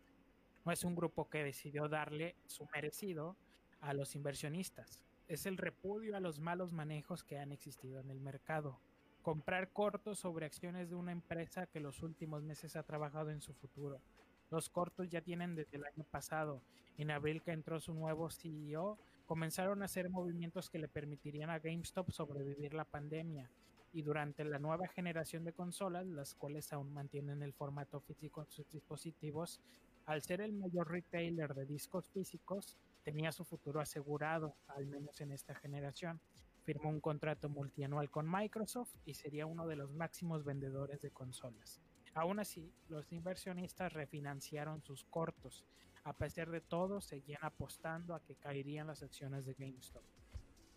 No 0.67 0.73
es 0.73 0.85
un 0.85 0.95
grupo 0.95 1.31
que 1.31 1.45
decidió 1.45 1.89
darle 1.89 2.37
su 2.45 2.69
merecido 2.75 3.39
a 3.81 3.95
los 3.95 4.15
inversionistas. 4.15 5.03
Es 5.29 5.47
el 5.47 5.57
repudio 5.57 6.15
a 6.15 6.21
los 6.21 6.41
malos 6.41 6.73
manejos 6.73 7.25
que 7.25 7.39
han 7.39 7.53
existido 7.53 8.01
en 8.01 8.11
el 8.11 8.21
mercado. 8.21 8.79
Comprar 9.23 9.73
cortos 9.73 10.19
sobre 10.19 10.45
acciones 10.45 10.91
de 10.91 10.95
una 10.95 11.13
empresa 11.13 11.67
que 11.67 11.81
los 11.81 12.03
últimos 12.03 12.43
meses 12.43 12.77
ha 12.77 12.83
trabajado 12.83 13.31
en 13.31 13.41
su 13.41 13.55
futuro. 13.55 14.03
Los 14.51 14.69
cortos 14.69 15.09
ya 15.09 15.23
tienen 15.23 15.55
desde 15.55 15.79
el 15.79 15.87
año 15.87 16.05
pasado. 16.05 16.61
En 16.99 17.11
abril 17.11 17.41
que 17.41 17.53
entró 17.53 17.81
su 17.81 17.95
nuevo 17.95 18.29
CEO, 18.29 18.99
comenzaron 19.25 19.81
a 19.81 19.87
hacer 19.87 20.11
movimientos 20.11 20.69
que 20.69 20.79
le 20.79 20.89
permitirían 20.89 21.49
a 21.49 21.61
GameStop 21.61 22.11
sobrevivir 22.11 22.75
la 22.75 22.85
pandemia 22.85 23.51
y 23.97 24.03
durante 24.03 24.45
la 24.45 24.59
nueva 24.59 24.87
generación 24.89 25.43
de 25.45 25.55
consolas, 25.55 26.07
las 26.07 26.35
cuales 26.35 26.71
aún 26.71 26.93
mantienen 26.93 27.43
el 27.43 27.55
formato 27.55 27.99
físico 28.01 28.43
en 28.43 28.51
sus 28.51 28.69
dispositivos, 28.69 29.59
al 30.05 30.21
ser 30.21 30.43
el 30.43 30.53
mayor 30.53 30.91
retailer 30.91 31.55
de 31.55 31.65
discos 31.65 32.07
físicos, 32.11 32.77
tenía 33.03 33.33
su 33.33 33.47
futuro 33.47 33.81
asegurado, 33.81 34.55
al 34.69 34.85
menos 34.87 35.19
en 35.23 35.33
esta 35.33 35.55
generación. 35.55 36.21
Firmó 36.63 36.91
un 36.91 37.01
contrato 37.01 37.49
multianual 37.49 38.11
con 38.11 38.31
Microsoft 38.31 38.95
y 39.07 39.15
sería 39.15 39.47
uno 39.47 39.67
de 39.67 39.77
los 39.77 39.91
máximos 39.95 40.45
vendedores 40.45 41.01
de 41.01 41.11
consolas. 41.11 41.81
Aún 42.13 42.39
así, 42.39 42.71
los 42.91 43.11
inversionistas 43.13 43.95
refinanciaron 43.95 44.83
sus 44.83 45.05
cortos. 45.05 45.65
A 46.05 46.13
pesar 46.13 46.51
de 46.51 46.61
todo, 46.61 47.01
seguían 47.01 47.41
apostando 47.41 48.15
a 48.15 48.23
que 48.23 48.35
caerían 48.35 48.89
las 48.89 49.03
acciones 49.03 49.47
de 49.47 49.55
GameStop. 49.55 50.05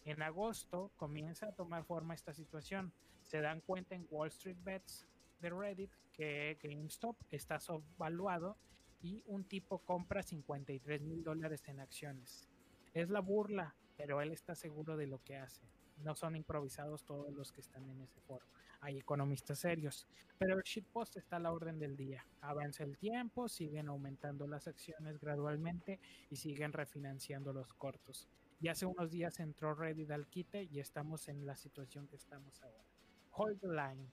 En 0.05 0.21
agosto 0.21 0.91
comienza 0.95 1.47
a 1.47 1.51
tomar 1.51 1.83
forma 1.83 2.13
esta 2.13 2.33
situación. 2.33 2.93
Se 3.23 3.41
dan 3.41 3.61
cuenta 3.61 3.95
en 3.95 4.07
Wall 4.09 4.29
Street 4.29 4.57
Bets 4.63 5.07
de 5.39 5.49
Reddit 5.49 5.91
que 6.13 6.57
GameStop 6.61 7.15
está 7.29 7.59
subvaluado 7.59 8.57
y 9.01 9.23
un 9.25 9.45
tipo 9.45 9.79
compra 9.79 10.23
53 10.23 11.01
mil 11.01 11.23
dólares 11.23 11.63
en 11.67 11.79
acciones. 11.79 12.49
Es 12.93 13.09
la 13.09 13.19
burla, 13.19 13.75
pero 13.97 14.21
él 14.21 14.31
está 14.31 14.55
seguro 14.55 14.97
de 14.97 15.07
lo 15.07 15.23
que 15.23 15.37
hace. 15.37 15.61
No 16.03 16.15
son 16.15 16.35
improvisados 16.35 17.03
todos 17.03 17.33
los 17.33 17.51
que 17.51 17.61
están 17.61 17.87
en 17.89 18.01
ese 18.01 18.19
foro. 18.21 18.45
Hay 18.81 18.97
economistas 18.97 19.59
serios. 19.59 20.07
Pero 20.37 20.55
el 20.55 20.63
shitpost 20.63 21.17
está 21.17 21.35
a 21.35 21.39
la 21.39 21.51
orden 21.51 21.79
del 21.79 21.97
día. 21.97 22.25
Avanza 22.41 22.83
el 22.83 22.97
tiempo, 22.97 23.49
siguen 23.49 23.89
aumentando 23.89 24.47
las 24.47 24.67
acciones 24.67 25.19
gradualmente 25.19 25.99
y 26.29 26.37
siguen 26.37 26.71
refinanciando 26.71 27.51
los 27.51 27.73
cortos. 27.73 28.29
Y 28.61 28.67
hace 28.67 28.85
unos 28.85 29.09
días 29.11 29.39
entró 29.39 29.73
Reddit 29.73 30.11
al 30.11 30.27
quite 30.27 30.63
y 30.63 30.79
estamos 30.79 31.27
en 31.29 31.45
la 31.45 31.55
situación 31.55 32.07
que 32.07 32.15
estamos 32.17 32.61
ahora. 32.61 32.83
Hold 33.31 33.59
the 33.61 33.67
line. 33.67 34.11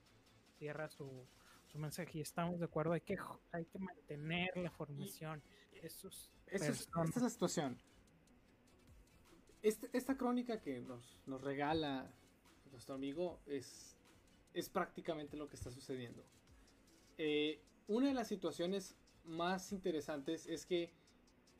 Cierra 0.57 0.87
su, 0.89 1.27
su 1.65 1.77
mensaje 1.77 2.17
y 2.19 2.21
estamos 2.21 2.59
de 2.59 2.65
acuerdo. 2.65 2.93
Hay 2.93 3.01
que, 3.01 3.15
hay 3.51 3.65
que 3.65 3.79
mantener 3.79 4.55
la 4.55 4.71
formación. 4.71 5.43
Eso 5.83 6.07
es- 6.07 6.31
esta 6.47 6.67
es 6.69 7.21
la 7.21 7.29
situación. 7.29 7.77
Este- 9.61 9.89
esta 9.93 10.15
crónica 10.17 10.61
que 10.61 10.79
nos, 10.79 11.17
nos 11.25 11.41
regala 11.41 12.09
nuestro 12.71 12.95
amigo 12.95 13.41
es, 13.47 13.97
es 14.53 14.69
prácticamente 14.69 15.35
lo 15.35 15.47
que 15.49 15.55
está 15.55 15.71
sucediendo. 15.71 16.23
Eh, 17.17 17.61
una 17.87 18.07
de 18.07 18.13
las 18.13 18.27
situaciones 18.27 18.95
más 19.25 19.71
interesantes 19.73 20.47
es 20.47 20.65
que 20.65 20.93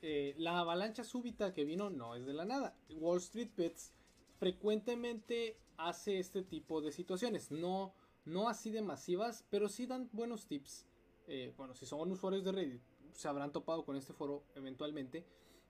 eh, 0.02 0.36
la 0.38 0.60
avalancha 0.60 1.04
súbita 1.04 1.54
que 1.54 1.66
vino 1.66 1.90
no 1.90 2.16
es 2.16 2.26
de 2.26 2.34
la 2.34 2.46
nada. 2.46 2.76
Wall 2.90 3.18
Street 3.18 3.52
Bets 3.56 3.94
frecuentemente 4.38 5.58
hace 5.78 6.20
este 6.20 6.44
tipo 6.44 6.82
de 6.82 6.92
situaciones. 6.92 7.52
No, 7.52 7.94
no 8.26 8.50
así 8.50 8.72
de 8.72 8.82
masivas, 8.82 9.46
pero 9.50 9.70
sí 9.70 9.86
dan 9.86 10.10
buenos 10.12 10.48
tips. 10.48 10.86
Eh, 11.28 11.54
bueno, 11.58 11.74
si 11.74 11.86
son 11.86 12.12
usuarios 12.12 12.44
de 12.44 12.52
Reddit, 12.52 12.82
se 13.14 13.28
habrán 13.28 13.52
topado 13.52 13.86
con 13.86 13.96
este 13.96 14.14
foro 14.14 14.44
eventualmente. 14.56 15.26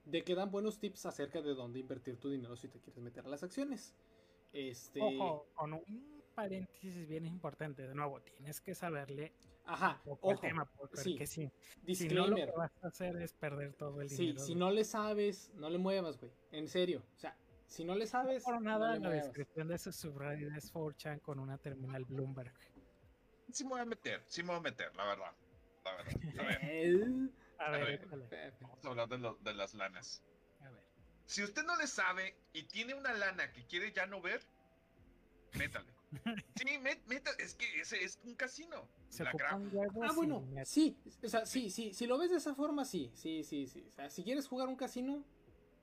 De 0.06 0.24
que 0.24 0.36
dan 0.36 0.52
buenos 0.52 0.80
tips 0.80 1.06
acerca 1.06 1.42
de 1.42 1.54
dónde 1.54 1.80
invertir 1.80 2.18
tu 2.18 2.30
dinero 2.30 2.56
si 2.56 2.70
te 2.70 2.80
quieres 2.80 3.04
meter 3.04 3.26
a 3.26 3.30
las 3.30 3.44
acciones. 3.44 3.94
Este. 4.54 5.02
Ojo, 5.02 5.48
con 5.54 5.74
un 5.74 6.24
paréntesis 6.34 7.08
bien 7.08 7.26
importante. 7.26 7.86
De 7.86 7.94
nuevo, 7.94 8.22
tienes 8.22 8.62
que 8.62 8.74
saberle 8.74 9.34
Ajá, 9.68 10.02
poco 10.06 10.30
el 10.32 10.36
ojo. 10.38 10.42
tema, 10.48 10.66
porque 10.66 10.98
sí, 10.98 11.18
si, 11.26 11.26
si 11.28 11.44
no, 11.44 11.52
lo 11.52 12.36
Disclaimer. 12.36 12.46
que 12.50 12.56
vas 12.58 12.72
a 12.84 12.88
hacer 12.88 13.16
es 13.22 13.34
perder 13.34 13.74
todo 13.74 14.02
el 14.02 14.10
Sí, 14.10 14.28
dinero. 14.28 14.40
si 14.46 14.56
no 14.56 14.72
le 14.72 14.84
sabes, 14.86 15.52
no 15.56 15.70
le 15.70 15.78
muevas, 15.78 16.18
güey. 16.18 16.32
En 16.52 16.68
serio. 16.70 17.04
O 17.16 17.20
sea, 17.20 17.38
si 17.68 17.84
no 17.84 17.94
le 17.96 18.08
sabes, 18.08 18.44
por 18.44 18.56
no 18.56 18.62
nada, 18.62 18.92
le 18.92 18.96
en 18.98 19.04
la 19.04 19.10
muevas. 19.10 19.26
descripción 19.26 19.68
de 19.68 19.76
ese 19.76 19.92
subreddit 19.92 20.56
es 20.56 20.72
4chan 20.74 21.22
con 21.22 21.40
una 21.40 21.58
terminal 21.58 22.06
Bloomberg. 22.06 22.54
Sí 23.52 23.64
me 23.66 23.72
voy 23.72 23.82
a 23.82 23.86
meter, 23.86 24.24
sí 24.26 24.42
me 24.42 24.50
voy 24.50 24.58
a 24.58 24.62
meter, 24.62 24.96
la 24.96 25.06
verdad. 25.06 25.32
La 25.84 25.96
verdad. 25.96 26.14
A 27.60 27.72
ver, 27.72 28.08
A 28.08 28.16
ver, 28.16 28.54
vamos 28.62 28.86
a 28.86 28.90
hablar 28.90 29.10
de, 29.10 29.18
lo- 29.18 29.36
de 29.42 29.54
las 29.54 29.74
lanas. 29.74 30.24
a 30.62 30.70
ver. 30.70 30.84
Si 31.26 31.44
usted 31.44 31.64
no 31.66 31.76
le 31.76 31.88
sabe 31.88 32.38
y 32.54 32.64
tiene 32.64 32.94
una 32.94 33.12
lana 33.14 33.52
que 33.52 33.66
quiere 33.66 33.92
ya 33.92 34.06
no 34.06 34.22
ver, 34.22 34.42
métale. 35.58 35.92
Sí, 36.56 36.78
met- 36.80 37.04
meta, 37.08 37.32
es 37.40 37.56
que 37.56 37.82
ese 37.82 38.04
es 38.04 38.20
un 38.24 38.36
casino. 38.36 38.88
Se 39.10 39.24
Ah, 39.24 40.12
bueno, 40.16 40.44
sí, 40.66 40.98
o 41.24 41.28
sea, 41.28 41.46
sí, 41.46 41.70
sí, 41.70 41.94
si 41.94 42.06
lo 42.08 42.18
ves 42.18 42.30
de 42.32 42.38
esa 42.38 42.54
forma, 42.54 42.84
sí, 42.86 43.10
sí, 43.14 43.44
sí, 43.44 43.68
sí. 43.68 43.86
O 43.90 43.92
sea, 43.96 44.10
si 44.10 44.24
quieres 44.24 44.48
jugar 44.48 44.68
un 44.68 44.76
casino, 44.76 45.24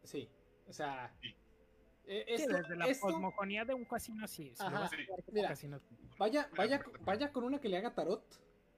sí. 0.03 0.29
O 0.69 0.73
sea, 0.73 1.13
Sí. 1.21 1.29
eh, 2.07 2.25
Sí, 2.37 2.43
esto, 2.43 2.57
desde 2.59 2.77
la 2.77 2.85
esto- 2.87 3.07
cosmogonía 3.07 3.65
de 3.65 3.75
un 3.75 3.85
casino, 3.87 4.27
sí. 4.29 4.53
Si 4.55 4.63
Ajá, 4.63 4.91
Mira, 5.33 5.49
casino, 5.49 5.81
vaya, 6.19 6.49
vaya, 6.57 6.83
vaya 7.01 7.33
con 7.33 7.45
una 7.45 7.61
que 7.61 7.69
le 7.69 7.79
haga 7.79 7.95
tarot 7.95 8.23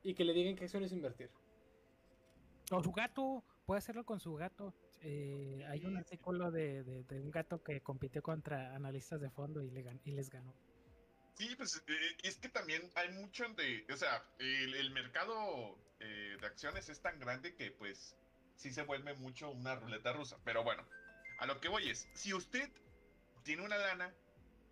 y 0.02 0.14
que 0.14 0.24
le 0.24 0.32
digan 0.32 0.54
qué 0.56 0.64
acciones 0.64 0.92
invertir. 0.92 1.30
O 2.70 2.82
su 2.82 2.92
gato, 2.92 3.42
puede 3.66 3.78
hacerlo 3.78 4.04
con 4.04 4.20
su 4.20 4.34
gato. 4.34 4.72
Eh, 5.02 5.64
hay 5.68 5.84
un 5.84 5.96
artículo 5.96 6.50
de, 6.50 6.82
de- 6.82 7.02
de 7.04 7.20
un 7.20 7.30
gato 7.30 7.62
que 7.62 7.80
compitió 7.80 8.22
contra 8.22 8.74
analistas 8.74 9.20
de 9.20 9.30
fondo 9.30 9.62
y, 9.62 9.70
le 9.70 9.84
gan- 9.84 10.00
y 10.04 10.12
les 10.12 10.30
ganó. 10.30 10.54
Sí, 11.36 11.54
pues 11.54 11.82
eh, 11.86 12.16
es 12.22 12.38
que 12.38 12.48
también 12.48 12.90
hay 12.94 13.10
mucho 13.12 13.44
de, 13.50 13.86
o 13.92 13.96
sea, 13.96 14.22
el, 14.38 14.74
el 14.74 14.90
mercado 14.90 15.76
eh, 16.00 16.38
de 16.40 16.46
acciones 16.46 16.88
es 16.88 17.02
tan 17.02 17.18
grande 17.20 17.54
que 17.54 17.70
pues 17.72 18.16
sí 18.56 18.72
se 18.72 18.82
vuelve 18.82 19.12
mucho 19.14 19.50
una 19.50 19.74
ruleta 19.74 20.14
rusa. 20.14 20.38
Pero 20.44 20.64
bueno, 20.64 20.86
a 21.38 21.46
lo 21.46 21.60
que 21.60 21.68
voy 21.68 21.90
es, 21.90 22.08
si 22.14 22.32
usted 22.32 22.70
tiene 23.44 23.62
una 23.62 23.76
lana 23.76 24.14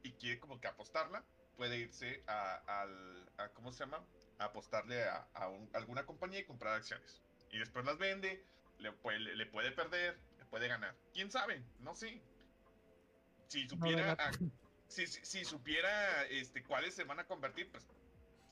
y 0.02 0.12
quiere 0.12 0.40
como 0.40 0.58
que 0.58 0.66
apostarla, 0.66 1.22
puede 1.56 1.78
irse 1.78 2.24
a, 2.26 2.54
al, 2.80 3.28
a 3.36 3.48
¿cómo 3.50 3.70
se 3.70 3.80
llama? 3.80 4.02
A 4.38 4.46
apostarle 4.46 5.04
a, 5.04 5.28
a 5.34 5.48
un- 5.48 5.68
alguna 5.74 6.06
compañía 6.06 6.40
y 6.40 6.44
comprar 6.44 6.74
acciones. 6.74 7.20
Y 7.50 7.58
después 7.58 7.84
las 7.84 7.98
vende, 7.98 8.42
le 8.78 8.90
puede, 8.92 9.18
le 9.20 9.46
puede 9.46 9.70
perder, 9.72 10.18
le 10.38 10.44
puede 10.46 10.66
ganar. 10.68 10.96
¿Quién 11.12 11.30
sabe? 11.30 11.62
No 11.80 11.94
sé. 11.94 12.22
Si 13.48 13.68
supiera... 13.68 14.12
a- 14.12 14.30
si, 14.88 15.06
si, 15.06 15.24
si 15.24 15.44
supiera 15.44 16.24
este, 16.26 16.62
cuáles 16.62 16.94
se 16.94 17.04
van 17.04 17.20
a 17.20 17.26
convertir, 17.26 17.70
pues. 17.70 17.86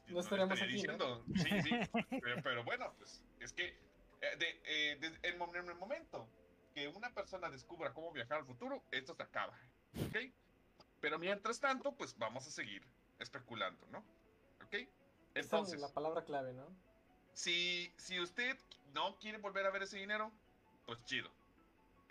No 0.06 0.14
lo 0.14 0.20
estaríamos 0.20 0.54
estaría 0.60 0.76
aquí, 0.76 0.86
¿no? 0.86 1.24
diciendo. 1.24 1.62
Sí, 1.62 1.62
sí. 1.62 1.90
pero, 2.22 2.42
pero 2.42 2.64
bueno, 2.64 2.94
pues 2.98 3.22
es 3.40 3.52
que 3.52 3.68
eh, 4.20 4.36
de, 4.38 4.60
eh, 4.64 4.96
de- 4.96 5.28
en 5.28 5.68
el 5.68 5.74
momento 5.76 6.28
que 6.74 6.88
una 6.88 7.12
persona 7.12 7.50
descubra 7.50 7.92
cómo 7.92 8.12
viajar 8.12 8.38
al 8.38 8.46
futuro, 8.46 8.84
esto 8.90 9.14
se 9.14 9.22
acaba. 9.22 9.58
¿Ok? 10.08 10.32
Pero 11.00 11.18
mientras 11.18 11.60
tanto, 11.60 11.94
pues 11.96 12.16
vamos 12.16 12.46
a 12.46 12.50
seguir 12.50 12.82
especulando, 13.18 13.86
¿no? 13.88 13.98
¿Ok? 14.64 14.88
Entonces, 15.34 15.80
la 15.80 15.92
palabra 15.92 16.24
clave, 16.24 16.52
¿no? 16.52 16.68
si, 17.32 17.92
si 17.96 18.20
usted 18.20 18.58
no 18.92 19.16
quiere 19.18 19.38
volver 19.38 19.66
a 19.66 19.70
ver 19.70 19.82
ese 19.82 19.98
dinero, 19.98 20.32
pues 20.86 21.02
chido. 21.04 21.30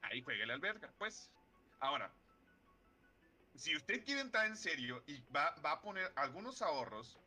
ahí 0.01 0.21
juegue 0.21 0.43
al 0.43 0.59
verga, 0.59 0.93
pues. 0.97 1.31
Ahora, 1.79 2.11
si 3.55 3.75
usted 3.75 4.03
quiere 4.05 4.21
entrar 4.21 4.47
en 4.47 4.57
serio 4.57 5.03
y 5.07 5.25
va, 5.27 5.55
va 5.65 5.73
a 5.73 5.81
poner 5.81 6.13
algunos 6.15 6.61
ahorros 6.61 7.23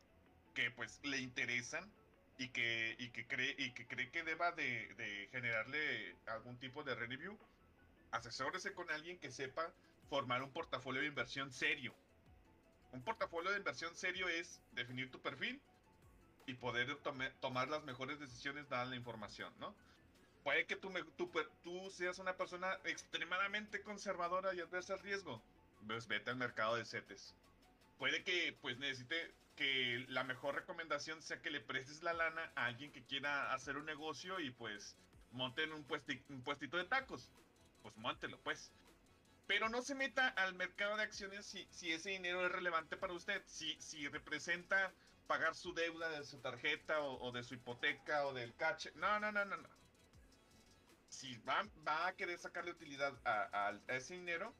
que 0.53 0.71
pues 0.71 1.01
le 1.05 1.19
interesan 1.21 1.95
y 2.37 2.51
que, 2.53 2.95
y 2.99 3.11
que, 3.11 3.27
cree, 3.27 3.55
y 3.57 3.73
que 3.73 3.87
cree 3.87 4.11
que 4.11 4.23
deba 4.23 4.51
de, 4.53 4.95
de 4.95 5.29
generarle 5.31 6.21
algún 6.25 6.59
tipo 6.59 6.83
de 6.83 6.95
review, 6.95 7.39
asesórese 8.11 8.73
con 8.75 8.91
alguien 8.91 9.19
que 9.19 9.31
sepa 9.31 9.77
formar 10.09 10.43
un 10.43 10.53
portafolio 10.53 11.01
de 11.01 11.07
inversión 11.09 11.51
serio. 11.51 12.01
Un 12.91 13.03
portafolio 13.03 13.51
de 13.51 13.57
inversión 13.59 13.95
serio 13.95 14.27
es 14.29 14.65
definir 14.71 15.11
tu 15.11 15.21
perfil 15.21 15.67
y 16.45 16.55
poder 16.55 17.01
tome- 17.03 17.37
tomar 17.39 17.69
las 17.69 17.83
mejores 17.83 18.19
decisiones 18.19 18.69
dada 18.69 18.85
la 18.85 18.95
información, 18.97 19.57
¿no? 19.59 19.81
Puede 20.43 20.67
que 20.67 20.77
tú, 20.77 20.91
tú, 21.17 21.31
tú 21.63 21.91
seas 21.91 22.19
una 22.19 22.37
persona 22.37 22.79
extremadamente 22.85 23.83
conservadora 23.83 24.53
y 24.55 24.61
adversa 24.61 24.93
al 24.95 24.99
riesgo. 25.01 25.49
Pues 25.87 26.07
vete 26.07 26.31
al 26.31 26.37
mercado 26.37 26.75
de 26.75 26.85
CETES. 26.85 27.33
Puede 27.97 28.23
que 28.23 28.57
pues 28.61 28.77
necesite 28.77 29.33
que 29.55 30.05
la 30.09 30.23
mejor 30.23 30.55
recomendación 30.55 31.21
sea 31.21 31.41
que 31.41 31.49
le 31.49 31.61
prestes 31.61 32.03
la 32.03 32.13
lana 32.13 32.51
a 32.55 32.65
alguien 32.65 32.91
que 32.91 33.03
quiera 33.05 33.53
hacer 33.53 33.77
un 33.77 33.85
negocio 33.85 34.39
y 34.39 34.51
pues 34.51 34.95
monten 35.31 35.71
un, 35.73 35.87
puesti- 35.87 36.21
un 36.29 36.41
puestito 36.43 36.77
de 36.77 36.85
tacos. 36.85 37.31
Pues 37.81 37.95
móntelo, 37.97 38.39
pues. 38.41 38.71
Pero 39.47 39.69
no 39.69 39.81
se 39.83 39.93
meta 39.95 40.27
al 40.27 40.55
mercado 40.55 40.97
de 40.97 41.03
acciones 41.03 41.45
si, 41.45 41.67
si 41.69 41.91
ese 41.91 42.09
dinero 42.09 42.45
es 42.45 42.51
relevante 42.51 42.97
para 42.97 43.13
usted. 43.13 43.43
Si, 43.45 43.79
si 43.79 44.07
representa 44.07 44.91
pagar 45.27 45.55
su 45.55 45.73
deuda 45.73 46.09
de 46.09 46.23
su 46.25 46.39
tarjeta 46.39 46.99
o, 47.01 47.31
de 47.31 47.43
su 47.43 47.53
hipoteca 47.53 48.25
o 48.25 48.33
del 48.33 48.55
cache. 48.55 48.91
No, 48.95 49.19
no, 49.19 49.31
no, 49.31 49.45
no, 49.45 49.57
no. 49.57 49.69
Si 51.07 51.37
va, 51.37 51.63
va 51.87 52.07
a 52.07 52.15
querer 52.15 52.37
sacarle 52.39 52.71
utilidad 52.71 53.13
a 53.23 53.79
ese 53.87 54.15
dinero, 54.15 54.53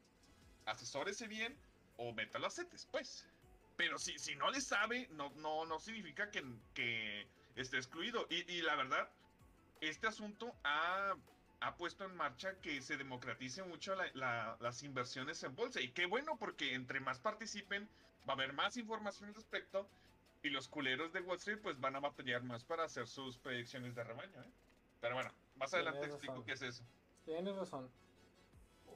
asesórese 0.66 1.28
bien 1.28 1.58
o 1.98 2.12
métalo 2.14 2.48
a 2.48 2.50
CETES, 2.52 2.88
pues. 2.92 3.28
Pero 3.78 3.98
si, 4.00 4.18
si 4.20 4.36
no 4.36 4.50
le 4.52 4.62
sabe, 4.62 5.08
no, 5.12 5.32
no, 5.36 5.66
no 5.66 5.80
significa 5.80 6.32
que, 6.32 6.44
que 6.74 7.28
esté 7.56 7.78
excluido. 7.78 8.26
Y, 8.30 8.50
y 8.52 8.62
la 8.62 8.76
verdad, 8.76 9.10
este 9.82 10.08
asunto 10.08 10.56
ha, 10.64 11.14
ha 11.60 11.76
puesto 11.76 12.06
en 12.06 12.16
marcha 12.16 12.56
que 12.62 12.82
se 12.82 12.96
democratice 12.98 13.64
mucho 13.64 13.96
la- 13.96 14.10
la- 14.14 14.58
las 14.62 14.82
inversiones 14.84 15.44
en 15.44 15.56
bolsa. 15.56 15.82
Y 15.82 15.90
qué 15.92 16.06
bueno, 16.06 16.38
porque 16.38 16.74
entre 16.74 17.00
más 17.02 17.20
participen, 17.20 17.90
va 18.28 18.34
a 18.34 18.36
haber 18.38 18.54
más 18.54 18.78
información 18.78 19.30
al 19.30 19.36
respecto. 19.36 19.90
Y 20.44 20.50
los 20.50 20.68
culeros 20.70 21.12
de 21.12 21.22
Wall 21.22 21.38
Street 21.38 21.60
pues 21.62 21.80
van 21.80 21.96
a 21.96 22.00
batallar 22.00 22.44
más 22.44 22.64
para 22.64 22.84
hacer 22.86 23.08
sus 23.08 23.38
predicciones 23.38 23.96
de 23.96 24.04
rebaño. 24.04 24.42
¿eh? 24.42 24.52
Pero 25.02 25.16
bueno, 25.16 25.34
más 25.56 25.74
adelante 25.74 26.00
Tienes 26.02 26.14
explico 26.16 26.34
razón. 26.34 26.46
qué 26.46 26.52
es 26.54 26.62
eso. 26.62 26.84
Tienes 27.26 27.56
razón. 27.56 27.90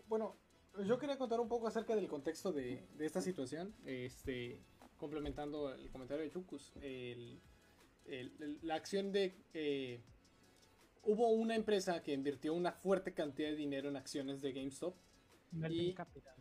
Bueno, 0.07 0.37
yo 0.85 0.97
quería 0.99 1.17
contar 1.17 1.39
un 1.39 1.47
poco 1.47 1.67
acerca 1.67 1.95
del 1.95 2.07
contexto 2.07 2.51
de, 2.51 2.85
de 2.97 3.05
esta 3.05 3.21
situación, 3.21 3.73
este, 3.85 4.61
complementando 4.97 5.73
el 5.73 5.89
comentario 5.91 6.23
de 6.23 6.31
Chucus. 6.31 6.71
El, 6.81 7.39
el- 8.05 8.33
el- 8.39 8.59
la 8.63 8.75
acción 8.75 9.11
de... 9.11 9.35
eh, 9.53 10.01
hubo 11.03 11.29
una 11.29 11.55
empresa 11.55 12.01
que 12.03 12.13
invirtió 12.13 12.53
una 12.53 12.71
fuerte 12.71 13.13
cantidad 13.13 13.49
de 13.49 13.55
dinero 13.55 13.89
en 13.89 13.95
acciones 13.95 14.41
de 14.41 14.51
GameStop. 14.53 14.95
Melvin 15.51 15.89
Y- 15.89 15.93
Capital. 15.93 16.35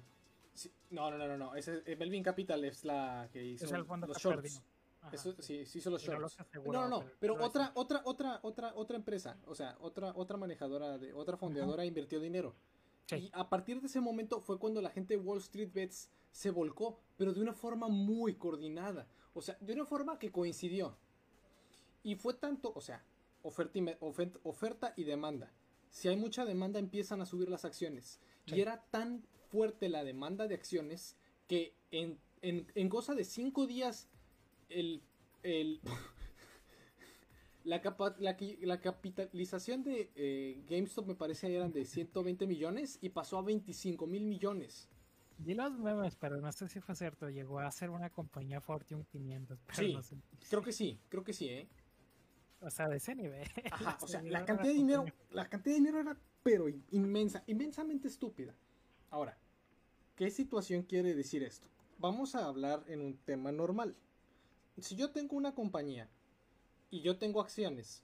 Sí, 0.53 0.73
no, 0.91 1.11
no, 1.11 1.17
no, 1.19 1.29
no, 1.29 1.37
no. 1.39 1.55
Ese, 1.55 1.83
eh, 1.87 1.95
Melvin 1.97 2.23
Capital 2.23 2.65
es 2.65 2.85
la 2.85 3.29
que 3.33 3.45
hizo 3.45 3.65
Es 3.65 3.73
el 3.73 3.85
fondo 3.85 4.07
los 4.09 4.19
shorts. 4.19 4.43
perdió. 4.43 4.61
Ajá, 5.01 5.15
Eso, 5.15 5.33
sí, 5.41 5.65
sí 5.65 5.79
hizo 5.79 5.91
los 5.91 6.03
shorts. 6.03 6.37
No, 6.65 6.73
no, 6.73 6.89
no, 6.89 7.05
pero 7.21 7.35
otra, 7.41 7.71
otra, 7.77 8.03
otra, 8.05 8.41
otra, 8.43 8.73
otra 8.75 8.97
empresa, 8.97 9.39
o 9.47 9.55
sea, 9.55 9.77
otra, 9.81 10.13
otra 10.17 10.37
manejadora, 10.37 10.99
de, 10.99 11.13
otra 11.15 11.37
fondeadora 11.37 11.85
invirtió 11.85 12.19
dinero. 12.19 12.57
Sí. 13.09 13.17
Y 13.17 13.31
a 13.33 13.49
partir 13.49 13.81
de 13.81 13.87
ese 13.87 14.01
momento 14.01 14.41
fue 14.41 14.59
cuando 14.59 14.81
la 14.83 14.91
gente 14.91 15.17
de 15.17 15.23
Wall 15.23 15.39
Street 15.39 15.71
Bets 15.73 16.11
se 16.31 16.51
volcó, 16.51 16.99
pero 17.17 17.33
de 17.33 17.41
una 17.41 17.55
forma 17.55 17.89
muy 17.89 18.35
coordinada. 18.35 19.07
O 19.35 19.41
sea, 19.43 19.57
de 19.61 19.73
una 19.73 19.87
forma 19.87 20.19
que 20.19 20.31
coincidió. 20.31 20.97
Y 22.03 22.15
fue 22.17 22.35
tanto, 22.35 22.73
o 22.75 22.81
sea, 22.81 23.03
oferta 23.43 23.79
y, 23.79 23.83
me- 23.83 23.99
oferta 24.01 24.93
y 24.97 25.05
demanda. 25.05 25.51
Si 25.91 26.09
hay 26.09 26.17
mucha 26.17 26.45
demanda 26.45 26.79
empiezan 26.79 27.21
a 27.23 27.27
subir 27.27 27.49
las 27.49 27.65
acciones. 27.65 28.21
Y 28.47 28.61
era 28.61 28.85
tan 28.91 29.25
fuerte 29.51 29.89
la 29.89 30.05
demanda 30.05 30.47
de 30.47 30.55
acciones 30.55 31.17
que 31.47 31.75
en, 31.91 32.19
en, 32.43 32.67
en 32.75 32.89
cosa 32.89 33.15
de 33.15 33.25
cinco 33.25 33.67
días 33.67 34.07
el, 34.69 35.03
el 35.43 35.81
la, 37.69 37.83
capa- 37.83 38.17
la, 38.19 38.35
la 38.63 38.81
capitalización 38.81 39.83
de 39.85 40.11
eh, 40.17 40.65
GameStop 40.67 41.07
me 41.07 41.15
parece 41.15 41.55
eran 41.55 41.71
de 41.71 41.85
120 41.85 42.47
millones 42.47 42.99
y 43.03 43.11
pasó 43.11 43.39
a 43.39 43.43
25 43.43 44.07
mil 44.07 44.25
millones. 44.25 44.89
Vi 45.37 45.55
los 45.55 45.79
memes, 45.79 46.17
pero 46.17 46.41
no 46.41 46.51
sé 46.51 46.67
si 46.69 46.81
fue 46.81 46.97
cierto. 46.97 47.29
Llegó 47.29 47.61
a 47.61 47.71
ser 47.71 47.91
una 47.91 48.11
compañía 48.11 48.61
Fortune 48.61 49.05
500. 49.05 49.59
Pero 49.67 49.79
Sí, 49.79 49.93
no 49.93 50.03
sé. 50.03 50.17
Creo 50.49 50.63
que 50.63 50.73
sí, 50.73 50.99
creo 51.11 51.23
que 51.23 51.33
sí, 51.35 51.49
¿eh? 51.49 51.69
O 52.61 52.71
sea, 52.71 52.89
de 52.89 52.97
ese 52.97 53.15
nivel. 53.15 53.47
Ajá, 53.71 53.99
o 54.03 54.09
sea, 54.09 54.23
la 54.23 54.45
cantidad 54.47 54.73
de 54.73 54.79
dinero, 54.79 55.05
la 55.31 55.49
cantidad 55.49 55.75
de 55.75 55.81
dinero 55.81 56.01
era 56.01 56.19
pero 56.43 56.67
inmensa, 56.91 57.45
inmensamente 57.47 58.09
estúpida. 58.09 58.55
Ahora, 59.11 59.39
¿qué 60.17 60.31
situación 60.31 60.83
quiere 60.83 61.15
decir 61.15 61.43
esto? 61.43 61.69
Vamos 61.99 62.35
a 62.35 62.47
hablar 62.47 62.83
en 62.89 63.03
un 63.03 63.19
tema 63.19 63.53
normal. 63.53 63.95
Si 64.79 64.97
yo 64.97 65.11
tengo 65.11 65.37
una 65.37 65.55
compañía 65.55 66.09
y 66.91 67.01
yo 67.03 67.19
tengo 67.19 67.41
acciones 67.41 68.03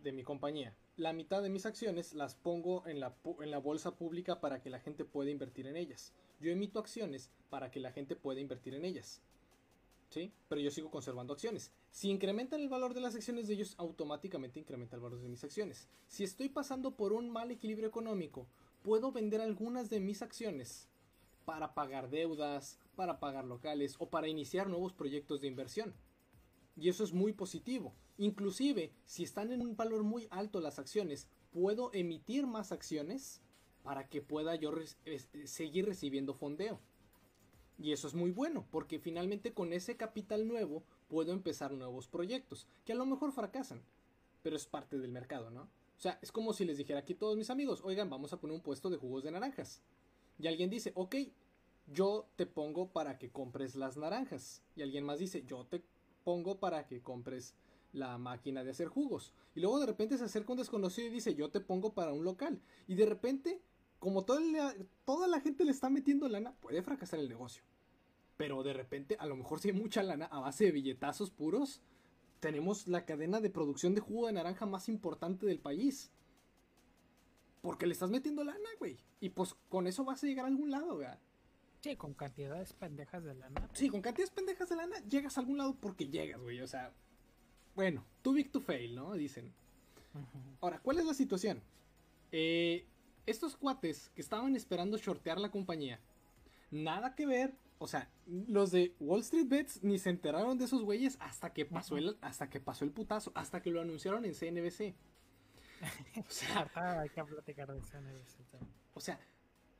de 0.00 0.12
mi 0.12 0.22
compañía, 0.22 0.76
la 0.96 1.12
mitad 1.12 1.42
de 1.42 1.48
mis 1.48 1.64
acciones 1.64 2.12
las 2.14 2.34
pongo 2.34 2.86
en 2.86 3.00
la, 3.00 3.14
en 3.40 3.50
la 3.50 3.58
bolsa 3.58 3.92
pública 3.96 4.40
para 4.40 4.60
que 4.60 4.70
la 4.70 4.80
gente 4.80 5.04
pueda 5.04 5.30
invertir 5.30 5.66
en 5.66 5.76
ellas. 5.76 6.12
Yo 6.40 6.50
emito 6.50 6.78
acciones 6.78 7.30
para 7.50 7.70
que 7.70 7.80
la 7.80 7.92
gente 7.92 8.16
pueda 8.16 8.40
invertir 8.40 8.74
en 8.74 8.84
ellas. 8.84 9.22
¿Sí? 10.10 10.32
Pero 10.48 10.60
yo 10.60 10.70
sigo 10.70 10.90
conservando 10.90 11.34
acciones. 11.34 11.70
Si 11.90 12.08
incrementan 12.08 12.60
el 12.60 12.68
valor 12.68 12.94
de 12.94 13.00
las 13.00 13.14
acciones 13.14 13.46
de 13.46 13.54
ellos, 13.54 13.74
automáticamente 13.76 14.58
incrementa 14.58 14.96
el 14.96 15.02
valor 15.02 15.20
de 15.20 15.28
mis 15.28 15.44
acciones. 15.44 15.86
Si 16.06 16.24
estoy 16.24 16.48
pasando 16.48 16.96
por 16.96 17.12
un 17.12 17.30
mal 17.30 17.50
equilibrio 17.50 17.88
económico, 17.88 18.46
puedo 18.82 19.12
vender 19.12 19.40
algunas 19.40 19.90
de 19.90 20.00
mis 20.00 20.22
acciones 20.22 20.88
para 21.44 21.74
pagar 21.74 22.08
deudas, 22.08 22.78
para 22.96 23.20
pagar 23.20 23.44
locales 23.44 23.96
o 23.98 24.08
para 24.08 24.28
iniciar 24.28 24.68
nuevos 24.68 24.94
proyectos 24.94 25.40
de 25.40 25.46
inversión. 25.46 25.94
Y 26.76 26.88
eso 26.88 27.04
es 27.04 27.12
muy 27.12 27.32
positivo. 27.32 27.94
Inclusive, 28.18 28.92
si 29.06 29.22
están 29.22 29.52
en 29.52 29.62
un 29.62 29.76
valor 29.76 30.02
muy 30.02 30.26
alto 30.30 30.60
las 30.60 30.78
acciones, 30.78 31.28
puedo 31.52 31.90
emitir 31.94 32.46
más 32.46 32.72
acciones 32.72 33.40
para 33.82 34.08
que 34.08 34.20
pueda 34.20 34.56
yo 34.56 34.72
es- 35.04 35.28
seguir 35.44 35.86
recibiendo 35.86 36.34
fondeo. 36.34 36.80
Y 37.78 37.92
eso 37.92 38.08
es 38.08 38.14
muy 38.14 38.32
bueno, 38.32 38.66
porque 38.72 38.98
finalmente 38.98 39.54
con 39.54 39.72
ese 39.72 39.96
capital 39.96 40.48
nuevo 40.48 40.82
puedo 41.08 41.32
empezar 41.32 41.72
nuevos 41.72 42.08
proyectos, 42.08 42.66
que 42.84 42.92
a 42.92 42.96
lo 42.96 43.06
mejor 43.06 43.30
fracasan, 43.32 43.80
pero 44.42 44.56
es 44.56 44.66
parte 44.66 44.98
del 44.98 45.12
mercado, 45.12 45.50
¿no? 45.50 45.62
O 45.62 46.00
sea, 46.00 46.18
es 46.20 46.32
como 46.32 46.52
si 46.52 46.64
les 46.64 46.76
dijera 46.76 47.00
aquí 47.00 47.14
todos 47.14 47.36
mis 47.36 47.50
amigos, 47.50 47.80
oigan, 47.84 48.10
vamos 48.10 48.32
a 48.32 48.40
poner 48.40 48.56
un 48.56 48.62
puesto 48.62 48.90
de 48.90 48.96
jugos 48.96 49.22
de 49.22 49.30
naranjas. 49.30 49.80
Y 50.40 50.48
alguien 50.48 50.70
dice, 50.70 50.92
ok, 50.96 51.14
yo 51.86 52.26
te 52.36 52.46
pongo 52.46 52.88
para 52.88 53.18
que 53.18 53.30
compres 53.30 53.76
las 53.76 53.96
naranjas. 53.96 54.62
Y 54.76 54.82
alguien 54.82 55.04
más 55.04 55.18
dice, 55.20 55.44
yo 55.46 55.64
te 55.64 55.82
pongo 56.24 56.58
para 56.58 56.86
que 56.86 57.00
compres 57.00 57.54
la 57.92 58.18
máquina 58.18 58.64
de 58.64 58.70
hacer 58.70 58.88
jugos. 58.88 59.32
Y 59.54 59.60
luego 59.60 59.80
de 59.80 59.86
repente 59.86 60.18
se 60.18 60.24
acerca 60.24 60.52
un 60.52 60.58
desconocido 60.58 61.08
y 61.08 61.10
dice, 61.10 61.34
yo 61.34 61.50
te 61.50 61.60
pongo 61.60 61.94
para 61.94 62.12
un 62.12 62.24
local. 62.24 62.60
Y 62.86 62.94
de 62.94 63.06
repente, 63.06 63.60
como 63.98 64.24
toda 64.24 64.40
la, 64.40 64.74
toda 65.04 65.26
la 65.28 65.40
gente 65.40 65.64
le 65.64 65.70
está 65.70 65.90
metiendo 65.90 66.28
lana, 66.28 66.52
puede 66.60 66.82
fracasar 66.82 67.20
el 67.20 67.28
negocio. 67.28 67.62
Pero 68.36 68.62
de 68.62 68.72
repente, 68.72 69.16
a 69.18 69.26
lo 69.26 69.36
mejor 69.36 69.60
si 69.60 69.68
hay 69.68 69.74
mucha 69.74 70.02
lana 70.02 70.26
a 70.26 70.40
base 70.40 70.64
de 70.64 70.72
billetazos 70.72 71.30
puros, 71.30 71.82
tenemos 72.40 72.86
la 72.86 73.04
cadena 73.04 73.40
de 73.40 73.50
producción 73.50 73.94
de 73.94 74.00
jugo 74.00 74.26
de 74.26 74.34
naranja 74.34 74.66
más 74.66 74.88
importante 74.88 75.46
del 75.46 75.58
país. 75.58 76.12
Porque 77.62 77.86
le 77.86 77.92
estás 77.92 78.10
metiendo 78.10 78.44
lana, 78.44 78.68
güey. 78.78 78.98
Y 79.20 79.30
pues 79.30 79.54
con 79.68 79.88
eso 79.88 80.04
vas 80.04 80.22
a 80.22 80.26
llegar 80.26 80.44
a 80.44 80.48
algún 80.48 80.70
lado, 80.70 80.96
güey. 80.96 81.08
Sí, 81.80 81.96
con 81.96 82.14
cantidades 82.14 82.72
pendejas 82.72 83.24
de 83.24 83.34
lana. 83.34 83.68
Sí, 83.72 83.88
con 83.88 84.02
cantidades 84.02 84.30
pendejas 84.30 84.68
de 84.68 84.76
lana 84.76 84.98
llegas 85.08 85.36
a 85.36 85.40
algún 85.40 85.58
lado 85.58 85.76
porque 85.80 86.08
llegas, 86.08 86.40
güey. 86.40 86.60
O 86.60 86.66
sea, 86.66 86.92
bueno, 87.78 88.04
too 88.22 88.32
big 88.32 88.50
to 88.50 88.60
fail, 88.60 88.96
¿no? 88.96 89.14
Dicen. 89.14 89.52
Ahora, 90.60 90.80
¿cuál 90.80 90.98
es 90.98 91.04
la 91.04 91.14
situación? 91.14 91.62
Eh, 92.32 92.84
estos 93.24 93.56
cuates 93.56 94.10
que 94.16 94.20
estaban 94.20 94.56
esperando 94.56 94.98
shortear 94.98 95.38
la 95.38 95.52
compañía, 95.52 96.00
nada 96.72 97.14
que 97.14 97.24
ver. 97.24 97.54
O 97.78 97.86
sea, 97.86 98.10
los 98.26 98.72
de 98.72 98.96
Wall 98.98 99.20
Street 99.20 99.46
Bets 99.46 99.84
ni 99.84 100.00
se 100.00 100.10
enteraron 100.10 100.58
de 100.58 100.64
esos 100.64 100.82
güeyes 100.82 101.18
hasta 101.20 101.52
que 101.52 101.66
pasó 101.66 101.96
el, 101.96 102.18
hasta 102.20 102.50
que 102.50 102.58
pasó 102.58 102.84
el 102.84 102.90
putazo, 102.90 103.30
hasta 103.36 103.62
que 103.62 103.70
lo 103.70 103.80
anunciaron 103.80 104.24
en 104.24 104.34
CNBC. 104.34 104.96
O 106.18 106.30
sea, 106.30 106.56
Ahorita 106.58 107.00
hay 107.02 107.10
que 107.10 107.22
platicar 107.22 107.72
de 107.72 107.78
ese 107.78 108.42
tema. 108.50 108.66
o 108.92 109.00
sea, 109.00 109.20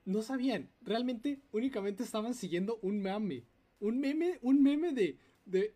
no 0.05 0.23
sabían. 0.23 0.71
Realmente, 0.83 1.41
únicamente 1.51 2.05
estaban 2.05 2.35
siguiendo 2.35 2.79
un 2.81 3.01
meme. 3.01 3.43
Un 3.81 3.99
meme, 3.99 4.39
un 4.43 4.63
meme 4.63 4.93
de, 4.93 5.19
de 5.47 5.75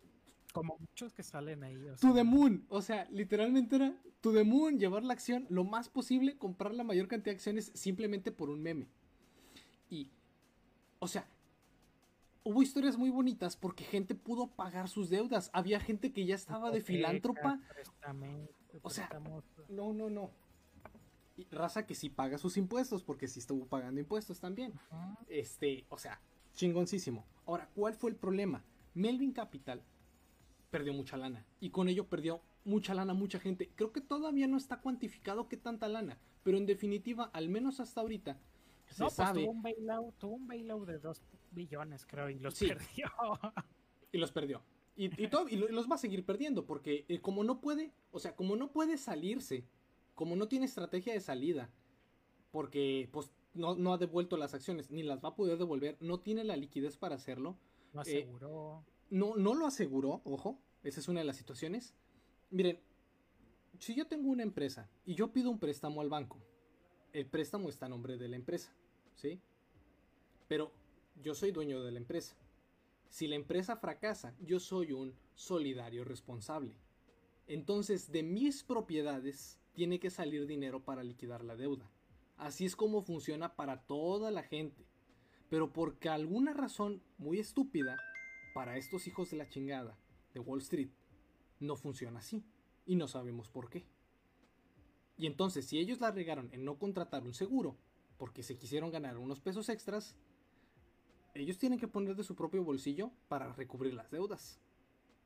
Como 0.53 0.77
muchos 0.77 1.13
que 1.13 1.23
salen 1.23 1.63
ahí. 1.63 1.75
O 1.89 1.95
To 1.95 1.97
sea, 1.97 2.13
the 2.13 2.23
moon. 2.23 2.65
O 2.69 2.81
sea, 2.81 3.07
literalmente 3.11 3.75
era 3.75 3.93
to 4.21 4.31
the 4.31 4.43
moon, 4.43 4.79
llevar 4.79 5.03
la 5.03 5.13
acción 5.13 5.45
lo 5.49 5.63
más 5.65 5.89
posible, 5.89 6.37
comprar 6.37 6.73
la 6.73 6.83
mayor 6.83 7.07
cantidad 7.07 7.33
de 7.33 7.37
acciones 7.37 7.71
simplemente 7.73 8.31
por 8.31 8.49
un 8.49 8.61
meme. 8.61 8.87
Y, 9.89 10.09
o 10.99 11.07
sea, 11.07 11.27
hubo 12.43 12.61
historias 12.61 12.97
muy 12.97 13.09
bonitas 13.09 13.55
porque 13.57 13.83
gente 13.83 14.15
pudo 14.15 14.47
pagar 14.47 14.87
sus 14.89 15.09
deudas. 15.09 15.49
Había 15.53 15.79
gente 15.79 16.13
que 16.13 16.25
ya 16.25 16.35
estaba 16.35 16.71
de 16.71 16.81
filántropa. 16.81 17.59
O 18.81 18.89
sea, 18.89 19.09
No, 19.69 19.91
no, 19.91 20.09
no. 20.09 20.31
Y 21.35 21.45
raza 21.45 21.87
que 21.87 21.95
sí 21.95 22.09
paga 22.09 22.37
sus 22.37 22.57
impuestos 22.57 23.01
porque 23.03 23.27
sí 23.27 23.39
estuvo 23.39 23.65
pagando 23.65 23.99
impuestos 23.99 24.39
también. 24.39 24.73
Este, 25.27 25.85
o 25.89 25.97
sea, 25.97 26.21
chingoncísimo. 26.53 27.25
Ahora, 27.47 27.67
¿cuál 27.73 27.95
fue 27.95 28.11
el 28.11 28.15
problema? 28.15 28.63
Melvin 28.93 29.31
Capital 29.31 29.81
perdió 30.73 30.91
mucha 30.91 31.17
lana. 31.17 31.45
Y 31.59 31.69
con 31.69 31.87
ello 31.87 32.07
perdió 32.09 32.41
mucha 32.65 32.95
lana, 32.95 33.13
mucha 33.13 33.39
gente. 33.39 33.69
Creo 33.75 33.91
que 33.93 34.01
todavía 34.01 34.47
no 34.47 34.57
está 34.57 34.81
cuantificado 34.81 35.47
qué 35.47 35.55
tanta 35.55 35.87
lana. 35.87 36.17
Pero 36.41 36.57
en 36.57 36.65
definitiva, 36.65 37.29
al 37.31 37.47
menos 37.47 37.79
hasta 37.79 38.01
ahorita, 38.01 38.39
se 38.89 39.03
No, 39.03 39.09
pues 39.15 39.33
tuvo 39.33 39.51
un 39.51 39.61
bailout, 39.61 40.17
tuvo 40.17 40.33
un 40.35 40.47
bailout 40.47 40.87
de 40.87 40.97
2 40.97 41.21
billones, 41.51 42.07
creo, 42.07 42.27
y 42.31 42.39
los 42.39 42.55
Sí. 42.55 42.67
perdió. 42.67 43.05
Y 44.11 44.17
los 44.17 44.31
perdió. 44.31 44.63
Y, 44.95 45.05
y 45.23 45.27
todo- 45.27 45.47
y 45.47 45.55
lo- 45.57 45.69
y 45.69 45.71
los 45.73 45.89
va 45.89 45.95
a 45.95 45.97
seguir 45.99 46.25
perdiendo. 46.25 46.65
Porque 46.65 47.05
eh, 47.07 47.19
como 47.21 47.43
no 47.43 47.61
puede, 47.61 47.93
o 48.11 48.17
sea, 48.19 48.35
como 48.35 48.55
no 48.55 48.71
puede 48.71 48.97
salirse, 48.97 49.65
como 50.15 50.35
no 50.35 50.47
tiene 50.47 50.65
estrategia 50.65 51.13
de 51.13 51.19
salida, 51.19 51.69
porque 52.51 53.09
pues 53.11 53.31
no, 53.53 53.75
no 53.75 53.93
ha 53.93 53.97
devuelto 53.97 54.37
las 54.37 54.53
acciones, 54.55 54.89
ni 54.91 55.03
las 55.03 55.23
va 55.23 55.29
a 55.29 55.35
poder 55.35 55.57
devolver, 55.57 55.97
no 55.99 56.19
tiene 56.19 56.43
la 56.43 56.55
liquidez 56.57 56.97
para 56.97 57.15
hacerlo. 57.15 57.57
No 57.93 58.01
Eh, 58.01 58.23
aseguró. 58.23 58.83
No, 59.13 59.35
no 59.35 59.53
lo 59.53 59.67
aseguró, 59.67 60.21
ojo, 60.25 60.59
esa 60.83 60.99
es 60.99 61.07
una 61.07 61.19
de 61.19 61.25
las 61.27 61.37
situaciones. 61.37 61.93
Miren, 62.49 62.79
si 63.77 63.93
yo 63.93 64.07
tengo 64.07 64.31
una 64.31 64.41
empresa 64.41 64.89
y 65.05 65.13
yo 65.13 65.31
pido 65.31 65.51
un 65.51 65.59
préstamo 65.59 66.01
al 66.01 66.09
banco, 66.09 66.39
el 67.13 67.27
préstamo 67.27 67.69
está 67.69 67.85
a 67.85 67.89
nombre 67.89 68.17
de 68.17 68.27
la 68.27 68.37
empresa, 68.37 68.73
¿sí? 69.13 69.39
Pero 70.47 70.71
yo 71.21 71.35
soy 71.35 71.51
dueño 71.51 71.83
de 71.83 71.91
la 71.91 71.99
empresa. 71.99 72.35
Si 73.07 73.27
la 73.27 73.35
empresa 73.35 73.77
fracasa, 73.77 74.33
yo 74.39 74.59
soy 74.59 74.93
un 74.93 75.13
solidario 75.35 76.03
responsable. 76.03 76.75
Entonces, 77.45 78.11
de 78.11 78.23
mis 78.23 78.63
propiedades 78.63 79.59
tiene 79.73 79.99
que 79.99 80.09
salir 80.09 80.47
dinero 80.47 80.83
para 80.83 81.03
liquidar 81.03 81.43
la 81.43 81.55
deuda. 81.55 81.87
Así 82.37 82.65
es 82.65 82.75
como 82.75 83.03
funciona 83.03 83.55
para 83.55 83.85
toda 83.85 84.31
la 84.31 84.41
gente. 84.41 84.87
Pero 85.49 85.71
porque 85.71 86.09
alguna 86.09 86.53
razón 86.53 87.03
muy 87.19 87.37
estúpida, 87.37 87.95
para 88.53 88.77
estos 88.77 89.07
hijos 89.07 89.31
de 89.31 89.37
la 89.37 89.49
chingada 89.49 89.97
de 90.33 90.39
Wall 90.39 90.61
Street, 90.61 90.89
no 91.59 91.75
funciona 91.75 92.19
así. 92.19 92.43
Y 92.85 92.95
no 92.95 93.07
sabemos 93.07 93.49
por 93.49 93.69
qué. 93.69 93.85
Y 95.17 95.25
entonces, 95.25 95.65
si 95.65 95.79
ellos 95.79 96.01
la 96.01 96.11
regaron 96.11 96.49
en 96.51 96.65
no 96.65 96.77
contratar 96.77 97.23
un 97.23 97.33
seguro, 97.33 97.77
porque 98.17 98.43
se 98.43 98.57
quisieron 98.57 98.91
ganar 98.91 99.17
unos 99.17 99.39
pesos 99.39 99.69
extras, 99.69 100.15
ellos 101.33 101.57
tienen 101.57 101.79
que 101.79 101.87
poner 101.87 102.15
de 102.15 102.23
su 102.23 102.35
propio 102.35 102.63
bolsillo 102.63 103.11
para 103.27 103.51
recubrir 103.53 103.93
las 103.93 104.11
deudas. 104.11 104.59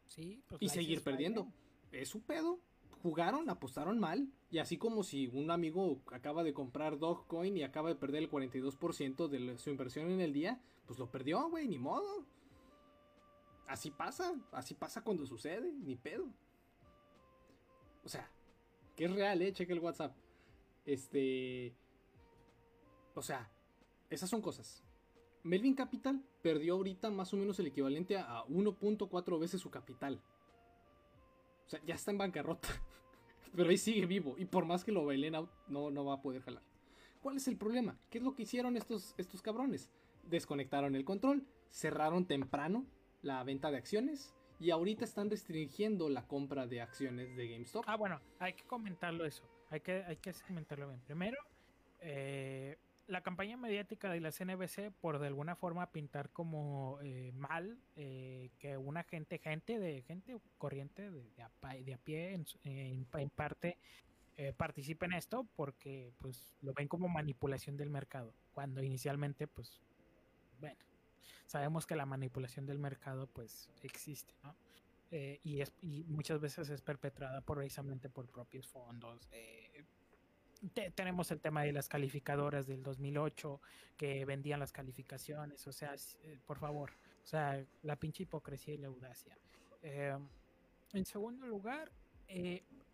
Sí, 0.07 0.41
pues 0.47 0.61
Y 0.61 0.69
seguir 0.69 1.03
perdiendo. 1.03 1.47
Es 1.91 2.09
su 2.09 2.21
pedo. 2.21 2.59
Jugaron, 3.01 3.49
apostaron 3.49 3.99
mal. 3.99 4.29
Y 4.49 4.59
así 4.59 4.77
como 4.77 5.03
si 5.03 5.27
un 5.27 5.51
amigo 5.51 6.01
acaba 6.11 6.43
de 6.43 6.53
comprar 6.53 6.97
Dogecoin 6.97 7.57
y 7.57 7.63
acaba 7.63 7.89
de 7.89 7.95
perder 7.95 8.23
el 8.23 8.31
42% 8.31 9.27
de 9.27 9.57
su 9.57 9.69
inversión 9.69 10.09
en 10.09 10.21
el 10.21 10.33
día, 10.33 10.61
pues 10.85 10.99
lo 10.99 11.09
perdió, 11.11 11.49
güey, 11.49 11.67
ni 11.67 11.77
modo. 11.77 12.25
Así 13.67 13.91
pasa, 13.91 14.33
así 14.51 14.73
pasa 14.73 15.03
cuando 15.03 15.25
sucede, 15.25 15.71
ni 15.71 15.95
pedo. 15.95 16.27
O 18.03 18.09
sea, 18.09 18.29
que 18.95 19.05
es 19.05 19.11
real, 19.11 19.41
eh, 19.41 19.51
cheque 19.51 19.73
el 19.73 19.79
WhatsApp. 19.79 20.15
Este. 20.85 21.75
O 23.13 23.21
sea, 23.21 23.51
esas 24.09 24.29
son 24.29 24.41
cosas. 24.41 24.83
Melvin 25.43 25.75
Capital 25.75 26.23
perdió 26.41 26.75
ahorita 26.75 27.09
más 27.09 27.33
o 27.33 27.37
menos 27.37 27.59
el 27.59 27.67
equivalente 27.67 28.17
a 28.17 28.43
1.4 28.45 29.39
veces 29.39 29.61
su 29.61 29.69
capital. 29.69 30.21
O 31.65 31.69
sea, 31.69 31.81
ya 31.85 31.95
está 31.95 32.11
en 32.11 32.17
bancarrota. 32.17 32.69
Pero 33.55 33.69
ahí 33.69 33.77
sigue 33.77 34.05
vivo. 34.05 34.35
Y 34.37 34.45
por 34.45 34.65
más 34.65 34.83
que 34.83 34.91
lo 34.91 35.05
bailen 35.05 35.35
out, 35.35 35.49
no, 35.67 35.91
no 35.91 36.05
va 36.05 36.15
a 36.15 36.21
poder 36.21 36.41
jalar. 36.41 36.63
¿Cuál 37.21 37.37
es 37.37 37.47
el 37.47 37.57
problema? 37.57 37.97
¿Qué 38.09 38.19
es 38.19 38.23
lo 38.23 38.35
que 38.35 38.43
hicieron 38.43 38.77
estos, 38.77 39.13
estos 39.17 39.41
cabrones? 39.41 39.89
Desconectaron 40.23 40.95
el 40.95 41.03
control, 41.05 41.45
cerraron 41.69 42.25
temprano 42.25 42.85
la 43.21 43.43
venta 43.43 43.71
de 43.71 43.77
acciones 43.77 44.33
y 44.59 44.71
ahorita 44.71 45.05
están 45.05 45.29
restringiendo 45.29 46.09
la 46.09 46.27
compra 46.27 46.67
de 46.67 46.81
acciones 46.81 47.35
de 47.35 47.47
GameStop. 47.49 47.83
Ah, 47.87 47.95
bueno, 47.95 48.19
hay 48.39 48.53
que 48.53 48.63
comentarlo 48.63 49.25
eso. 49.25 49.43
Hay 49.69 49.81
que, 49.81 50.03
hay 50.03 50.17
que 50.17 50.33
comentarlo 50.47 50.87
bien. 50.87 51.01
Primero, 51.01 51.37
eh, 51.99 52.77
la 53.07 53.21
campaña 53.21 53.55
mediática 53.55 54.09
de 54.09 54.19
la 54.19 54.31
CNBC 54.31 54.91
por 54.99 55.19
de 55.19 55.27
alguna 55.27 55.55
forma 55.55 55.91
pintar 55.91 56.29
como 56.29 56.99
eh, 57.01 57.31
mal 57.33 57.77
eh, 57.95 58.51
que 58.59 58.77
una 58.77 59.03
gente, 59.03 59.39
gente 59.39 59.79
de 59.79 60.01
gente 60.01 60.37
corriente 60.57 61.09
de, 61.09 61.23
de 61.31 61.41
a, 61.41 61.51
de 61.83 61.93
a 61.93 61.97
pie 61.97 62.33
en, 62.33 62.45
en 62.63 63.07
en 63.13 63.29
parte 63.29 63.77
eh, 64.35 64.53
participe 64.55 65.05
en 65.05 65.13
esto 65.13 65.47
porque 65.55 66.11
pues 66.19 66.53
lo 66.61 66.73
ven 66.73 66.87
como 66.87 67.07
manipulación 67.07 67.77
del 67.77 67.89
mercado 67.89 68.33
cuando 68.53 68.83
inicialmente 68.83 69.47
pues 69.47 69.81
bueno 70.59 70.77
sabemos 71.45 71.85
que 71.85 71.95
la 71.95 72.05
manipulación 72.05 72.65
del 72.65 72.79
mercado 72.79 73.27
pues 73.27 73.69
existe 73.83 74.33
¿no? 74.43 74.55
Eh, 75.11 75.39
y, 75.43 75.61
es, 75.61 75.71
y 75.81 76.03
muchas 76.05 76.39
veces 76.41 76.69
es 76.69 76.81
perpetrada 76.81 77.39
por, 77.41 77.57
precisamente 77.59 78.09
por 78.09 78.27
propios 78.27 78.67
fondos. 78.67 79.27
eh, 79.31 79.83
te- 80.73 80.91
tenemos 80.91 81.31
el 81.31 81.39
tema 81.39 81.61
de 81.63 81.71
las 81.71 81.87
calificadoras 81.87 82.67
del 82.67 82.83
2008 82.83 83.61
que 83.95 84.25
vendían 84.25 84.59
las 84.59 84.71
calificaciones, 84.73 85.65
o 85.67 85.71
sea, 85.71 85.95
eh, 86.23 86.39
por 86.45 86.57
favor, 86.59 86.91
o 87.23 87.25
sea, 87.25 87.63
la 87.83 87.95
pinche 87.95 88.23
hipocresía 88.23 88.73
y 88.73 88.77
la 88.79 88.87
audacia. 88.87 89.37
Eh, 89.81 90.17
en 90.93 91.05
segundo 91.05 91.45
lugar, 91.47 91.91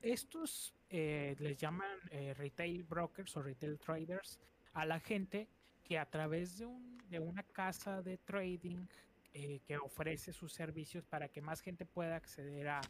estos 0.01 0.73
les 0.89 1.57
llaman 1.57 1.97
retail 2.35 2.83
brokers 2.83 3.35
o 3.37 3.41
retail 3.41 3.79
traders 3.79 4.39
a 4.73 4.85
la 4.85 4.99
gente 4.99 5.47
que 5.83 5.97
a 5.99 6.05
través 6.05 6.57
de, 6.57 6.65
un, 6.65 6.97
de 7.09 7.19
una 7.19 7.43
casa 7.43 8.01
de 8.01 8.17
trading 8.17 8.85
eh, 9.33 9.59
que 9.65 9.77
ofrece 9.77 10.31
sus 10.31 10.53
servicios 10.53 11.03
para 11.05 11.27
que 11.27 11.41
más 11.41 11.61
gente 11.61 11.85
pueda 11.85 12.15
acceder 12.15 12.67
a, 12.67 12.81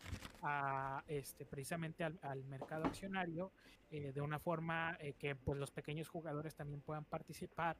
a, 0.41 1.03
este, 1.07 1.45
precisamente 1.45 2.03
al, 2.03 2.19
al 2.21 2.43
mercado 2.45 2.85
accionario 2.85 3.51
eh, 3.91 4.11
de 4.11 4.21
una 4.21 4.39
forma 4.39 4.97
eh, 4.99 5.13
que 5.13 5.35
pues, 5.35 5.57
los 5.57 5.71
pequeños 5.71 6.09
jugadores 6.09 6.53
también 6.55 6.81
puedan 6.81 7.05
participar. 7.05 7.77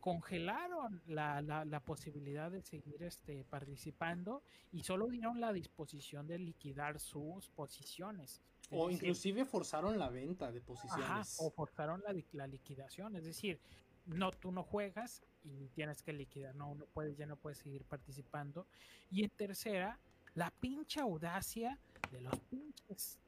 Congelaron 0.00 1.00
la, 1.06 1.40
la, 1.42 1.64
la 1.64 1.80
posibilidad 1.80 2.50
de 2.50 2.62
seguir 2.62 3.02
este, 3.04 3.44
participando 3.44 4.42
y 4.72 4.82
solo 4.82 5.06
dieron 5.08 5.40
la 5.40 5.52
disposición 5.52 6.26
de 6.26 6.38
liquidar 6.38 6.98
sus 6.98 7.48
posiciones. 7.50 8.40
Es 8.62 8.68
o 8.72 8.88
decir, 8.88 9.04
inclusive 9.04 9.44
forzaron 9.44 9.98
la 9.98 10.08
venta 10.08 10.50
de 10.50 10.58
Ajá, 10.58 10.66
posiciones. 10.66 11.36
o 11.38 11.50
forzaron 11.50 12.02
la, 12.02 12.16
la 12.32 12.46
liquidación, 12.46 13.14
es 13.14 13.24
decir, 13.24 13.60
no 14.06 14.30
tú 14.32 14.52
no 14.52 14.62
juegas 14.62 15.22
y 15.44 15.68
tienes 15.68 16.02
que 16.02 16.12
liquidar, 16.12 16.54
no, 16.54 16.74
no 16.74 16.86
puedes, 16.86 17.16
ya 17.16 17.26
no 17.26 17.36
puedes 17.36 17.58
seguir 17.58 17.84
participando. 17.84 18.66
Y 19.10 19.24
en 19.24 19.30
tercera, 19.30 19.98
la 20.34 20.50
pinche 20.50 21.00
audacia 21.00 21.78
de 22.10 22.20
los 22.20 22.38
pinches 22.40 23.18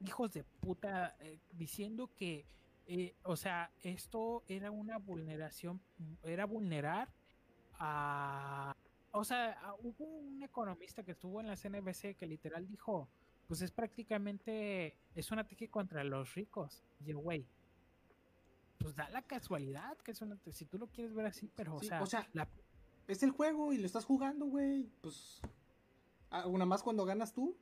hijos 0.00 0.32
de 0.32 0.44
puta 0.44 1.16
eh, 1.20 1.38
diciendo 1.52 2.10
que, 2.16 2.46
eh, 2.86 3.14
o 3.22 3.36
sea, 3.36 3.70
esto 3.82 4.42
era 4.48 4.70
una 4.70 4.98
vulneración, 4.98 5.80
era 6.22 6.46
vulnerar 6.46 7.08
a... 7.78 8.76
O 9.14 9.24
sea, 9.24 9.58
hubo 9.82 10.04
un 10.06 10.42
economista 10.42 11.02
que 11.02 11.12
estuvo 11.12 11.40
en 11.40 11.48
la 11.48 11.56
CNBC 11.56 12.16
que 12.16 12.26
literal 12.26 12.66
dijo, 12.66 13.10
pues 13.46 13.60
es 13.60 13.70
prácticamente, 13.70 14.96
es 15.14 15.30
un 15.30 15.38
ataque 15.38 15.68
contra 15.68 16.02
los 16.02 16.34
ricos. 16.34 16.82
Y 17.04 17.12
güey, 17.12 17.46
pues 18.82 18.94
da 18.96 19.08
la 19.10 19.22
casualidad 19.22 19.96
que 19.98 20.10
es 20.12 20.20
un 20.22 20.32
ata- 20.32 20.52
si 20.52 20.64
tú 20.66 20.78
lo 20.78 20.86
quieres 20.88 21.14
ver 21.14 21.26
así, 21.26 21.50
pero 21.54 21.78
Sí, 21.80 21.86
o 21.86 21.88
sea, 21.88 22.02
o 22.02 22.06
sea, 22.06 22.28
la- 22.32 22.48
Es 23.08 23.22
el 23.22 23.30
juego 23.30 23.72
y 23.72 23.78
lo 23.78 23.86
estás 23.86 24.04
jugando, 24.04 24.46
güey. 24.46 24.88
Pues. 25.00 25.40
ah, 26.30 26.46
Una 26.46 26.64
más 26.64 26.82
cuando 26.82 27.04
ganas 27.04 27.32
tú. 27.32 27.56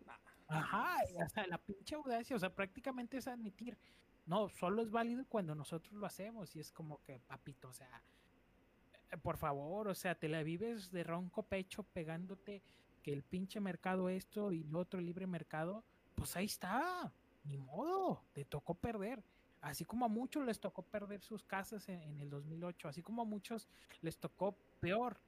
Ajá, 0.49 0.97
y 1.13 1.17
hasta 1.19 1.47
la 1.47 1.59
pinche 1.59 1.95
audacia, 1.95 2.35
o 2.37 2.39
sea, 2.39 2.55
prácticamente 2.55 3.17
es 3.17 3.27
admitir, 3.29 3.79
no, 4.27 4.49
solo 4.49 4.83
es 4.83 4.91
válido 4.91 5.25
cuando 5.29 5.55
nosotros 5.55 5.93
lo 5.95 6.07
hacemos 6.07 6.55
y 6.57 6.61
es 6.61 6.73
como 6.73 7.01
que, 7.03 7.21
papito, 7.21 7.69
o 7.69 7.73
sea, 7.73 8.03
eh, 9.11 9.17
por 9.17 9.37
favor, 9.39 9.87
o 9.89 9.95
sea, 9.95 10.15
te 10.17 10.29
la 10.29 10.43
vives 10.43 10.91
de 10.91 11.05
ronco 11.05 11.45
pecho 11.45 11.85
pegándote 11.85 12.63
que 13.03 13.13
el 13.13 13.23
pinche 13.23 13.61
mercado 13.61 14.09
esto 14.09 14.51
y 14.53 14.65
lo 14.65 14.81
otro 14.81 15.01
libre 15.01 15.27
mercado, 15.29 15.85
pues 16.17 16.35
ahí 16.37 16.47
está, 16.47 17.13
ni 17.45 17.57
modo, 17.57 18.25
te 18.33 18.45
tocó 18.45 18.75
perder. 18.75 19.23
Así 19.61 19.85
como 19.85 20.07
a 20.07 20.09
muchos 20.09 20.45
les 20.47 20.59
tocó 20.59 20.83
perder 20.83 21.21
sus 21.23 21.45
casas 21.45 21.89
en, 21.89 22.01
en 22.03 22.19
el 22.21 22.31
2008, 22.31 22.89
así 22.89 23.03
como 23.03 23.23
a 23.23 23.25
muchos 23.25 23.69
les 24.01 24.17
tocó 24.19 24.57
peor. 24.81 25.19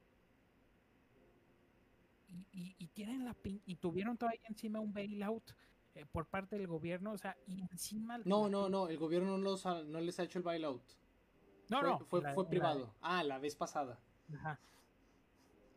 y, 2.29 2.47
y- 2.51 2.75
y 2.79 2.87
tienen 2.87 3.25
la 3.25 3.35
pin- 3.35 3.61
y 3.67 3.75
tuvieron 3.75 4.17
todavía 4.17 4.41
encima 4.49 4.79
un 4.79 4.91
bailout 4.91 5.51
eh, 5.93 6.05
por 6.11 6.25
parte 6.25 6.57
del 6.57 6.65
gobierno, 6.65 7.11
o 7.11 7.17
sea, 7.19 7.37
y 7.45 7.61
encima 7.61 8.17
No, 8.25 8.49
no, 8.49 8.67
no, 8.69 8.87
el 8.87 8.97
gobierno 8.97 9.37
no, 9.37 9.43
los 9.43 9.67
ha- 9.67 9.83
no 9.83 9.99
les 10.01 10.19
ha 10.19 10.23
hecho 10.23 10.39
el 10.39 10.43
bailout. 10.43 10.81
no, 11.69 11.79
fue, 11.79 11.89
no, 11.89 11.99
fue, 11.99 12.21
la- 12.23 12.33
fue 12.33 12.43
la- 12.45 12.49
privado. 12.49 12.95
Ah, 13.01 13.23
la 13.23 13.37
vez 13.37 13.55
pasada. 13.55 13.99
ajá. 14.33 14.59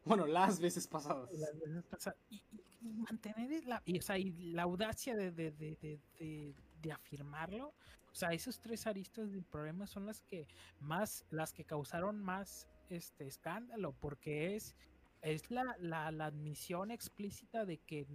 Bueno, 0.07 0.25
las 0.27 0.59
veces 0.61 0.87
pasadas. 0.87 1.31
las 1.33 1.59
veces 1.59 1.85
pasadas. 1.85 2.19
Y, 2.31 2.37
y- 2.37 2.65
y 2.81 2.93
mantener 2.95 3.67
la, 3.67 3.83
y, 3.85 3.99
o 3.99 4.03
sea, 4.03 4.17
y 4.17 4.31
la 4.53 4.63
audacia 4.63 5.15
de, 5.17 5.31
de, 5.33 5.51
de- 5.53 6.55
de 6.81 6.93
afirmarlo. 6.93 7.75
O 8.17 8.19
sea, 8.19 8.31
esos 8.33 8.59
tres 8.61 8.87
aristas 8.87 9.31
del 9.31 9.45
problema 9.45 9.87
son 9.87 10.07
las 10.07 10.23
que 10.23 10.47
más, 10.81 11.27
las 11.29 11.53
que 11.53 11.67
causaron 11.67 12.19
más 12.19 12.67
este 12.89 13.27
escándalo, 13.27 13.93
porque 13.93 14.57
es, 14.57 14.75
es 15.21 15.51
la, 15.51 15.77
la, 15.79 16.11
la 16.11 16.25
admisión 16.25 16.91
explícita 16.91 17.67
de 17.67 17.77
que 17.77 18.07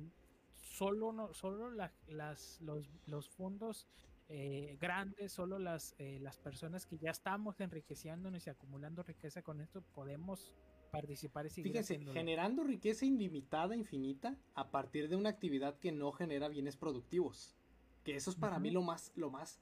solo 0.56 1.12
no, 1.14 1.36
solo 1.36 1.70
la- 1.70 1.94
las, 2.08 2.60
los, 2.62 2.90
los 3.06 3.30
fondos 3.30 3.88
eh, 4.28 4.76
grandes, 4.82 5.34
solo 5.34 5.60
las, 5.60 5.94
eh, 6.00 6.18
las 6.20 6.40
personas 6.40 6.88
que 6.88 6.98
ya 6.98 7.12
estamos 7.12 7.60
enriqueciéndonos 7.60 8.48
y 8.48 8.50
acumulando 8.50 9.04
riqueza 9.04 9.44
con 9.44 9.62
esto 9.62 9.84
podemos 9.94 10.52
participar 10.90 11.46
y 11.46 11.50
seguir 11.52 11.74
Fíjense, 11.74 11.94
haciéndolo. 11.94 12.14
generando 12.20 12.64
riqueza 12.64 13.06
ilimitada, 13.06 13.76
infinita, 13.76 14.36
a 14.56 14.72
partir 14.72 15.10
de 15.10 15.16
una 15.16 15.30
actividad 15.30 15.78
que 15.78 15.92
no 15.92 16.12
genera 16.12 16.48
bienes 16.48 16.76
productivos. 16.76 17.56
Que 18.04 18.16
eso 18.16 18.32
es 18.32 18.36
para 18.36 18.58
mí 18.58 18.70
Ujú. 18.70 18.80
lo 18.80 18.82
más, 18.82 19.12
lo 19.16 19.30
más 19.30 19.60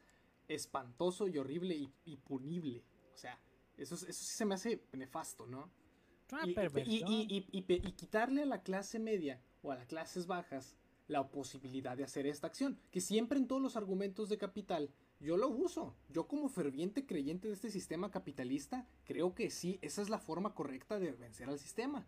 espantoso 0.50 1.28
y 1.28 1.38
horrible 1.38 1.76
y, 1.76 1.90
y 2.06 2.18
punible. 2.18 2.84
O 3.14 3.18
sea, 3.18 3.40
eso, 3.78 3.96
es- 3.96 4.04
eso 4.04 4.24
sí 4.24 4.36
se 4.36 4.46
me 4.46 4.56
hace 4.56 4.84
nefasto, 4.92 5.48
¿no? 5.48 5.70
Y, 7.30 7.48
y- 7.54 7.64
y- 7.88 7.92
quitarle 7.94 8.44
a 8.44 8.46
la 8.46 8.62
clase 8.62 9.00
media 9.00 9.42
o 9.64 9.72
a 9.72 9.76
las 9.76 9.88
clases 9.88 10.28
bajas 10.28 10.76
la 11.08 11.28
posibilidad 11.28 11.98
de 11.98 12.04
hacer 12.04 12.28
esta 12.28 12.48
acción. 12.48 12.78
Que 12.92 13.02
siempre 13.02 13.40
en 13.40 13.48
todos 13.48 13.62
los 13.62 13.76
argumentos 13.76 14.30
de 14.30 14.38
capital 14.38 14.92
yo 15.20 15.38
lo 15.38 15.50
uso. 15.50 15.96
Yo 16.10 16.28
como 16.28 16.50
ferviente 16.50 17.06
creyente 17.06 17.48
de 17.48 17.54
este 17.56 17.72
sistema 17.72 18.12
capitalista 18.12 18.86
creo 19.06 19.34
que 19.34 19.50
sí, 19.50 19.80
esa 19.82 20.02
es 20.02 20.10
la 20.10 20.20
forma 20.20 20.54
correcta 20.54 21.00
de 21.00 21.12
vencer 21.14 21.50
al 21.50 21.58
sistema. 21.60 22.06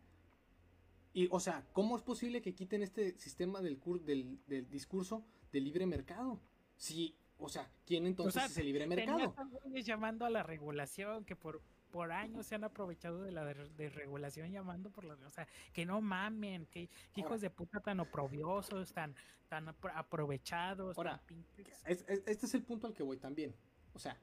Y, 1.13 1.27
o 1.31 1.39
sea, 1.39 1.65
¿cómo 1.73 1.97
es 1.97 2.03
posible 2.03 2.41
que 2.41 2.53
quiten 2.53 2.83
este 2.83 3.17
sistema 3.19 3.61
del, 3.61 3.81
cur- 3.81 4.01
del, 4.01 4.39
del 4.47 4.69
discurso 4.69 5.25
del 5.51 5.65
libre 5.65 5.85
mercado? 5.85 6.39
Si, 6.77 7.15
o 7.41 7.49
sea, 7.49 7.69
¿quién 7.85 8.05
entonces 8.07 8.33
sea, 8.35 8.45
es 8.45 8.57
el 8.57 8.65
libre 8.65 8.87
mercado? 8.87 9.35
llamando 9.83 10.25
a 10.25 10.29
la 10.29 10.43
regulación 10.43 11.25
que 11.25 11.35
por 11.35 11.61
por 11.91 12.13
años 12.13 12.45
se 12.45 12.55
han 12.55 12.63
aprovechado 12.63 13.21
de 13.21 13.33
la 13.33 13.43
de- 13.43 13.67
desregulación 13.75 14.49
llamando 14.49 14.89
por 14.91 15.03
la 15.03 15.15
o 15.15 15.29
sea 15.29 15.45
que 15.73 15.85
no 15.85 15.99
mamen 15.99 16.65
que, 16.67 16.87
que 17.11 17.19
hijos 17.19 17.31
Ahora. 17.33 17.41
de 17.41 17.49
puta 17.49 17.79
tan 17.81 17.99
oprobiosos 17.99 18.93
tan 18.93 19.13
tan 19.49 19.67
apro- 19.67 19.91
aprovechados 19.93 20.97
Ahora, 20.97 21.17
tan 21.17 21.25
pinches. 21.25 21.83
Es- 21.85 22.05
es- 22.07 22.23
este 22.25 22.45
es 22.45 22.53
el 22.53 22.63
punto 22.63 22.87
al 22.87 22.93
que 22.93 23.03
voy 23.03 23.17
también. 23.17 23.53
O 23.93 23.99
sea, 23.99 24.17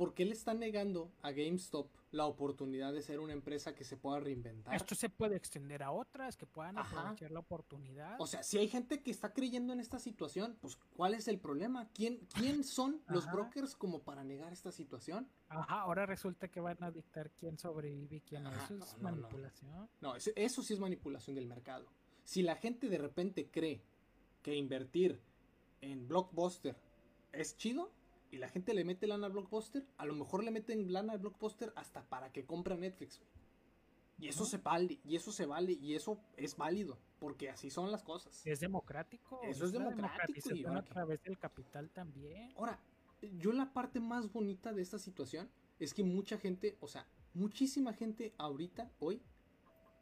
¿por 0.00 0.14
qué 0.14 0.24
le 0.24 0.32
están 0.32 0.58
negando 0.58 1.12
a 1.20 1.30
GameStop 1.30 1.90
la 2.12 2.24
oportunidad 2.24 2.90
de 2.90 3.02
ser 3.02 3.20
una 3.20 3.34
empresa 3.34 3.74
que 3.74 3.84
se 3.84 3.98
pueda 3.98 4.18
reinventar? 4.18 4.74
esto 4.74 4.94
se 4.94 5.10
puede 5.10 5.36
extender 5.36 5.82
a 5.82 5.90
otras 5.90 6.38
que 6.38 6.46
puedan 6.46 6.78
Ajá. 6.78 7.00
aprovechar 7.00 7.30
la 7.30 7.40
oportunidad 7.40 8.18
O 8.18 8.26
sea, 8.26 8.42
si 8.42 8.56
hay 8.56 8.66
gente 8.66 9.02
que 9.02 9.10
está 9.10 9.34
creyendo 9.34 9.74
en 9.74 9.78
esta 9.78 9.98
situación, 9.98 10.56
pues 10.58 10.76
¿cuál 10.96 11.12
es 11.12 11.28
el 11.28 11.38
problema? 11.38 11.86
¿Quién, 11.92 12.26
quién 12.32 12.64
son 12.64 13.02
los 13.08 13.30
brokers 13.30 13.76
como 13.76 14.02
para 14.02 14.24
negar 14.24 14.54
esta 14.54 14.72
situación? 14.72 15.28
Ajá, 15.50 15.82
ahora 15.82 16.06
resulta 16.06 16.48
que 16.48 16.60
van 16.60 16.82
a 16.82 16.90
dictar 16.90 17.30
quién 17.32 17.58
sobrevive 17.58 18.16
y 18.16 18.20
quién 18.22 18.44
no. 18.44 18.52
Eso 18.52 18.72
no, 18.72 18.86
es 18.86 18.92
no, 18.92 19.02
no. 19.02 19.16
manipulación. 19.16 19.90
No, 20.00 20.16
eso, 20.16 20.30
eso 20.34 20.62
sí 20.62 20.72
es 20.72 20.80
manipulación 20.80 21.36
del 21.36 21.44
mercado. 21.44 21.84
Si 22.24 22.40
la 22.40 22.56
gente 22.56 22.88
de 22.88 22.96
repente 22.96 23.50
cree 23.50 23.82
que 24.40 24.54
invertir 24.54 25.20
en 25.82 26.08
Blockbuster 26.08 26.74
es 27.32 27.58
chido 27.58 27.92
y 28.30 28.38
la 28.38 28.48
gente 28.48 28.74
le 28.74 28.84
mete 28.84 29.06
lana 29.06 29.26
a 29.26 29.30
Blockbuster, 29.30 29.84
a 29.98 30.04
lo 30.06 30.14
mejor 30.14 30.44
le 30.44 30.50
meten 30.50 30.92
lana 30.92 31.14
a 31.14 31.16
Blockbuster 31.16 31.72
hasta 31.76 32.02
para 32.08 32.32
que 32.32 32.44
compre 32.46 32.76
Netflix. 32.76 33.18
güey. 33.18 33.30
Y 34.18 34.28
eso 34.28 34.44
se 34.44 34.58
vale, 34.58 35.00
y 35.04 35.16
eso 35.16 35.32
se 35.32 35.46
vale, 35.46 35.72
y 35.72 35.94
eso 35.94 36.20
es 36.36 36.56
válido, 36.56 36.98
porque 37.18 37.48
así 37.48 37.70
son 37.70 37.90
las 37.90 38.02
cosas. 38.02 38.46
Es 38.46 38.60
democrático. 38.60 39.40
Eso 39.44 39.64
es 39.64 39.72
democrático, 39.72 40.08
democratización 40.08 40.58
Iván. 40.58 40.76
a 40.76 40.84
través 40.84 41.22
del 41.22 41.38
capital 41.38 41.88
también. 41.90 42.52
Ahora, 42.56 42.78
yo 43.38 43.52
la 43.52 43.72
parte 43.72 43.98
más 43.98 44.30
bonita 44.30 44.72
de 44.74 44.82
esta 44.82 44.98
situación 44.98 45.50
es 45.78 45.94
que 45.94 46.04
mucha 46.04 46.36
gente, 46.38 46.76
o 46.80 46.86
sea, 46.88 47.06
muchísima 47.32 47.94
gente 47.94 48.34
ahorita, 48.36 48.90
hoy, 48.98 49.22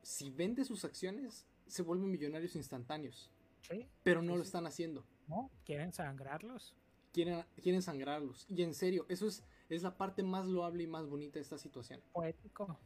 si 0.03 0.31
vende 0.31 0.65
sus 0.65 0.85
acciones, 0.85 1.47
se 1.69 1.83
vuelven 1.83 2.11
millonarios 2.11 2.57
instantáneos. 2.57 3.31
Sí, 3.63 3.87
Pero 4.03 4.23
no 4.23 4.33
Sí, 4.33 4.39
lo 4.39 4.43
están 4.43 4.67
haciendo. 4.67 5.05
¿no? 5.29 5.51
Quieren 5.65 5.93
sangrarlos. 5.93 6.75
Quieren, 7.19 7.45
quieren 7.61 7.83
sangrarlos. 7.83 8.47
Y 8.49 8.63
en 8.63 8.75
serio, 8.75 9.05
eso 9.09 9.27
es, 9.27 9.43
es 9.69 9.83
la 9.83 9.97
parte 9.97 10.23
más 10.23 10.47
loable 10.47 10.85
y 10.85 10.87
más 10.87 11.09
bonita 11.09 11.35
de 11.35 11.41
esta 11.41 11.59
situación. 11.59 12.01
Poético. 12.13 12.79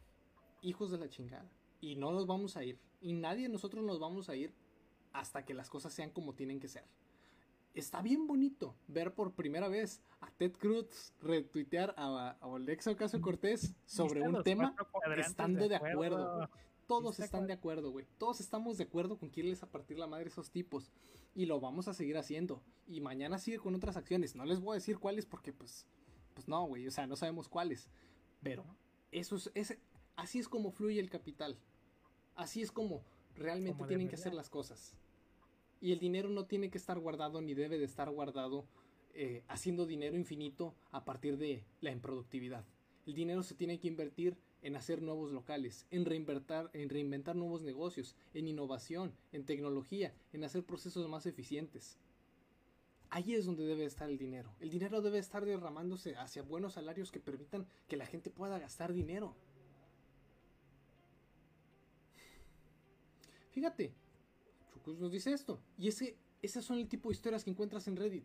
Hijos 0.63 0.91
de 0.91 0.97
la 0.97 1.11
chingada. 1.11 1.47
Y 1.83 1.97
no 1.97 2.13
nos 2.13 2.27
vamos 2.27 2.57
a 2.57 2.65
ir. 2.65 2.79
Y 3.03 3.13
nadie 3.13 3.43
de 3.43 3.49
nosotros 3.51 3.85
nos 3.85 4.01
vamos 4.01 4.31
a 4.31 4.35
ir 4.35 4.55
hasta 5.13 5.45
que 5.45 5.53
las 5.53 5.69
cosas 5.69 5.93
sean 5.93 6.09
como 6.09 6.33
tienen 6.33 6.61
que 6.61 6.69
ser. 6.69 6.85
Está 7.75 8.01
bien 8.01 8.27
bonito 8.27 8.75
ver 8.89 9.13
por 9.13 9.35
primera 9.35 9.69
vez 9.69 10.01
a 10.23 10.31
Ted 10.31 10.53
Cruz 10.53 11.13
retuitear 11.21 11.93
a, 11.99 12.39
a 12.41 12.55
Alexa 12.55 12.91
Ocasio 12.91 13.21
Cortés 13.21 13.75
sobre 13.85 14.27
un 14.27 14.43
tema 14.43 14.75
estando 15.19 15.69
de 15.69 15.77
acuerdo. 15.77 16.37
güey. 16.37 16.49
Todos 16.87 17.21
están 17.21 17.47
de 17.47 17.53
acuerdo, 17.53 17.91
güey. 17.91 18.07
Todos 18.17 18.41
estamos 18.41 18.79
de 18.79 18.85
acuerdo 18.85 19.19
con 19.19 19.29
quierles 19.29 19.63
a 19.63 19.71
partir 19.71 19.99
la 19.99 20.07
madre 20.07 20.29
esos 20.29 20.51
tipos. 20.51 20.91
Y 21.35 21.47
lo 21.47 21.61
vamos 21.61 21.89
a 21.89 21.95
seguir 21.95 22.17
haciendo. 22.19 22.63
Y 22.87 23.01
mañana 23.01 23.39
sigue 23.39 23.59
con 23.59 23.75
otras 23.75 23.97
acciones. 23.97 24.35
No 24.37 24.45
les 24.45 24.61
voy 24.61 24.73
a 24.73 24.75
decir 24.81 24.99
cuáles 24.99 25.25
porque, 25.27 25.53
pues, 25.53 25.87
pues 26.35 26.49
no, 26.49 26.67
güey. 26.67 26.87
O 26.87 26.91
sea, 26.91 27.07
no 27.07 27.17
sabemos 27.17 27.49
cuáles. 27.49 27.89
Pero 28.43 28.65
eso 29.13 29.37
es, 29.37 29.51
es- 29.55 29.79
así 30.17 30.39
es 30.39 30.49
como 30.49 30.71
fluye 30.71 31.01
el 31.01 31.09
capital. 31.11 31.59
Así 32.35 32.61
es 32.63 32.71
como 32.73 33.03
realmente 33.35 33.73
Como 33.79 33.87
tienen 33.89 34.09
que 34.09 34.17
hacer 34.17 34.35
las 34.35 34.51
cosas. 34.51 34.95
Y 35.81 35.93
el 35.93 35.99
dinero 35.99 36.29
no 36.29 36.45
tiene 36.47 36.71
que 36.71 36.79
estar 36.79 36.99
guardado 36.99 37.41
ni 37.41 37.55
debe 37.55 37.79
de 37.79 37.85
estar 37.85 38.11
guardado 38.11 38.67
eh, 39.15 39.43
haciendo 39.49 39.85
dinero 39.87 40.17
infinito 40.17 40.75
a 40.91 41.05
partir 41.05 41.37
de 41.39 41.65
la 41.81 41.91
improductividad. 41.91 42.65
El 43.07 43.15
dinero 43.15 43.43
se 43.43 43.55
tiene 43.55 43.79
que 43.79 43.89
invertir 43.89 44.37
en 44.63 44.77
hacer 44.77 45.03
nuevos 45.03 45.33
locales, 45.33 45.87
en 45.91 46.05
reinventar, 46.05 46.71
en 46.73 46.89
reinventar 46.89 47.35
nuevos 47.37 47.63
negocios, 47.63 48.15
en 48.33 48.47
innovación, 48.49 49.13
en 49.33 49.45
tecnología, 49.45 50.15
en 50.33 50.45
hacer 50.45 50.65
procesos 50.65 51.09
más 51.09 51.27
eficientes. 51.27 51.99
Ahí 53.11 53.35
es 53.35 53.45
donde 53.45 53.67
debe 53.67 53.85
estar 53.85 54.09
el 54.09 54.17
dinero. 54.19 54.55
El 54.61 54.71
dinero 54.71 55.03
debe 55.03 55.19
estar 55.19 55.45
derramándose 55.45 56.17
hacia 56.17 56.43
buenos 56.43 56.75
salarios 56.75 57.11
que 57.13 57.21
permitan 57.21 57.67
que 57.89 57.97
la 57.99 58.07
gente 58.07 58.31
pueda 58.31 58.59
gastar 58.59 58.93
dinero. 58.95 59.35
Fíjate, 63.51 63.93
Chucus 64.73 64.99
nos 64.99 65.13
dice 65.13 65.33
esto. 65.33 65.61
Y 65.77 65.89
ese, 65.89 66.17
esas 66.41 66.65
son 66.65 66.79
el 66.79 66.89
tipo 66.89 67.09
de 67.11 67.15
historias 67.15 67.45
que 67.45 67.51
encuentras 67.51 67.87
en 67.89 67.97
Reddit. 67.97 68.25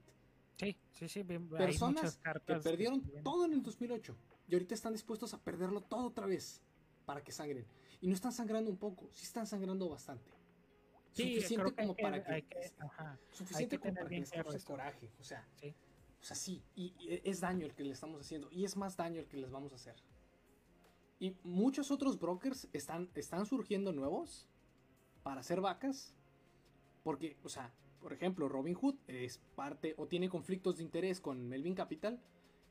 Sí, 0.57 0.76
sí, 0.93 1.07
sí. 1.09 1.23
bien- 1.23 1.49
Personas 1.49 2.18
que 2.45 2.55
perdieron 2.55 3.01
todo 3.23 3.45
en 3.45 3.53
el 3.53 3.61
2008 3.61 4.15
y 4.48 4.53
ahorita 4.53 4.74
están 4.74 4.94
dispuestos 4.94 5.34
a 5.34 5.40
perderlo 5.44 5.82
todo 5.82 6.07
otra 6.07 6.26
vez 6.26 6.61
para 7.06 7.24
que 7.24 7.32
sangren. 7.32 7.65
Y 8.02 8.07
no 8.07 8.14
están 8.14 8.32
sangrando 8.32 8.69
un 8.69 8.78
poco, 8.78 9.10
sí 9.11 9.24
están 9.26 9.48
sangrando 9.48 9.90
bastante. 9.90 10.32
Sí, 11.14 11.36
suficiente 11.36 11.74
como 11.76 11.95
que- 11.95 12.03
para 12.03 12.24
que, 12.24 12.44
que- 12.44 12.72
ajá, 12.80 13.19
suficiente 13.32 13.80
como 13.80 13.94
para 13.95 14.07
que 14.10 14.19
les 14.19 14.32
cause 14.32 14.64
coraje, 14.65 15.10
o 15.19 15.24
sea, 15.24 15.48
Sí. 15.56 15.74
o 16.22 16.24
sea, 16.24 16.36
sí, 16.36 16.61
y, 16.76 16.94
y 16.99 17.22
es 17.24 17.40
daño 17.40 17.65
el 17.65 17.74
que 17.74 17.84
le 17.84 17.94
estamos 17.94 18.22
haciendo 18.22 18.49
y 18.52 18.65
es 18.65 18.78
más 18.78 18.95
daño 18.95 19.19
el 19.19 19.28
que 19.28 19.38
les 19.38 19.49
vamos 19.49 19.72
a 19.72 19.76
hacer. 19.76 19.95
Y 21.19 21.36
muchos 21.44 21.90
otros 21.90 22.19
brokers 22.19 22.68
están, 22.74 23.10
están 23.15 23.45
surgiendo 23.48 23.91
nuevos 23.91 24.48
para 25.24 25.40
hacer 25.41 25.61
vacas. 25.61 26.14
Porque, 27.03 27.38
o 27.44 27.49
sea, 27.49 27.74
por 28.02 28.14
ejemplo, 28.14 28.48
Robinhood 28.49 28.95
es 29.07 29.40
parte 29.56 29.95
o 29.98 30.07
tiene 30.07 30.30
conflictos 30.30 30.78
de 30.78 30.84
interés 30.84 31.19
con 31.19 31.48
Melvin 31.48 31.74
Capital. 31.74 32.22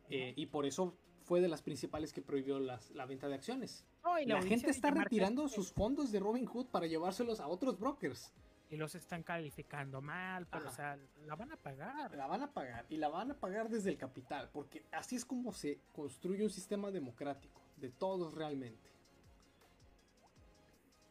eh, 0.09 0.33
y 0.37 0.47
por 0.47 0.67
eso 0.67 0.97
fue 1.27 1.41
de 1.41 1.49
las 1.49 1.61
principales 1.61 2.13
que 2.13 2.23
prohibió 2.23 2.59
las- 2.61 2.91
la 2.93 3.05
venta 3.05 3.29
de 3.29 3.35
acciones. 3.35 3.85
No, 4.05 4.19
y 4.19 4.27
La, 4.27 4.41
gente 4.43 4.71
está 4.71 4.91
retirando 4.93 5.49
sus 5.49 5.73
fondos 5.73 6.13
de 6.13 6.21
Robinhood 6.21 6.67
para 6.69 6.87
llevárselos 6.87 7.41
a 7.41 7.49
otros 7.49 7.79
brokers. 7.79 8.33
Y 8.71 8.77
los 8.77 8.95
están 8.95 9.23
calificando 9.23 10.01
mal, 10.01 10.47
pero 10.47 10.65
Ajá. 10.65 10.71
o 10.71 10.75
sea, 10.75 10.99
la 11.27 11.35
van 11.37 11.53
a 11.53 11.57
pagar. 11.57 12.15
La 12.17 12.27
van 12.27 12.43
a 12.43 12.53
pagar 12.53 12.87
y 12.89 12.97
la 12.97 13.09
van 13.09 13.31
a 13.33 13.35
pagar 13.39 13.69
desde 13.69 13.91
el 13.91 13.97
capital, 13.99 14.51
porque 14.53 14.85
así 14.93 15.17
es 15.17 15.25
como 15.25 15.53
se 15.53 15.81
construye 15.93 16.43
un 16.45 16.51
sistema 16.51 16.91
democrático, 16.91 17.61
de 17.77 17.91
todos 17.91 18.33
realmente. 18.35 18.91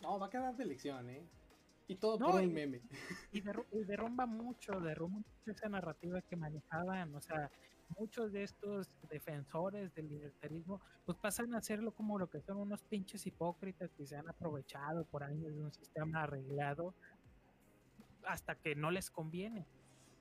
No, 0.02 0.20
va 0.20 0.28
a 0.28 0.30
quedar 0.30 0.56
de 0.56 0.64
elección, 0.64 1.10
¿eh? 1.10 1.24
Y 1.88 1.96
todo 1.96 2.18
No, 2.18 2.32
por 2.32 2.42
un 2.42 2.54
meme. 2.54 2.82
y, 3.32 3.42
derru- 3.42 3.66
y 3.72 3.84
derrumba 3.84 4.26
mucho, 4.26 4.80
derrumba 4.80 5.20
mucho 5.20 5.52
esa 5.52 5.70
narrativa 5.70 6.22
que 6.22 6.36
manejaban, 6.36 7.14
o 7.16 7.22
sea, 7.22 7.50
muchos 7.90 8.32
de 8.32 8.44
estos 8.44 8.90
defensores 9.10 9.94
del 9.94 10.08
libertarismo, 10.10 10.82
pues 11.06 11.18
pasan 11.18 11.54
a 11.54 11.60
hacerlo 11.60 11.94
como 11.94 12.18
lo 12.20 12.30
que 12.30 12.42
son 12.42 12.58
unos 12.58 12.84
pinches 12.84 13.26
hipócritas 13.28 13.94
que 13.94 14.06
se 14.06 14.16
han 14.16 14.28
aprovechado 14.28 15.06
por 15.06 15.24
años 15.24 15.56
de 15.56 15.64
un 15.64 15.72
sistema 15.72 16.24
arreglado 16.24 16.94
hasta 18.24 18.56
que 18.56 18.76
no 18.76 18.92
les 18.92 19.10
conviene. 19.12 19.68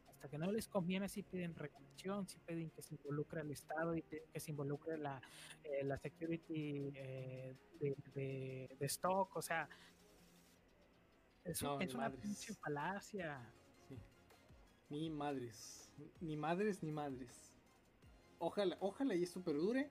Hasta 0.08 0.28
que 0.28 0.38
no 0.38 0.50
les 0.52 0.68
conviene, 0.68 1.08
sí 1.08 1.22
piden 1.22 1.54
regulación, 1.54 2.26
sí 2.28 2.38
piden 2.46 2.70
que 2.70 2.82
se 2.82 2.94
involucre 2.94 3.40
el 3.42 3.50
Estado 3.50 3.94
y 3.96 4.02
que 4.02 4.24
se 4.40 4.50
involucre 4.50 4.96
la, 4.96 5.20
eh, 5.64 5.84
la 5.84 5.98
security 5.98 6.92
eh, 6.94 7.56
de, 7.80 7.96
de- 8.14 8.76
de 8.78 8.86
stock, 8.86 9.34
o 9.36 9.42
sea, 9.42 9.68
es, 11.44 11.62
No, 11.62 11.78
es 11.80 11.94
una 11.94 12.04
madres. 12.08 12.20
pinche 12.22 12.54
falacia. 12.54 13.52
Sí. 13.88 13.98
Ni 14.90 15.10
madres. 15.10 15.90
Ni 16.20 16.36
madres 16.36 16.82
ni 16.82 16.90
madres. 16.90 17.53
Ojalá, 18.44 18.76
ojalá 18.80 19.14
y 19.14 19.22
esto 19.22 19.42
perdure. 19.42 19.90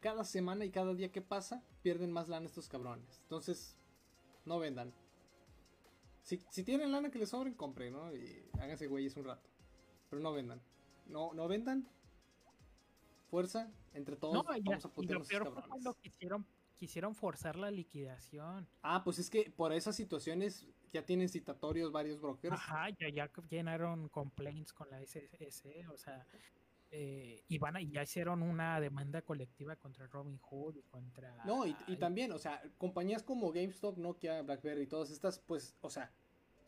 Cada 0.00 0.24
semana 0.24 0.64
y 0.64 0.70
cada 0.70 0.94
día 0.94 1.10
que 1.10 1.20
pasa, 1.22 1.62
pierden 1.82 2.12
más 2.12 2.28
lana 2.28 2.46
estos 2.46 2.68
cabrones. 2.68 3.18
Entonces, 3.22 3.76
no 4.44 4.58
vendan. 4.60 4.94
Si, 6.22 6.40
si 6.50 6.62
tienen 6.62 6.92
lana 6.92 7.10
que 7.10 7.18
les 7.18 7.30
sobren, 7.30 7.54
compren, 7.54 7.92
¿no? 7.92 8.14
Y 8.14 8.48
háganse 8.60 8.86
güeyes 8.86 9.16
un 9.16 9.24
rato. 9.24 9.48
Pero 10.08 10.22
no 10.22 10.32
vendan. 10.32 10.60
No, 11.06 11.32
no 11.34 11.48
vendan. 11.48 11.88
Fuerza, 13.30 13.70
entre 13.94 14.16
todos 14.16 14.34
No, 14.34 14.56
ya- 14.56 14.62
vamos 14.64 14.84
a 14.84 14.88
y 14.88 14.90
putear 14.92 15.14
lo 15.14 15.20
a 15.20 15.22
estos 15.22 15.28
peor 15.28 15.42
fue 15.42 15.52
cabrones. 15.62 15.68
cuando 15.68 15.94
quisieron, 16.00 16.46
quisieron 16.76 17.14
forzar 17.14 17.56
la 17.56 17.70
liquidación. 17.70 18.68
Ah, 18.82 19.02
pues 19.04 19.18
es 19.18 19.28
que 19.28 19.50
por 19.50 19.72
esas 19.72 19.96
situaciones 19.96 20.66
ya 20.92 21.04
tienen 21.04 21.28
citatorios 21.28 21.90
varios 21.92 22.20
brokers. 22.20 22.54
Ajá, 22.54 22.88
ya, 22.90 23.08
ya 23.10 23.30
llenaron 23.50 24.08
complaints 24.08 24.72
con 24.72 24.88
la 24.90 25.02
SSE, 25.02 25.88
o 25.88 25.96
sea, 25.98 26.24
eh, 26.90 27.44
y 27.48 27.58
van 27.58 27.76
a, 27.76 27.80
y 27.82 27.90
ya 27.90 28.02
hicieron 28.02 28.42
una 28.42 28.80
demanda 28.80 29.20
colectiva 29.22 29.76
contra 29.76 30.06
Robin 30.06 30.38
Hood 30.38 30.76
y 30.76 30.82
contra... 30.82 31.44
No, 31.44 31.66
y, 31.66 31.76
y 31.86 31.96
también, 31.96 32.32
o 32.32 32.38
sea, 32.38 32.62
compañías 32.78 33.22
como 33.22 33.52
GameStop, 33.52 33.98
Nokia, 33.98 34.42
BlackBerry, 34.42 34.86
todas 34.86 35.10
estas, 35.10 35.38
pues, 35.38 35.74
o 35.80 35.90
sea, 35.90 36.10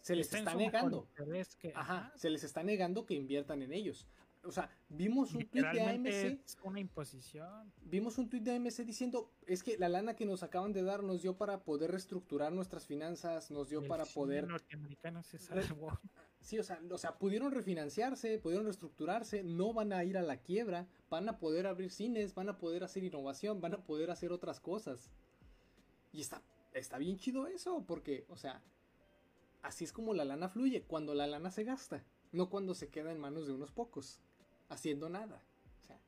se 0.02 0.14
les 0.16 0.26
está 0.32 0.54
negando. 0.54 1.08
que- 1.56 1.72
Ajá, 1.74 2.12
se 2.16 2.30
les 2.30 2.44
está 2.44 2.62
negando 2.62 3.06
que 3.06 3.14
inviertan 3.14 3.62
en 3.62 3.72
ellos. 3.72 4.06
O 4.42 4.52
sea, 4.52 4.70
vimos 4.88 5.34
un 5.34 5.46
tweet 5.48 5.62
de 5.74 5.82
AMC, 5.82 6.06
es 6.46 6.56
una 6.62 6.80
imposición. 6.80 7.70
vimos 7.82 8.16
un 8.16 8.30
tweet 8.30 8.40
de 8.40 8.56
AMC 8.56 8.84
diciendo, 8.86 9.30
es 9.46 9.62
que 9.62 9.76
la 9.76 9.90
lana 9.90 10.16
que 10.16 10.24
nos 10.24 10.42
acaban 10.42 10.72
de 10.72 10.82
dar 10.82 11.02
nos 11.02 11.20
dio 11.20 11.36
para 11.36 11.62
poder 11.62 11.90
reestructurar 11.90 12.50
nuestras 12.50 12.86
finanzas, 12.86 13.50
nos 13.50 13.68
dio 13.68 13.80
El 13.82 13.88
para 13.88 14.06
poder 14.06 14.48
norteamericano 14.48 15.22
se 15.22 15.38
salvó. 15.38 15.88
Sí, 16.40 16.58
o 16.58 16.62
sea, 16.62 16.80
o 16.90 16.98
sea, 16.98 17.18
pudieron 17.18 17.52
refinanciarse, 17.52 18.38
pudieron 18.38 18.64
reestructurarse, 18.64 19.42
no 19.42 19.74
van 19.74 19.92
a 19.92 20.04
ir 20.04 20.16
a 20.16 20.22
la 20.22 20.38
quiebra, 20.38 20.86
van 21.10 21.28
a 21.28 21.38
poder 21.38 21.66
abrir 21.66 21.90
cines, 21.90 22.34
van 22.34 22.48
a 22.48 22.58
poder 22.58 22.82
hacer 22.82 23.04
innovación, 23.04 23.60
van 23.60 23.74
a 23.74 23.84
poder 23.84 24.10
hacer 24.10 24.32
otras 24.32 24.58
cosas. 24.58 25.10
Y 26.12 26.20
está, 26.20 26.42
está 26.72 26.98
bien 26.98 27.18
chido 27.18 27.46
eso, 27.46 27.84
porque, 27.86 28.24
o 28.28 28.36
sea, 28.36 28.62
así 29.62 29.84
es 29.84 29.92
como 29.92 30.14
la 30.14 30.24
lana 30.24 30.48
fluye, 30.48 30.82
cuando 30.82 31.14
la 31.14 31.26
lana 31.26 31.50
se 31.50 31.64
gasta, 31.64 32.04
no 32.32 32.48
cuando 32.48 32.74
se 32.74 32.88
queda 32.88 33.12
en 33.12 33.20
manos 33.20 33.46
de 33.46 33.52
unos 33.52 33.70
pocos, 33.70 34.20
haciendo 34.70 35.10
nada. 35.10 35.44
O 35.82 35.86
sea, 35.86 36.00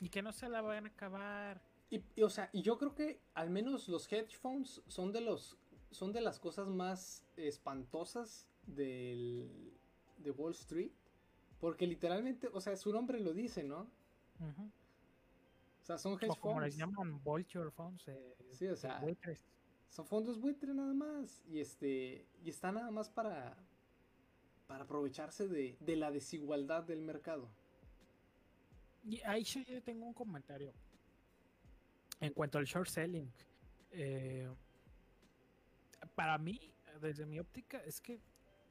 Y 0.00 0.08
que 0.08 0.20
no 0.20 0.32
se 0.32 0.48
la 0.48 0.62
van 0.62 0.86
a 0.86 0.88
acabar. 0.88 1.62
y, 1.90 2.02
y, 2.16 2.22
o 2.22 2.28
sea, 2.28 2.50
y 2.52 2.62
yo 2.62 2.76
creo 2.76 2.94
que 2.94 3.20
al 3.34 3.50
menos 3.50 3.88
los 3.88 4.12
hedge 4.12 4.36
funds 4.36 4.82
son 4.88 5.12
de 5.12 5.20
los 5.20 5.56
son 5.92 6.12
de 6.12 6.20
las 6.20 6.40
cosas 6.40 6.68
más 6.68 7.24
espantosas 7.36 8.48
del 8.66 9.75
de 10.26 10.32
Wall 10.32 10.52
Street, 10.52 10.90
porque 11.60 11.86
literalmente, 11.86 12.48
o 12.52 12.60
sea, 12.60 12.76
su 12.76 12.92
nombre 12.92 13.18
lo 13.20 13.32
dice, 13.32 13.62
¿no? 13.64 13.88
O 14.40 15.84
sea, 15.86 15.96
son 15.98 16.14
hedge 16.14 16.30
O 16.30 16.36
como 16.40 16.60
les 16.60 16.74
funds. 16.74 16.78
llaman 16.78 17.22
vulture 17.22 17.70
funds. 17.70 18.08
eh, 18.08 18.36
Sí, 18.50 18.66
o 18.66 18.76
sea, 18.76 18.98
buitres. 19.00 19.46
Son 19.88 20.04
fondos 20.06 20.40
buitre 20.40 20.74
nada 20.74 20.92
más 20.92 21.42
y 21.46 21.60
este 21.60 22.26
y 22.44 22.50
está 22.50 22.72
nada 22.72 22.90
más 22.90 23.08
para 23.08 23.56
para 24.66 24.82
aprovecharse 24.82 25.46
de, 25.46 25.76
de 25.78 25.96
la 25.96 26.10
desigualdad 26.10 26.82
del 26.82 27.00
mercado. 27.00 27.48
Y 29.04 29.20
ahí 29.22 29.44
sí 29.44 29.64
yo 29.64 29.80
tengo 29.82 30.04
un 30.06 30.12
comentario. 30.12 30.72
En 32.18 32.32
cuanto 32.32 32.58
al 32.58 32.64
short 32.64 32.88
selling, 32.88 33.30
eh, 33.92 34.50
para 36.16 36.36
mí, 36.38 36.58
desde 37.00 37.24
mi 37.26 37.38
óptica, 37.38 37.78
es 37.84 38.00
que 38.00 38.20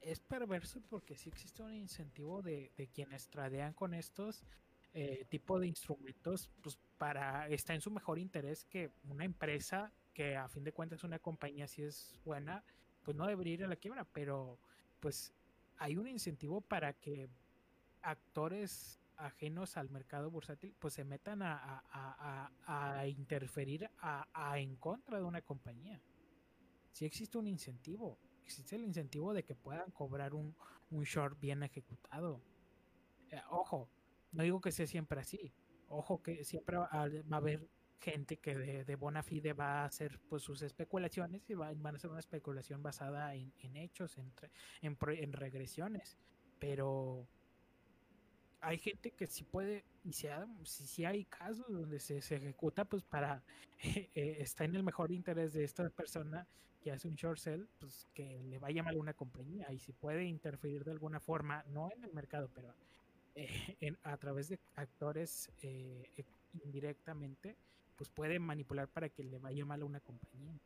es 0.00 0.20
perverso 0.20 0.80
porque 0.88 1.16
sí 1.16 1.28
existe 1.28 1.62
un 1.62 1.74
incentivo 1.74 2.42
de, 2.42 2.72
de 2.76 2.88
quienes 2.88 3.28
tradean 3.28 3.72
con 3.74 3.94
estos 3.94 4.44
eh, 4.94 5.26
tipo 5.28 5.58
de 5.60 5.66
instrumentos, 5.66 6.50
pues 6.62 6.78
para 6.98 7.48
está 7.48 7.74
en 7.74 7.80
su 7.80 7.90
mejor 7.90 8.18
interés 8.18 8.64
que 8.64 8.90
una 9.08 9.24
empresa 9.24 9.92
que 10.14 10.36
a 10.36 10.48
fin 10.48 10.64
de 10.64 10.72
cuentas 10.72 11.04
una 11.04 11.18
compañía 11.18 11.68
si 11.68 11.82
es 11.82 12.16
buena, 12.24 12.64
pues 13.02 13.16
no 13.16 13.26
debería 13.26 13.54
ir 13.54 13.64
a 13.64 13.68
la 13.68 13.76
quiebra, 13.76 14.04
pero 14.04 14.58
pues 15.00 15.34
hay 15.76 15.96
un 15.96 16.08
incentivo 16.08 16.60
para 16.62 16.94
que 16.94 17.28
actores 18.02 19.00
ajenos 19.16 19.76
al 19.76 19.90
mercado 19.90 20.30
bursátil 20.30 20.74
pues 20.78 20.94
se 20.94 21.04
metan 21.04 21.42
a, 21.42 21.82
a- 21.90 22.50
a- 22.66 23.06
interferir 23.08 23.90
a, 23.98 24.58
en 24.58 24.76
contra 24.76 25.18
de 25.18 25.24
una 25.24 25.42
compañía. 25.42 26.00
Si 26.92 27.04
existe 27.04 27.38
un 27.38 27.46
incentivo, 27.46 28.18
existe 28.46 28.76
el 28.76 28.84
incentivo 28.84 29.34
de 29.34 29.42
que 29.42 29.56
puedan 29.56 29.90
cobrar 29.90 30.32
un, 30.32 30.54
un 30.90 31.02
short 31.02 31.38
bien 31.40 31.64
ejecutado. 31.64 32.40
Eh, 33.30 33.40
ojo, 33.50 33.88
no 34.32 34.44
digo 34.44 34.60
que 34.60 34.70
sea 34.70 34.86
siempre 34.86 35.20
así. 35.20 35.52
Ojo 35.88 36.22
que 36.22 36.44
siempre 36.44 36.76
va 36.76 36.88
a, 36.90 37.08
haber 37.36 37.68
gente 38.00 38.36
que 38.36 38.54
de, 38.54 38.84
de 38.84 39.22
fide 39.24 39.52
va 39.52 39.82
a 39.82 39.84
hacer 39.86 40.20
pues 40.28 40.42
sus 40.42 40.62
especulaciones 40.62 41.48
y 41.50 41.54
va- 41.54 41.72
van 41.74 41.96
a 41.96 41.98
ser 41.98 42.10
una 42.10 42.20
especulación 42.20 42.82
basada 42.82 43.34
en, 43.34 43.52
en 43.58 43.76
hechos, 43.76 44.16
en, 44.18 44.32
en, 44.82 45.32
regresiones. 45.32 46.16
Pero 46.60 47.26
hay 48.60 48.78
gente 48.78 49.10
que 49.10 49.26
sí 49.26 49.42
puede, 49.42 49.84
y 50.04 50.12
si 50.12 51.04
hay 51.04 51.24
casos 51.24 51.66
donde 51.68 51.98
se, 51.98 52.20
se 52.22 52.36
ejecuta, 52.36 52.84
pues 52.84 53.02
para, 53.02 53.42
eh, 53.82 54.36
está 54.38 54.64
en 54.64 54.76
el 54.76 54.84
mejor 54.84 55.10
interés 55.10 55.52
de 55.52 55.64
esta 55.64 55.88
persona 55.90 56.46
que 56.86 56.92
hace 56.92 57.08
un 57.08 57.16
short 57.16 57.36
sell, 57.40 57.68
pues 57.80 58.06
que 58.14 58.44
le 58.44 58.60
vaya 58.60 58.80
mal 58.84 58.94
a 58.94 59.00
una 59.00 59.12
compañía 59.12 59.72
y 59.72 59.80
si 59.80 59.92
puede 59.92 60.24
interferir 60.24 60.84
de 60.84 60.92
alguna 60.92 61.18
forma, 61.18 61.64
no 61.66 61.90
en 61.90 62.04
el 62.04 62.12
mercado, 62.12 62.48
pero 62.54 62.76
eh, 63.34 63.76
en- 63.80 63.98
a 64.04 64.16
través 64.18 64.50
de 64.50 64.60
actores 64.76 65.50
eh, 65.62 66.12
indirectamente, 66.64 67.56
pues 67.96 68.08
puede 68.10 68.38
manipular 68.38 68.88
para 68.88 69.08
que 69.08 69.24
le 69.24 69.38
vaya 69.40 69.64
mal 69.66 69.82
a 69.82 69.84
una 69.84 70.00
compañía. 70.00 70.60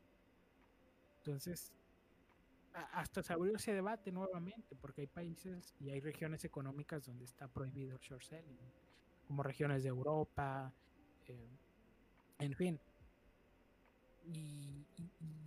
Entonces, 1.22 1.72
hasta 2.72 3.22
se 3.22 3.32
abrió 3.32 3.56
ese 3.56 3.72
debate 3.72 4.12
nuevamente, 4.12 4.76
porque 4.76 5.02
hay 5.02 5.06
países 5.06 5.74
y 5.78 5.90
hay 5.90 6.00
regiones 6.00 6.44
económicas 6.44 7.04
donde 7.04 7.24
está 7.24 7.48
prohibido 7.48 7.94
el 7.94 8.00
short 8.00 8.22
selling, 8.22 8.58
como 9.26 9.42
regiones 9.42 9.82
de 9.82 9.88
Europa, 9.88 10.72
eh, 11.26 11.50
en 12.38 12.54
fin. 12.54 12.80
Y, 14.24 14.86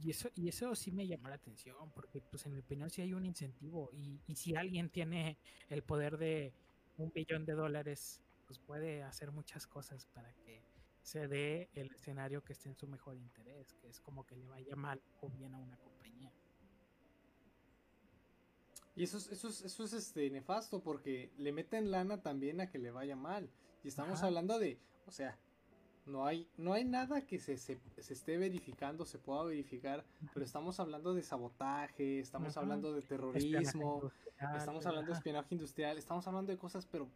eso, 0.09 0.29
y 0.35 0.49
eso 0.49 0.75
sí 0.75 0.91
me 0.91 1.07
llamó 1.07 1.29
la 1.29 1.35
atención, 1.35 1.91
porque 1.91 2.21
pues 2.21 2.45
en 2.45 2.53
mi 2.53 2.59
opinión 2.59 2.89
sí 2.89 3.01
hay 3.01 3.13
un 3.13 3.25
incentivo, 3.25 3.89
y, 3.93 4.19
y 4.27 4.35
si 4.35 4.55
alguien 4.55 4.89
tiene 4.89 5.37
el 5.69 5.81
poder 5.81 6.17
de 6.17 6.53
un 6.97 7.11
billón 7.11 7.45
de 7.45 7.53
dólares, 7.53 8.21
pues 8.45 8.59
puede 8.59 9.03
hacer 9.03 9.31
muchas 9.31 9.65
cosas 9.65 10.05
para 10.07 10.33
que 10.33 10.61
se 11.01 11.27
dé 11.27 11.69
el 11.73 11.91
escenario 11.91 12.43
que 12.43 12.53
esté 12.53 12.69
en 12.69 12.75
su 12.75 12.87
mejor 12.87 13.17
interés, 13.17 13.73
que 13.73 13.87
es 13.87 13.99
como 13.99 14.25
que 14.25 14.35
le 14.35 14.47
vaya 14.47 14.75
mal 14.75 15.01
o 15.21 15.29
bien 15.29 15.53
a 15.53 15.59
una 15.59 15.77
compañía. 15.77 16.31
Y 18.95 19.03
eso 19.03 19.17
es, 19.17 19.27
eso 19.31 19.47
es, 19.47 19.61
eso 19.61 19.83
es 19.83 19.93
este 19.93 20.29
nefasto 20.29 20.81
porque 20.81 21.31
le 21.37 21.51
meten 21.51 21.91
lana 21.91 22.21
también 22.21 22.61
a 22.61 22.69
que 22.69 22.77
le 22.77 22.91
vaya 22.91 23.15
mal. 23.15 23.49
Y 23.83 23.87
estamos 23.87 24.19
Ajá. 24.19 24.27
hablando 24.27 24.59
de, 24.59 24.79
o 25.05 25.11
sea, 25.11 25.37
no 26.05 26.25
hay, 26.25 26.47
no 26.57 26.73
hay 26.73 26.83
nada 26.83 27.25
que 27.25 27.39
se, 27.39 27.57
se, 27.57 27.79
se 27.97 28.13
esté 28.13 28.37
verificando, 28.37 29.05
se 29.05 29.19
pueda 29.19 29.43
verificar, 29.43 30.03
pero 30.33 30.45
estamos 30.45 30.79
hablando 30.79 31.13
de 31.13 31.23
sabotaje, 31.23 32.19
estamos 32.19 32.51
Ajá. 32.51 32.61
hablando 32.61 32.93
de 32.93 33.01
terrorismo, 33.01 34.11
estamos 34.57 34.85
hablando 34.85 35.11
de 35.11 35.17
espionaje 35.17 35.55
industrial, 35.55 35.97
estamos 35.97 36.27
hablando 36.27 36.51
de 36.51 36.57
cosas, 36.57 36.85
pero 36.85 37.07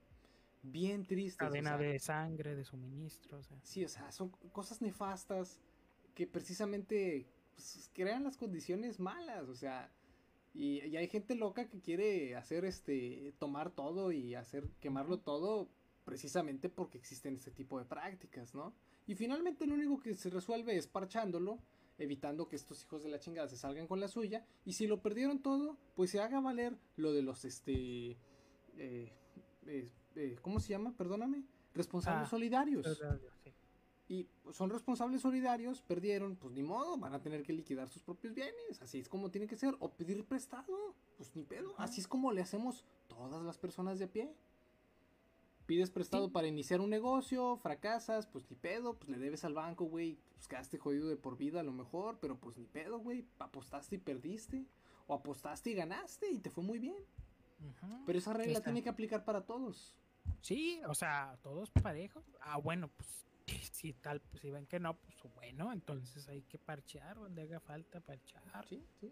bien 0.64 1.05
tristes. 1.05 1.35
o 1.35 1.49
cadena 1.49 1.77
sea, 1.77 1.88
de 1.88 1.99
sangre, 1.99 2.55
de 2.55 2.64
suministro, 2.64 3.39
o 3.39 3.43
sea. 3.43 3.57
Sí, 3.64 3.84
o 3.84 3.89
sea, 3.89 4.11
son 4.11 4.30
cosas 4.51 4.81
nefastas 4.81 5.59
que 6.15 6.26
precisamente 6.26 7.27
pues, 7.55 7.89
crean 7.93 8.23
las 8.23 8.38
condiciones 8.38 8.99
malas, 8.99 9.49
o 9.49 9.55
sea, 9.55 9.91
y, 10.53 10.84
y 10.85 10.95
hay 10.95 11.07
gente 11.07 11.35
loca 11.35 11.68
que 11.68 11.81
quiere 11.81 12.35
hacer 12.35 12.64
este, 12.64 13.34
tomar 13.38 13.69
todo 13.69 14.11
y 14.11 14.34
hacer 14.34 14.69
quemarlo 14.80 15.19
todo 15.19 15.69
precisamente 16.07 16.69
porque 16.69 16.97
existen 16.97 17.35
este 17.35 17.51
tipo 17.51 17.77
de 17.77 17.84
prácticas, 17.84 18.55
¿no? 18.55 18.73
Y 19.07 19.15
finalmente 19.15 19.67
lo 19.67 19.73
único 19.73 19.99
que 19.99 20.15
se 20.15 20.29
resuelve 20.29 20.77
es 20.77 20.88
parchándolo 20.88 21.59
evitando 21.97 22.47
que 22.47 22.55
estos 22.55 22.81
hijos 22.81 23.03
de 23.03 23.09
la 23.09 23.19
chingada 23.19 23.49
se 23.49 23.57
salgan 23.57 23.88
con 23.88 23.99
la 23.99 24.07
suya. 24.07 24.45
Y 24.63 24.71
si 24.71 24.88
lo 24.88 25.01
perdieron 25.01 25.41
todo, 25.41 25.77
pues 25.95 26.11
se 26.11 26.21
haga 26.21 26.39
valer 26.39 26.77
lo 26.95 27.11
de 27.11 27.23
los, 27.23 27.43
este, 27.43 28.11
eh, 28.77 29.11
eh, 29.65 29.91
eh, 30.15 30.38
¿cómo 30.41 30.61
se 30.61 30.69
llama? 30.69 30.95
Perdóname. 30.95 31.43
Responsables 31.73 32.27
Ah, 32.27 32.29
solidarios. 32.29 32.88
Sí. 33.43 33.51
Y 34.07 34.29
son 34.53 34.69
responsables 34.69 35.21
solidarios, 35.21 35.81
perdieron, 35.81 36.38
pues 36.38 36.53
ni 36.53 36.63
modo, 36.63 36.97
van 36.97 37.15
a 37.15 37.21
tener 37.21 37.43
que 37.43 37.51
liquidar 37.51 37.89
sus 37.89 38.01
propios 38.01 38.34
bienes. 38.34 38.81
Así 38.81 38.99
es 38.99 39.09
como 39.09 39.29
tiene 39.29 39.45
que 39.45 39.57
ser. 39.57 39.75
O 39.79 39.91
pedir 39.91 40.23
prestado, 40.23 40.95
pues 41.17 41.35
ni 41.35 41.43
pedo. 41.43 41.75
Así 41.77 41.99
es 41.99 42.07
como 42.07 42.31
le 42.31 42.39
hacemos 42.39 42.85
todas 43.09 43.43
las 43.43 43.57
personas 43.57 43.99
de 43.99 44.05
a 44.05 44.07
pie. 44.07 44.34
Pides 45.68 45.91
prestado 45.91 46.27
Sí. 46.27 46.31
para 46.31 46.48
iniciar 46.48 46.80
un 46.81 46.89
negocio, 46.89 47.57
fracasas, 47.57 48.26
pues 48.26 48.49
ni 48.49 48.56
pedo, 48.56 48.95
pues 48.98 49.10
le 49.10 49.19
debes 49.19 49.44
al 49.44 49.53
banco, 49.53 49.85
güey, 49.85 50.18
pues 50.34 50.48
quedaste 50.48 50.77
jodido 50.77 51.07
de 51.10 51.18
por 51.18 51.38
vida 51.38 51.60
a 51.60 51.64
lo 51.64 51.73
mejor, 51.73 52.19
pero 52.19 52.39
pues 52.39 52.57
ni 52.57 52.65
pedo, 52.65 52.99
güey, 52.99 53.26
apostaste 53.38 53.95
y 53.95 53.99
perdiste, 53.99 54.65
o 55.07 55.14
apostaste 55.14 55.69
y 55.69 55.73
ganaste 55.76 56.31
y 56.31 56.39
te 56.39 56.49
fue 56.49 56.64
muy 56.64 56.80
bien. 56.80 57.03
Pero 58.06 58.18
esa 58.18 58.34
regla 58.34 58.61
tiene 58.61 58.81
que 58.81 58.89
aplicar 58.89 59.26
para 59.26 59.45
todos. 59.45 59.95
Sí, 60.41 60.80
o 60.88 60.95
sea, 60.95 61.38
todos 61.44 61.69
parejos. 61.72 62.23
Ah, 62.41 62.57
bueno, 62.57 62.88
pues 62.89 63.26
si 63.73 63.94
tal, 63.94 64.22
pues 64.22 64.41
si 64.41 64.49
ven 64.52 64.68
que 64.68 64.80
no, 64.80 64.95
pues 64.95 65.34
bueno, 65.35 65.73
entonces 65.73 66.27
hay 66.30 66.44
que 66.44 66.57
parchear 66.60 67.18
donde 67.18 67.41
haga 67.44 67.60
falta 67.60 67.99
parchear. 67.99 68.65
Sí, 68.68 68.85
sí. 68.99 69.11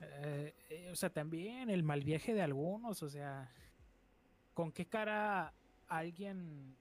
Eh, 0.00 0.54
eh, 0.70 0.90
o 0.90 0.96
sea, 0.96 1.12
también 1.12 1.68
el 1.70 1.82
mal 1.84 2.02
viaje 2.02 2.32
de 2.34 2.42
algunos, 2.42 3.02
o 3.02 3.08
sea, 3.10 3.52
¿con 4.54 4.72
qué 4.72 4.86
cara 4.86 5.52
alguien 5.90 6.74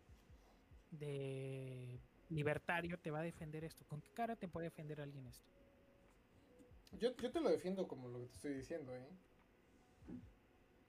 de 0.92 2.00
libertario 2.30 2.98
te 2.98 3.12
va 3.12 3.20
a 3.20 3.24
defender 3.24 3.66
esto? 3.66 3.84
¿Con 3.86 4.02
qué 4.02 4.10
cara 4.12 4.36
te 4.36 4.48
puede 4.48 4.68
defender 4.68 5.02
alguien 5.02 5.28
esto? 5.28 5.46
Yo, 6.98 7.16
yo 7.18 7.32
te 7.32 7.42
lo 7.42 7.50
defiendo 7.50 7.88
como 7.88 8.08
lo 8.08 8.20
que 8.20 8.28
te 8.28 8.36
estoy 8.36 8.54
diciendo, 8.54 8.96
¿eh? 8.96 9.08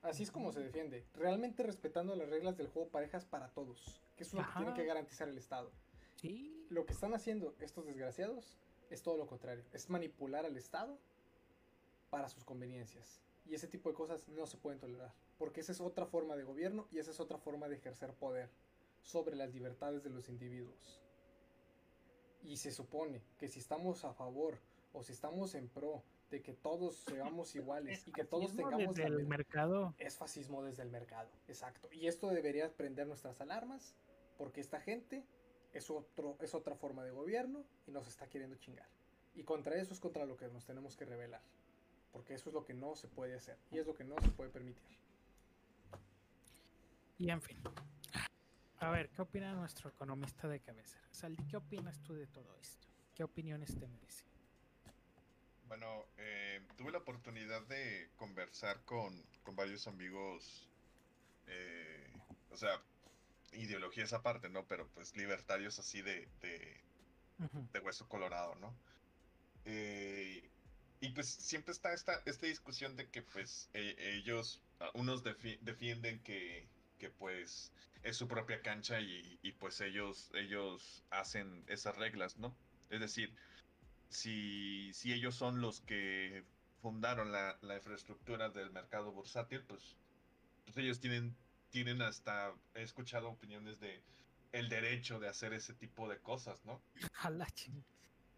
Así 0.03 0.23
es 0.23 0.31
como 0.31 0.53
se 0.53 0.61
defiende. 0.61 1.05
Realmente 1.15 1.63
respetando 1.63 2.17
las 2.17 2.29
reglas 2.29 2.57
del 2.57 2.69
juego 2.69 2.89
parejas 2.89 3.27
para 3.27 3.49
todos. 3.49 4.01
Que 4.17 4.23
es 4.23 4.33
lo 4.33 4.41
que 4.41 4.53
tiene 4.57 4.75
que 4.75 4.85
garantizar 4.85 5.29
el 5.29 5.37
Estado. 5.37 5.71
Sí, 6.17 6.67
Lo 6.71 6.87
que 6.87 6.93
están 6.93 7.15
haciendo 7.15 7.55
estos 7.61 7.87
desgraciados 7.87 8.59
es 8.91 9.03
todo 9.03 9.17
lo 9.17 9.27
contrario. 9.27 9.65
Es 9.73 9.91
manipular 9.91 10.45
al 10.47 10.57
Estado 10.57 10.99
para 12.11 12.29
sus 12.29 12.45
conveniencias. 12.45 13.21
Y 13.47 13.55
ese 13.55 13.67
tipo 13.67 13.89
de 13.89 13.95
cosas 13.95 14.29
no 14.29 14.47
se 14.47 14.57
pueden 14.57 14.79
tolerar. 14.79 15.13
Porque 15.41 15.63
esa 15.63 15.73
es 15.73 15.81
otra 15.81 16.05
forma 16.05 16.37
de 16.37 16.45
gobierno 16.45 16.87
y 16.93 16.99
esa 16.99 17.11
es 17.13 17.19
otra 17.19 17.39
forma 17.39 17.67
de 17.67 17.77
ejercer 17.77 18.13
poder 18.13 18.51
sobre 19.01 19.35
las 19.37 19.55
libertades 19.55 20.05
de 20.05 20.11
los 20.11 20.29
individuos. 20.29 21.01
Y 22.43 22.59
se 22.59 22.71
supone 22.71 23.23
que 23.39 23.49
si 23.49 23.59
estamos 23.59 24.05
a 24.05 24.13
favor 24.13 24.59
o 24.93 25.03
si 25.03 25.13
estamos 25.13 25.55
en 25.55 25.67
pro 25.69 26.03
de 26.31 26.43
que 26.43 26.53
todos 26.53 26.97
seamos 26.97 27.55
iguales 27.57 28.07
y 28.07 28.13
que 28.13 28.25
todos 28.25 28.55
tengamos 28.55 28.95
desde 28.95 29.09
la 29.09 29.17
el 29.17 29.23
me- 29.23 29.29
mercado. 29.39 29.95
es 29.97 30.15
fascismo 30.19 30.63
desde 30.63 30.83
el 30.83 30.91
mercado, 30.91 31.31
exacto. 31.49 31.89
Y 31.91 32.07
esto 32.07 32.29
debería 32.29 32.71
prender 32.77 33.07
nuestras 33.07 33.41
alarmas, 33.41 33.95
porque 34.37 34.61
esta 34.61 34.79
gente 34.79 35.25
es, 35.73 35.89
otro, 35.89 36.37
es 36.43 36.55
otra 36.55 36.75
forma 36.77 37.03
de 37.03 37.13
gobierno 37.13 37.65
y 37.87 37.93
nos 37.93 38.07
está 38.09 38.29
queriendo 38.29 38.57
chingar. 38.57 38.89
Y 39.35 39.45
contra 39.45 39.77
eso 39.77 39.95
es 39.95 40.01
contra 40.01 40.27
lo 40.27 40.37
que 40.37 40.49
nos 40.49 40.67
tenemos 40.67 40.99
que 40.99 41.07
rebelar, 41.07 41.41
porque 42.13 42.35
eso 42.35 42.51
es 42.51 42.55
lo 42.55 42.63
que 42.67 42.75
no 42.75 42.95
se 42.95 43.09
puede 43.09 43.35
hacer 43.35 43.57
y 43.71 43.79
es 43.79 43.87
lo 43.87 43.95
que 43.95 44.05
no 44.05 44.17
se 44.21 44.29
puede 44.29 44.51
permitir. 44.51 44.99
Y 47.21 47.29
en 47.31 47.43
fin. 47.43 47.59
A 48.79 48.89
ver, 48.91 49.11
¿qué 49.11 49.21
opina 49.21 49.53
nuestro 49.53 49.91
economista 49.91 50.49
de 50.49 50.59
cabeza? 50.61 50.99
Saldi, 51.11 51.45
¿qué 51.47 51.59
opinas 51.59 52.03
tú 52.03 52.15
de 52.15 52.27
todo 52.27 52.57
esto? 52.57 52.89
¿Qué 53.15 53.23
opiniones 53.23 53.79
te 53.79 53.87
merece? 53.87 54.25
Bueno, 55.69 56.07
eh, 56.17 56.63
tuve 56.79 56.91
la 56.91 56.99
oportunidad 56.99 57.61
de 57.67 58.09
conversar 58.17 58.83
con, 58.87 59.23
con 59.43 59.55
varios 59.55 59.87
amigos, 59.87 60.67
eh, 61.47 62.11
o 62.51 62.57
sea, 62.57 62.81
ideologías 63.53 64.15
aparte, 64.15 64.49
¿no? 64.49 64.65
Pero 64.65 64.89
pues 64.89 65.15
libertarios 65.15 65.79
así 65.79 66.01
de, 66.01 66.27
de, 66.41 66.81
de 67.75 67.81
hueso 67.81 68.09
colorado, 68.09 68.55
¿no? 68.55 68.75
Eh, 69.67 70.49
y 71.01 71.11
pues 71.11 71.29
siempre 71.29 71.73
está 71.73 71.93
esta, 71.93 72.23
esta 72.25 72.47
discusión 72.47 72.97
de 72.97 73.11
que 73.11 73.21
pues 73.21 73.69
e- 73.75 73.95
ellos, 74.17 74.63
unos 74.95 75.23
defi- 75.23 75.59
defienden 75.61 76.19
que, 76.23 76.67
que 77.01 77.11
pues 77.11 77.75
es 78.05 78.17
su 78.19 78.29
propia 78.29 78.63
cancha 78.63 79.01
y, 79.03 79.41
y, 79.43 79.55
pues 79.55 79.81
ellos, 79.83 80.31
ellos 80.35 81.07
hacen 81.11 81.65
esas 81.69 81.97
reglas, 81.99 82.39
¿no? 82.39 82.61
Es 82.91 83.01
decir, 83.01 83.37
si, 84.09 84.93
si 84.95 85.13
ellos 85.13 85.37
son 85.37 85.61
los 85.63 85.81
que 85.83 86.49
fundaron 86.81 87.33
la, 87.33 87.59
la 87.63 87.77
infraestructura 87.77 88.51
del 88.51 88.71
mercado 88.73 89.13
bursátil, 89.13 89.67
pues, 89.67 90.01
pues 90.65 90.77
ellos 90.79 91.01
tienen, 91.01 91.39
tienen 91.71 92.03
hasta, 92.03 92.61
he 92.75 92.83
escuchado 92.83 93.31
opiniones 93.31 93.81
de 93.81 94.07
el 94.53 94.69
derecho 94.71 95.21
de 95.21 95.29
hacer 95.29 95.55
ese 95.55 95.75
tipo 95.77 96.09
de 96.09 96.23
cosas, 96.23 96.65
¿no? 96.65 96.87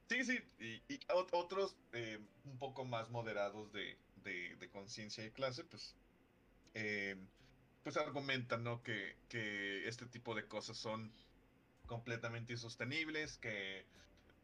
Sí, 0.09 0.25
sí, 0.25 0.39
y, 0.59 0.85
y 0.95 0.99
ot- 1.09 1.31
otros 1.33 1.81
eh, 1.93 2.19
un 2.45 2.59
poco 2.59 2.85
más 2.85 3.09
moderados 3.11 3.73
de, 3.73 4.05
de, 4.15 4.57
de 4.57 4.71
conciencia 4.71 5.25
y 5.25 5.33
clase, 5.33 5.65
pues, 5.65 5.99
eh, 6.75 7.29
pues 7.83 7.97
argumentan, 7.97 8.65
¿no? 8.65 8.83
Que, 8.83 9.17
que 9.29 9.89
este 9.89 10.07
tipo 10.07 10.35
de 10.35 10.47
cosas 10.47 10.77
son 10.77 11.13
completamente 11.87 12.53
insostenibles, 12.53 13.39
que 13.39 13.85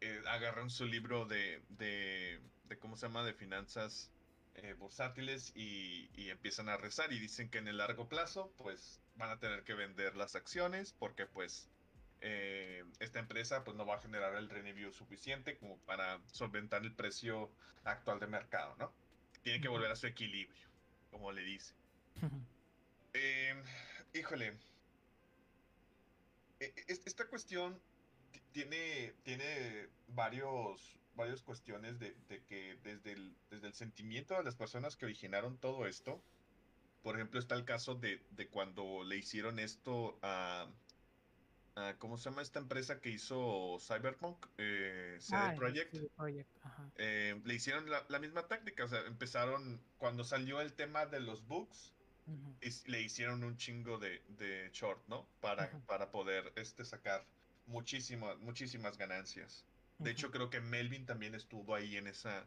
eh, 0.00 0.22
agarran 0.28 0.70
su 0.70 0.86
libro 0.86 1.24
de, 1.26 1.62
de, 1.70 2.40
de, 2.68 2.78
¿cómo 2.78 2.96
se 2.96 3.06
llama?, 3.06 3.24
de 3.24 3.34
finanzas 3.34 4.10
eh, 4.56 4.74
bursátiles 4.74 5.52
y, 5.54 6.10
y 6.16 6.30
empiezan 6.30 6.68
a 6.68 6.76
rezar 6.76 7.12
y 7.12 7.18
dicen 7.18 7.48
que 7.48 7.58
en 7.58 7.68
el 7.68 7.78
largo 7.78 8.08
plazo, 8.08 8.52
pues, 8.56 9.00
van 9.16 9.30
a 9.30 9.38
tener 9.38 9.64
que 9.64 9.74
vender 9.74 10.16
las 10.16 10.34
acciones 10.34 10.94
porque, 10.98 11.26
pues, 11.26 11.68
eh, 12.20 12.84
esta 12.98 13.20
empresa 13.20 13.62
pues 13.62 13.76
no 13.76 13.86
va 13.86 13.96
a 13.96 14.00
generar 14.00 14.34
el 14.34 14.50
revenue 14.50 14.92
suficiente 14.92 15.56
como 15.58 15.78
para 15.78 16.18
solventar 16.32 16.82
el 16.82 16.92
precio 16.92 17.48
actual 17.84 18.18
de 18.18 18.26
mercado, 18.26 18.74
¿no? 18.76 18.92
Tiene 19.42 19.60
que 19.60 19.68
volver 19.68 19.90
a 19.90 19.96
su 19.96 20.08
equilibrio, 20.08 20.66
como 21.10 21.30
le 21.30 21.42
dice. 21.42 21.74
Eh, 23.20 23.54
híjole. 24.14 24.54
E- 26.60 26.72
e- 26.76 27.00
Esta 27.04 27.26
cuestión 27.26 27.80
ti- 28.32 28.40
tiene, 28.52 29.12
tiene 29.24 29.88
varios, 30.08 30.96
varias 31.16 31.42
cuestiones 31.42 31.98
de, 31.98 32.14
de 32.28 32.44
que 32.44 32.76
desde 32.84 33.12
el, 33.12 33.34
desde 33.50 33.66
el 33.66 33.74
sentimiento 33.74 34.34
de 34.36 34.44
las 34.44 34.54
personas 34.54 34.96
que 34.96 35.06
originaron 35.06 35.58
todo 35.58 35.86
esto, 35.86 36.20
por 37.02 37.16
ejemplo, 37.16 37.40
está 37.40 37.54
el 37.56 37.64
caso 37.64 37.94
de, 37.96 38.20
de 38.30 38.48
cuando 38.48 39.02
le 39.04 39.16
hicieron 39.16 39.58
esto 39.58 40.18
a, 40.22 40.68
a- 41.74 41.94
¿cómo 41.98 42.18
se 42.18 42.30
llama 42.30 42.42
esta 42.42 42.60
empresa 42.60 43.00
que 43.00 43.10
hizo 43.10 43.78
Cyberpunk? 43.80 44.46
Eh, 44.58 45.16
CD 45.20 45.36
Ah, 45.40 45.50
el 45.52 45.58
Projekt. 45.58 45.90
CD 45.92 46.08
Projekt, 46.16 46.48
ajá. 46.64 46.88
Eh, 46.98 47.40
le 47.44 47.54
hicieron 47.54 47.90
la, 47.90 48.04
la 48.08 48.18
misma 48.20 48.46
táctica, 48.46 48.84
o 48.84 48.88
sea, 48.88 49.00
empezaron, 49.06 49.80
cuando 49.98 50.22
salió 50.24 50.60
el 50.60 50.72
tema 50.74 51.06
de 51.06 51.20
los 51.20 51.46
bugs, 51.46 51.92
Le 52.86 53.02
hicieron 53.02 53.44
un 53.44 53.56
chingo 53.56 53.98
de, 53.98 54.22
de 54.28 54.70
short, 54.72 55.06
¿no? 55.08 55.28
Para, 55.40 55.70
para 55.86 56.10
poder 56.10 56.52
este, 56.56 56.84
sacar 56.84 57.24
muchísimas, 57.66 58.38
muchísimas 58.38 58.98
ganancias. 58.98 59.64
De 59.98 60.10
hecho, 60.10 60.30
creo 60.30 60.48
que 60.48 60.60
Melvin 60.60 61.06
también 61.06 61.34
estuvo 61.34 61.74
ahí 61.74 61.96
en 61.96 62.06
esa, 62.06 62.46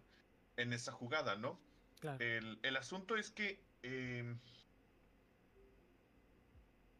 en 0.58 0.72
esa 0.74 0.92
jugada, 0.92 1.36
¿no? 1.36 1.60
claro. 2.00 2.24
El, 2.24 2.60
el 2.64 2.78
asunto 2.78 3.18
es 3.18 3.30
que 3.32 3.62
eh, 3.84 4.36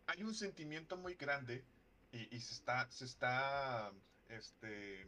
hay 0.08 0.24
un 0.24 0.34
sentimiento 0.34 0.98
muy 0.98 1.16
grande 1.16 1.64
y, 2.12 2.36
y 2.36 2.42
se 2.42 2.54
está, 2.54 2.90
se 2.92 3.06
está, 3.06 3.94
este, 4.30 5.08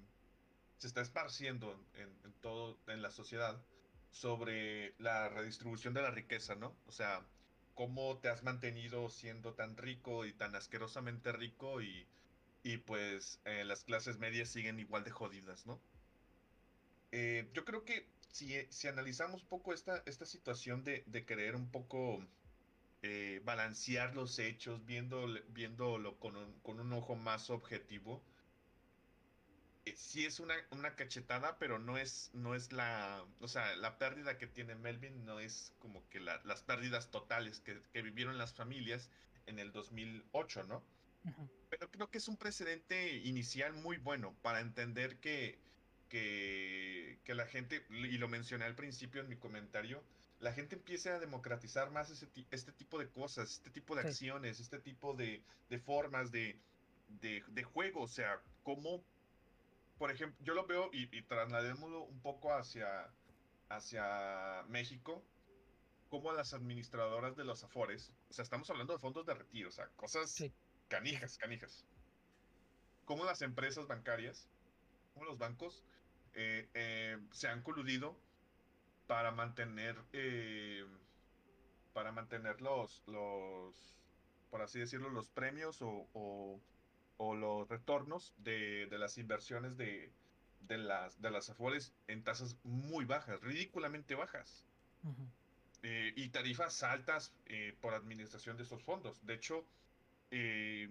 se 0.78 0.88
está 0.88 1.02
esparciendo 1.02 1.74
en, 1.96 2.10
en 2.24 2.34
todo, 2.42 2.80
en 2.88 3.02
la 3.02 3.12
sociedad 3.12 3.62
sobre 4.12 4.94
la 5.00 5.28
redistribución 5.30 5.94
de 5.94 6.04
la 6.04 6.12
riqueza, 6.12 6.56
¿no? 6.56 6.76
O 6.86 6.92
sea, 6.92 7.26
cómo 7.74 8.20
te 8.20 8.30
has 8.30 8.44
mantenido 8.44 9.10
siendo 9.10 9.54
tan 9.56 9.78
rico 9.78 10.26
y 10.26 10.34
tan 10.34 10.56
asquerosamente 10.56 11.32
rico 11.32 11.82
y, 11.82 12.08
y 12.64 12.78
pues 12.78 13.42
eh, 13.46 13.64
las 13.66 13.84
clases 13.84 14.18
medias 14.20 14.50
siguen 14.50 14.80
igual 14.80 15.04
de 15.04 15.12
jodidas, 15.12 15.66
¿no? 15.66 15.82
Eh, 17.12 17.50
yo 17.54 17.64
creo 17.66 17.86
que 17.86 18.08
si, 18.32 18.54
si 18.72 18.88
analizamos 18.88 19.44
un 19.44 19.48
poco 19.50 19.74
esta, 19.74 20.04
esta 20.06 20.26
situación 20.26 20.84
de, 20.84 21.04
de 21.08 21.26
querer 21.26 21.56
un 21.56 21.70
poco 21.72 22.26
eh, 23.02 23.42
balancear 23.44 24.16
los 24.16 24.40
hechos, 24.40 24.86
viendo, 24.86 25.28
viéndolo 25.50 26.20
con 26.20 26.38
un, 26.38 26.60
con 26.62 26.80
un 26.80 26.94
ojo 26.94 27.16
más 27.16 27.50
objetivo, 27.50 28.24
sí 29.96 30.26
es 30.26 30.40
una, 30.40 30.56
una 30.72 30.96
cachetada, 30.96 31.58
pero 31.60 31.80
no 31.80 31.98
es, 31.98 32.32
no 32.34 32.56
es 32.56 32.72
la, 32.74 33.28
o 33.40 33.48
sea, 33.48 33.76
la 33.76 33.98
pérdida 33.98 34.38
que 34.38 34.48
tiene 34.48 34.76
Melvin 34.76 35.26
no 35.26 35.40
es 35.40 35.76
como 35.80 36.08
que 36.10 36.20
la- 36.20 36.42
las 36.44 36.64
pérdidas 36.64 37.12
totales 37.12 37.60
que, 37.62 37.82
que 37.92 38.02
vivieron 38.02 38.38
las 38.38 38.54
familias 38.56 39.10
en 39.46 39.60
el 39.60 39.72
2008, 39.72 40.64
¿no? 40.64 40.88
Pero 41.70 41.90
creo 41.92 42.12
que 42.12 42.20
es 42.20 42.28
un 42.28 42.38
precedente 42.38 43.18
inicial 43.18 43.74
muy 43.74 43.98
bueno 43.98 44.40
para 44.42 44.60
entender 44.62 45.20
que, 45.20 45.66
que, 46.08 47.22
que 47.26 47.34
la 47.36 47.48
gente, 47.48 47.86
y 47.90 48.18
lo 48.18 48.28
mencioné 48.30 48.66
al 48.66 48.76
principio 48.76 49.22
en 49.22 49.30
mi 49.30 49.40
comentario, 49.40 50.06
la 50.40 50.54
gente 50.54 50.76
empiece 50.76 51.10
a 51.10 51.20
democratizar 51.20 51.92
más 51.92 52.10
ese 52.12 52.32
este 52.52 52.74
tipo 52.74 53.00
de 53.00 53.12
cosas, 53.12 53.52
este 53.54 53.72
tipo 53.72 53.96
de 53.96 54.02
Sí. 54.02 54.08
acciones, 54.08 54.60
este 54.60 54.80
tipo 54.80 55.16
de, 55.16 55.46
de 55.70 55.80
formas 55.80 56.32
de, 56.32 56.64
de, 57.08 57.44
de 57.48 57.64
juego. 57.64 58.02
O 58.04 58.08
sea, 58.08 58.46
como, 58.62 59.08
por 60.04 60.12
ejemplo, 60.12 60.44
yo 60.44 60.54
lo 60.54 60.68
veo 60.68 60.90
y, 60.92 61.04
y 61.18 61.22
trasladémoslo 61.22 62.04
un 62.04 62.22
poco 62.22 62.54
hacia, 62.54 63.16
hacia 63.70 64.66
México, 64.68 65.24
como 66.10 66.34
las 66.34 66.54
administradoras 66.54 67.38
de 67.38 67.46
los 67.46 67.64
Afores, 67.64 68.12
o 68.30 68.34
sea, 68.34 68.44
estamos 68.44 68.70
hablando 68.70 68.92
de 68.92 69.00
fondos 69.00 69.26
de 69.26 69.34
retiro, 69.34 69.70
o 69.70 69.72
sea, 69.72 69.88
cosas 69.96 70.30
Sí. 70.30 70.52
canijas, 70.90 71.38
canijas. 71.38 71.86
Como 73.06 73.24
las 73.24 73.42
empresas 73.44 73.88
bancarias, 73.88 74.50
como 75.14 75.26
los 75.26 75.38
bancos, 75.38 75.86
eh, 76.34 76.68
eh, 76.74 77.18
se 77.32 77.48
han 77.48 77.64
coludido 77.64 78.14
para 79.08 79.32
mantener, 79.32 79.96
eh, 80.12 80.84
para 81.94 82.12
mantener 82.12 82.60
los, 82.60 83.08
los, 83.08 83.96
por 84.50 84.62
así 84.62 84.80
decirlo, 84.80 85.08
los 85.12 85.30
premios 85.30 85.82
o, 85.82 86.10
o- 86.12 86.60
o 87.30 87.36
los 87.36 87.68
retornos 87.70 88.34
de, 88.38 88.88
de 88.88 88.98
las 89.00 89.18
inversiones 89.18 89.78
de, 89.78 90.14
de 90.62 90.78
las, 90.78 91.22
de 91.22 91.32
las 91.32 91.50
Afores 91.50 91.94
en 92.08 92.24
tasas 92.24 92.58
muy 92.64 93.06
bajas, 93.06 93.42
ridículamente 93.42 94.16
bajas 94.16 94.66
eh, 95.82 96.14
y 96.16 96.30
tarifas 96.30 96.84
altas 96.84 97.36
eh, 97.46 97.78
por 97.82 97.94
administración 97.94 98.58
de 98.58 98.64
esos 98.64 98.84
fondos. 98.84 99.26
De 99.26 99.34
hecho, 99.36 99.68
eh, 100.32 100.90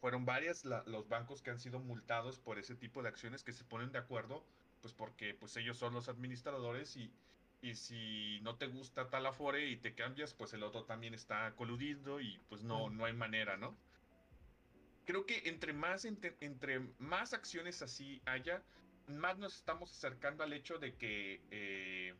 fueron 0.00 0.24
varias 0.26 0.64
la- 0.64 0.84
los 0.86 1.08
bancos 1.08 1.42
que 1.42 1.50
han 1.50 1.60
sido 1.60 1.80
multados 1.80 2.38
por 2.40 2.58
ese 2.58 2.76
tipo 2.76 3.02
de 3.02 3.08
acciones 3.10 3.44
que 3.44 3.52
se 3.52 3.64
ponen 3.64 3.92
de 3.92 3.98
acuerdo, 3.98 4.46
pues 4.80 4.94
porque 4.94 5.34
pues 5.34 5.56
ellos 5.56 5.78
son 5.78 5.94
los 5.94 6.08
administradores 6.08 6.96
y, 6.96 7.12
y 7.62 7.74
si 7.76 8.40
no 8.42 8.56
te 8.58 8.68
gusta 8.68 9.10
tal 9.10 9.26
afore 9.26 9.68
y 9.68 9.78
te 9.78 9.94
cambias, 9.94 10.34
pues 10.34 10.52
el 10.54 10.62
otro 10.62 10.84
también 10.84 11.14
está 11.14 11.54
coludiendo 11.56 12.20
y 12.20 12.38
pues 12.48 12.62
no, 12.64 12.90
no 12.90 13.04
hay 13.06 13.12
manera, 13.14 13.56
¿no? 13.56 13.78
Creo 15.08 15.24
que 15.24 15.40
entre 15.48 15.72
más, 15.72 16.04
entre, 16.04 16.80
más 16.98 17.32
acciones 17.32 17.80
así 17.80 18.20
haya, 18.26 18.62
más 19.06 19.38
nos 19.38 19.56
estamos 19.56 19.90
acercando 19.90 20.44
al 20.44 20.52
hecho 20.52 20.76
de 20.76 20.96
que 20.96 21.40
eh, 21.50 22.14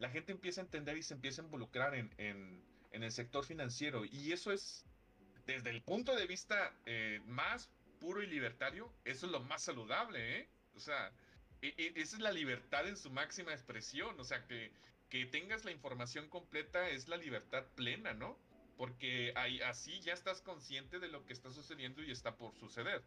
la 0.00 0.10
gente 0.10 0.32
empieza 0.32 0.60
a 0.60 0.64
entender 0.64 0.96
y 0.96 1.04
se 1.04 1.14
empieza 1.14 1.42
a 1.42 1.44
involucrar 1.44 1.94
en, 1.94 2.10
en- 2.18 2.60
en 2.90 3.04
el 3.04 3.12
sector 3.12 3.44
financiero. 3.44 4.04
Y 4.04 4.32
eso 4.32 4.50
es, 4.50 4.84
desde 5.46 5.70
el 5.70 5.80
punto 5.80 6.16
de 6.16 6.26
vista 6.26 6.74
eh, 6.86 7.20
más 7.24 7.70
puro 8.00 8.20
y 8.20 8.26
libertario, 8.26 8.92
eso 9.04 9.26
es 9.26 9.30
lo 9.32 9.38
más 9.38 9.62
saludable, 9.62 10.40
¿eh? 10.40 10.48
O 10.74 10.80
sea, 10.80 11.12
e- 11.62 11.72
e- 11.78 11.92
esa 11.94 12.16
es 12.16 12.20
la 12.22 12.32
libertad 12.32 12.88
en 12.88 12.96
su 12.96 13.10
máxima 13.10 13.52
expresión. 13.52 14.18
O 14.18 14.24
sea, 14.24 14.44
que, 14.48 14.72
que 15.08 15.24
tengas 15.26 15.64
la 15.64 15.70
información 15.70 16.28
completa 16.28 16.88
es 16.90 17.06
la 17.06 17.16
libertad 17.16 17.64
plena, 17.76 18.12
¿no? 18.12 18.36
Porque 18.78 19.34
ahí, 19.36 19.60
así 19.62 20.00
ya 20.02 20.14
estás 20.14 20.42
consciente 20.42 21.00
de 21.00 21.10
lo 21.10 21.26
que 21.26 21.34
está 21.34 21.52
sucediendo 21.52 22.02
y 22.02 22.12
está 22.12 22.38
por 22.38 22.56
suceder. 22.56 23.04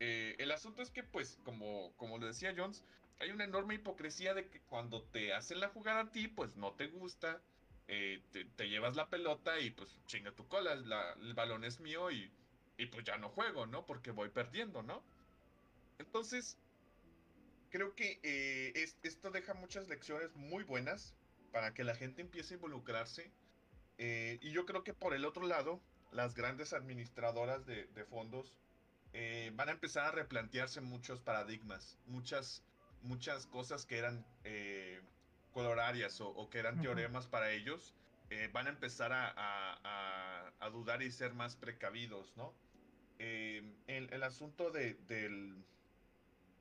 Eh, 0.00 0.36
el 0.38 0.50
asunto 0.52 0.82
es 0.82 0.90
que, 0.90 1.02
pues, 1.04 1.40
como, 1.44 1.94
como 1.96 2.18
lo 2.18 2.26
decía 2.26 2.54
Jones, 2.56 2.84
hay 3.20 3.30
una 3.30 3.44
enorme 3.44 3.74
hipocresía 3.76 4.34
de 4.34 4.48
que 4.50 4.62
cuando 4.62 5.04
te 5.04 5.34
hacen 5.34 5.60
la 5.60 5.68
jugada 5.70 6.02
a 6.02 6.12
ti, 6.12 6.28
pues 6.28 6.56
no 6.56 6.74
te 6.74 6.88
gusta, 6.88 7.42
eh, 7.88 8.22
te, 8.56 8.68
llevas 8.68 8.96
la 8.96 9.10
pelota 9.10 9.60
y 9.60 9.70
pues 9.70 10.00
chinga 10.06 10.32
tu 10.32 10.48
cola, 10.48 10.76
la- 10.76 11.14
el 11.14 11.34
balón 11.34 11.64
es 11.64 11.80
mío 11.80 12.10
y, 12.12 12.32
y 12.78 12.86
pues 12.86 13.04
ya 13.04 13.18
no 13.18 13.30
juego, 13.30 13.66
¿no? 13.66 13.86
Porque 13.86 14.10
voy 14.12 14.30
perdiendo, 14.30 14.82
¿no? 14.82 15.04
Entonces, 15.98 16.58
creo 17.70 17.94
que 17.94 18.20
eh, 18.22 18.72
es- 18.74 18.98
esto 19.02 19.30
deja 19.30 19.54
muchas 19.54 19.88
lecciones 19.88 20.34
muy 20.36 20.64
buenas 20.64 21.14
para 21.52 21.74
que 21.74 21.84
la 21.84 21.94
gente 21.94 22.22
empiece 22.22 22.54
a 22.54 22.56
involucrarse. 22.56 23.32
Eh, 23.98 24.38
y 24.42 24.52
yo 24.52 24.66
creo 24.66 24.84
que 24.84 24.94
por 24.94 25.14
el 25.14 25.24
otro 25.24 25.46
lado, 25.46 25.88
las 26.10 26.34
grandes 26.34 26.72
administradoras 26.72 27.66
de, 27.66 27.86
de 27.88 28.04
fondos 28.06 28.56
eh, 29.12 29.52
van 29.54 29.68
a 29.68 29.72
empezar 29.72 30.06
a 30.06 30.12
replantearse 30.12 30.80
muchos 30.80 31.20
paradigmas, 31.22 32.00
muchas, 32.06 32.64
muchas 33.00 33.46
cosas 33.46 33.86
que 33.86 33.98
eran 33.98 34.26
eh, 34.44 35.02
colorarias 35.50 36.20
o, 36.20 36.28
o 36.30 36.50
que 36.50 36.58
eran 36.58 36.76
Ujú. 36.76 36.80
teoremas 36.80 37.28
para 37.28 37.52
ellos, 37.52 37.98
eh, 38.30 38.48
van 38.52 38.66
a 38.66 38.70
empezar 38.70 39.12
a, 39.12 39.28
a- 39.28 39.80
a- 39.84 40.56
a 40.60 40.70
dudar 40.70 41.02
y 41.02 41.10
ser 41.10 41.34
más 41.34 41.56
precavidos, 41.56 42.36
¿no? 42.36 42.60
Eh, 43.18 43.82
el, 43.86 44.12
el 44.12 44.22
asunto 44.22 44.70
de, 44.70 44.94
del, 44.94 45.66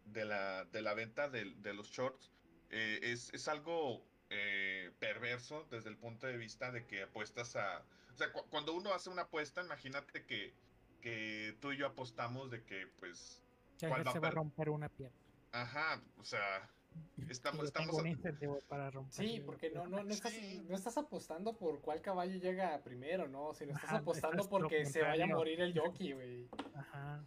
de, 0.03 0.25
la, 0.25 0.65
de 0.65 0.81
la 0.81 0.93
venta 0.93 1.29
del- 1.29 1.61
de 1.61 1.73
los 1.73 1.89
shorts 1.89 2.33
eh, 2.69 2.99
es, 3.03 3.33
es 3.33 3.47
algo 3.47 4.06
eh, 4.29 4.91
perverso 4.99 5.65
desde 5.69 5.89
el 5.89 5.97
punto 5.97 6.27
de 6.27 6.37
vista 6.37 6.71
de 6.71 6.85
que 6.85 7.03
apuestas 7.03 7.55
a... 7.55 7.83
O 8.13 8.17
sea, 8.17 8.31
cu- 8.31 8.45
cuando 8.49 8.73
uno 8.73 8.93
hace 8.93 9.09
una 9.09 9.23
apuesta, 9.23 9.61
imagínate 9.61 10.25
que, 10.25 10.53
que 11.01 11.55
tú 11.61 11.71
y 11.71 11.77
yo 11.77 11.87
apostamos 11.87 12.49
de 12.51 12.63
que, 12.63 12.87
pues, 12.99 13.41
Que 13.79 13.87
¿Cuál 13.87 14.01
ayer 14.01 14.07
va 14.07 14.11
a 14.11 14.13
se 14.13 14.19
va 14.19 14.27
a 14.27 14.31
per- 14.31 14.35
romper 14.37 14.69
una 14.69 14.89
pierna. 14.89 15.15
ajá, 15.51 16.01
o 16.19 16.23
sea, 16.23 16.69
estamos, 17.29 17.65
estamos, 17.67 17.73
tengo 17.73 17.97
un 17.97 18.07
incentivo 18.07 18.59
para 18.67 18.89
romper. 18.89 19.13
Sí, 19.13 19.41
porque 19.45 19.69
no, 19.69 19.85
no, 19.87 20.03
no, 20.03 20.11
estás, 20.11 20.33
Sí. 20.33 20.63
no 20.67 20.75
estás 20.75 20.97
apostando 20.97 21.55
por 21.57 21.79
cuál 21.81 22.01
caballo 22.01 22.37
llega 22.39 22.81
primero, 22.83 23.27
¿no? 23.27 23.53
Sino 23.53 23.73
estás 23.73 23.91
Ajá, 23.91 23.97
apostando 23.99 24.49
porque 24.49 24.85
se 24.85 25.03
vaya 25.03 25.25
a 25.25 25.27
morir 25.27 25.61
el 25.61 25.77
jockey, 25.77 26.13
güey. 26.13 26.49
Ajá. 26.73 27.23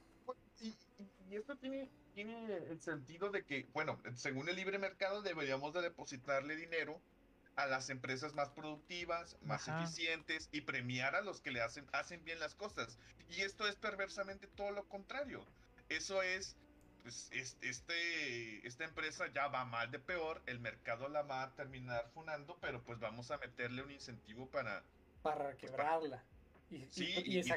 Y, 1.31 1.36
esto 1.36 1.57
tiene, 1.59 1.93
tiene 2.12 2.57
el 2.57 2.81
sentido 2.81 3.31
de 3.31 3.44
que, 3.47 3.70
bueno, 3.73 4.02
según 4.16 4.48
el 4.48 4.57
libre 4.57 4.78
mercado 4.78 5.23
deberíamos 5.23 5.73
de 5.73 5.82
depositarle 5.82 6.57
dinero 6.57 7.07
a 7.55 7.66
las 7.66 7.89
empresas 7.89 8.35
más 8.35 8.51
productivas, 8.51 9.39
más 9.40 9.69
Ajá. 9.69 9.82
eficientes 9.85 10.48
y 10.51 10.62
premiar 10.62 11.15
a 11.15 11.20
los 11.20 11.40
que 11.40 11.52
le 11.52 11.61
hacen, 11.62 11.89
hacen 11.93 12.24
bien 12.24 12.40
las 12.40 12.57
cosas. 12.57 12.98
Y 13.28 13.43
esto 13.43 13.69
es 13.69 13.77
perversamente 13.77 14.48
todo 14.48 14.73
lo 14.73 14.89
contrario. 14.89 15.55
Eso 15.89 16.23
es, 16.23 16.59
pues, 17.02 17.28
es- 17.31 17.59
este, 17.61 18.66
esta 18.66 18.85
empresa 18.85 19.31
ya 19.32 19.47
va 19.48 19.65
mal 19.65 19.90
de 19.93 20.01
peor, 20.01 20.43
el 20.47 20.59
mercado 20.59 21.09
la 21.09 21.23
va 21.23 21.44
a 21.44 21.55
terminar 21.55 22.11
funando, 22.12 22.59
pero 22.61 22.82
pues 22.82 22.98
vamos 22.98 23.31
a 23.31 23.39
meterle 23.39 23.82
un 23.85 23.93
incentivo 23.93 24.51
para... 24.51 24.90
Para 25.23 25.57
quebrarla. 25.57 26.28
Y, 26.32 26.40
y- 26.70 26.86
Sí, 26.90 27.05
y 27.24 27.36
y- 27.36 27.38
y 27.38 27.42
da- 27.42 27.56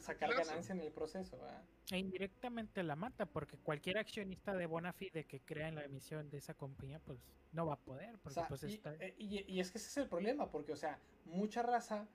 sacar, 0.00 0.34
ganancia 0.34 0.74
en 0.74 0.80
el 0.80 0.92
proceso, 0.92 1.38
¿verdad? 1.38 1.62
E 1.90 1.98
indirectamente 1.98 2.82
la 2.82 2.94
mata, 2.96 3.26
porque 3.26 3.56
cualquier 3.56 3.98
accionista 3.98 4.54
de 4.54 4.66
bona 4.66 4.92
fide 4.92 5.24
que 5.24 5.40
crea 5.40 5.68
en 5.68 5.74
la 5.76 5.84
emisión 5.84 6.30
de 6.30 6.38
esa 6.38 6.54
compañía, 6.54 7.00
pues 7.00 7.18
no 7.52 7.66
va 7.66 7.74
a 7.74 7.78
poder, 7.80 8.14
O 8.16 8.18
porque 8.18 8.34
sea, 8.34 8.48
pues 8.48 8.62
y, 8.64 8.74
está... 8.74 8.94
eh, 8.94 9.14
y- 9.18 9.44
y 9.52 9.60
es 9.60 9.70
que 9.70 9.78
ese 9.78 9.88
es 9.88 9.96
el 9.96 10.08
problema, 10.08 10.50
porque, 10.50 10.72
o 10.72 10.76
sea, 10.76 11.00
mucha 11.24 11.62
raza 11.62 12.06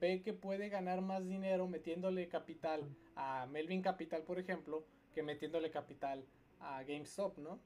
ve 0.00 0.22
que 0.22 0.34
puede 0.34 0.68
ganar 0.68 1.00
más 1.00 1.26
dinero 1.26 1.66
metiéndole 1.66 2.28
capital 2.28 2.94
a 3.16 3.46
Melvin 3.46 3.82
Capital, 3.82 4.22
por 4.22 4.38
ejemplo, 4.38 4.86
que 5.14 5.22
metiéndole 5.22 5.70
capital 5.70 6.24
a 6.60 6.82
GameStop, 6.84 7.38
¿no? 7.38 7.58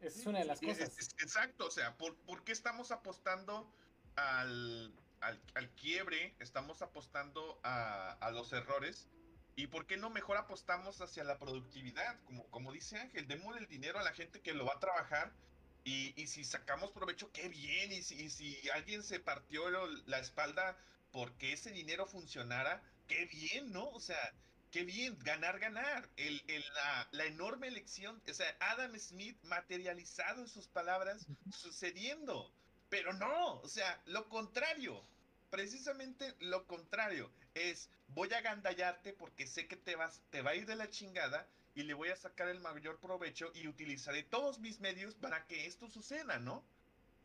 Esa 0.00 0.18
es 0.20 0.26
una 0.26 0.38
de 0.38 0.44
las 0.46 0.60
cosas. 0.60 0.96
exacto, 1.20 1.66
o 1.66 1.70
sea, 1.70 1.96
¿por, 1.96 2.16
por 2.16 2.42
qué 2.44 2.52
estamos 2.52 2.90
apostando 2.90 3.70
al, 4.16 4.92
al, 5.22 5.42
al 5.54 5.74
quiebre? 5.74 6.36
Estamos 6.40 6.82
apostando 6.82 7.60
a, 7.64 8.12
a 8.12 8.30
los 8.30 8.52
errores. 8.52 9.08
¿Y 9.54 9.66
por 9.68 9.86
qué 9.86 9.96
no 9.98 10.10
mejor 10.10 10.36
apostamos 10.38 11.00
hacia 11.00 11.24
la 11.24 11.38
productividad? 11.38 12.22
Como, 12.24 12.48
como 12.50 12.72
dice 12.72 12.98
Ángel, 12.98 13.28
démosle 13.28 13.60
el 13.60 13.68
dinero 13.68 13.98
a 13.98 14.02
la 14.02 14.12
gente 14.14 14.42
que 14.42 14.54
lo 14.54 14.64
va 14.66 14.74
a 14.74 14.80
trabajar. 14.80 15.36
Y, 15.84 16.20
y 16.20 16.26
si 16.28 16.44
sacamos 16.44 16.92
provecho, 16.92 17.32
qué 17.32 17.48
bien. 17.48 17.92
Y 17.92 18.02
si, 18.02 18.14
y 18.24 18.30
si 18.30 18.68
alguien 18.70 19.02
se 19.02 19.20
partió 19.20 19.68
la 20.06 20.18
espalda 20.18 20.78
porque 21.10 21.52
ese 21.52 21.70
dinero 21.72 22.06
funcionara, 22.06 22.82
qué 23.06 23.26
bien, 23.26 23.72
¿no? 23.72 23.88
O 23.90 24.00
sea, 24.00 24.34
qué 24.70 24.84
bien, 24.84 25.18
ganar, 25.18 25.58
ganar. 25.58 26.10
El, 26.16 26.42
el- 26.48 26.64
la, 26.74 27.08
la 27.12 27.24
enorme 27.26 27.68
elección, 27.68 28.22
o 28.28 28.32
sea, 28.34 28.56
Adam 28.60 28.98
Smith 28.98 29.38
materializado 29.42 30.40
en 30.42 30.48
sus 30.48 30.68
palabras, 30.68 31.28
sucediendo. 31.50 32.54
Pero 32.88 33.12
no, 33.14 33.60
o 33.60 33.68
sea, 33.68 34.02
lo 34.06 34.28
contrario. 34.28 35.08
Precisamente 35.52 36.34
lo 36.40 36.66
contrario. 36.66 37.30
Es, 37.54 37.90
voy 38.08 38.32
a 38.32 38.40
gandallarte 38.40 39.12
porque 39.12 39.46
sé 39.46 39.68
que 39.68 39.76
te, 39.76 39.96
vas, 39.96 40.22
te 40.30 40.40
va 40.40 40.52
a 40.52 40.54
ir 40.54 40.64
de 40.66 40.76
la 40.76 40.88
chingada 40.88 41.46
y 41.74 41.82
le 41.82 41.92
voy 41.94 42.08
a 42.08 42.16
sacar 42.16 42.48
el 42.48 42.60
mayor 42.60 43.00
provecho 43.00 43.52
y 43.54 43.68
utilizaré 43.68 44.22
todos 44.22 44.60
mis 44.60 44.80
medios 44.80 45.14
para 45.14 45.46
que 45.46 45.66
esto 45.66 45.88
suceda, 45.90 46.38
¿no? 46.38 46.66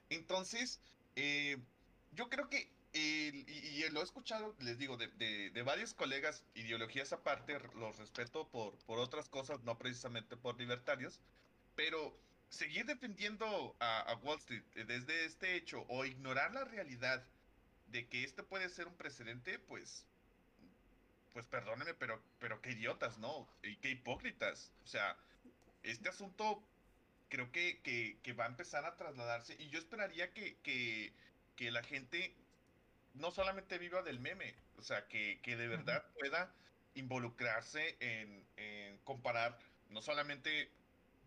Entonces, 0.10 0.82
eh, 1.16 1.58
yo 2.12 2.30
creo 2.30 2.50
que, 2.50 2.74
eh, 2.94 3.46
y, 3.48 3.84
y 3.86 3.90
lo 3.92 4.02
he 4.02 4.04
escuchado, 4.04 4.56
les 4.60 4.78
digo, 4.80 4.98
de, 4.98 5.08
de- 5.10 5.52
de 5.52 5.64
varios 5.64 5.94
colegas, 5.96 6.46
ideologías 6.56 7.14
aparte, 7.14 7.60
los 7.76 7.98
respeto 7.98 8.50
por, 8.52 8.78
por 8.86 9.00
otras 9.00 9.30
cosas, 9.30 9.64
no 9.64 9.78
precisamente 9.80 10.38
por 10.38 10.60
libertarios, 10.60 11.22
pero 11.76 12.20
seguir 12.50 12.86
defendiendo 12.86 13.76
a, 13.80 14.00
a 14.02 14.16
Wall 14.18 14.40
Street 14.40 14.64
eh, 14.76 14.86
desde 14.86 15.26
este 15.26 15.56
hecho 15.56 15.86
o 15.90 16.06
ignorar 16.06 16.54
la 16.54 16.64
realidad 16.66 17.26
de 17.88 18.08
que 18.08 18.24
este 18.24 18.44
puede 18.44 18.70
ser 18.70 18.88
un 18.88 18.96
precedente, 18.96 19.60
pues, 19.60 20.06
pues 21.34 21.46
perdónenme, 21.46 21.94
pero, 21.94 22.22
pero 22.40 22.62
qué 22.62 22.72
idiotas, 22.72 23.18
¿no? 23.18 23.48
Y 23.64 23.78
qué 23.78 23.92
hipócritas. 23.92 24.72
O 24.84 24.88
sea, 24.88 25.18
este 25.84 26.10
asunto 26.10 26.64
creo 27.30 27.52
que, 27.52 27.82
que, 27.82 28.20
que 28.24 28.34
va 28.34 28.46
a 28.46 28.48
empezar 28.48 28.86
a 28.86 28.96
trasladarse 28.96 29.56
y 29.60 29.70
yo 29.70 29.80
esperaría 29.80 30.34
que, 30.34 30.58
que, 30.62 31.14
que 31.56 31.72
la 31.72 31.84
gente 31.84 32.34
no 33.14 33.32
solamente 33.32 33.78
viva 33.78 34.02
del 34.02 34.20
meme, 34.20 34.56
o 34.78 34.82
sea, 34.82 35.08
que, 35.08 35.42
que 35.42 35.56
de 35.56 35.68
verdad 35.68 36.04
pueda 36.20 36.54
involucrarse 36.94 37.98
en, 38.00 38.48
en 38.58 38.98
comparar, 39.00 39.58
no 39.90 40.02
solamente 40.02 40.72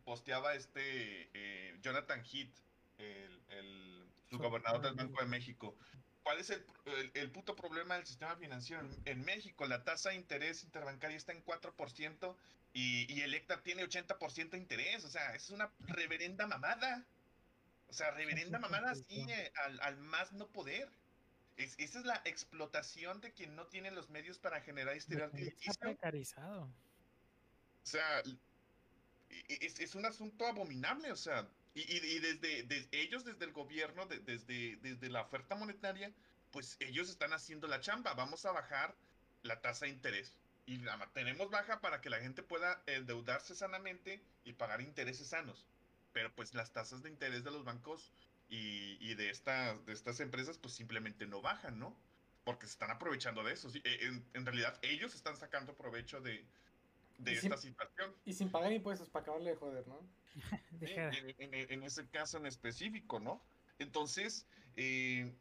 posteaba 0.04 0.54
este 0.54 1.30
eh, 1.34 1.78
Jonathan 1.82 2.24
Heath, 2.24 2.54
el, 2.98 3.42
el 3.48 4.12
subgobernador 4.28 4.82
del 4.82 4.94
Banco 4.94 5.20
de 5.20 5.26
México. 5.28 5.76
¿Cuál 6.22 6.38
es 6.38 6.50
el, 6.50 6.64
el, 6.84 7.10
el 7.14 7.30
puto 7.30 7.56
problema 7.56 7.96
del 7.96 8.06
sistema 8.06 8.36
financiero? 8.36 8.82
En, 8.82 9.02
en, 9.06 9.24
México 9.24 9.66
la 9.66 9.84
tasa 9.84 10.10
de 10.10 10.16
interés 10.16 10.64
interbancaria 10.64 11.16
está 11.16 11.32
en 11.32 11.44
4% 11.44 12.36
y, 12.72 13.12
y 13.12 13.22
Electa 13.22 13.62
tiene 13.62 13.84
80% 13.84 14.50
de 14.50 14.58
interés. 14.58 15.04
O 15.04 15.10
sea, 15.10 15.34
es 15.34 15.50
una 15.50 15.72
reverenda 15.80 16.46
mamada. 16.46 17.04
O 17.88 17.92
sea, 17.92 18.10
reverenda 18.12 18.58
mamada 18.60 18.90
así 18.90 19.26
eh, 19.28 19.52
al, 19.64 19.80
al, 19.80 19.96
más 19.98 20.32
no 20.32 20.46
poder. 20.48 20.88
Es, 21.56 21.74
esa 21.78 21.98
es 21.98 22.04
la 22.04 22.20
explotación 22.24 23.20
de 23.20 23.32
quien 23.32 23.56
no 23.56 23.66
tiene 23.66 23.90
los 23.90 24.08
medios 24.10 24.38
para 24.38 24.60
generar 24.60 24.96
historial 24.96 25.30
Está 25.34 25.72
precarizado. 25.80 26.64
O 27.82 27.86
sea, 27.86 28.22
es, 29.48 29.80
es, 29.80 29.94
un 29.94 30.06
asunto 30.06 30.46
abominable, 30.46 31.10
o 31.12 31.16
sea, 31.16 31.48
y, 31.74 31.80
y, 31.80 31.96
y 31.98 32.18
desde, 32.18 32.62
desde, 32.64 32.88
ellos, 33.00 33.24
desde 33.24 33.44
el 33.44 33.52
gobierno, 33.52 34.06
de, 34.06 34.18
desde, 34.20 34.76
desde 34.76 35.08
la 35.08 35.22
oferta 35.22 35.54
monetaria, 35.54 36.12
pues 36.50 36.76
ellos 36.80 37.08
están 37.08 37.32
haciendo 37.32 37.68
la 37.68 37.80
chamba. 37.80 38.14
Vamos 38.14 38.44
a 38.44 38.52
bajar 38.52 38.96
la 39.42 39.60
tasa 39.60 39.86
de 39.86 39.92
interés. 39.92 40.36
Y 40.66 40.78
la 40.78 40.98
tenemos 41.12 41.50
baja 41.50 41.80
para 41.80 42.00
que 42.00 42.10
la 42.10 42.20
gente 42.20 42.42
pueda 42.42 42.82
endeudarse 42.86 43.54
sanamente 43.54 44.22
y 44.44 44.52
pagar 44.52 44.80
intereses 44.80 45.28
sanos. 45.28 45.66
Pero 46.12 46.32
pues 46.34 46.54
las 46.54 46.72
tasas 46.72 47.02
de 47.02 47.10
interés 47.10 47.44
de 47.44 47.50
los 47.50 47.64
bancos 47.64 48.12
y, 48.48 49.14
de, 49.14 49.30
esta, 49.30 49.76
de 49.78 49.92
estas 49.92 50.18
empresas 50.20 50.58
pues 50.58 50.74
simplemente 50.74 51.26
no 51.26 51.40
bajan, 51.40 51.78
¿no? 51.78 51.96
Porque 52.44 52.66
se 52.66 52.72
están 52.72 52.90
aprovechando 52.90 53.44
de 53.44 53.52
eso. 53.52 53.70
En, 53.84 54.24
en 54.34 54.46
realidad 54.46 54.78
ellos 54.82 55.14
están 55.14 55.36
sacando 55.36 55.76
provecho 55.76 56.20
de, 56.20 56.44
de 57.20 57.32
y 57.32 57.36
esta 57.36 57.56
sin, 57.56 57.70
situación. 57.70 58.14
Y 58.24 58.32
sin 58.32 58.50
pagar 58.50 58.72
impuestos 58.72 59.08
para 59.08 59.22
acabarle 59.22 59.50
de 59.50 59.56
joder, 59.56 59.86
¿no? 59.86 60.00
en, 60.80 61.34
en, 61.38 61.72
en, 61.72 61.82
ese 61.82 62.08
caso 62.08 62.38
en 62.38 62.46
específico, 62.46 63.20
¿no? 63.20 63.42
Entonces, 63.78 64.46
eh, 64.76 65.32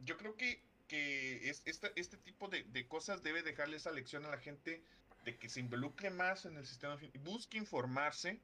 yo 0.00 0.16
creo 0.16 0.36
que, 0.36 0.62
que 0.86 1.48
es, 1.48 1.62
esta, 1.64 1.90
este 1.96 2.16
tipo 2.16 2.48
de, 2.48 2.64
de, 2.64 2.86
cosas 2.86 3.22
debe 3.22 3.42
dejarle 3.42 3.76
esa 3.76 3.90
lección 3.90 4.24
a 4.26 4.30
la 4.30 4.38
gente 4.38 4.82
de 5.24 5.36
que 5.36 5.48
se 5.48 5.60
involucre 5.60 6.10
más 6.10 6.44
en 6.44 6.56
el 6.56 6.66
sistema, 6.66 6.98
busque 7.22 7.58
informarse, 7.58 8.40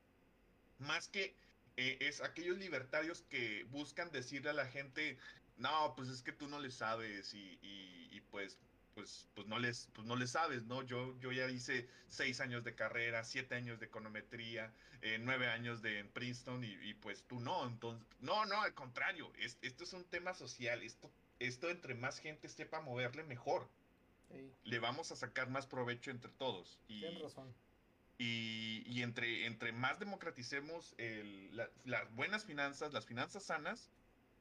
más 0.78 1.08
que 1.08 1.36
eh, 1.76 1.98
es 2.00 2.22
aquellos 2.22 2.58
libertarios 2.58 3.22
que 3.22 3.64
buscan 3.70 4.10
decirle 4.10 4.50
a 4.50 4.54
la 4.54 4.66
gente, 4.66 5.18
no, 5.56 5.94
pues 5.96 6.08
es 6.08 6.22
que 6.22 6.32
tú 6.32 6.48
no 6.48 6.60
le 6.60 6.70
sabes 6.70 7.34
y, 7.34 7.58
y, 7.62 8.08
y 8.10 8.20
pues 8.30 8.58
pues, 8.94 9.28
pues 9.34 9.46
no 9.46 9.58
les, 9.58 9.88
pues 9.92 10.06
no 10.06 10.16
les 10.16 10.30
sabes, 10.30 10.64
¿no? 10.64 10.82
Yo, 10.82 11.18
yo 11.20 11.32
ya 11.32 11.48
hice 11.50 11.88
seis 12.08 12.40
años 12.40 12.64
de 12.64 12.74
carrera, 12.74 13.24
siete 13.24 13.54
años 13.54 13.80
de 13.80 13.86
econometría, 13.86 14.72
eh, 15.02 15.18
nueve 15.20 15.48
años 15.48 15.82
de 15.82 15.98
en 15.98 16.08
Princeton 16.08 16.64
y, 16.64 16.72
y, 16.82 16.94
pues 16.94 17.24
tú 17.24 17.40
no, 17.40 17.66
entonces, 17.66 18.06
no, 18.20 18.46
no, 18.46 18.62
al 18.62 18.74
contrario, 18.74 19.32
es, 19.38 19.58
esto 19.62 19.84
es 19.84 19.92
un 19.92 20.04
tema 20.04 20.34
social, 20.34 20.82
esto, 20.82 21.10
esto 21.38 21.68
entre 21.68 21.94
más 21.94 22.18
gente 22.18 22.48
sepa 22.48 22.80
moverle 22.80 23.24
mejor. 23.24 23.68
Sí. 24.30 24.50
Le 24.64 24.78
vamos 24.78 25.12
a 25.12 25.16
sacar 25.16 25.50
más 25.50 25.66
provecho 25.66 26.10
entre 26.10 26.30
todos. 26.32 26.78
Y, 26.88 27.00
Tienes 27.00 27.22
razón. 27.22 27.54
Y, 28.16 28.84
y 28.86 29.02
entre, 29.02 29.46
entre 29.46 29.72
más 29.72 29.98
democraticemos 29.98 30.94
el, 30.98 31.54
la, 31.56 31.68
las 31.84 32.10
buenas 32.14 32.44
finanzas, 32.44 32.92
las 32.92 33.06
finanzas 33.06 33.44
sanas, 33.44 33.90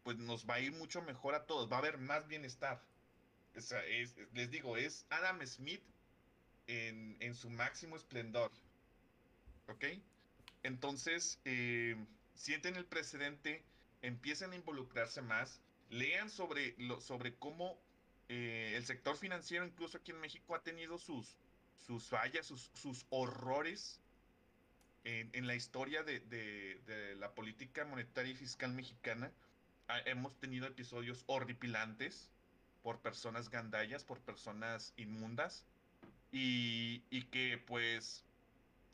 pues 0.04 0.18
nos 0.18 0.48
va 0.48 0.56
a 0.56 0.60
ir 0.60 0.72
mucho 0.74 1.02
mejor 1.02 1.34
a 1.34 1.46
todos, 1.46 1.72
va 1.72 1.78
a 1.78 1.80
haber 1.80 1.98
más 1.98 2.28
bienestar. 2.28 2.82
Les 4.34 4.50
digo, 4.50 4.78
es 4.78 5.06
Adam 5.10 5.46
Smith 5.46 5.84
en, 6.68 7.18
en 7.20 7.36
su 7.36 7.50
máximo 7.50 7.96
esplendor. 7.96 8.52
¿Ok? 9.68 9.86
Entonces, 10.64 11.40
eh, 11.46 11.96
sienten 12.36 12.76
el 12.76 12.86
precedente, 12.86 13.64
empiezan 14.02 14.54
a 14.54 14.56
involucrarse 14.56 15.22
más, 15.22 15.62
lean 15.90 16.30
sobre, 16.30 16.74
lo, 16.78 17.00
sobre 17.02 17.36
cómo 17.36 17.78
eh, 18.30 18.74
el 18.76 18.86
sector 18.86 19.18
financiero, 19.18 19.66
incluso 19.66 19.98
aquí 19.98 20.12
en 20.12 20.22
México, 20.22 20.56
ha 20.56 20.64
tenido 20.64 20.98
sus, 20.98 21.38
sus 21.86 22.08
fallas, 22.08 22.46
sus, 22.48 22.72
sus 22.74 23.06
horrores 23.10 24.00
en, 25.04 25.30
en, 25.34 25.48
la 25.48 25.56
historia 25.56 26.04
de, 26.04 26.22
de, 26.22 27.16
la 27.18 27.36
política 27.36 27.86
monetaria 27.86 28.32
y 28.32 28.36
fiscal 28.36 28.74
mexicana. 28.74 29.32
Hemos 30.06 30.40
tenido 30.40 30.66
episodios 30.66 31.24
horripilantes 31.28 32.30
por 32.84 33.00
personas 33.00 33.50
gandallas, 33.50 34.04
por 34.04 34.20
personas 34.20 34.94
inmundas 34.98 35.66
y, 36.32 37.02
y 37.10 37.24
que 37.24 37.58
pues 37.66 38.24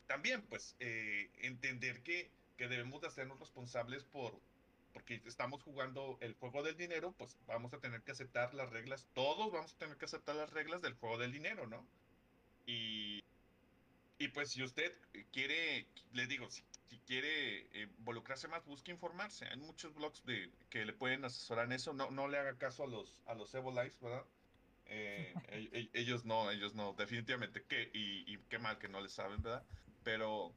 también 0.06 0.42
pues 0.42 0.76
eh, 0.80 1.30
entender 1.42 2.02
que, 2.02 2.30
que, 2.56 2.68
debemos 2.68 3.00
de 3.00 3.08
hacernos 3.08 3.38
responsables 3.38 4.04
por 4.04 4.40
porque 4.92 5.20
estamos 5.24 5.62
jugando 5.62 6.18
el 6.20 6.34
juego 6.34 6.64
del 6.64 6.76
dinero, 6.76 7.14
pues 7.16 7.36
vamos 7.46 7.72
a 7.72 7.78
tener 7.78 8.02
que 8.02 8.10
aceptar 8.10 8.54
las 8.54 8.70
reglas, 8.70 9.06
todos 9.14 9.52
vamos 9.52 9.72
a 9.72 9.78
tener 9.78 9.96
que 9.96 10.06
aceptar 10.06 10.34
las 10.34 10.50
reglas 10.50 10.82
del 10.82 10.94
juego 10.94 11.16
del 11.16 11.30
dinero, 11.30 11.68
¿no? 11.68 11.86
Y, 12.66 13.22
y 14.18 14.28
pues 14.28 14.50
si 14.50 14.64
usted 14.64 14.92
quiere, 15.32 15.86
le 16.12 16.26
digo, 16.26 16.50
si, 16.50 16.64
si 16.90 16.98
quiere 16.98 17.60
eh, 17.72 17.88
involucrarse 17.98 18.48
más, 18.48 18.66
busque 18.66 18.90
informarse. 18.90 19.46
Hay 19.46 19.56
muchos 19.58 19.94
blogs 19.94 20.24
de, 20.24 20.50
que 20.70 20.84
le 20.84 20.92
pueden 20.92 21.24
asesorar 21.24 21.66
en 21.66 21.72
eso. 21.72 21.92
No, 21.92 22.10
no 22.10 22.26
le 22.26 22.36
haga 22.36 22.58
caso 22.58 22.82
a 22.82 22.88
los, 22.88 23.20
a 23.26 23.34
los 23.34 23.54
Evo 23.54 23.70
Lives, 23.70 24.00
¿verdad? 24.00 24.24
Eh, 24.86 25.32
ellos 25.94 26.24
no, 26.24 26.50
ellos 26.50 26.74
no, 26.74 26.92
definitivamente. 26.94 27.62
¿Qué? 27.62 27.90
Y, 27.94 28.34
y, 28.34 28.38
qué 28.48 28.58
mal 28.58 28.78
que 28.78 28.88
no 28.88 29.00
le 29.00 29.08
saben, 29.08 29.40
¿verdad? 29.40 29.64
Pero, 30.02 30.52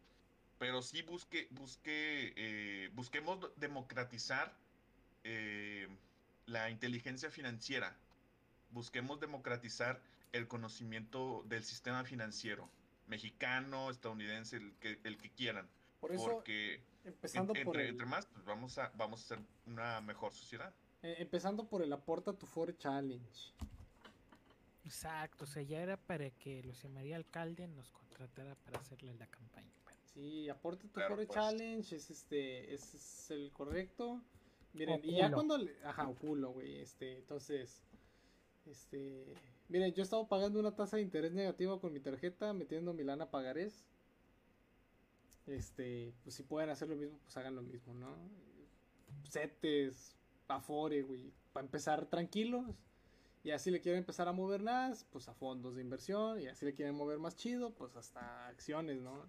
pero 0.57 0.81
sí 0.81 1.03
busque, 1.03 1.47
busque, 1.51 2.34
eh, 2.35 2.89
busquemos 2.93 3.39
democratizar 3.57 4.57
eh, 5.23 5.88
la 6.47 6.72
inteligencia 6.72 7.30
financiera. 7.30 7.95
Busquemos 8.72 9.19
democratizar 9.19 10.01
el 10.31 10.47
conocimiento 10.47 11.43
del 11.45 11.64
sistema 11.64 12.03
financiero 12.03 12.72
mexicano, 13.05 13.91
estadounidense, 13.91 14.57
el 14.57 14.73
que, 14.80 14.99
el 15.03 15.19
que 15.19 15.30
quieran. 15.30 15.69
Por 16.03 16.11
eso, 16.11 16.31
porque 16.31 16.81
empezando 17.05 17.55
en, 17.55 17.63
por 17.63 17.77
entre, 17.77 17.84
el, 17.84 17.91
entre, 17.91 18.05
más, 18.05 18.25
pues 18.25 18.43
vamos 18.43 18.77
a, 18.77 18.91
vamos 18.97 19.23
a 19.23 19.27
ser 19.30 19.39
una 19.65 20.01
mejor 20.01 20.34
sociedad. 20.34 20.73
Eh, 21.01 21.15
empezando 21.19 21.65
por 21.69 21.81
el 21.81 21.93
aporta 21.93 22.34
tu 22.34 22.45
for 22.45 22.77
challenge. 22.77 23.53
Exacto, 24.84 25.45
o 25.45 25.47
sea, 25.47 25.63
ya 25.63 25.80
era 25.80 25.95
para 25.95 26.30
que 26.31 26.61
Luis 26.61 26.84
María 26.89 27.15
Alcalde 27.15 27.69
nos 27.69 27.89
contratara 27.91 28.55
para 28.55 28.80
hacerle 28.80 29.13
la 29.13 29.27
campaña. 29.27 29.71
Pero... 29.85 29.97
Sí, 30.13 30.49
aporta 30.49 30.81
tu 30.81 30.91
claro, 30.91 31.15
for 31.15 31.25
pues. 31.25 31.38
challenge, 31.38 31.95
es 31.95 32.11
este, 32.11 32.73
es, 32.73 32.93
es 32.93 33.31
el 33.31 33.53
correcto. 33.53 34.21
Miren, 34.73 34.99
y 35.05 35.15
ya 35.15 35.31
cuando, 35.31 35.57
le, 35.57 35.73
ajá, 35.85 36.09
o 36.09 36.15
culo, 36.15 36.51
güey, 36.51 36.80
este, 36.80 37.15
entonces, 37.19 37.81
este, 38.65 39.34
miren, 39.69 39.93
yo 39.93 40.01
he 40.01 40.03
estado 40.03 40.27
pagando 40.27 40.59
una 40.59 40.75
tasa 40.75 40.97
de 40.97 41.03
interés 41.03 41.31
negativa 41.31 41.80
con 41.80 41.93
mi 41.93 42.01
tarjeta, 42.01 42.51
metiendo 42.51 42.93
mi 42.93 43.05
lana 43.05 43.31
pagarés 43.31 43.85
este, 45.48 46.14
pues 46.24 46.36
si 46.36 46.44
pueden 46.44 46.70
hacer 46.70 46.90
lo 46.90 46.95
mismo, 46.95 47.18
pues 47.24 47.36
hagan 47.38 47.56
lo 47.56 47.61
mismo, 47.61 47.94
¿no? 47.94 48.15
Setes, 49.30 50.15
Afore, 50.48 51.02
güey, 51.03 51.32
para 51.52 51.65
empezar 51.65 52.06
tranquilos. 52.06 52.65
Y 53.44 53.52
así 53.52 53.72
le 53.72 53.82
quieren 53.82 53.99
empezar 53.99 54.28
a 54.28 54.32
mover 54.32 54.61
más, 54.61 55.06
pues 55.11 55.28
a 55.28 55.34
fondos 55.34 55.76
de 55.76 55.82
inversión. 55.82 56.40
Y 56.40 56.48
así 56.48 56.65
le 56.65 56.74
quieren 56.74 56.95
mover 56.95 57.20
más 57.20 57.36
chido, 57.36 57.72
pues 57.72 57.95
hasta 57.95 58.48
acciones, 58.48 59.02
¿no? 59.02 59.28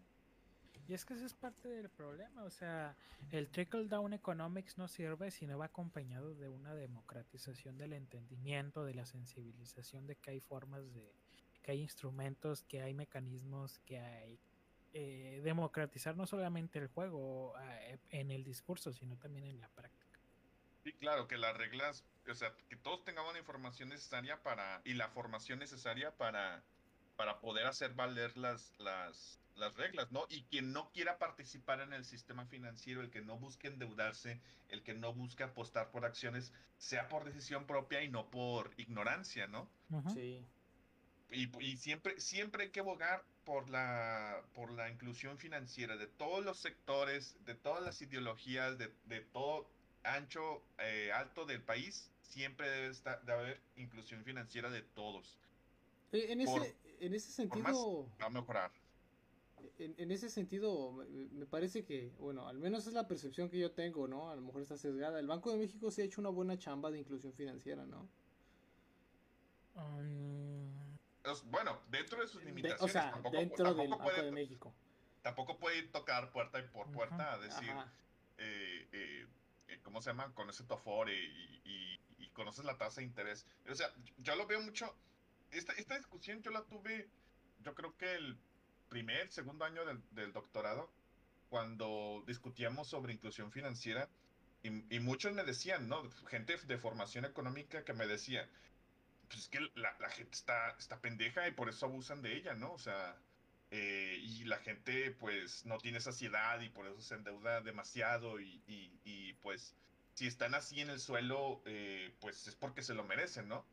Y 0.87 0.93
es 0.93 1.05
que 1.05 1.15
ese 1.15 1.25
es 1.25 1.33
parte 1.33 1.69
del 1.69 1.89
problema, 1.89 2.45
o 2.45 2.51
sea, 2.51 2.95
el 3.31 3.49
trickle 3.49 3.89
down 3.89 4.13
economics 4.13 4.77
no 4.77 4.87
sirve 4.87 5.31
si 5.31 5.47
no 5.47 5.57
va 5.57 5.67
acompañado 5.67 6.35
de 6.35 6.51
una 6.51 6.75
democratización 6.75 7.79
del 7.79 7.95
entendimiento, 7.95 8.85
de 8.85 8.93
la 8.93 9.07
sensibilización 9.07 10.07
de 10.07 10.17
que 10.17 10.33
hay 10.33 10.41
formas 10.41 10.93
de, 10.93 11.15
que 11.63 11.71
hay 11.73 11.81
instrumentos, 11.81 12.63
que 12.65 12.83
hay 12.83 12.93
mecanismos, 12.93 13.79
que 13.87 13.99
hay 13.99 14.39
eh, 14.97 15.41
democratizar 15.43 16.17
no 16.17 16.25
solamente 16.25 16.79
el 16.79 16.87
juego 16.87 17.53
eh, 17.61 17.99
en 18.11 18.31
el 18.31 18.45
discurso, 18.45 18.93
sino 18.93 19.17
también 19.17 19.45
en 19.45 19.61
la 19.61 19.69
práctica. 19.69 20.21
Sí, 20.85 20.93
claro, 20.93 21.27
que 21.27 21.37
las 21.37 21.57
reglas, 21.57 22.05
o 22.31 22.35
sea, 22.35 22.55
que 22.69 22.77
todos 22.77 23.03
tengamos 23.03 23.33
la 23.33 23.41
información 23.41 23.89
necesaria 23.89 24.41
para 24.45 24.83
y 24.85 24.95
la 24.95 25.09
formación 25.09 25.59
necesaria 25.59 26.13
para, 26.17 26.63
para 27.17 27.41
poder 27.41 27.67
hacer 27.67 27.95
valer 27.95 28.37
las, 28.37 28.73
las, 28.79 29.41
las 29.57 29.75
reglas, 29.75 30.13
¿no? 30.13 30.27
Y 30.29 30.45
quien 30.45 30.73
no 30.73 30.93
quiera 30.93 31.19
participar 31.19 31.81
en 31.81 31.93
el 31.93 32.05
sistema 32.05 32.47
financiero, 32.47 33.01
el 33.01 33.11
que 33.11 33.21
no 33.21 33.37
busque 33.37 33.67
endeudarse, 33.67 34.41
el 34.69 34.85
que 34.85 34.95
no 34.95 35.13
busque 35.13 35.43
apostar 35.43 35.91
por 35.91 36.05
acciones, 36.05 36.53
sea 36.79 37.09
por 37.09 37.25
decisión 37.25 37.67
propia 37.67 38.05
y 38.05 38.09
no 38.09 38.31
por 38.31 38.71
ignorancia, 38.77 39.49
¿no? 39.49 39.69
Uh 39.91 40.03
-huh. 40.03 40.15
Sí. 40.15 40.47
Y, 41.31 41.65
y, 41.65 41.77
siempre, 41.79 42.21
siempre 42.21 42.65
hay 42.65 42.71
que 42.71 42.79
abogar 42.79 43.25
por 43.45 43.69
la, 43.71 44.43
por 44.55 44.71
la 44.73 44.91
inclusión 44.91 45.39
financiera 45.39 45.97
de 45.97 46.07
todos 46.07 46.45
los 46.45 46.59
sectores, 46.59 47.37
de 47.45 47.55
todas 47.55 47.83
las 47.83 48.01
ideologías, 48.03 48.79
de, 48.79 48.89
de 49.05 49.21
todo 49.21 49.67
ancho, 50.03 50.63
eh, 50.79 51.11
alto 51.13 51.47
del 51.47 51.63
país, 51.63 52.11
siempre 52.21 52.69
debe 52.69 52.89
estar, 52.89 53.25
de 53.25 53.33
haber 53.33 53.61
inclusión 53.77 54.25
financiera 54.25 54.71
de 54.71 54.83
todos. 54.83 55.39
Eh, 56.13 56.33
En 56.33 56.45
Por- 56.45 56.63
ese, 56.63 56.77
en 57.01 57.15
ese 57.15 57.49
Por 57.49 57.59
más 57.61 57.77
sentido, 57.77 58.09
va 58.21 58.27
a 58.27 58.31
mejorar. 58.31 58.71
en, 59.79 59.95
en 59.99 60.11
ese 60.11 60.29
sentido, 60.31 60.93
me, 60.93 61.47
parece 61.47 61.85
que, 61.85 62.11
bueno, 62.19 62.47
al 62.49 62.59
menos 62.59 62.87
es 62.87 62.93
la 62.95 63.07
percepción 63.09 63.49
que 63.51 63.59
yo 63.59 63.73
tengo, 63.73 64.07
¿no? 64.09 64.31
A 64.31 64.37
lo 64.37 64.43
mejor 64.43 64.63
está 64.63 64.77
sesgada. 64.77 65.19
El 65.21 65.27
Banco 65.27 65.51
de 65.51 65.59
México 65.59 65.91
se 65.91 66.03
ha 66.03 66.05
hecho 66.05 66.21
una 66.21 66.31
buena 66.31 66.59
chamba 66.59 66.91
de 66.91 66.99
inclusión 67.01 67.33
financiera, 67.35 67.87
¿no? 67.87 68.11
Um, 69.77 70.54
bueno, 71.45 71.81
dentro 71.89 72.21
de 72.21 72.29
sus 72.29 72.41
De- 72.41 72.47
limitaciones, 72.47 72.83
o 72.83 72.89
sea, 72.89 73.11
tampoco, 73.11 73.37
dentro 73.37 73.65
tampoco 73.65 73.81
del 73.83 73.91
Banco 73.91 74.05
puede, 74.05 74.23
de 74.25 74.33
México. 74.33 74.75
tampoco 75.23 75.59
puede 75.59 75.79
ir 75.79 75.93
tocar 75.93 76.31
puerta 76.31 76.63
por 76.73 76.91
puerta 76.93 77.33
a 77.35 77.39
decir, 77.39 77.71
eh, 78.39 78.89
eh, 78.93 79.27
eh, 79.69 79.81
¿cómo 79.83 80.03
se 80.03 80.11
llama? 80.11 80.33
Con 80.35 80.51
ese 80.51 80.65
Tofore 80.65 81.15
y, 81.15 81.61
y- 81.65 82.01
y 82.19 82.29
conoces 82.31 82.65
la 82.65 82.77
tasa 82.77 83.01
de 83.01 83.07
interés. 83.07 83.47
O 83.71 83.75
sea, 83.75 83.93
yo 84.19 84.37
lo 84.37 84.47
veo 84.47 84.61
mucho. 84.61 84.95
Esta, 85.51 85.73
esta 85.75 85.97
discusión 85.97 86.43
yo 86.43 86.51
la 86.51 86.63
tuve, 86.65 87.09
yo 87.61 87.75
creo 87.75 87.97
que 87.97 88.15
el 88.15 88.37
primer, 88.89 89.31
segundo 89.31 89.65
año 89.65 89.85
del, 89.85 90.01
del 90.11 90.33
doctorado, 90.33 90.91
cuando 91.49 92.23
discutíamos 92.27 92.89
sobre 92.89 93.13
inclusión 93.13 93.51
financiera. 93.53 94.09
Y, 94.63 94.69
y 94.97 95.01
muchos 95.01 95.33
me 95.35 95.45
decían, 95.45 95.89
¿no? 95.89 96.11
Gente 96.29 96.57
de 96.57 96.79
formación 96.79 97.25
económica 97.25 97.85
que 97.85 97.93
me 97.93 98.07
decía, 98.07 98.49
pues 99.29 99.41
es 99.45 99.49
que 99.49 99.61
la, 99.75 99.97
la 100.01 100.11
gente 100.11 100.33
está, 100.37 100.71
está 100.79 101.01
pendeja 101.01 101.47
y 101.49 101.53
por 101.53 101.69
eso 101.69 101.87
abusan 101.87 102.23
de 102.23 102.37
ella, 102.37 102.55
¿no? 102.55 102.73
O 102.73 102.79
sea, 102.79 103.17
eh, 103.71 104.19
y 104.23 104.45
la 104.45 104.59
gente 104.59 105.11
pues 105.13 105.67
no 105.67 105.79
tiene 105.79 106.01
saciedad 106.01 106.61
y 106.61 106.69
por 106.71 106.87
eso 106.87 107.01
se 107.01 107.15
endeuda 107.17 107.61
demasiado 107.61 108.41
y, 108.41 108.63
y- 108.67 109.33
pues 109.43 109.77
si 110.15 110.27
están 110.27 110.55
así 110.55 110.81
en 110.81 110.91
el 110.91 111.01
suelo 111.01 111.63
eh, 111.67 112.17
pues 112.21 112.47
es 112.47 112.57
porque 112.57 112.83
se 112.83 112.95
lo 112.95 113.05
merecen, 113.05 113.49
¿no? 113.49 113.67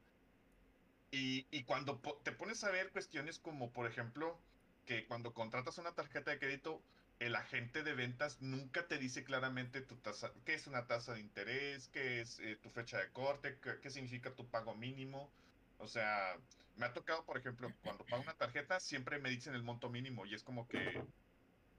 Y, 1.11 1.47
y 1.51 1.63
cuando 1.65 1.99
te 2.23 2.31
pones 2.31 2.63
a 2.63 2.71
ver 2.71 2.91
cuestiones 2.91 3.37
como 3.39 3.71
por 3.73 3.85
ejemplo 3.87 4.39
que 4.85 5.05
cuando 5.07 5.33
contratas 5.33 5.77
una 5.77 5.93
tarjeta 5.93 6.31
de 6.31 6.39
crédito 6.39 6.81
el 7.21 7.35
agente 7.35 7.83
de 7.83 7.93
ventas 7.95 8.41
nunca 8.41 8.87
te 8.87 8.97
dice 8.99 9.23
claramente 9.23 9.81
tu 9.81 9.97
tasa, 9.97 10.33
qué 10.45 10.55
es 10.55 10.67
una 10.67 10.87
tasa 10.87 11.13
de 11.13 11.21
interés, 11.21 11.89
qué 11.89 12.21
es 12.21 12.39
eh, 12.39 12.57
tu 12.57 12.69
fecha 12.71 12.99
de 12.99 13.11
corte, 13.13 13.59
qué, 13.61 13.79
qué 13.81 13.89
significa 13.91 14.35
tu 14.35 14.49
pago 14.49 14.75
mínimo. 14.75 15.33
O 15.77 15.87
sea, 15.87 16.37
me 16.75 16.85
ha 16.87 16.93
tocado, 16.93 17.25
por 17.25 17.37
ejemplo, 17.37 17.73
cuando 17.83 18.05
pago 18.07 18.23
una 18.23 18.37
tarjeta, 18.37 18.79
siempre 18.79 19.19
me 19.19 19.29
dicen 19.29 19.55
el 19.55 19.63
monto 19.63 19.89
mínimo 19.89 20.25
y 20.25 20.35
es 20.35 20.43
como 20.43 20.67
que 20.67 21.07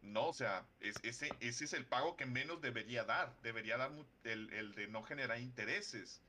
no, 0.02 0.28
o 0.28 0.32
sea, 0.34 0.68
es, 0.80 0.96
ese, 1.02 1.36
ese 1.40 1.64
es 1.64 1.72
el 1.74 1.86
pago 1.86 2.16
que 2.16 2.26
menos 2.26 2.60
debería 2.60 3.04
dar. 3.04 3.38
Debería 3.42 3.76
dar 3.76 3.92
el, 4.24 4.52
el 4.52 4.74
de 4.74 4.88
no 4.88 5.02
generar 5.04 5.40
intereses. 5.40 6.22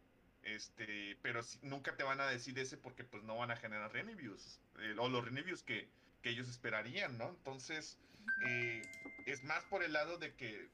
Este, 0.43 1.17
pero 1.21 1.41
nunca 1.61 1.95
te 1.97 2.03
van 2.03 2.19
a 2.21 2.27
decir 2.27 2.59
ese 2.59 2.77
porque 2.77 3.03
pues 3.05 3.23
no 3.23 3.37
van 3.37 3.51
a 3.51 3.55
generar 3.57 3.91
revenues. 3.93 4.61
eh, 4.79 4.95
o 4.99 5.09
los 5.09 5.23
revenues 5.25 5.63
que, 5.63 5.89
que 6.21 6.29
ellos 6.31 6.49
esperarían, 6.49 7.17
¿no? 7.17 7.29
Entonces, 7.29 7.99
eh, 8.45 8.81
es 9.25 9.43
más 9.43 9.63
por 9.65 9.83
el 9.83 9.93
lado 9.93 10.17
de 10.17 10.33
que 10.35 10.69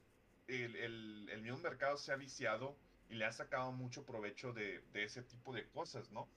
el, 0.48 0.76
el, 0.76 1.30
el 1.30 1.42
mismo 1.42 1.60
mercado 1.60 1.98
se 1.98 2.12
ha 2.12 2.16
viciado 2.16 2.76
y 3.10 3.16
le 3.16 3.26
ha 3.26 3.32
sacado 3.32 3.72
mucho 3.72 4.06
provecho 4.06 4.54
de, 4.54 4.84
de 4.94 5.04
ese 5.04 5.24
tipo 5.24 5.54
de 5.54 5.68
cosas, 5.70 6.12
¿no? 6.12 6.28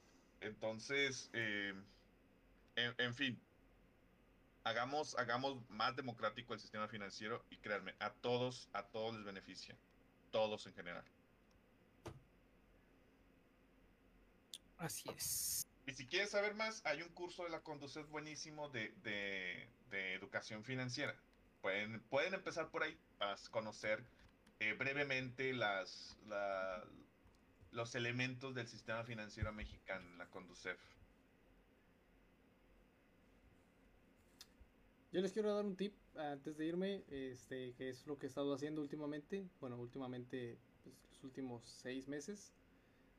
Entonces, 0.40 1.30
eh, 1.34 1.74
en, 2.76 3.14
fin, 3.14 3.40
hagamos, 4.64 5.16
hagamos 5.18 5.58
más 5.70 5.94
democrático 5.94 6.54
el 6.54 6.60
sistema 6.60 6.88
financiero 6.88 7.44
y 7.50 7.58
créanme, 7.58 7.94
a 8.00 8.10
todos, 8.10 8.68
a 8.72 8.82
todos 8.82 9.14
les 9.14 9.24
beneficia, 9.24 9.76
todos 10.30 10.66
en 10.66 10.74
general. 10.74 11.04
así 14.78 15.08
es. 15.16 15.71
Y 15.86 15.92
si 15.94 16.06
quieres 16.06 16.30
saber 16.30 16.54
más, 16.54 16.80
hay 16.84 17.02
un 17.02 17.08
curso 17.10 17.44
de 17.44 17.50
la 17.50 17.60
Conducet 17.62 18.08
buenísimo 18.08 18.68
de, 18.68 18.94
de, 19.02 20.14
educación 20.14 20.64
financiera. 20.64 21.14
Pueden, 21.60 22.00
pueden 22.04 22.34
empezar 22.34 22.70
por 22.70 22.82
ahí 22.82 22.96
para 23.18 23.36
conocer 23.50 24.04
eh, 24.60 24.74
brevemente 24.74 25.52
las, 25.52 26.16
la- 26.26 26.84
los 27.72 27.94
elementos 27.94 28.54
del 28.54 28.68
sistema 28.68 29.02
financiero 29.04 29.52
mexicano, 29.52 30.08
la 30.16 30.26
Conducef. 30.30 30.78
Yo 35.12 35.20
les 35.20 35.32
quiero 35.32 35.54
dar 35.54 35.64
un 35.64 35.76
tip 35.76 35.94
antes 36.16 36.56
de 36.56 36.66
irme, 36.66 37.04
este, 37.08 37.74
que 37.74 37.90
es 37.90 38.06
lo 38.06 38.18
que 38.18 38.26
he 38.26 38.28
estado 38.28 38.54
haciendo 38.54 38.80
últimamente. 38.80 39.46
Bueno, 39.60 39.76
últimamente, 39.78 40.58
pues, 40.82 40.94
los 41.10 41.24
últimos 41.24 41.64
seis 41.64 42.08
meses. 42.08 42.52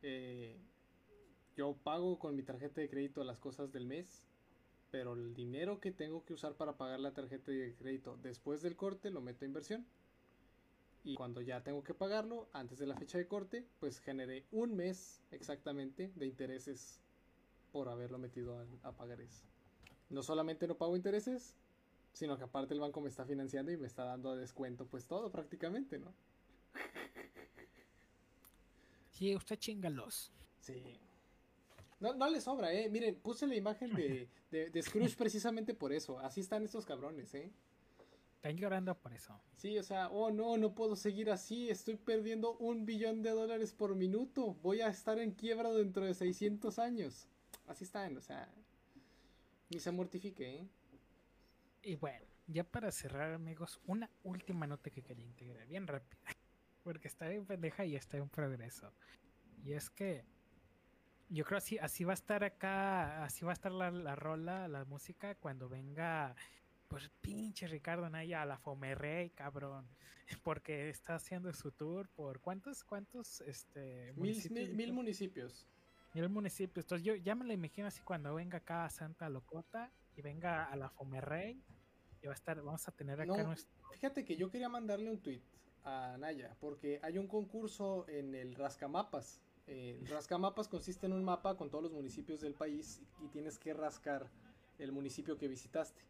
Eh, 0.02 0.58
yo 1.56 1.76
pago 1.84 2.20
con 2.20 2.36
mi 2.36 2.44
tarjeta 2.44 2.82
de 2.82 2.90
crédito 2.90 3.24
las 3.24 3.40
cosas 3.40 3.72
del 3.72 3.86
mes, 3.86 4.26
pero 4.92 5.14
el 5.14 5.34
dinero 5.34 5.80
que 5.80 5.92
tengo 5.92 6.24
que 6.26 6.34
usar 6.34 6.56
para 6.56 6.78
pagar 6.78 7.00
la 7.00 7.14
tarjeta 7.14 7.52
de 7.52 7.76
crédito 7.76 8.18
después 8.22 8.62
del 8.62 8.76
corte 8.76 9.10
lo 9.10 9.22
meto 9.22 9.46
a 9.46 9.48
inversión. 9.48 9.86
Y 11.04 11.16
cuando 11.16 11.42
ya 11.42 11.62
tengo 11.64 11.84
que 11.84 11.94
pagarlo, 11.94 12.48
antes 12.54 12.80
de 12.80 12.88
la 12.88 12.96
fecha 12.96 13.18
de 13.18 13.28
corte, 13.28 13.68
pues 13.80 14.00
generé 14.00 14.46
un 14.52 14.76
mes 14.76 15.22
exactamente 15.32 16.12
de 16.16 16.26
intereses 16.26 17.02
por 17.72 17.90
haberlo 17.90 18.18
metido 18.18 18.58
a, 18.58 18.88
a 18.88 18.92
pagar 18.94 19.20
eso. 19.20 19.44
No 20.10 20.24
solamente 20.24 20.68
no 20.68 20.78
pago 20.78 20.96
intereses, 20.96 21.56
sino 22.14 22.38
que 22.38 22.44
aparte 22.44 22.74
el 22.74 22.80
banco 22.80 23.02
me 23.02 23.10
está 23.10 23.26
financiando 23.26 23.72
y 23.72 23.78
me 23.78 23.88
está 23.88 24.06
dando 24.06 24.30
a 24.30 24.36
descuento 24.38 24.86
pues 24.86 25.08
todo 25.08 25.32
prácticamente, 25.32 26.00
¿no? 26.00 26.14
Sí, 29.12 29.36
usted 29.36 29.58
chingalos. 29.58 30.32
Sí. 30.60 31.00
No, 32.04 32.14
no 32.14 32.30
le 32.30 32.42
sobra, 32.42 32.74
eh. 32.74 32.90
Miren, 32.90 33.16
puse 33.16 33.48
la 33.48 33.56
imagen 33.56 33.94
de, 33.96 34.28
de, 34.52 34.70
de 34.70 34.84
Scrooge 34.84 35.16
precisamente 35.16 35.74
por 35.74 35.94
eso. 35.94 36.20
Así 36.20 36.42
están 36.42 36.66
estos 36.66 36.86
cabrones, 36.86 37.34
eh. 37.34 37.50
Están 38.36 38.58
llorando 38.58 38.94
por 39.00 39.14
eso. 39.14 39.40
Sí, 39.56 39.78
o 39.78 39.84
sea, 39.84 40.10
oh 40.10 40.30
no, 40.30 40.58
no 40.58 40.76
puedo 40.76 40.98
seguir 40.98 41.32
así. 41.32 41.70
Estoy 41.70 41.96
perdiendo 41.96 42.58
un 42.58 42.86
billón 42.86 43.22
de 43.22 43.30
dólares 43.30 43.72
por 43.72 43.96
minuto. 43.96 44.56
Voy 44.62 44.82
a 44.82 44.90
estar 44.90 45.18
en 45.18 45.32
quiebra 45.32 45.72
dentro 45.72 46.04
de 46.04 46.14
600 46.14 46.78
años. 46.78 47.30
Así 47.68 47.86
están, 47.86 48.18
o 48.18 48.22
sea. 48.22 48.54
Ni 49.70 49.80
se 49.80 49.92
mortifique, 49.92 50.56
eh. 50.56 50.68
Y 51.84 51.96
bueno, 51.96 52.26
ya 52.48 52.66
para 52.66 52.92
cerrar, 52.92 53.32
amigos, 53.32 53.80
una 53.88 54.10
última 54.24 54.68
nota 54.68 54.90
que 54.90 55.04
quería 55.04 55.24
integrar, 55.24 55.66
bien 55.68 55.88
rápida. 55.88 56.20
Porque 56.84 57.08
está 57.08 57.30
bien 57.30 57.46
pendeja 57.46 57.86
y 57.86 57.96
está 57.96 58.18
en 58.18 58.28
progreso. 58.28 58.92
Y 59.64 59.72
es 59.72 59.90
que 59.90 60.26
yo 61.34 61.46
creo 61.46 61.58
así, 61.58 61.78
así 61.80 62.04
va 62.04 62.14
a 62.14 62.14
estar 62.14 62.44
acá, 62.44 63.24
así 63.24 63.44
va 63.44 63.52
a 63.52 63.54
estar 63.54 63.72
la, 63.72 63.90
la 63.90 64.16
rola, 64.16 64.68
la 64.68 64.86
música 64.86 65.36
cuando 65.36 65.68
venga, 65.68 66.36
pues 66.88 67.10
pinche 67.22 67.68
Ricardo 67.68 68.08
Naya 68.10 68.44
a 68.44 68.46
la 68.46 68.58
Fomerrey, 68.58 69.32
cabrón. 69.32 69.88
Porque 70.44 70.90
está 70.90 71.16
haciendo 71.16 71.52
su 71.54 71.72
tour 71.72 72.08
por 72.10 72.40
cuántos, 72.40 72.84
cuántos, 72.84 73.42
este, 73.42 74.14
Mil, 74.14 74.16
municipios 74.16 74.70
mil, 74.70 74.94
municipios. 74.94 75.68
Mil 76.14 76.30
municipios. 76.30 76.86
Entonces 76.86 77.06
yo 77.06 77.16
ya 77.16 77.36
me 77.36 77.46
lo 77.46 77.54
imagino 77.54 77.88
así 77.88 78.02
cuando 78.04 78.34
venga 78.36 78.60
acá 78.60 78.86
a 78.86 78.90
Santa 78.90 79.28
Locota 79.30 79.92
y 80.16 80.22
venga 80.22 80.66
a 80.66 80.76
la 80.76 80.90
Fomerrey. 80.90 81.62
Y 82.22 82.28
va 82.28 82.34
a 82.34 82.36
estar, 82.36 82.62
vamos 82.62 82.88
a 82.88 82.92
tener 82.92 83.20
acá 83.20 83.36
No, 83.36 83.44
nuestro. 83.44 83.76
Fíjate 83.92 84.24
que 84.24 84.38
yo 84.38 84.50
quería 84.50 84.70
mandarle 84.70 85.10
un 85.10 85.22
tweet 85.22 85.42
a 85.84 86.16
Naya, 86.18 86.56
porque 86.60 87.00
hay 87.04 87.18
un 87.18 87.28
concurso 87.28 88.08
en 88.08 88.34
el 88.36 88.56
Rascamapas. 88.56 89.42
Eh, 89.68 90.02
Rascamapas 90.10 90.68
consiste 90.68 91.06
en 91.06 91.14
un 91.14 91.24
mapa 91.24 91.56
con 91.56 91.70
todos 91.70 91.84
los 91.84 91.94
municipios 91.94 92.42
del 92.42 92.54
país 92.54 93.02
y 93.24 93.28
tienes 93.30 93.58
que 93.58 93.74
rascar 93.74 94.30
el 94.80 94.92
municipio 94.92 95.38
que 95.38 95.48
visitaste. 95.48 96.02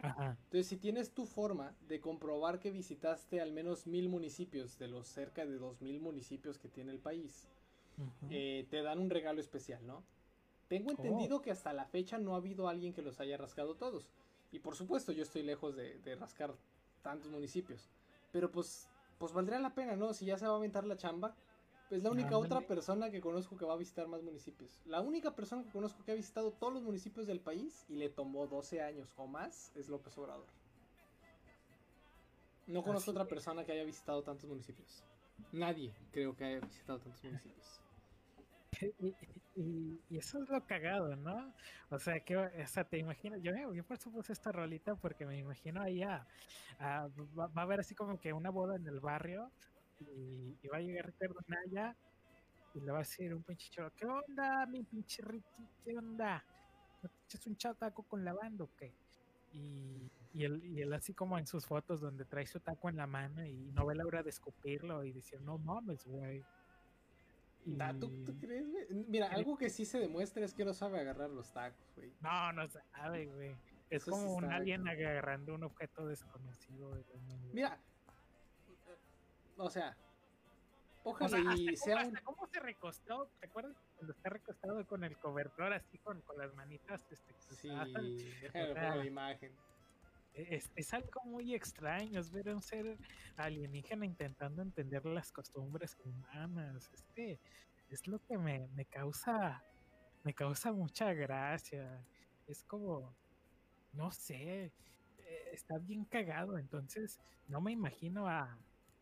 Ajá. 0.00 0.36
Entonces, 0.44 0.66
si 0.66 0.76
tienes 0.76 1.12
tu 1.12 1.26
forma 1.26 1.74
de 1.88 2.00
comprobar 2.00 2.58
que 2.58 2.70
visitaste 2.70 3.40
al 3.40 3.52
menos 3.52 3.86
mil 3.86 4.08
municipios 4.08 4.78
de 4.78 4.88
los 4.88 5.06
cerca 5.06 5.46
de 5.46 5.56
dos 5.58 5.80
mil 5.80 6.00
municipios 6.00 6.58
que 6.58 6.68
tiene 6.68 6.92
el 6.92 6.98
país, 6.98 7.48
eh, 8.30 8.66
te 8.70 8.82
dan 8.82 8.98
un 8.98 9.10
regalo 9.10 9.40
especial, 9.40 9.86
¿no? 9.86 10.02
Tengo 10.68 10.88
Oh. 10.88 10.92
entendido 10.92 11.42
que 11.42 11.50
hasta 11.50 11.72
la 11.72 11.84
fecha 11.84 12.18
no 12.18 12.34
ha 12.34 12.38
habido 12.38 12.66
alguien 12.68 12.92
que 12.94 13.02
los 13.02 13.20
haya 13.20 13.36
rascado 13.36 13.74
todos. 13.76 14.10
Y 14.50 14.58
por 14.60 14.74
supuesto, 14.74 15.12
yo 15.12 15.22
estoy 15.22 15.42
lejos 15.42 15.76
de, 15.76 15.98
de 16.00 16.14
rascar 16.16 16.54
tantos 17.02 17.30
municipios. 17.30 17.88
Pero 18.32 18.50
pues, 18.50 18.88
pues 19.18 19.32
valdría 19.32 19.58
la 19.60 19.74
pena, 19.74 19.94
¿no? 19.96 20.14
Si 20.14 20.24
ya 20.24 20.36
se 20.38 20.46
va 20.46 20.54
a 20.54 20.56
aventar 20.56 20.84
la 20.84 20.96
chamba. 20.96 21.34
Es 21.90 22.02
la 22.02 22.10
única 22.10 22.38
otra 22.38 22.60
persona 22.66 23.10
que 23.10 23.20
conozco 23.20 23.56
que 23.56 23.64
va 23.66 23.74
a 23.74 23.76
visitar 23.76 24.06
más 24.08 24.22
municipios. 24.22 24.80
La 24.86 25.00
única 25.02 25.34
persona 25.34 25.62
que 25.62 25.70
conozco 25.70 26.02
que 26.04 26.12
ha 26.12 26.14
visitado 26.14 26.50
todos 26.52 26.72
los 26.72 26.82
municipios 26.82 27.26
del 27.26 27.40
país 27.40 27.84
y 27.88 27.96
le 27.96 28.08
tomó 28.08 28.46
12 28.46 28.80
años 28.80 29.12
o 29.18 29.26
más 29.26 29.70
es 29.76 29.88
López 29.88 30.16
Obrador. 30.16 30.46
No 32.66 32.82
conozco 32.82 33.10
Así 33.10 33.18
otra 33.18 33.24
persona 33.26 33.64
que 33.64 33.72
haya 33.72 33.84
visitado 33.84 34.22
tantos 34.22 34.48
municipios. 34.48 35.02
Nadie 35.52 35.92
creo 36.12 36.34
que 36.34 36.44
haya 36.44 36.60
visitado 36.60 36.98
tantos 37.00 37.22
municipios. 37.24 37.80
Y, 38.98 39.14
y- 39.54 40.00
y 40.08 40.16
eso 40.18 40.42
es 40.42 40.48
lo 40.48 40.64
cagado, 40.64 41.14
¿no? 41.16 41.52
O 41.90 41.98
sea, 41.98 42.20
que, 42.20 42.36
o 42.36 42.66
sea, 42.66 42.84
te 42.84 42.96
imaginas, 42.98 43.40
yo, 43.42 43.52
yo 43.74 43.84
por 43.84 43.98
eso 43.98 44.10
puse 44.10 44.32
esta 44.32 44.50
rolita 44.50 44.94
porque 44.96 45.26
me 45.26 45.36
imagino 45.38 45.82
ahí 45.82 46.02
a, 46.02 46.26
a- 46.78 47.08
va, 47.38 47.48
va 47.48 47.62
a 47.62 47.64
haber 47.64 47.80
así 47.80 47.94
como 47.94 48.18
que 48.18 48.32
una 48.32 48.48
boda 48.50 48.76
en 48.76 48.86
el 48.86 48.98
barrio 49.00 49.50
y, 50.00 50.56
y 50.62 50.68
va 50.68 50.78
a 50.78 50.80
llegar 50.80 51.06
Ricardo 51.06 51.40
Naya 51.46 51.96
y 52.74 52.80
le 52.80 52.90
va 52.90 52.98
a 52.98 53.00
decir 53.00 53.34
un 53.34 53.42
pinche 53.42 53.70
chavo, 53.70 53.90
¿qué 53.96 54.06
onda, 54.06 54.66
mi 54.66 54.82
pinche 54.82 55.22
Ricky? 55.22 55.68
¿Qué 55.84 55.96
onda? 55.96 56.44
¿No 57.02 57.08
te 57.08 57.16
echas 57.24 57.46
un 57.46 57.56
chataco 57.56 58.02
con 58.04 58.24
la 58.24 58.32
banda 58.32 58.64
o 58.64 58.70
qué? 58.76 58.94
Y, 59.52 60.10
y, 60.32 60.44
él, 60.44 60.64
y 60.64 60.80
él 60.80 60.92
así 60.94 61.12
como 61.12 61.38
en 61.38 61.46
sus 61.46 61.66
fotos 61.66 62.00
donde 62.00 62.24
trae 62.24 62.46
su 62.46 62.60
taco 62.60 62.88
en 62.88 62.96
la 62.96 63.06
mano 63.06 63.44
y 63.44 63.70
no 63.72 63.84
ve 63.84 63.94
la 63.94 64.06
hora 64.06 64.22
de 64.22 64.30
escupirlo 64.30 65.04
y 65.04 65.12
decir, 65.12 65.40
no 65.42 65.58
mames, 65.58 66.06
güey. 66.06 66.42
¿tú, 68.00 68.36
crees, 68.40 68.70
güey? 68.70 68.86
Mira, 69.08 69.28
algo 69.28 69.56
que 69.56 69.68
sí 69.68 69.84
se 69.84 69.98
demuestra 69.98 70.44
es 70.44 70.54
que 70.54 70.64
no 70.64 70.72
sabe 70.72 71.00
agarrar 71.00 71.30
los 71.30 71.52
tacos, 71.52 71.86
güey. 71.94 72.12
No, 72.20 72.52
no 72.52 72.66
sabe, 72.66 73.26
güey. 73.26 73.50
Es 73.90 74.02
Eso 74.02 74.04
sí 74.06 74.10
como 74.10 74.34
un 74.34 74.44
alien 74.46 74.88
agarrando 74.88 75.54
un 75.54 75.64
objeto 75.64 76.06
desconocido. 76.06 76.88
güey. 76.88 77.04
Mira, 77.52 77.78
o 79.56 79.70
sea, 79.70 79.96
O 81.04 81.10
ojalá 81.10 81.28
sea, 81.28 81.40
y 81.56 81.66
cómo, 81.66 81.76
sea 81.76 81.96
un... 81.96 82.02
hasta 82.02 82.20
cómo 82.22 82.46
se 82.46 82.60
recostó, 82.60 83.28
¿te 83.40 83.46
acuerdas? 83.46 83.76
Cuando 83.96 84.12
está 84.12 84.30
recostado 84.30 84.86
con 84.86 85.04
el 85.04 85.16
cobertor 85.18 85.72
así 85.72 85.98
con, 85.98 86.20
con 86.22 86.38
las 86.38 86.54
manitas 86.54 87.04
este, 87.10 87.34
Sí, 87.54 87.68
déjame 88.40 88.74
la 88.96 89.06
imagen. 89.06 89.52
es, 90.34 90.70
es 90.74 90.94
algo 90.94 91.20
muy 91.24 91.54
extraño, 91.54 92.20
es 92.20 92.30
ver 92.30 92.48
a 92.48 92.54
un 92.54 92.62
ser 92.62 92.98
alienígena 93.36 94.06
intentando 94.06 94.62
entender 94.62 95.04
las 95.06 95.30
costumbres 95.32 95.96
humanas. 96.04 96.90
Es 96.92 97.04
que 97.14 97.38
es 97.90 98.06
lo 98.06 98.18
que 98.24 98.38
me, 98.38 98.68
me 98.74 98.86
causa 98.86 99.62
me 100.24 100.34
causa 100.34 100.72
mucha 100.72 101.12
gracia. 101.12 102.04
Es 102.46 102.64
como, 102.64 103.14
no 103.92 104.12
sé, 104.12 104.72
eh, 105.18 105.50
está 105.52 105.78
bien 105.78 106.04
cagado. 106.04 106.58
Entonces, 106.58 107.20
no 107.48 107.60
me 107.60 107.72
imagino 107.72 108.28
a, 108.28 108.58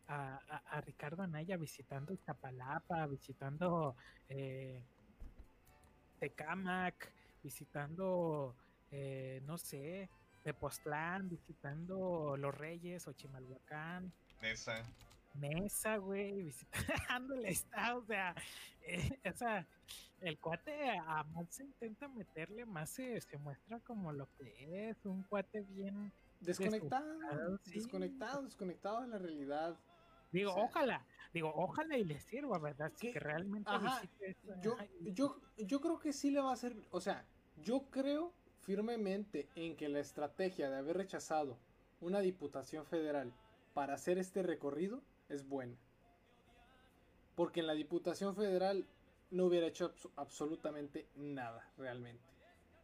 a, 0.07 0.35
a- 0.49 0.63
a 0.77 0.81
Ricardo 0.81 1.23
Anaya 1.23 1.57
visitando 1.57 2.13
Iztapalapa, 2.13 3.05
visitando 3.07 3.95
eh, 4.29 4.81
Tecamac, 6.19 7.11
visitando, 7.43 8.55
eh, 8.91 9.41
no 9.45 9.57
sé, 9.57 10.09
Tepoztlán, 10.43 11.29
visitando 11.29 12.35
Los 12.37 12.55
Reyes 12.55 13.07
o 13.07 13.13
Chimalhuacán. 13.13 14.11
Nesa. 14.41 14.83
Mesa, 15.35 15.95
güey, 15.97 16.43
visitando 16.43 17.35
el 17.35 17.45
estado, 17.45 17.99
o 17.99 18.05
sea, 18.05 18.35
eh, 18.81 19.17
o 19.33 19.37
sea, 19.37 19.65
el 20.19 20.37
cuate 20.39 20.89
a 20.99 21.23
más 21.23 21.47
se 21.49 21.63
intenta 21.63 22.07
meterle, 22.09 22.65
más 22.65 22.89
se, 22.89 23.21
se 23.21 23.37
muestra 23.37 23.79
como 23.79 24.11
lo 24.11 24.27
que 24.37 24.89
es, 24.89 25.05
un 25.05 25.23
cuate 25.23 25.61
bien, 25.61 26.11
Desconectado, 26.41 27.05
desconectado, 27.19 27.59
sí. 27.63 27.73
desconectado, 27.75 28.41
desconectado 28.43 29.01
de 29.01 29.07
la 29.07 29.17
realidad. 29.19 29.77
Digo, 30.31 30.53
ojalá, 30.55 31.05
digo, 31.33 31.51
ojalá 31.55 31.97
y 31.97 32.03
le 32.03 32.19
sirva, 32.19 32.57
¿verdad? 32.59 32.91
Si 32.95 33.11
que- 33.11 33.19
realmente 33.19 33.69
ajá, 33.87 34.01
Yo, 34.61 34.75
yo, 35.13 35.41
yo 35.57 35.81
creo 35.81 35.99
que 35.99 36.13
sí 36.13 36.31
le 36.31 36.41
va 36.41 36.53
a 36.53 36.55
servir. 36.55 36.85
O 36.91 37.01
sea, 37.01 37.25
yo 37.61 37.83
creo 37.89 38.33
firmemente 38.61 39.47
en 39.55 39.75
que 39.75 39.89
la 39.89 39.99
estrategia 39.99 40.69
de 40.69 40.77
haber 40.77 40.97
rechazado 40.97 41.57
una 41.99 42.19
diputación 42.19 42.85
federal 42.85 43.33
para 43.73 43.93
hacer 43.95 44.17
este 44.17 44.43
recorrido 44.43 45.01
es 45.29 45.47
buena. 45.47 45.75
Porque 47.35 47.61
en 47.61 47.67
la 47.67 47.73
diputación 47.73 48.35
federal 48.35 48.85
no 49.31 49.45
hubiera 49.45 49.67
hecho 49.67 49.93
abso- 49.93 50.11
absolutamente 50.15 51.07
nada 51.15 51.71
realmente. 51.77 52.23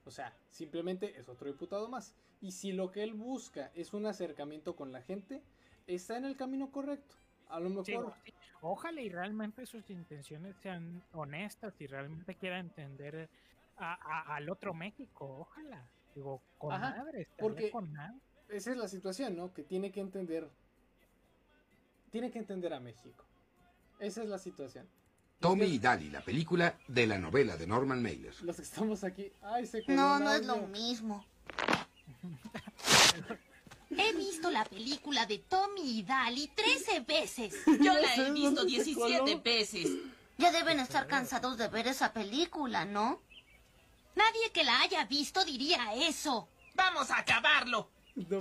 O 0.06 0.12
sea, 0.12 0.34
simplemente 0.50 1.20
es 1.20 1.28
otro 1.28 1.48
diputado 1.48 1.90
más. 1.90 2.14
Y 2.40 2.52
si 2.52 2.72
lo 2.72 2.92
que 2.92 3.04
él 3.04 3.14
busca 3.14 3.72
es 3.76 3.94
un 3.94 4.06
acercamiento 4.06 4.76
con 4.76 4.92
la 4.92 5.02
gente, 5.02 5.42
está 5.86 6.18
en 6.18 6.26
el 6.26 6.38
camino 6.38 6.72
correcto. 6.72 7.16
A 7.50 7.60
lo 7.60 7.70
mejor 7.70 7.86
sí, 7.86 7.96
Ojalá 8.62 9.02
y 9.02 9.10
realmente 9.10 9.66
sus 9.66 9.88
intenciones 9.90 10.56
sean 10.64 11.04
honestas 11.14 11.74
y 11.80 11.88
realmente 11.88 12.36
quiera 12.36 12.60
entender 12.60 13.30
a- 13.78 13.94
a- 13.94 14.36
al 14.36 14.50
otro 14.50 14.74
México. 14.74 15.38
Ojalá. 15.42 15.86
Digo, 16.16 16.42
con 16.58 16.74
Ajá, 16.74 17.04
porque- 17.38 17.70
con 17.70 17.94
madre. 17.94 18.16
esa 18.50 18.72
es 18.72 18.78
la 18.78 18.88
situación, 18.88 19.36
¿no? 19.36 19.54
Que 19.54 19.64
tiene 19.64 19.92
que 19.92 20.00
entender. 20.02 20.50
Tiene 22.12 22.32
que 22.32 22.40
entender 22.40 22.74
a 22.74 22.80
México. 22.80 23.24
Esa 24.00 24.24
es 24.24 24.30
la 24.30 24.40
situación. 24.40 24.88
Tommy 25.40 25.66
y 25.66 25.78
Daly, 25.78 26.10
la 26.10 26.22
película 26.22 26.76
de 26.88 27.06
la 27.06 27.20
novela 27.20 27.58
de 27.58 27.68
Norman 27.68 28.02
Mailer. 28.02 28.34
Los 28.42 28.56
que 28.56 28.62
estamos 28.64 29.04
aquí. 29.04 29.32
Ay, 29.44 29.68
se 29.68 29.84
No, 29.88 30.18
no 30.20 30.32
es 30.32 30.44
lo 30.48 30.58
mismo. 30.68 31.24
He 33.98 34.14
visto 34.14 34.52
la 34.52 34.64
película 34.66 35.26
de 35.26 35.40
Tommy 35.40 36.00
y 36.00 36.04
Daly 36.04 36.48
13 36.50 37.00
veces. 37.02 37.56
Yo 37.66 37.94
la 37.94 38.16
he 38.16 38.32
visto 38.32 38.52
dónde 38.64 38.78
se 38.78 38.84
17 38.84 39.20
coló. 39.20 39.42
veces. 39.42 39.90
Ya 40.38 40.52
deben 40.52 40.80
estar 40.80 41.08
cansados 41.08 41.58
de 41.58 41.68
ver 41.68 41.88
esa 41.88 42.14
película, 42.14 42.86
¿no? 42.86 43.22
Nadie 44.16 44.52
que 44.54 44.64
la 44.64 44.82
haya 44.82 45.06
visto 45.06 45.44
diría 45.46 45.94
eso. 45.96 46.48
¡Vamos 46.76 47.10
a 47.12 47.20
acabarlo! 47.20 47.90
No. 48.16 48.40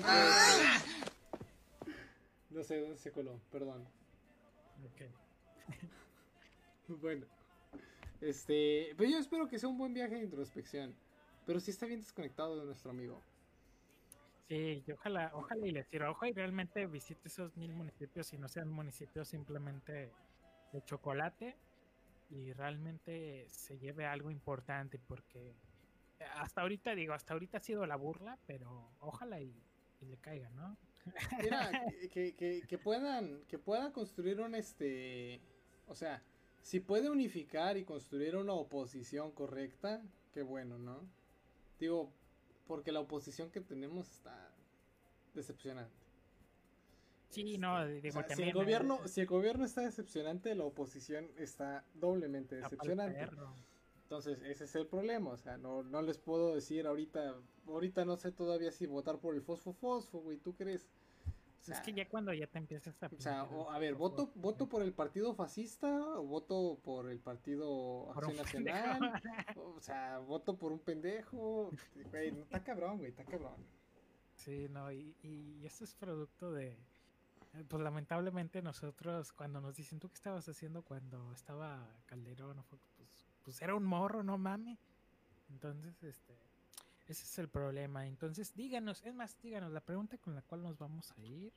No 2.50 2.62
sé 2.62 2.80
dónde 2.80 2.96
se 2.98 3.10
coló, 3.12 3.40
perdón. 3.50 3.86
Ok. 4.84 5.02
Bueno. 7.00 7.26
Este. 8.20 8.94
Pero 8.96 9.10
yo 9.10 9.18
espero 9.18 9.48
que 9.48 9.58
sea 9.58 9.68
un 9.68 9.76
buen 9.76 9.92
viaje 9.92 10.14
de 10.14 10.22
introspección. 10.24 10.94
Pero 11.44 11.60
sí 11.60 11.70
está 11.70 11.86
bien 11.86 12.00
desconectado 12.00 12.56
de 12.56 12.64
nuestro 12.64 12.90
amigo. 12.90 13.20
Sí, 14.48 14.84
y 14.86 14.92
ojalá, 14.92 15.30
ojalá 15.34 15.66
y 15.66 15.72
les 15.72 15.86
sirva. 15.88 16.10
Ojalá 16.10 16.30
y 16.30 16.34
realmente 16.34 16.86
visite 16.86 17.28
esos 17.28 17.56
mil 17.56 17.74
municipios 17.74 18.32
y 18.32 18.38
no 18.38 18.48
sean 18.48 18.68
municipios 18.68 19.28
simplemente 19.28 20.12
de 20.72 20.84
chocolate 20.84 21.56
y 22.30 22.52
realmente 22.52 23.46
se 23.48 23.78
lleve 23.78 24.06
algo 24.06 24.30
importante 24.30 24.98
porque 24.98 25.54
hasta 26.36 26.62
ahorita 26.62 26.94
digo, 26.94 27.12
hasta 27.12 27.34
ahorita 27.34 27.58
ha 27.58 27.60
sido 27.60 27.86
la 27.86 27.96
burla, 27.96 28.38
pero 28.46 28.90
ojalá 29.00 29.40
y, 29.40 29.54
le 30.00 30.16
caiga, 30.18 30.48
¿no? 30.50 30.76
Mira, 31.42 31.70
que 32.12 32.80
puedan, 32.82 33.42
que 33.48 33.58
puedan 33.58 33.90
construir 33.90 34.40
un 34.40 34.54
este, 34.54 35.40
o 35.88 35.94
sea, 35.94 36.22
si 36.62 36.80
puede 36.80 37.10
unificar 37.10 37.76
y 37.76 37.84
construir 37.84 38.36
una 38.36 38.52
oposición 38.52 39.30
correcta, 39.32 40.02
qué 40.32 40.42
bueno, 40.42 40.78
¿no? 40.78 41.00
Digo, 41.78 42.12
porque 42.66 42.92
la 42.92 43.00
oposición 43.00 43.50
que 43.50 43.60
tenemos 43.60 44.10
está 44.10 44.50
decepcionante. 45.34 46.06
Sí, 47.30 47.58
no, 47.58 47.76
O 47.76 47.86
digo 47.86 48.22
sea, 48.22 48.36
si 48.36 48.42
el 48.42 48.52
gobierno, 48.52 49.00
si 49.06 49.20
el 49.20 49.26
gobierno 49.26 49.64
está 49.64 49.82
decepcionante, 49.82 50.54
la 50.54 50.64
oposición 50.64 51.28
está 51.36 51.84
doblemente 51.94 52.56
decepcionante. 52.56 53.28
Entonces, 54.02 54.40
ese 54.42 54.64
es 54.64 54.74
el 54.76 54.86
problema, 54.86 55.30
o 55.30 55.36
sea, 55.36 55.58
no, 55.58 55.82
no 55.82 56.00
les 56.00 56.16
puedo 56.16 56.54
decir 56.54 56.86
ahorita, 56.86 57.34
ahorita 57.66 58.04
no 58.04 58.16
sé 58.16 58.30
todavía 58.30 58.70
si 58.70 58.86
votar 58.86 59.18
por 59.18 59.34
el 59.34 59.42
fosfo 59.42 59.72
fosfo, 59.72 60.20
güey, 60.20 60.38
¿tú 60.38 60.54
crees? 60.54 60.86
Es 61.68 61.80
que 61.80 61.92
ya 61.92 62.08
cuando 62.08 62.32
ya 62.32 62.46
te 62.46 62.58
empiezas 62.58 63.02
a 63.02 63.06
o 63.06 63.18
sea, 63.20 63.44
o- 63.44 63.70
a 63.70 63.78
ver, 63.78 63.94
voto, 63.94 64.30
voto 64.34 64.68
por 64.68 64.82
el 64.82 64.92
partido 64.92 65.34
fascista 65.34 65.88
o 66.18 66.22
voto 66.24 66.78
por 66.82 67.10
el 67.10 67.18
partido 67.20 68.10
Acción 68.12 68.36
Nacional, 68.36 69.22
o 69.56 69.80
sea, 69.80 70.18
voto 70.18 70.56
por 70.56 70.72
un 70.72 70.78
pendejo, 70.80 71.70
güey, 72.10 72.32
no, 72.32 72.42
está 72.42 72.62
cabrón, 72.62 72.98
güey, 72.98 73.10
está 73.10 73.24
cabrón. 73.24 73.56
Sí, 74.34 74.68
no, 74.70 74.92
y, 74.92 75.16
y 75.22 75.64
esto 75.66 75.84
es 75.84 75.94
producto 75.94 76.52
de, 76.52 76.68
eh, 77.54 77.64
pues 77.68 77.82
lamentablemente 77.82 78.60
nosotros 78.62 79.32
cuando 79.32 79.60
nos 79.60 79.74
dicen, 79.76 79.98
¿tú 79.98 80.08
qué 80.08 80.14
estabas 80.14 80.48
haciendo 80.48 80.82
cuando 80.82 81.32
estaba 81.32 81.88
Calderón? 82.06 82.62
Pues, 82.68 82.80
pues 83.42 83.62
era 83.62 83.74
un 83.74 83.84
morro, 83.84 84.22
no 84.22 84.36
mames. 84.38 84.78
Entonces, 85.48 86.02
este, 86.02 86.34
ese 87.06 87.24
es 87.24 87.38
el 87.38 87.48
problema. 87.48 88.06
Entonces, 88.06 88.54
díganos, 88.54 89.02
es 89.04 89.14
más, 89.14 89.36
díganos, 89.42 89.72
la 89.72 89.80
pregunta 89.80 90.18
con 90.18 90.34
la 90.34 90.42
cual 90.42 90.62
nos 90.62 90.78
vamos 90.78 91.12
a 91.16 91.22
ir 91.24 91.52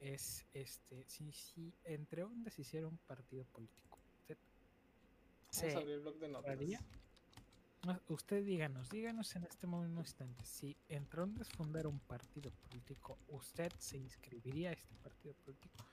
es, 0.00 0.44
este, 0.52 1.04
si, 1.08 1.32
si 1.32 1.74
entre 1.84 2.24
ondas 2.24 2.58
hiciera 2.58 2.86
un 2.86 2.98
partido 2.98 3.44
político, 3.46 3.98
¿usted 4.20 4.36
Vamos 5.54 5.72
se 5.72 5.74
a 5.74 5.78
abrir 5.78 5.94
el 5.94 6.00
blog 6.00 6.18
de 6.18 6.28
notas. 6.28 6.50
haría? 6.50 6.80
No, 7.84 8.00
Usted 8.08 8.44
díganos, 8.44 8.90
díganos 8.90 9.34
en 9.34 9.44
este 9.44 9.66
mismo 9.66 10.00
instante, 10.00 10.44
si 10.44 10.76
entre 10.88 11.22
ondas 11.22 11.48
fundara 11.48 11.88
un 11.88 11.98
partido 12.00 12.50
político, 12.68 13.18
¿usted 13.28 13.72
se 13.78 13.96
inscribiría 13.98 14.70
a 14.70 14.72
este 14.74 14.94
partido 15.02 15.34
político? 15.44 15.84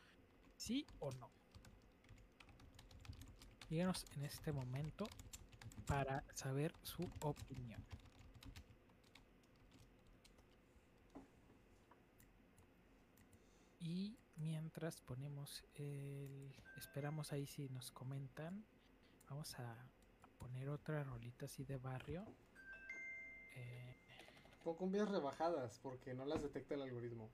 ¿Sí 0.56 0.86
o 1.00 1.12
no? 1.14 1.32
Díganos 3.70 4.06
en 4.16 4.26
este 4.26 4.52
momento 4.52 5.08
para 5.88 6.24
saber 6.36 6.74
su 6.84 7.10
opinión. 7.22 7.84
Y 13.80 14.18
mientras 14.36 15.02
ponemos 15.02 15.64
el... 15.76 16.54
Esperamos 16.78 17.32
ahí 17.32 17.46
si 17.46 17.70
nos 17.70 17.92
comentan. 17.92 18.66
Vamos 19.30 19.58
a 19.60 19.76
poner 20.38 20.70
otra 20.70 21.04
rolita 21.04 21.46
así 21.46 21.64
de 21.64 21.78
barrio. 21.78 22.26
Eh, 23.56 23.96
Pon 24.64 24.76
cumbias 24.76 25.10
rebajadas 25.10 25.80
porque 25.82 26.14
no 26.14 26.26
las 26.26 26.42
detecta 26.42 26.76
el 26.76 26.82
algoritmo. 26.82 27.30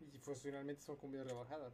Y 0.00 0.18
pues 0.18 0.40
finalmente 0.40 0.82
son 0.82 0.96
cumbias 0.96 1.26
rebajadas. 1.26 1.72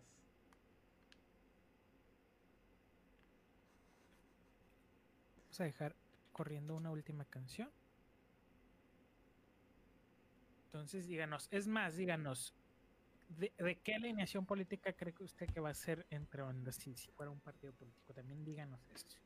vamos 5.52 5.60
a 5.60 5.64
dejar 5.64 5.94
corriendo 6.32 6.74
una 6.74 6.90
última 6.90 7.26
canción. 7.26 7.70
Entonces, 10.72 11.06
díganos, 11.06 11.48
es 11.50 11.68
más, 11.68 11.96
díganos, 11.96 12.54
¿de, 13.28 13.52
de 13.58 13.78
qué 13.80 13.94
alineación 13.94 14.46
política 14.46 14.94
cree 14.94 15.12
que 15.12 15.22
usted 15.22 15.46
que 15.52 15.60
va 15.60 15.68
a 15.68 15.74
ser 15.74 16.06
entre 16.08 16.40
bandas 16.40 16.76
si, 16.76 16.96
si 16.96 17.10
fuera 17.10 17.30
un 17.30 17.40
partido 17.40 17.74
político? 17.74 18.14
También 18.14 18.42
díganos 18.42 18.80
eso. 18.94 19.18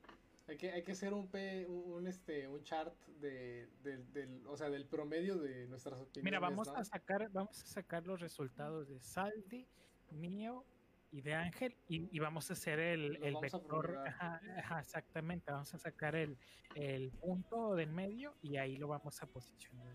Hay 0.48 0.56
que, 0.56 0.72
hay 0.72 0.82
que 0.82 0.90
hacer 0.90 1.14
un, 1.14 1.28
P- 1.28 1.64
un, 1.68 1.92
un, 1.92 2.06
este, 2.08 2.48
un 2.48 2.64
chart 2.64 2.92
de, 3.20 3.68
del, 3.84 4.12
del, 4.12 4.44
o 4.48 4.56
sea, 4.56 4.70
del 4.70 4.86
promedio 4.86 5.36
de 5.38 5.68
nuestras 5.68 6.00
opiniones. 6.00 6.24
Mira, 6.24 6.40
vamos 6.40 6.66
¿no? 6.66 6.74
a 6.74 6.84
sacar, 6.84 7.30
vamos 7.30 7.62
a 7.62 7.66
sacar 7.66 8.04
los 8.04 8.20
resultados 8.20 8.88
de 8.88 8.98
Saldi, 8.98 9.68
mío 10.10 10.64
y 11.12 11.20
de 11.20 11.34
Ángel 11.34 11.76
y, 11.88 12.08
y 12.10 12.18
vamos 12.18 12.50
a 12.50 12.54
hacer 12.54 12.80
el, 12.80 13.18
vector. 13.40 14.02
Ajá, 14.04 14.40
ajá, 14.58 14.80
exactamente, 14.80 15.52
vamos 15.52 15.72
a 15.72 15.78
sacar 15.78 16.16
el, 16.16 16.36
el 16.74 17.12
punto 17.12 17.76
del 17.76 17.92
medio 17.92 18.34
y 18.42 18.56
ahí 18.56 18.76
lo 18.76 18.88
vamos 18.88 19.22
a 19.22 19.26
posicionar. 19.26 19.94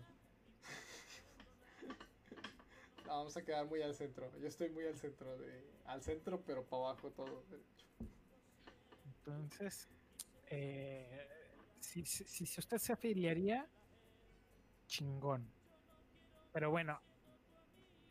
Ah, 3.01 3.01
vamos 3.16 3.36
a 3.36 3.42
quedar 3.42 3.66
muy 3.66 3.82
al 3.82 3.94
centro. 3.94 4.30
Yo 4.38 4.48
estoy 4.48 4.70
muy 4.70 4.86
al 4.86 4.96
centro 4.96 5.36
de, 5.38 5.64
al 5.86 6.02
centro, 6.02 6.42
pero 6.44 6.64
para 6.64 6.84
abajo 6.84 7.10
todo. 7.10 7.44
Entonces, 9.04 9.88
eh, 10.50 11.26
si, 11.80 12.04
si, 12.04 12.24
si 12.24 12.46
si 12.46 12.60
usted 12.60 12.78
se 12.78 12.92
afiliaría, 12.92 13.68
chingón. 14.86 15.48
Pero 16.52 16.70
bueno, 16.70 17.00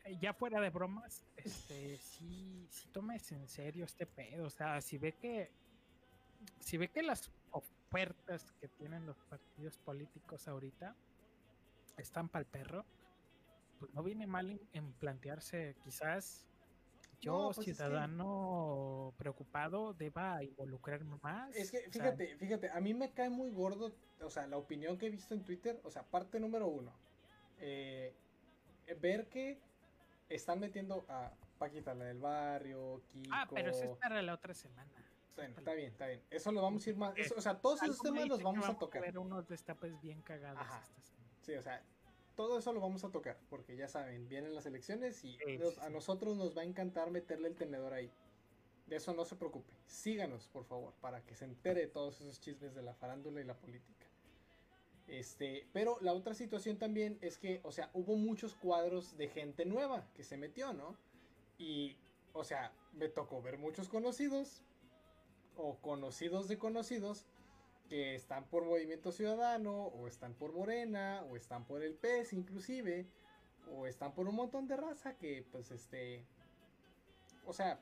eh, 0.04 0.16
ya 0.20 0.32
fuera 0.32 0.60
de 0.60 0.70
bromas, 0.70 1.22
este, 1.36 1.96
sí, 1.98 2.66
sí 2.70 2.88
tomes 2.88 3.30
en 3.32 3.46
serio 3.48 3.84
este 3.84 4.06
pedo. 4.06 4.46
O 4.46 4.50
sea, 4.50 4.80
si 4.80 4.98
ve 4.98 5.12
que, 5.12 5.50
si 6.60 6.76
ve 6.76 6.88
que 6.88 7.02
las 7.02 7.30
ofertas 7.50 8.52
que 8.60 8.68
tienen 8.68 9.06
los 9.06 9.18
partidos 9.18 9.78
políticos 9.78 10.48
ahorita 10.48 10.96
están 11.96 12.28
para 12.28 12.40
el 12.40 12.46
perro, 12.46 12.84
pues 13.82 13.92
no 13.94 14.02
viene 14.04 14.28
mal 14.28 14.48
en, 14.48 14.60
en 14.74 14.92
plantearse 14.92 15.74
quizás 15.82 16.46
yo, 17.20 17.32
No, 17.32 17.44
pues 17.46 17.58
es 17.58 17.64
que- 17.64 17.74
ciudadano 17.74 19.12
preocupado, 19.18 19.92
deba 19.94 20.40
involucrarme 20.44 21.16
más. 21.20 21.54
Es 21.56 21.70
que, 21.72 21.78
O 21.78 21.80
sea, 21.80 21.90
fíjate, 21.90 22.36
fíjate, 22.36 22.70
a 22.70 22.80
mí 22.80 22.94
me 22.94 23.10
cae 23.12 23.28
muy 23.28 23.50
gordo, 23.50 23.92
o 24.20 24.30
sea, 24.30 24.46
la 24.46 24.56
opinión 24.56 24.96
que 24.98 25.06
he 25.06 25.10
visto 25.10 25.34
en 25.34 25.42
Twitter, 25.44 25.80
o 25.82 25.90
sea, 25.90 26.04
parte 26.04 26.38
número 26.38 26.68
uno, 26.68 26.92
eh, 27.58 28.14
ver 29.00 29.26
que 29.28 29.58
están 30.28 30.60
metiendo 30.60 31.04
a 31.08 31.32
Paquita, 31.58 31.92
la 31.94 32.04
del 32.04 32.18
barrio, 32.18 33.02
Kiko... 33.08 33.30
ah, 33.32 33.48
pero 33.52 33.70
eso 33.70 33.84
es 33.84 33.98
para 33.98 34.22
la 34.22 34.34
otra 34.34 34.54
semana. 34.54 34.90
Bueno, 35.34 35.54
está 35.58 35.74
bien, 35.74 35.88
está 35.88 36.06
bien. 36.06 36.22
Eso 36.30 36.52
lo 36.52 36.62
vamos 36.62 36.86
a 36.86 36.90
ir 36.90 36.96
más... 36.96 37.16
Eh, 37.16 37.22
eso- 37.22 37.34
o 37.36 37.40
sea, 37.40 37.58
todos 37.60 37.82
esos 37.82 38.00
temas 38.00 38.28
los 38.28 38.38
que 38.38 38.44
vamos 38.44 38.68
a 38.68 38.78
tocar. 38.78 39.02
ver 39.02 39.18
unos 39.18 39.48
destapes 39.48 40.00
bien 40.00 40.22
cagados 40.22 40.60
esta 40.62 41.00
semana. 41.02 41.28
Sí, 41.40 41.54
o 41.54 41.62
sea, 41.62 41.82
todo 42.36 42.58
eso 42.58 42.72
lo 42.72 42.80
vamos 42.80 43.04
a 43.04 43.10
tocar, 43.10 43.38
porque 43.50 43.76
ya 43.76 43.88
saben, 43.88 44.28
vienen 44.28 44.54
las 44.54 44.66
elecciones 44.66 45.24
y 45.24 45.36
Sí, 45.38 45.58
nos- 45.58 45.74
sí, 45.74 45.80
a 45.80 45.90
nosotros 45.90 46.36
nos 46.36 46.56
va 46.56 46.62
a 46.62 46.64
encantar 46.64 47.10
meterle 47.10 47.48
el 47.48 47.56
tenedor 47.56 47.92
ahí. 47.92 48.10
De 48.86 48.96
eso 48.96 49.14
no 49.14 49.24
se 49.24 49.36
preocupe. 49.36 49.72
Síganos, 49.86 50.48
por 50.48 50.64
favor, 50.64 50.92
para 51.00 51.22
que 51.24 51.34
se 51.34 51.44
entere 51.44 51.80
de 51.82 51.86
todos 51.86 52.20
esos 52.20 52.40
chismes 52.40 52.74
de 52.74 52.82
la 52.82 52.94
farándula 52.94 53.40
y 53.40 53.44
la 53.44 53.54
política. 53.56 54.06
Este, 55.08 55.66
pero 55.72 55.98
la 56.00 56.14
otra 56.14 56.34
situación 56.34 56.78
también 56.78 57.18
es 57.20 57.36
que, 57.38 57.60
o 57.64 57.72
sea, 57.72 57.90
hubo 57.92 58.16
muchos 58.16 58.54
cuadros 58.54 59.16
de 59.18 59.28
gente 59.28 59.64
nueva 59.64 60.06
que 60.14 60.24
se 60.24 60.36
metió, 60.36 60.72
¿no? 60.72 60.96
Y, 61.58 61.96
o 62.32 62.44
sea, 62.44 62.72
me 62.92 63.08
tocó 63.08 63.42
ver 63.42 63.58
muchos 63.58 63.88
conocidos 63.88 64.62
o 65.56 65.76
conocidos 65.78 66.48
de 66.48 66.58
conocidos 66.58 67.26
que 67.92 68.14
están 68.14 68.46
por 68.48 68.64
Movimiento 68.64 69.12
Ciudadano, 69.12 69.88
o 69.88 70.08
están 70.08 70.32
por 70.32 70.54
Morena, 70.54 71.26
o 71.28 71.36
están 71.36 71.66
por 71.66 71.82
el 71.82 71.92
PES 71.92 72.32
inclusive, 72.32 73.06
o 73.70 73.86
están 73.86 74.14
por 74.14 74.26
un 74.26 74.34
montón 74.34 74.66
de 74.66 74.78
raza 74.78 75.18
que 75.18 75.46
pues 75.52 75.70
este... 75.70 76.24
O 77.44 77.52
sea, 77.52 77.78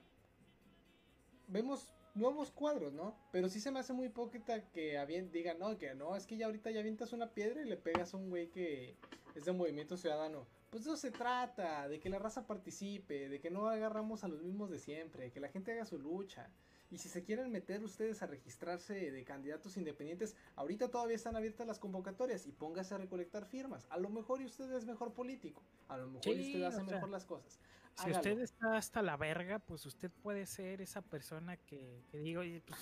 vemos 1.47 1.95
nuevos 2.17 2.51
cuadros, 2.51 2.93
¿no? 2.93 3.15
Pero 3.31 3.49
sí 3.49 3.61
se 3.61 3.71
me 3.71 3.79
hace 3.79 3.93
muy 3.93 4.07
hipócrita 4.09 4.69
que 4.73 4.99
digan, 5.31 5.61
no, 5.61 5.79
que 5.79 5.95
no, 5.95 6.17
es 6.17 6.27
que 6.27 6.37
ya 6.37 6.47
ahorita 6.47 6.73
ya 6.73 6.81
avientas 6.81 7.13
una 7.13 7.33
piedra 7.33 7.63
y 7.63 7.67
le 7.67 7.77
pegas 7.77 8.13
a 8.13 8.17
un 8.17 8.31
güey 8.31 8.51
que 8.51 8.97
es 9.37 9.45
de 9.45 9.53
Movimiento 9.53 9.97
Ciudadano. 9.97 10.45
Pues 10.71 10.83
de 10.83 10.91
eso 10.91 10.97
se 10.97 11.13
trata, 11.13 11.87
de 11.87 12.01
que 12.01 12.11
la 12.11 12.19
raza 12.19 12.49
participe, 12.49 13.29
de 13.29 13.39
que 13.39 13.51
no 13.51 13.69
agarramos 13.69 14.25
a 14.25 14.29
los 14.29 14.43
mismos 14.43 14.71
de 14.71 14.81
siempre, 14.81 15.31
que 15.31 15.39
la 15.39 15.51
gente 15.51 15.71
haga 15.71 15.85
su 15.85 16.01
lucha. 16.01 16.51
Y 16.91 16.99
si 16.99 17.09
se 17.09 17.23
quieren 17.23 17.53
meter 17.53 17.85
ustedes 17.85 18.21
a 18.23 18.27
registrarse 18.27 19.13
de 19.13 19.25
candidatos 19.25 19.77
independientes, 19.77 20.35
ahorita 20.57 20.91
todavía 20.91 21.15
están 21.15 21.37
abiertas 21.37 21.67
las 21.67 21.79
convocatorias 21.79 22.47
y 22.47 22.53
póngase 22.53 22.95
a 22.95 22.99
recolectar 22.99 23.47
firmas. 23.47 23.87
A 23.91 23.97
lo 23.97 24.11
mejor 24.11 24.43
y 24.43 24.47
usted 24.47 24.71
es 24.73 24.85
mejor 24.87 25.13
político, 25.15 25.63
a 25.89 25.97
lo 25.97 26.09
mejor 26.09 26.25
Sí, 26.35 26.41
usted 26.41 26.63
hace 26.65 26.85
sea, 26.85 26.95
mejor 26.95 27.11
las 27.11 27.25
cosas. 27.25 27.61
Si 27.95 28.11
usted 28.11 28.39
está 28.41 28.77
hasta 28.77 29.03
la 29.03 29.17
verga, 29.17 29.61
pues 29.61 29.87
usted 29.87 30.11
puede 30.23 30.47
ser 30.47 30.81
esa 30.81 31.03
persona 31.03 31.57
que, 31.57 32.03
que 32.11 32.19
digo, 32.19 32.41
"Oye, 32.41 32.61
pues, 32.67 32.81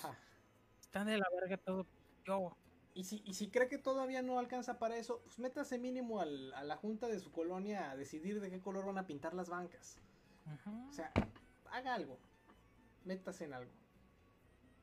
están 0.81 1.05
de 1.07 1.17
la 1.17 1.27
verga 1.39 1.57
todo. 1.57 1.85
Yo, 2.25 2.55
Y 2.95 3.03
si, 3.03 3.21
y 3.25 3.33
si 3.35 3.49
cree 3.49 3.67
que 3.67 3.77
todavía 3.77 4.21
no 4.23 4.39
alcanza 4.39 4.79
para 4.79 4.97
eso, 4.97 5.21
pues 5.23 5.37
métase 5.39 5.77
mínimo 5.77 6.19
al- 6.19 6.51
a 6.53 6.63
la 6.63 6.75
junta 6.77 7.07
de 7.07 7.19
su 7.19 7.31
colonia 7.31 7.91
a 7.91 7.95
decidir 7.95 8.41
de 8.41 8.49
qué 8.49 8.59
color 8.59 8.85
van 8.85 8.97
a 8.97 9.05
pintar 9.05 9.33
las 9.35 9.49
bancas. 9.49 9.97
O 10.89 10.91
sea, 10.91 11.11
haga 11.71 11.93
algo. 11.93 12.17
Métase 13.05 13.45
en 13.45 13.53
algo. 13.53 13.71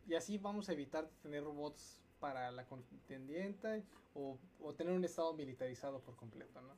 Y 0.06 0.14
así 0.14 0.38
vamos 0.38 0.68
a 0.68 0.72
evitar 0.72 1.08
tener 1.22 1.42
robots 1.44 2.00
para 2.20 2.50
la 2.50 2.64
contendiente 2.64 3.84
o, 4.14 4.38
o 4.60 4.72
tener 4.74 4.92
un 4.94 5.04
estado 5.04 5.34
militarizado 5.34 6.00
por 6.00 6.16
completo, 6.16 6.60
¿no? 6.62 6.74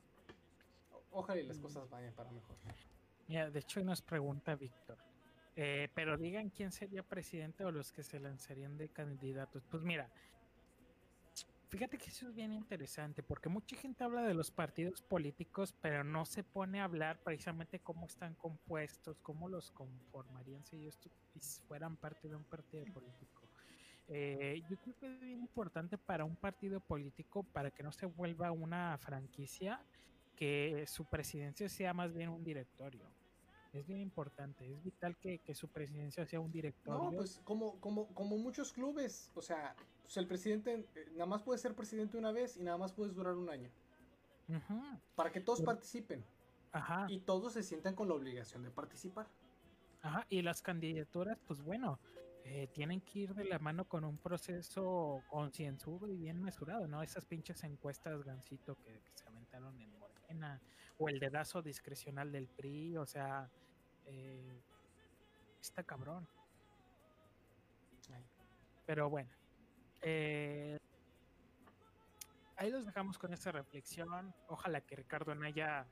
Ojalá 1.11 1.39
y 1.39 1.45
las 1.47 1.57
Mm. 1.57 1.61
cosas 1.61 1.89
vayan 1.89 2.13
para 2.13 2.31
mejor. 2.31 2.55
mira, 3.27 3.49
de 3.49 3.59
hecho 3.59 3.83
nos 3.83 4.01
pregunta 4.01 4.55
Víctor. 4.55 4.97
eh, 5.55 5.89
pero 5.93 6.17
digan 6.17 6.49
quién 6.51 6.71
sería 6.71 7.03
presidente 7.03 7.65
o 7.65 7.71
los 7.71 7.91
que 7.91 8.01
se 8.03 8.19
lanzarían 8.19 8.77
de 8.77 8.87
candidatos. 8.89 9.65
Pues 9.69 9.83
mira, 9.83 10.09
fíjate 11.69 11.97
que 11.97 12.09
eso 12.09 12.27
es 12.27 12.35
bien 12.35 12.51
interesante 12.51 13.23
porque 13.23 13.47
mucha 13.47 13.75
gente 13.77 14.03
habla 14.03 14.23
de 14.23 14.33
los 14.33 14.51
partidos 14.51 15.01
políticos, 15.01 15.73
pero 15.81 16.03
no 16.03 16.25
se 16.25 16.43
pone 16.43 16.81
a 16.81 16.85
hablar 16.85 17.19
precisamente 17.23 17.79
cómo 17.79 18.07
están 18.07 18.33
compuestos, 18.35 19.19
cómo 19.21 19.47
los 19.47 19.71
conformarían 19.71 20.65
si 20.65 20.77
ellos 20.77 20.97
fueran 21.67 21.95
parte 21.95 22.27
de 22.27 22.35
un 22.35 22.43
partido 22.43 22.85
político. 22.85 23.47
Eh, 24.07 24.63
yo 24.69 24.77
creo 24.77 24.95
que 24.97 25.13
es 25.13 25.19
bien 25.21 25.39
importante 25.39 25.97
para 25.97 26.25
un 26.25 26.35
partido 26.35 26.79
político, 26.79 27.43
para 27.43 27.69
que 27.69 27.83
no 27.83 27.91
se 27.91 28.07
vuelva 28.07 28.51
una 28.51 28.97
franquicia, 28.97 29.79
que 30.35 30.85
su 30.87 31.05
presidencia 31.05 31.69
sea 31.69 31.93
más 31.93 32.11
bien 32.11 32.29
un 32.29 32.43
directorio. 32.43 33.05
Es 33.71 33.85
bien 33.85 33.99
importante, 34.01 34.71
es 34.71 34.81
vital 34.83 35.15
que, 35.17 35.39
que 35.39 35.53
su 35.53 35.67
presidencia 35.67 36.25
sea 36.25 36.39
un 36.39 36.51
directorio. 36.51 37.11
No, 37.11 37.17
pues 37.17 37.39
como, 37.43 37.79
como, 37.79 38.07
como 38.15 38.37
muchos 38.37 38.73
clubes, 38.73 39.29
o 39.35 39.41
sea, 39.43 39.75
pues 40.01 40.17
el 40.17 40.25
presidente 40.27 40.87
eh, 40.95 41.05
nada 41.11 41.27
más 41.27 41.43
puede 41.43 41.59
ser 41.59 41.75
presidente 41.75 42.17
una 42.17 42.31
vez 42.31 42.57
y 42.57 42.63
nada 42.63 42.77
más 42.77 42.93
puedes 42.93 43.13
durar 43.13 43.35
un 43.35 43.47
año. 43.49 43.69
Ujú, 44.47 44.81
Para 45.15 45.31
que 45.31 45.39
todos 45.39 45.59
Pero- 45.59 45.67
participen 45.73 46.25
Ajá. 46.71 47.05
y 47.09 47.19
todos 47.19 47.53
se 47.53 47.61
sientan 47.61 47.93
con 47.93 48.07
la 48.07 48.15
obligación 48.15 48.63
de 48.63 48.71
participar. 48.71 49.27
Ajá, 50.01 50.25
y 50.29 50.41
las 50.41 50.61
candidaturas, 50.63 51.37
pues 51.45 51.61
bueno, 51.61 51.99
eh, 52.45 52.67
tienen 52.73 53.01
que 53.01 53.19
ir 53.19 53.35
de 53.35 53.43
la 53.43 53.59
mano 53.59 53.85
con 53.87 54.03
un 54.03 54.17
proceso 54.17 55.21
concienzudo 55.29 56.07
y 56.07 56.15
bien 56.15 56.41
mesurado, 56.41 56.87
¿no? 56.87 57.03
Esas 57.03 57.25
pinches 57.25 57.63
encuestas 57.63 58.23
gancito 58.23 58.75
que, 58.77 58.99
que 59.01 59.11
se 59.13 59.27
aventaron 59.27 59.79
en 59.79 59.91
Morena, 59.99 60.59
o 60.99 61.09
el 61.09 61.19
dedazo 61.19 61.61
discrecional 61.61 62.31
del 62.31 62.47
PRI, 62.47 62.97
o 62.97 63.05
sea, 63.05 63.49
eh, 64.05 64.61
está 65.61 65.81
cabrón. 65.83 66.27
Ay. 68.13 68.25
Pero 68.85 69.09
bueno, 69.09 69.29
eh, 70.01 70.77
ahí 72.57 72.69
los 72.69 72.85
dejamos 72.85 73.17
con 73.17 73.33
esta 73.33 73.51
reflexión. 73.51 74.33
Ojalá 74.47 74.81
que 74.81 74.97
Ricardo 74.97 75.31
Anaya 75.31 75.87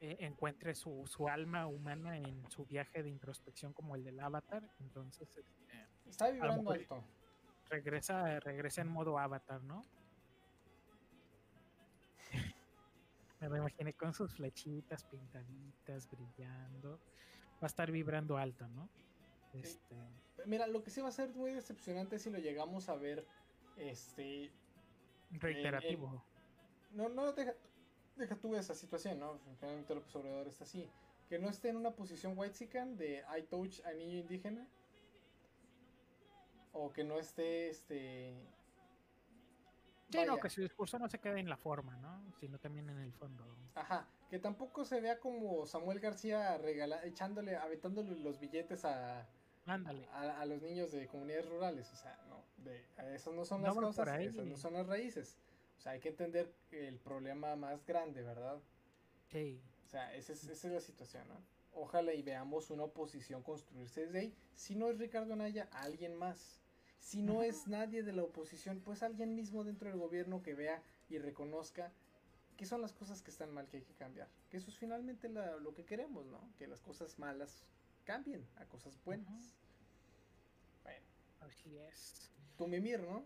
eh, 0.00 0.16
encuentre 0.20 0.74
su, 0.76 1.06
su 1.06 1.28
alma 1.28 1.66
humana 1.66 2.16
en 2.16 2.48
su 2.48 2.64
viaje 2.64 3.02
de 3.02 3.08
introspección 3.08 3.72
como 3.72 3.96
el 3.96 4.04
del 4.04 4.20
Avatar. 4.20 4.62
Entonces, 4.80 5.28
este, 5.36 5.44
Está 6.06 6.30
vibrando 6.30 6.70
alto. 6.70 7.02
regresa, 7.68 8.38
regresa 8.38 8.82
en 8.82 8.88
modo 8.88 9.18
Avatar, 9.18 9.60
¿no? 9.64 9.84
Me 13.42 13.48
lo 13.48 13.56
imaginé 13.56 13.92
con 13.94 14.14
sus 14.14 14.32
flechitas 14.32 15.02
pintaditas, 15.02 16.08
brillando. 16.08 17.00
Va 17.54 17.62
a 17.62 17.66
estar 17.66 17.90
vibrando 17.90 18.36
alto, 18.38 18.68
¿no? 18.68 18.88
Este, 19.52 19.96
Mira, 20.46 20.68
lo 20.68 20.84
que 20.84 20.90
sí 20.90 21.00
va 21.00 21.08
a 21.08 21.12
ser 21.12 21.30
muy 21.34 21.52
decepcionante 21.52 22.16
es 22.16 22.22
si 22.22 22.30
lo 22.30 22.38
llegamos 22.38 22.88
a 22.88 22.94
ver, 22.94 23.26
este, 23.76 24.52
Reiterativo. 25.32 26.24
no, 26.92 27.08
no, 27.08 27.32
deja, 27.32 27.52
deja 28.16 28.36
tú 28.36 28.54
esa 28.54 28.76
situación, 28.76 29.18
¿no? 29.18 29.40
Finalmente 29.58 29.92
López 29.92 30.14
Obrador 30.14 30.46
está 30.46 30.62
así. 30.62 30.88
Que 31.28 31.40
no 31.40 31.48
esté 31.48 31.70
en 31.70 31.76
una 31.78 31.90
posición 31.96 32.34
white 32.36 32.68
de 32.96 33.24
I 33.36 33.42
touch 33.42 33.80
a 33.84 33.92
niño 33.92 34.18
indígena. 34.18 34.68
O 36.72 36.92
que 36.92 37.02
no 37.02 37.18
esté, 37.18 37.70
este... 37.70 38.36
Sí, 40.12 40.24
no, 40.26 40.38
que 40.38 40.50
su 40.50 40.60
discurso 40.60 40.98
no 40.98 41.08
se 41.08 41.18
quede 41.18 41.40
en 41.40 41.48
la 41.48 41.56
forma, 41.56 41.96
¿no? 41.96 42.22
Sino 42.38 42.58
también 42.58 42.88
en 42.90 42.98
el 42.98 43.12
fondo. 43.12 43.44
Ajá, 43.74 44.06
que 44.28 44.38
tampoco 44.38 44.84
se 44.84 45.00
vea 45.00 45.18
como 45.18 45.66
Samuel 45.66 46.00
García 46.00 46.58
regala, 46.58 47.04
echándole, 47.04 47.56
aventándole 47.56 48.16
los 48.18 48.38
billetes 48.38 48.84
a, 48.84 49.26
Ándale. 49.66 50.06
a, 50.12 50.40
a 50.40 50.44
los 50.46 50.60
niños 50.62 50.92
de 50.92 51.06
comunidades 51.06 51.48
rurales. 51.48 51.90
O 51.92 51.96
sea, 51.96 52.18
no, 52.28 52.44
de, 52.58 52.84
esas 53.14 53.32
no 53.34 53.44
son 53.44 53.60
No 53.62 53.68
las 53.68 53.74
por 53.74 53.84
cosas, 53.84 54.08
ahí. 54.08 54.26
esas 54.26 54.44
no 54.46 54.56
son 54.56 54.74
las 54.74 54.86
raíces. 54.86 55.38
O 55.78 55.80
sea, 55.80 55.92
hay 55.92 56.00
que 56.00 56.10
entender 56.10 56.54
el 56.70 56.98
problema 57.00 57.56
más 57.56 57.84
grande, 57.84 58.22
¿verdad? 58.22 58.60
Sí. 59.30 59.60
O 59.84 59.88
sea, 59.88 60.14
esa 60.14 60.32
es, 60.32 60.44
esa 60.44 60.68
es 60.68 60.72
la 60.74 60.80
situación, 60.80 61.26
¿no? 61.28 61.40
Ojalá 61.74 62.12
y 62.12 62.22
veamos 62.22 62.70
una 62.70 62.84
oposición 62.84 63.42
construirse 63.42 64.04
desde 64.06 64.18
ahí. 64.18 64.36
Si 64.54 64.74
no 64.74 64.88
es 64.90 64.98
Ricardo 64.98 65.32
Anaya, 65.32 65.68
alguien 65.72 66.14
más. 66.14 66.61
Si 67.02 67.20
no 67.20 67.42
es 67.42 67.66
nadie 67.66 68.04
de 68.04 68.12
la 68.12 68.22
oposición, 68.22 68.80
pues 68.80 69.02
alguien 69.02 69.34
mismo 69.34 69.64
dentro 69.64 69.88
del 69.90 69.98
gobierno 69.98 70.40
que 70.40 70.54
vea 70.54 70.80
y 71.10 71.18
reconozca 71.18 71.92
qué 72.56 72.64
son 72.64 72.80
las 72.80 72.92
cosas 72.92 73.22
que 73.22 73.32
están 73.32 73.52
mal 73.52 73.68
que 73.68 73.78
hay 73.78 73.82
que 73.82 73.94
cambiar. 73.94 74.28
Que 74.48 74.58
eso 74.58 74.70
es 74.70 74.78
finalmente 74.78 75.28
la- 75.28 75.56
lo 75.56 75.74
que 75.74 75.84
queremos, 75.84 76.24
¿no? 76.26 76.40
Que 76.56 76.68
las 76.68 76.80
cosas 76.80 77.18
malas 77.18 77.66
cambien 78.04 78.46
a 78.56 78.66
cosas 78.66 79.02
buenas. 79.04 79.56
Bueno, 80.84 81.04
Así 81.40 81.76
es. 81.76 82.30
tu 82.56 82.68
mimir, 82.68 83.00
¿no? 83.02 83.24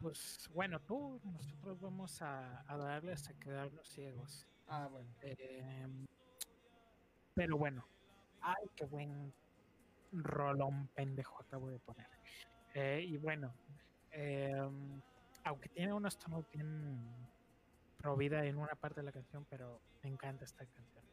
Pues 0.00 0.48
bueno, 0.54 0.80
tú, 0.80 1.20
nosotros 1.24 1.78
vamos 1.80 2.22
a, 2.22 2.64
a 2.66 2.76
darle 2.78 3.12
hasta 3.12 3.34
quedarnos 3.34 3.86
ciegos. 3.86 4.48
Ah, 4.66 4.88
bueno. 4.90 5.10
Em, 5.20 6.06
pero 7.34 7.58
bueno, 7.58 7.86
ay, 8.40 8.66
qué 8.74 8.86
buen 8.86 9.32
rolón 10.10 10.88
pendejo 10.94 11.38
acabo 11.42 11.68
de 11.68 11.78
poner. 11.80 12.08
Eh, 12.74 13.04
y 13.06 13.16
bueno, 13.16 13.54
em, 14.10 15.00
aunque 15.44 15.68
tiene 15.68 15.92
unos 15.92 16.18
tonos 16.18 16.44
bien 16.50 17.00
pro 17.96 18.16
vida 18.16 18.44
en 18.44 18.58
una 18.58 18.74
parte 18.74 19.00
de 19.00 19.04
la 19.04 19.12
canción, 19.12 19.46
pero 19.48 19.80
me 20.02 20.10
encanta 20.10 20.44
esta 20.44 20.66
canción. 20.66 21.04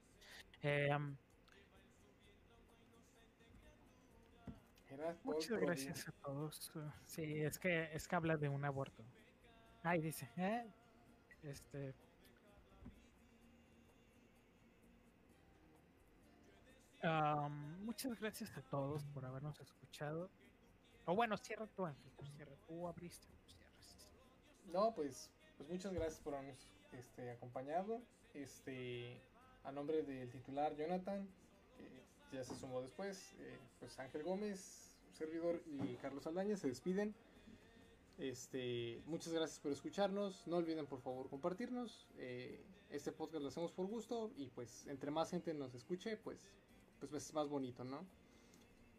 Em, 0.64 1.16
muchas 5.24 5.60
gracias 5.60 6.08
a 6.08 6.12
todos. 6.12 6.72
Sí, 7.06 7.42
es 7.44 7.60
que 7.60 7.94
es 7.94 8.08
que 8.08 8.16
habla 8.16 8.38
de 8.38 8.50
un 8.50 8.66
aborto. 8.66 9.04
Ay, 9.84 10.02
dice, 10.02 10.30
¿eh? 10.38 10.66
Este. 11.44 11.94
Muchas 17.80 18.20
gracias 18.20 18.56
a 18.58 18.62
todos 18.62 19.06
por 19.06 19.26
habernos 19.26 19.60
escuchado. 19.60 20.30
O 21.06 21.16
bueno, 21.16 21.38
cierra 21.38 21.68
tú, 21.68 21.88
Cierra 22.36 22.56
tú, 22.68 22.88
abriste, 22.88 23.28
cierras. 23.48 24.08
No, 24.72 24.94
pues, 24.94 25.30
pues 25.58 25.70
muchas 25.70 25.94
gracias 25.94 26.20
por 26.20 26.36
habernos 26.36 26.68
este, 26.94 27.32
acompañado. 27.32 28.02
Este, 28.34 29.20
a 29.64 29.72
nombre 29.72 30.04
del 30.04 30.30
titular 30.30 30.76
Jonathan, 30.76 31.28
que 32.30 32.38
ya 32.38 32.44
se 32.44 32.56
sumó 32.56 32.82
después, 32.82 33.34
eh, 33.40 33.58
pues 33.80 33.98
Ángel 34.00 34.24
Gómez, 34.24 34.96
servidor 35.12 35.62
y 35.66 35.96
Carlos 35.96 36.26
Aldaña 36.28 36.56
se 36.56 36.68
despiden. 36.68 37.14
Este, 38.18 39.02
muchas 39.08 39.34
gracias 39.34 39.60
por 39.60 39.72
escucharnos. 39.72 40.46
No 40.46 40.58
olviden 40.58 40.86
por 40.86 41.02
favor 41.02 41.30
compartirnos. 41.30 42.08
Eh, 42.18 42.64
este 42.92 43.12
podcast 43.12 43.42
lo 43.42 43.50
hacemos 43.50 43.72
por 43.72 43.88
gusto 43.88 44.32
y 44.36 44.48
pues 44.50 44.86
entre 44.88 45.12
más 45.12 45.32
gente 45.32 45.54
nos 45.54 45.74
escuche, 45.74 46.18
pues, 46.18 46.40
pues 47.00 47.12
es 47.14 47.34
más 47.34 47.48
bonito, 47.48 47.84
¿no? 47.84 48.06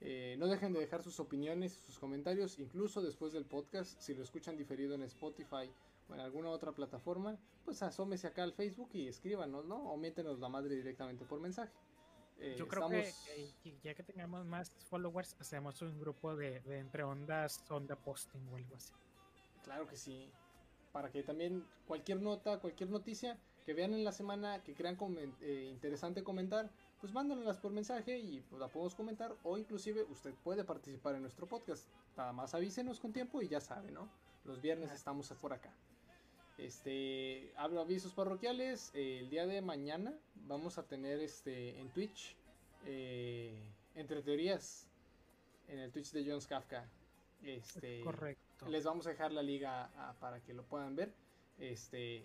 Eh, 0.04 0.34
no 0.38 0.48
dejen 0.48 0.72
de 0.72 0.80
dejar 0.80 1.02
sus 1.02 1.20
opiniones, 1.20 1.72
sus 1.74 1.98
comentarios, 1.98 2.58
incluso 2.58 3.00
después 3.02 3.32
del 3.32 3.44
podcast, 3.44 4.00
si 4.00 4.14
lo 4.14 4.22
escuchan 4.22 4.56
diferido 4.56 4.94
en 4.96 5.02
Spotify 5.04 5.70
o 6.08 6.14
en 6.14 6.20
alguna 6.20 6.50
otra 6.50 6.72
plataforma, 6.72 7.38
pues 7.64 7.82
asómese 7.82 8.26
acá 8.26 8.42
al 8.42 8.52
Facebook 8.52 8.90
y 8.94 9.06
escríbanos, 9.06 9.64
¿no? 9.64 9.76
O 9.92 9.96
métenos 9.96 10.40
la 10.40 10.48
madre 10.48 10.74
directamente 10.74 11.24
por 11.24 11.40
mensaje. 11.40 11.72
Eh, 12.40 12.56
Yo 12.58 12.66
creo 12.66 12.84
estamos- 12.88 13.24
que 13.24 13.42
eh, 13.44 13.54
y- 13.64 13.78
ya 13.84 13.94
que 13.94 14.02
tengamos 14.02 14.44
más 14.44 14.72
followers, 14.90 15.36
hacemos 15.38 15.80
un 15.82 16.00
grupo 16.00 16.34
de, 16.34 16.60
de 16.62 16.78
entre 16.78 17.04
ondas, 17.04 17.62
onda 17.70 17.94
posting 17.94 18.48
o 18.48 18.56
algo 18.56 18.74
así. 18.74 18.92
Claro 19.62 19.86
que 19.86 19.96
sí. 19.96 20.28
Para 20.92 21.10
que 21.12 21.22
también 21.22 21.64
cualquier 21.86 22.20
nota, 22.20 22.58
cualquier 22.58 22.90
noticia 22.90 23.38
que 23.64 23.72
vean 23.74 23.94
en 23.94 24.02
la 24.02 24.10
semana, 24.10 24.64
que 24.64 24.74
crean 24.74 24.96
comen- 24.98 25.36
eh, 25.40 25.68
interesante 25.70 26.24
comentar, 26.24 26.68
pues 27.02 27.12
mándanoslas 27.12 27.58
por 27.58 27.72
mensaje 27.72 28.16
y 28.16 28.40
pues, 28.48 28.60
la 28.60 28.68
podemos 28.68 28.94
comentar. 28.94 29.34
O 29.42 29.58
inclusive 29.58 30.04
usted 30.04 30.32
puede 30.44 30.62
participar 30.62 31.16
en 31.16 31.22
nuestro 31.22 31.48
podcast. 31.48 31.88
Nada 32.16 32.32
más 32.32 32.54
avísenos 32.54 33.00
con 33.00 33.12
tiempo 33.12 33.42
y 33.42 33.48
ya 33.48 33.60
sabe, 33.60 33.90
¿no? 33.90 34.08
Los 34.44 34.62
viernes 34.62 34.92
estamos 34.92 35.28
por 35.40 35.52
acá. 35.52 35.72
Este, 36.58 37.52
hablo 37.56 37.80
avisos 37.80 38.12
parroquiales. 38.12 38.92
eh, 38.94 39.18
el 39.18 39.30
día 39.30 39.46
de 39.48 39.60
mañana 39.62 40.14
vamos 40.46 40.78
a 40.78 40.84
tener 40.84 41.18
este 41.18 41.80
en 41.80 41.88
Twitch 41.88 42.36
eh, 42.86 43.52
entre 43.96 44.22
teorías 44.22 44.86
en 45.66 45.80
el 45.80 45.90
Twitch 45.90 46.12
de 46.12 46.24
Jones 46.24 46.46
Kafka. 46.46 46.88
Este, 47.42 48.00
Correcto. 48.02 48.68
les 48.68 48.84
vamos 48.84 49.08
a 49.08 49.10
dejar 49.10 49.32
la 49.32 49.42
liga 49.42 49.90
ah, 49.96 50.14
para 50.20 50.38
que 50.40 50.54
lo 50.54 50.62
puedan 50.62 50.94
ver. 50.94 51.12
Este, 51.58 52.24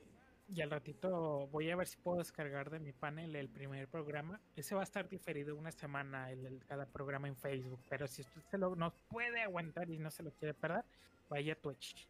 Y 0.50 0.62
al 0.62 0.72
ratito 0.72 1.48
voy 1.48 1.70
a 1.72 1.76
ver 1.76 1.88
si 1.88 1.98
puedo 1.98 2.20
descargar 2.20 2.70
de 2.70 2.80
mi 2.80 2.94
panel 2.94 3.36
el 3.36 3.50
primer 3.50 3.88
programa. 3.90 4.40
Ese 4.56 4.76
va 4.76 4.82
a 4.82 4.84
estar 4.86 5.10
diferido 5.10 5.56
una 5.56 5.72
semana 5.72 6.32
el, 6.32 6.64
cada 6.66 6.86
programa 6.86 7.28
en 7.28 7.36
Facebook. 7.36 7.82
Pero 7.90 8.08
si 8.08 8.22
usted 8.22 8.42
se 8.50 8.58
lo 8.58 8.76
no 8.76 8.94
puede 9.10 9.42
aguantar 9.42 9.90
y 9.90 10.00
no 10.00 10.10
se 10.10 10.24
lo 10.24 10.32
quiere 10.32 10.54
perder, 10.54 10.86
vaya 11.30 11.54
a 11.54 11.56
Twitch. 11.58 12.08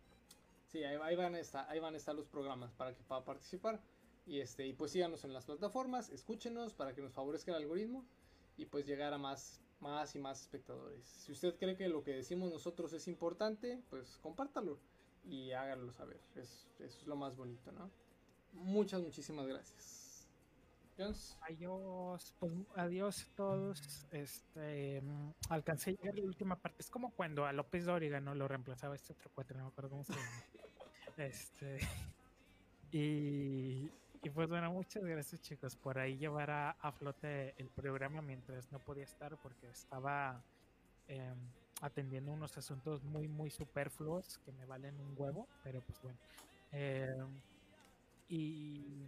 sí, 0.67 0.83
ahí, 0.83 0.98
ahí 1.01 1.16
van 1.16 1.33
a 1.33 1.40
estar, 1.40 1.67
ahí 1.69 1.80
van 1.80 1.95
a 1.95 1.98
estar 1.98 2.14
los 2.14 2.27
programas 2.27 2.72
para 2.74 2.93
que 2.93 3.03
pueda 3.03 3.24
participar. 3.24 3.82
Y 4.27 4.40
este, 4.40 4.67
y 4.67 4.74
pues 4.74 4.91
síganos 4.91 5.24
en 5.24 5.33
las 5.33 5.45
plataformas, 5.45 6.09
escúchenos 6.09 6.74
para 6.74 6.93
que 6.93 7.01
nos 7.01 7.14
favorezca 7.14 7.51
el 7.51 7.57
algoritmo 7.64 8.06
y 8.57 8.66
pues 8.66 8.85
llegar 8.85 9.14
a 9.14 9.17
más, 9.17 9.61
más 9.80 10.16
y 10.16 10.19
más 10.19 10.41
espectadores. 10.41 11.07
Si 11.07 11.32
usted 11.32 11.56
cree 11.57 11.75
que 11.75 11.88
lo 11.88 12.03
que 12.03 12.11
decimos 12.11 12.51
nosotros 12.51 12.91
es 12.93 13.07
importante, 13.07 13.82
pues 13.90 14.19
compártalo 14.22 14.80
y 15.24 15.53
háganlo 15.53 15.91
saber. 15.93 16.19
Es, 16.35 16.67
eso 16.80 17.01
es 17.01 17.07
lo 17.07 17.16
más 17.16 17.38
bonito, 17.38 17.72
¿no? 17.72 17.90
Muchas, 18.58 19.02
muchísimas 19.02 19.48
gracias. 19.48 20.27
Jones, 20.98 21.38
Adiós, 21.42 22.34
pues, 22.40 22.53
adiós 22.76 23.22
a 23.22 23.36
todos. 23.36 24.08
Este, 24.11 25.02
mm, 25.02 25.34
alcancé 25.50 25.92
a 25.92 25.94
llegar 25.94 26.14
a 26.16 26.18
la 26.18 26.26
última 26.26 26.56
parte. 26.56 26.82
Es 26.82 26.90
como 26.90 27.11
cuando 27.11 27.45
a 27.45 27.53
López 27.53 27.86
Dóriga 27.86 28.19
no 28.19 28.34
lo 28.34 28.48
reemplazaba 28.48 28.95
este 28.95 29.14
otro 29.14 29.30
cuate, 29.36 29.53
no 29.53 29.64
me 29.64 29.69
acuerdo 29.69 29.92
cómo 29.92 30.03
se 30.03 30.14
llama. 30.14 30.24
Este, 31.18 31.80
y, 32.92 33.90
y 34.22 34.30
pues 34.30 34.48
bueno, 34.48 34.72
muchas 34.72 35.03
gracias 35.03 35.42
chicos 35.42 35.76
por 35.76 35.98
ahí 35.98 36.16
llevar 36.16 36.52
a, 36.52 36.72
a 36.80 36.92
flote 36.92 37.56
el 37.58 37.69
programa 37.69 38.22
mientras 38.22 38.72
no 38.72 38.77
podía 38.77 39.06
estar 39.06 39.36
porque 39.38 39.68
estaba 39.68 40.44
em, 41.08 41.36
atendiendo 41.82 42.32
unos 42.32 42.56
asuntos 42.58 43.03
muy, 43.03 43.27
muy 43.27 43.50
superfluos 43.50 44.38
que 44.45 44.52
me 44.52 44.66
valen 44.66 45.00
un 45.00 45.16
huevo, 45.18 45.48
pero 45.64 45.82
pues 45.82 46.00
bueno. 46.03 46.19
Em, 46.72 47.42
y. 48.30 49.06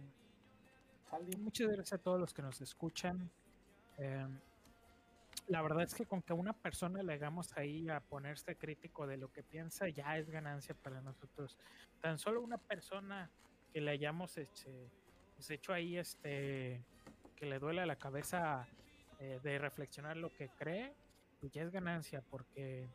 Muchas 1.38 1.66
gracias 1.66 1.92
a 1.94 1.98
todos 1.98 2.20
los 2.20 2.32
que 2.32 2.42
nos 2.42 2.60
escuchan. 2.60 3.30
Em, 3.98 4.38
la 5.48 5.62
verdad 5.62 5.82
es 5.82 5.94
que 5.94 6.06
con 6.06 6.22
que 6.22 6.32
una 6.32 6.52
persona 6.52 7.02
le 7.02 7.14
hagamos 7.14 7.56
ahí 7.56 7.88
a 7.88 7.98
ponerse 7.98 8.54
crítico 8.54 9.06
de 9.08 9.16
lo 9.16 9.32
que 9.32 9.42
piensa 9.42 9.88
ya 9.88 10.16
es 10.16 10.30
ganancia 10.30 10.74
para 10.76 11.00
nosotros. 11.00 11.58
Tan 12.00 12.18
solo 12.18 12.40
una 12.40 12.58
persona 12.58 13.28
que 13.72 13.80
le 13.80 13.90
hayamos 13.90 14.38
este, 14.38 14.88
pues, 15.34 15.50
hecho 15.50 15.72
ahí 15.72 15.96
este 15.96 16.80
que 17.34 17.46
le 17.46 17.58
duele 17.58 17.84
la 17.86 17.96
cabeza 17.96 18.68
eh, 19.18 19.40
de 19.42 19.58
reflexionar 19.58 20.16
lo 20.16 20.32
que 20.32 20.50
cree, 20.50 20.94
pues 21.40 21.50
ya 21.52 21.62
es 21.62 21.70
ganancia 21.70 22.22
porque 22.30 22.86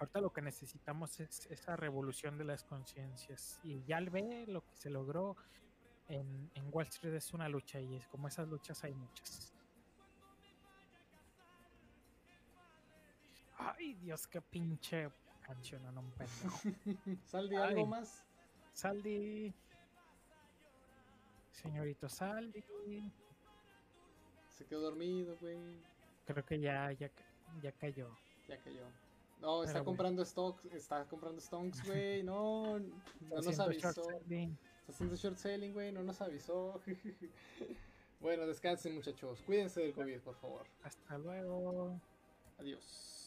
ahorita 0.00 0.20
lo 0.20 0.32
que 0.32 0.40
necesitamos 0.40 1.20
es 1.20 1.46
esa 1.50 1.76
revolución 1.76 2.38
de 2.38 2.44
las 2.44 2.64
conciencias 2.64 3.60
y 3.62 3.84
ya 3.84 3.98
al 3.98 4.08
ve 4.08 4.46
lo 4.48 4.64
que 4.64 4.74
se 4.74 4.88
logró 4.88 5.36
en, 6.08 6.50
en 6.54 6.68
Wall 6.72 6.86
Street 6.86 7.14
es 7.14 7.32
una 7.34 7.48
lucha 7.48 7.78
y 7.78 7.96
es 7.96 8.08
como 8.08 8.26
esas 8.26 8.48
luchas 8.48 8.82
hay 8.82 8.94
muchas. 8.94 9.52
Ay, 13.58 13.92
Dios, 13.94 14.26
qué 14.26 14.40
pinche 14.40 15.10
canción, 15.42 15.82
no 15.94 16.00
un 16.00 16.10
pendejo. 16.12 16.60
Saldi, 17.26 17.56
¿algo 17.56 17.86
más? 17.86 18.24
Saldi. 18.72 19.54
Señorito 21.50 22.08
Saldi. 22.08 22.64
Se 24.48 24.64
quedó 24.64 24.80
dormido, 24.80 25.36
güey. 25.36 25.58
Creo 26.24 26.44
que 26.44 26.58
ya, 26.58 26.90
ya, 26.92 27.10
ya 27.60 27.72
cayó. 27.72 28.16
Ya 28.48 28.56
cayó. 28.62 28.86
No, 29.40 29.62
está 29.62 29.74
Pero, 29.74 29.84
comprando 29.86 30.24
stocks, 30.24 30.64
está 30.66 31.04
comprando 31.06 31.40
stonks, 31.40 31.82
güey. 31.86 32.22
No, 32.22 32.78
no 32.78 33.40
nos 33.42 33.58
avisó. 33.58 33.88
Está 33.88 34.02
haciendo 34.88 35.16
short 35.16 35.36
selling, 35.36 35.72
güey, 35.72 35.92
no 35.92 36.02
nos 36.02 36.20
avisó. 36.20 36.80
bueno, 38.20 38.46
descansen, 38.46 38.94
muchachos. 38.94 39.40
Cuídense 39.46 39.80
del 39.80 39.92
COVID, 39.92 40.20
por 40.20 40.34
favor. 40.36 40.66
Hasta 40.82 41.18
luego. 41.18 42.00
Adiós. 42.58 43.19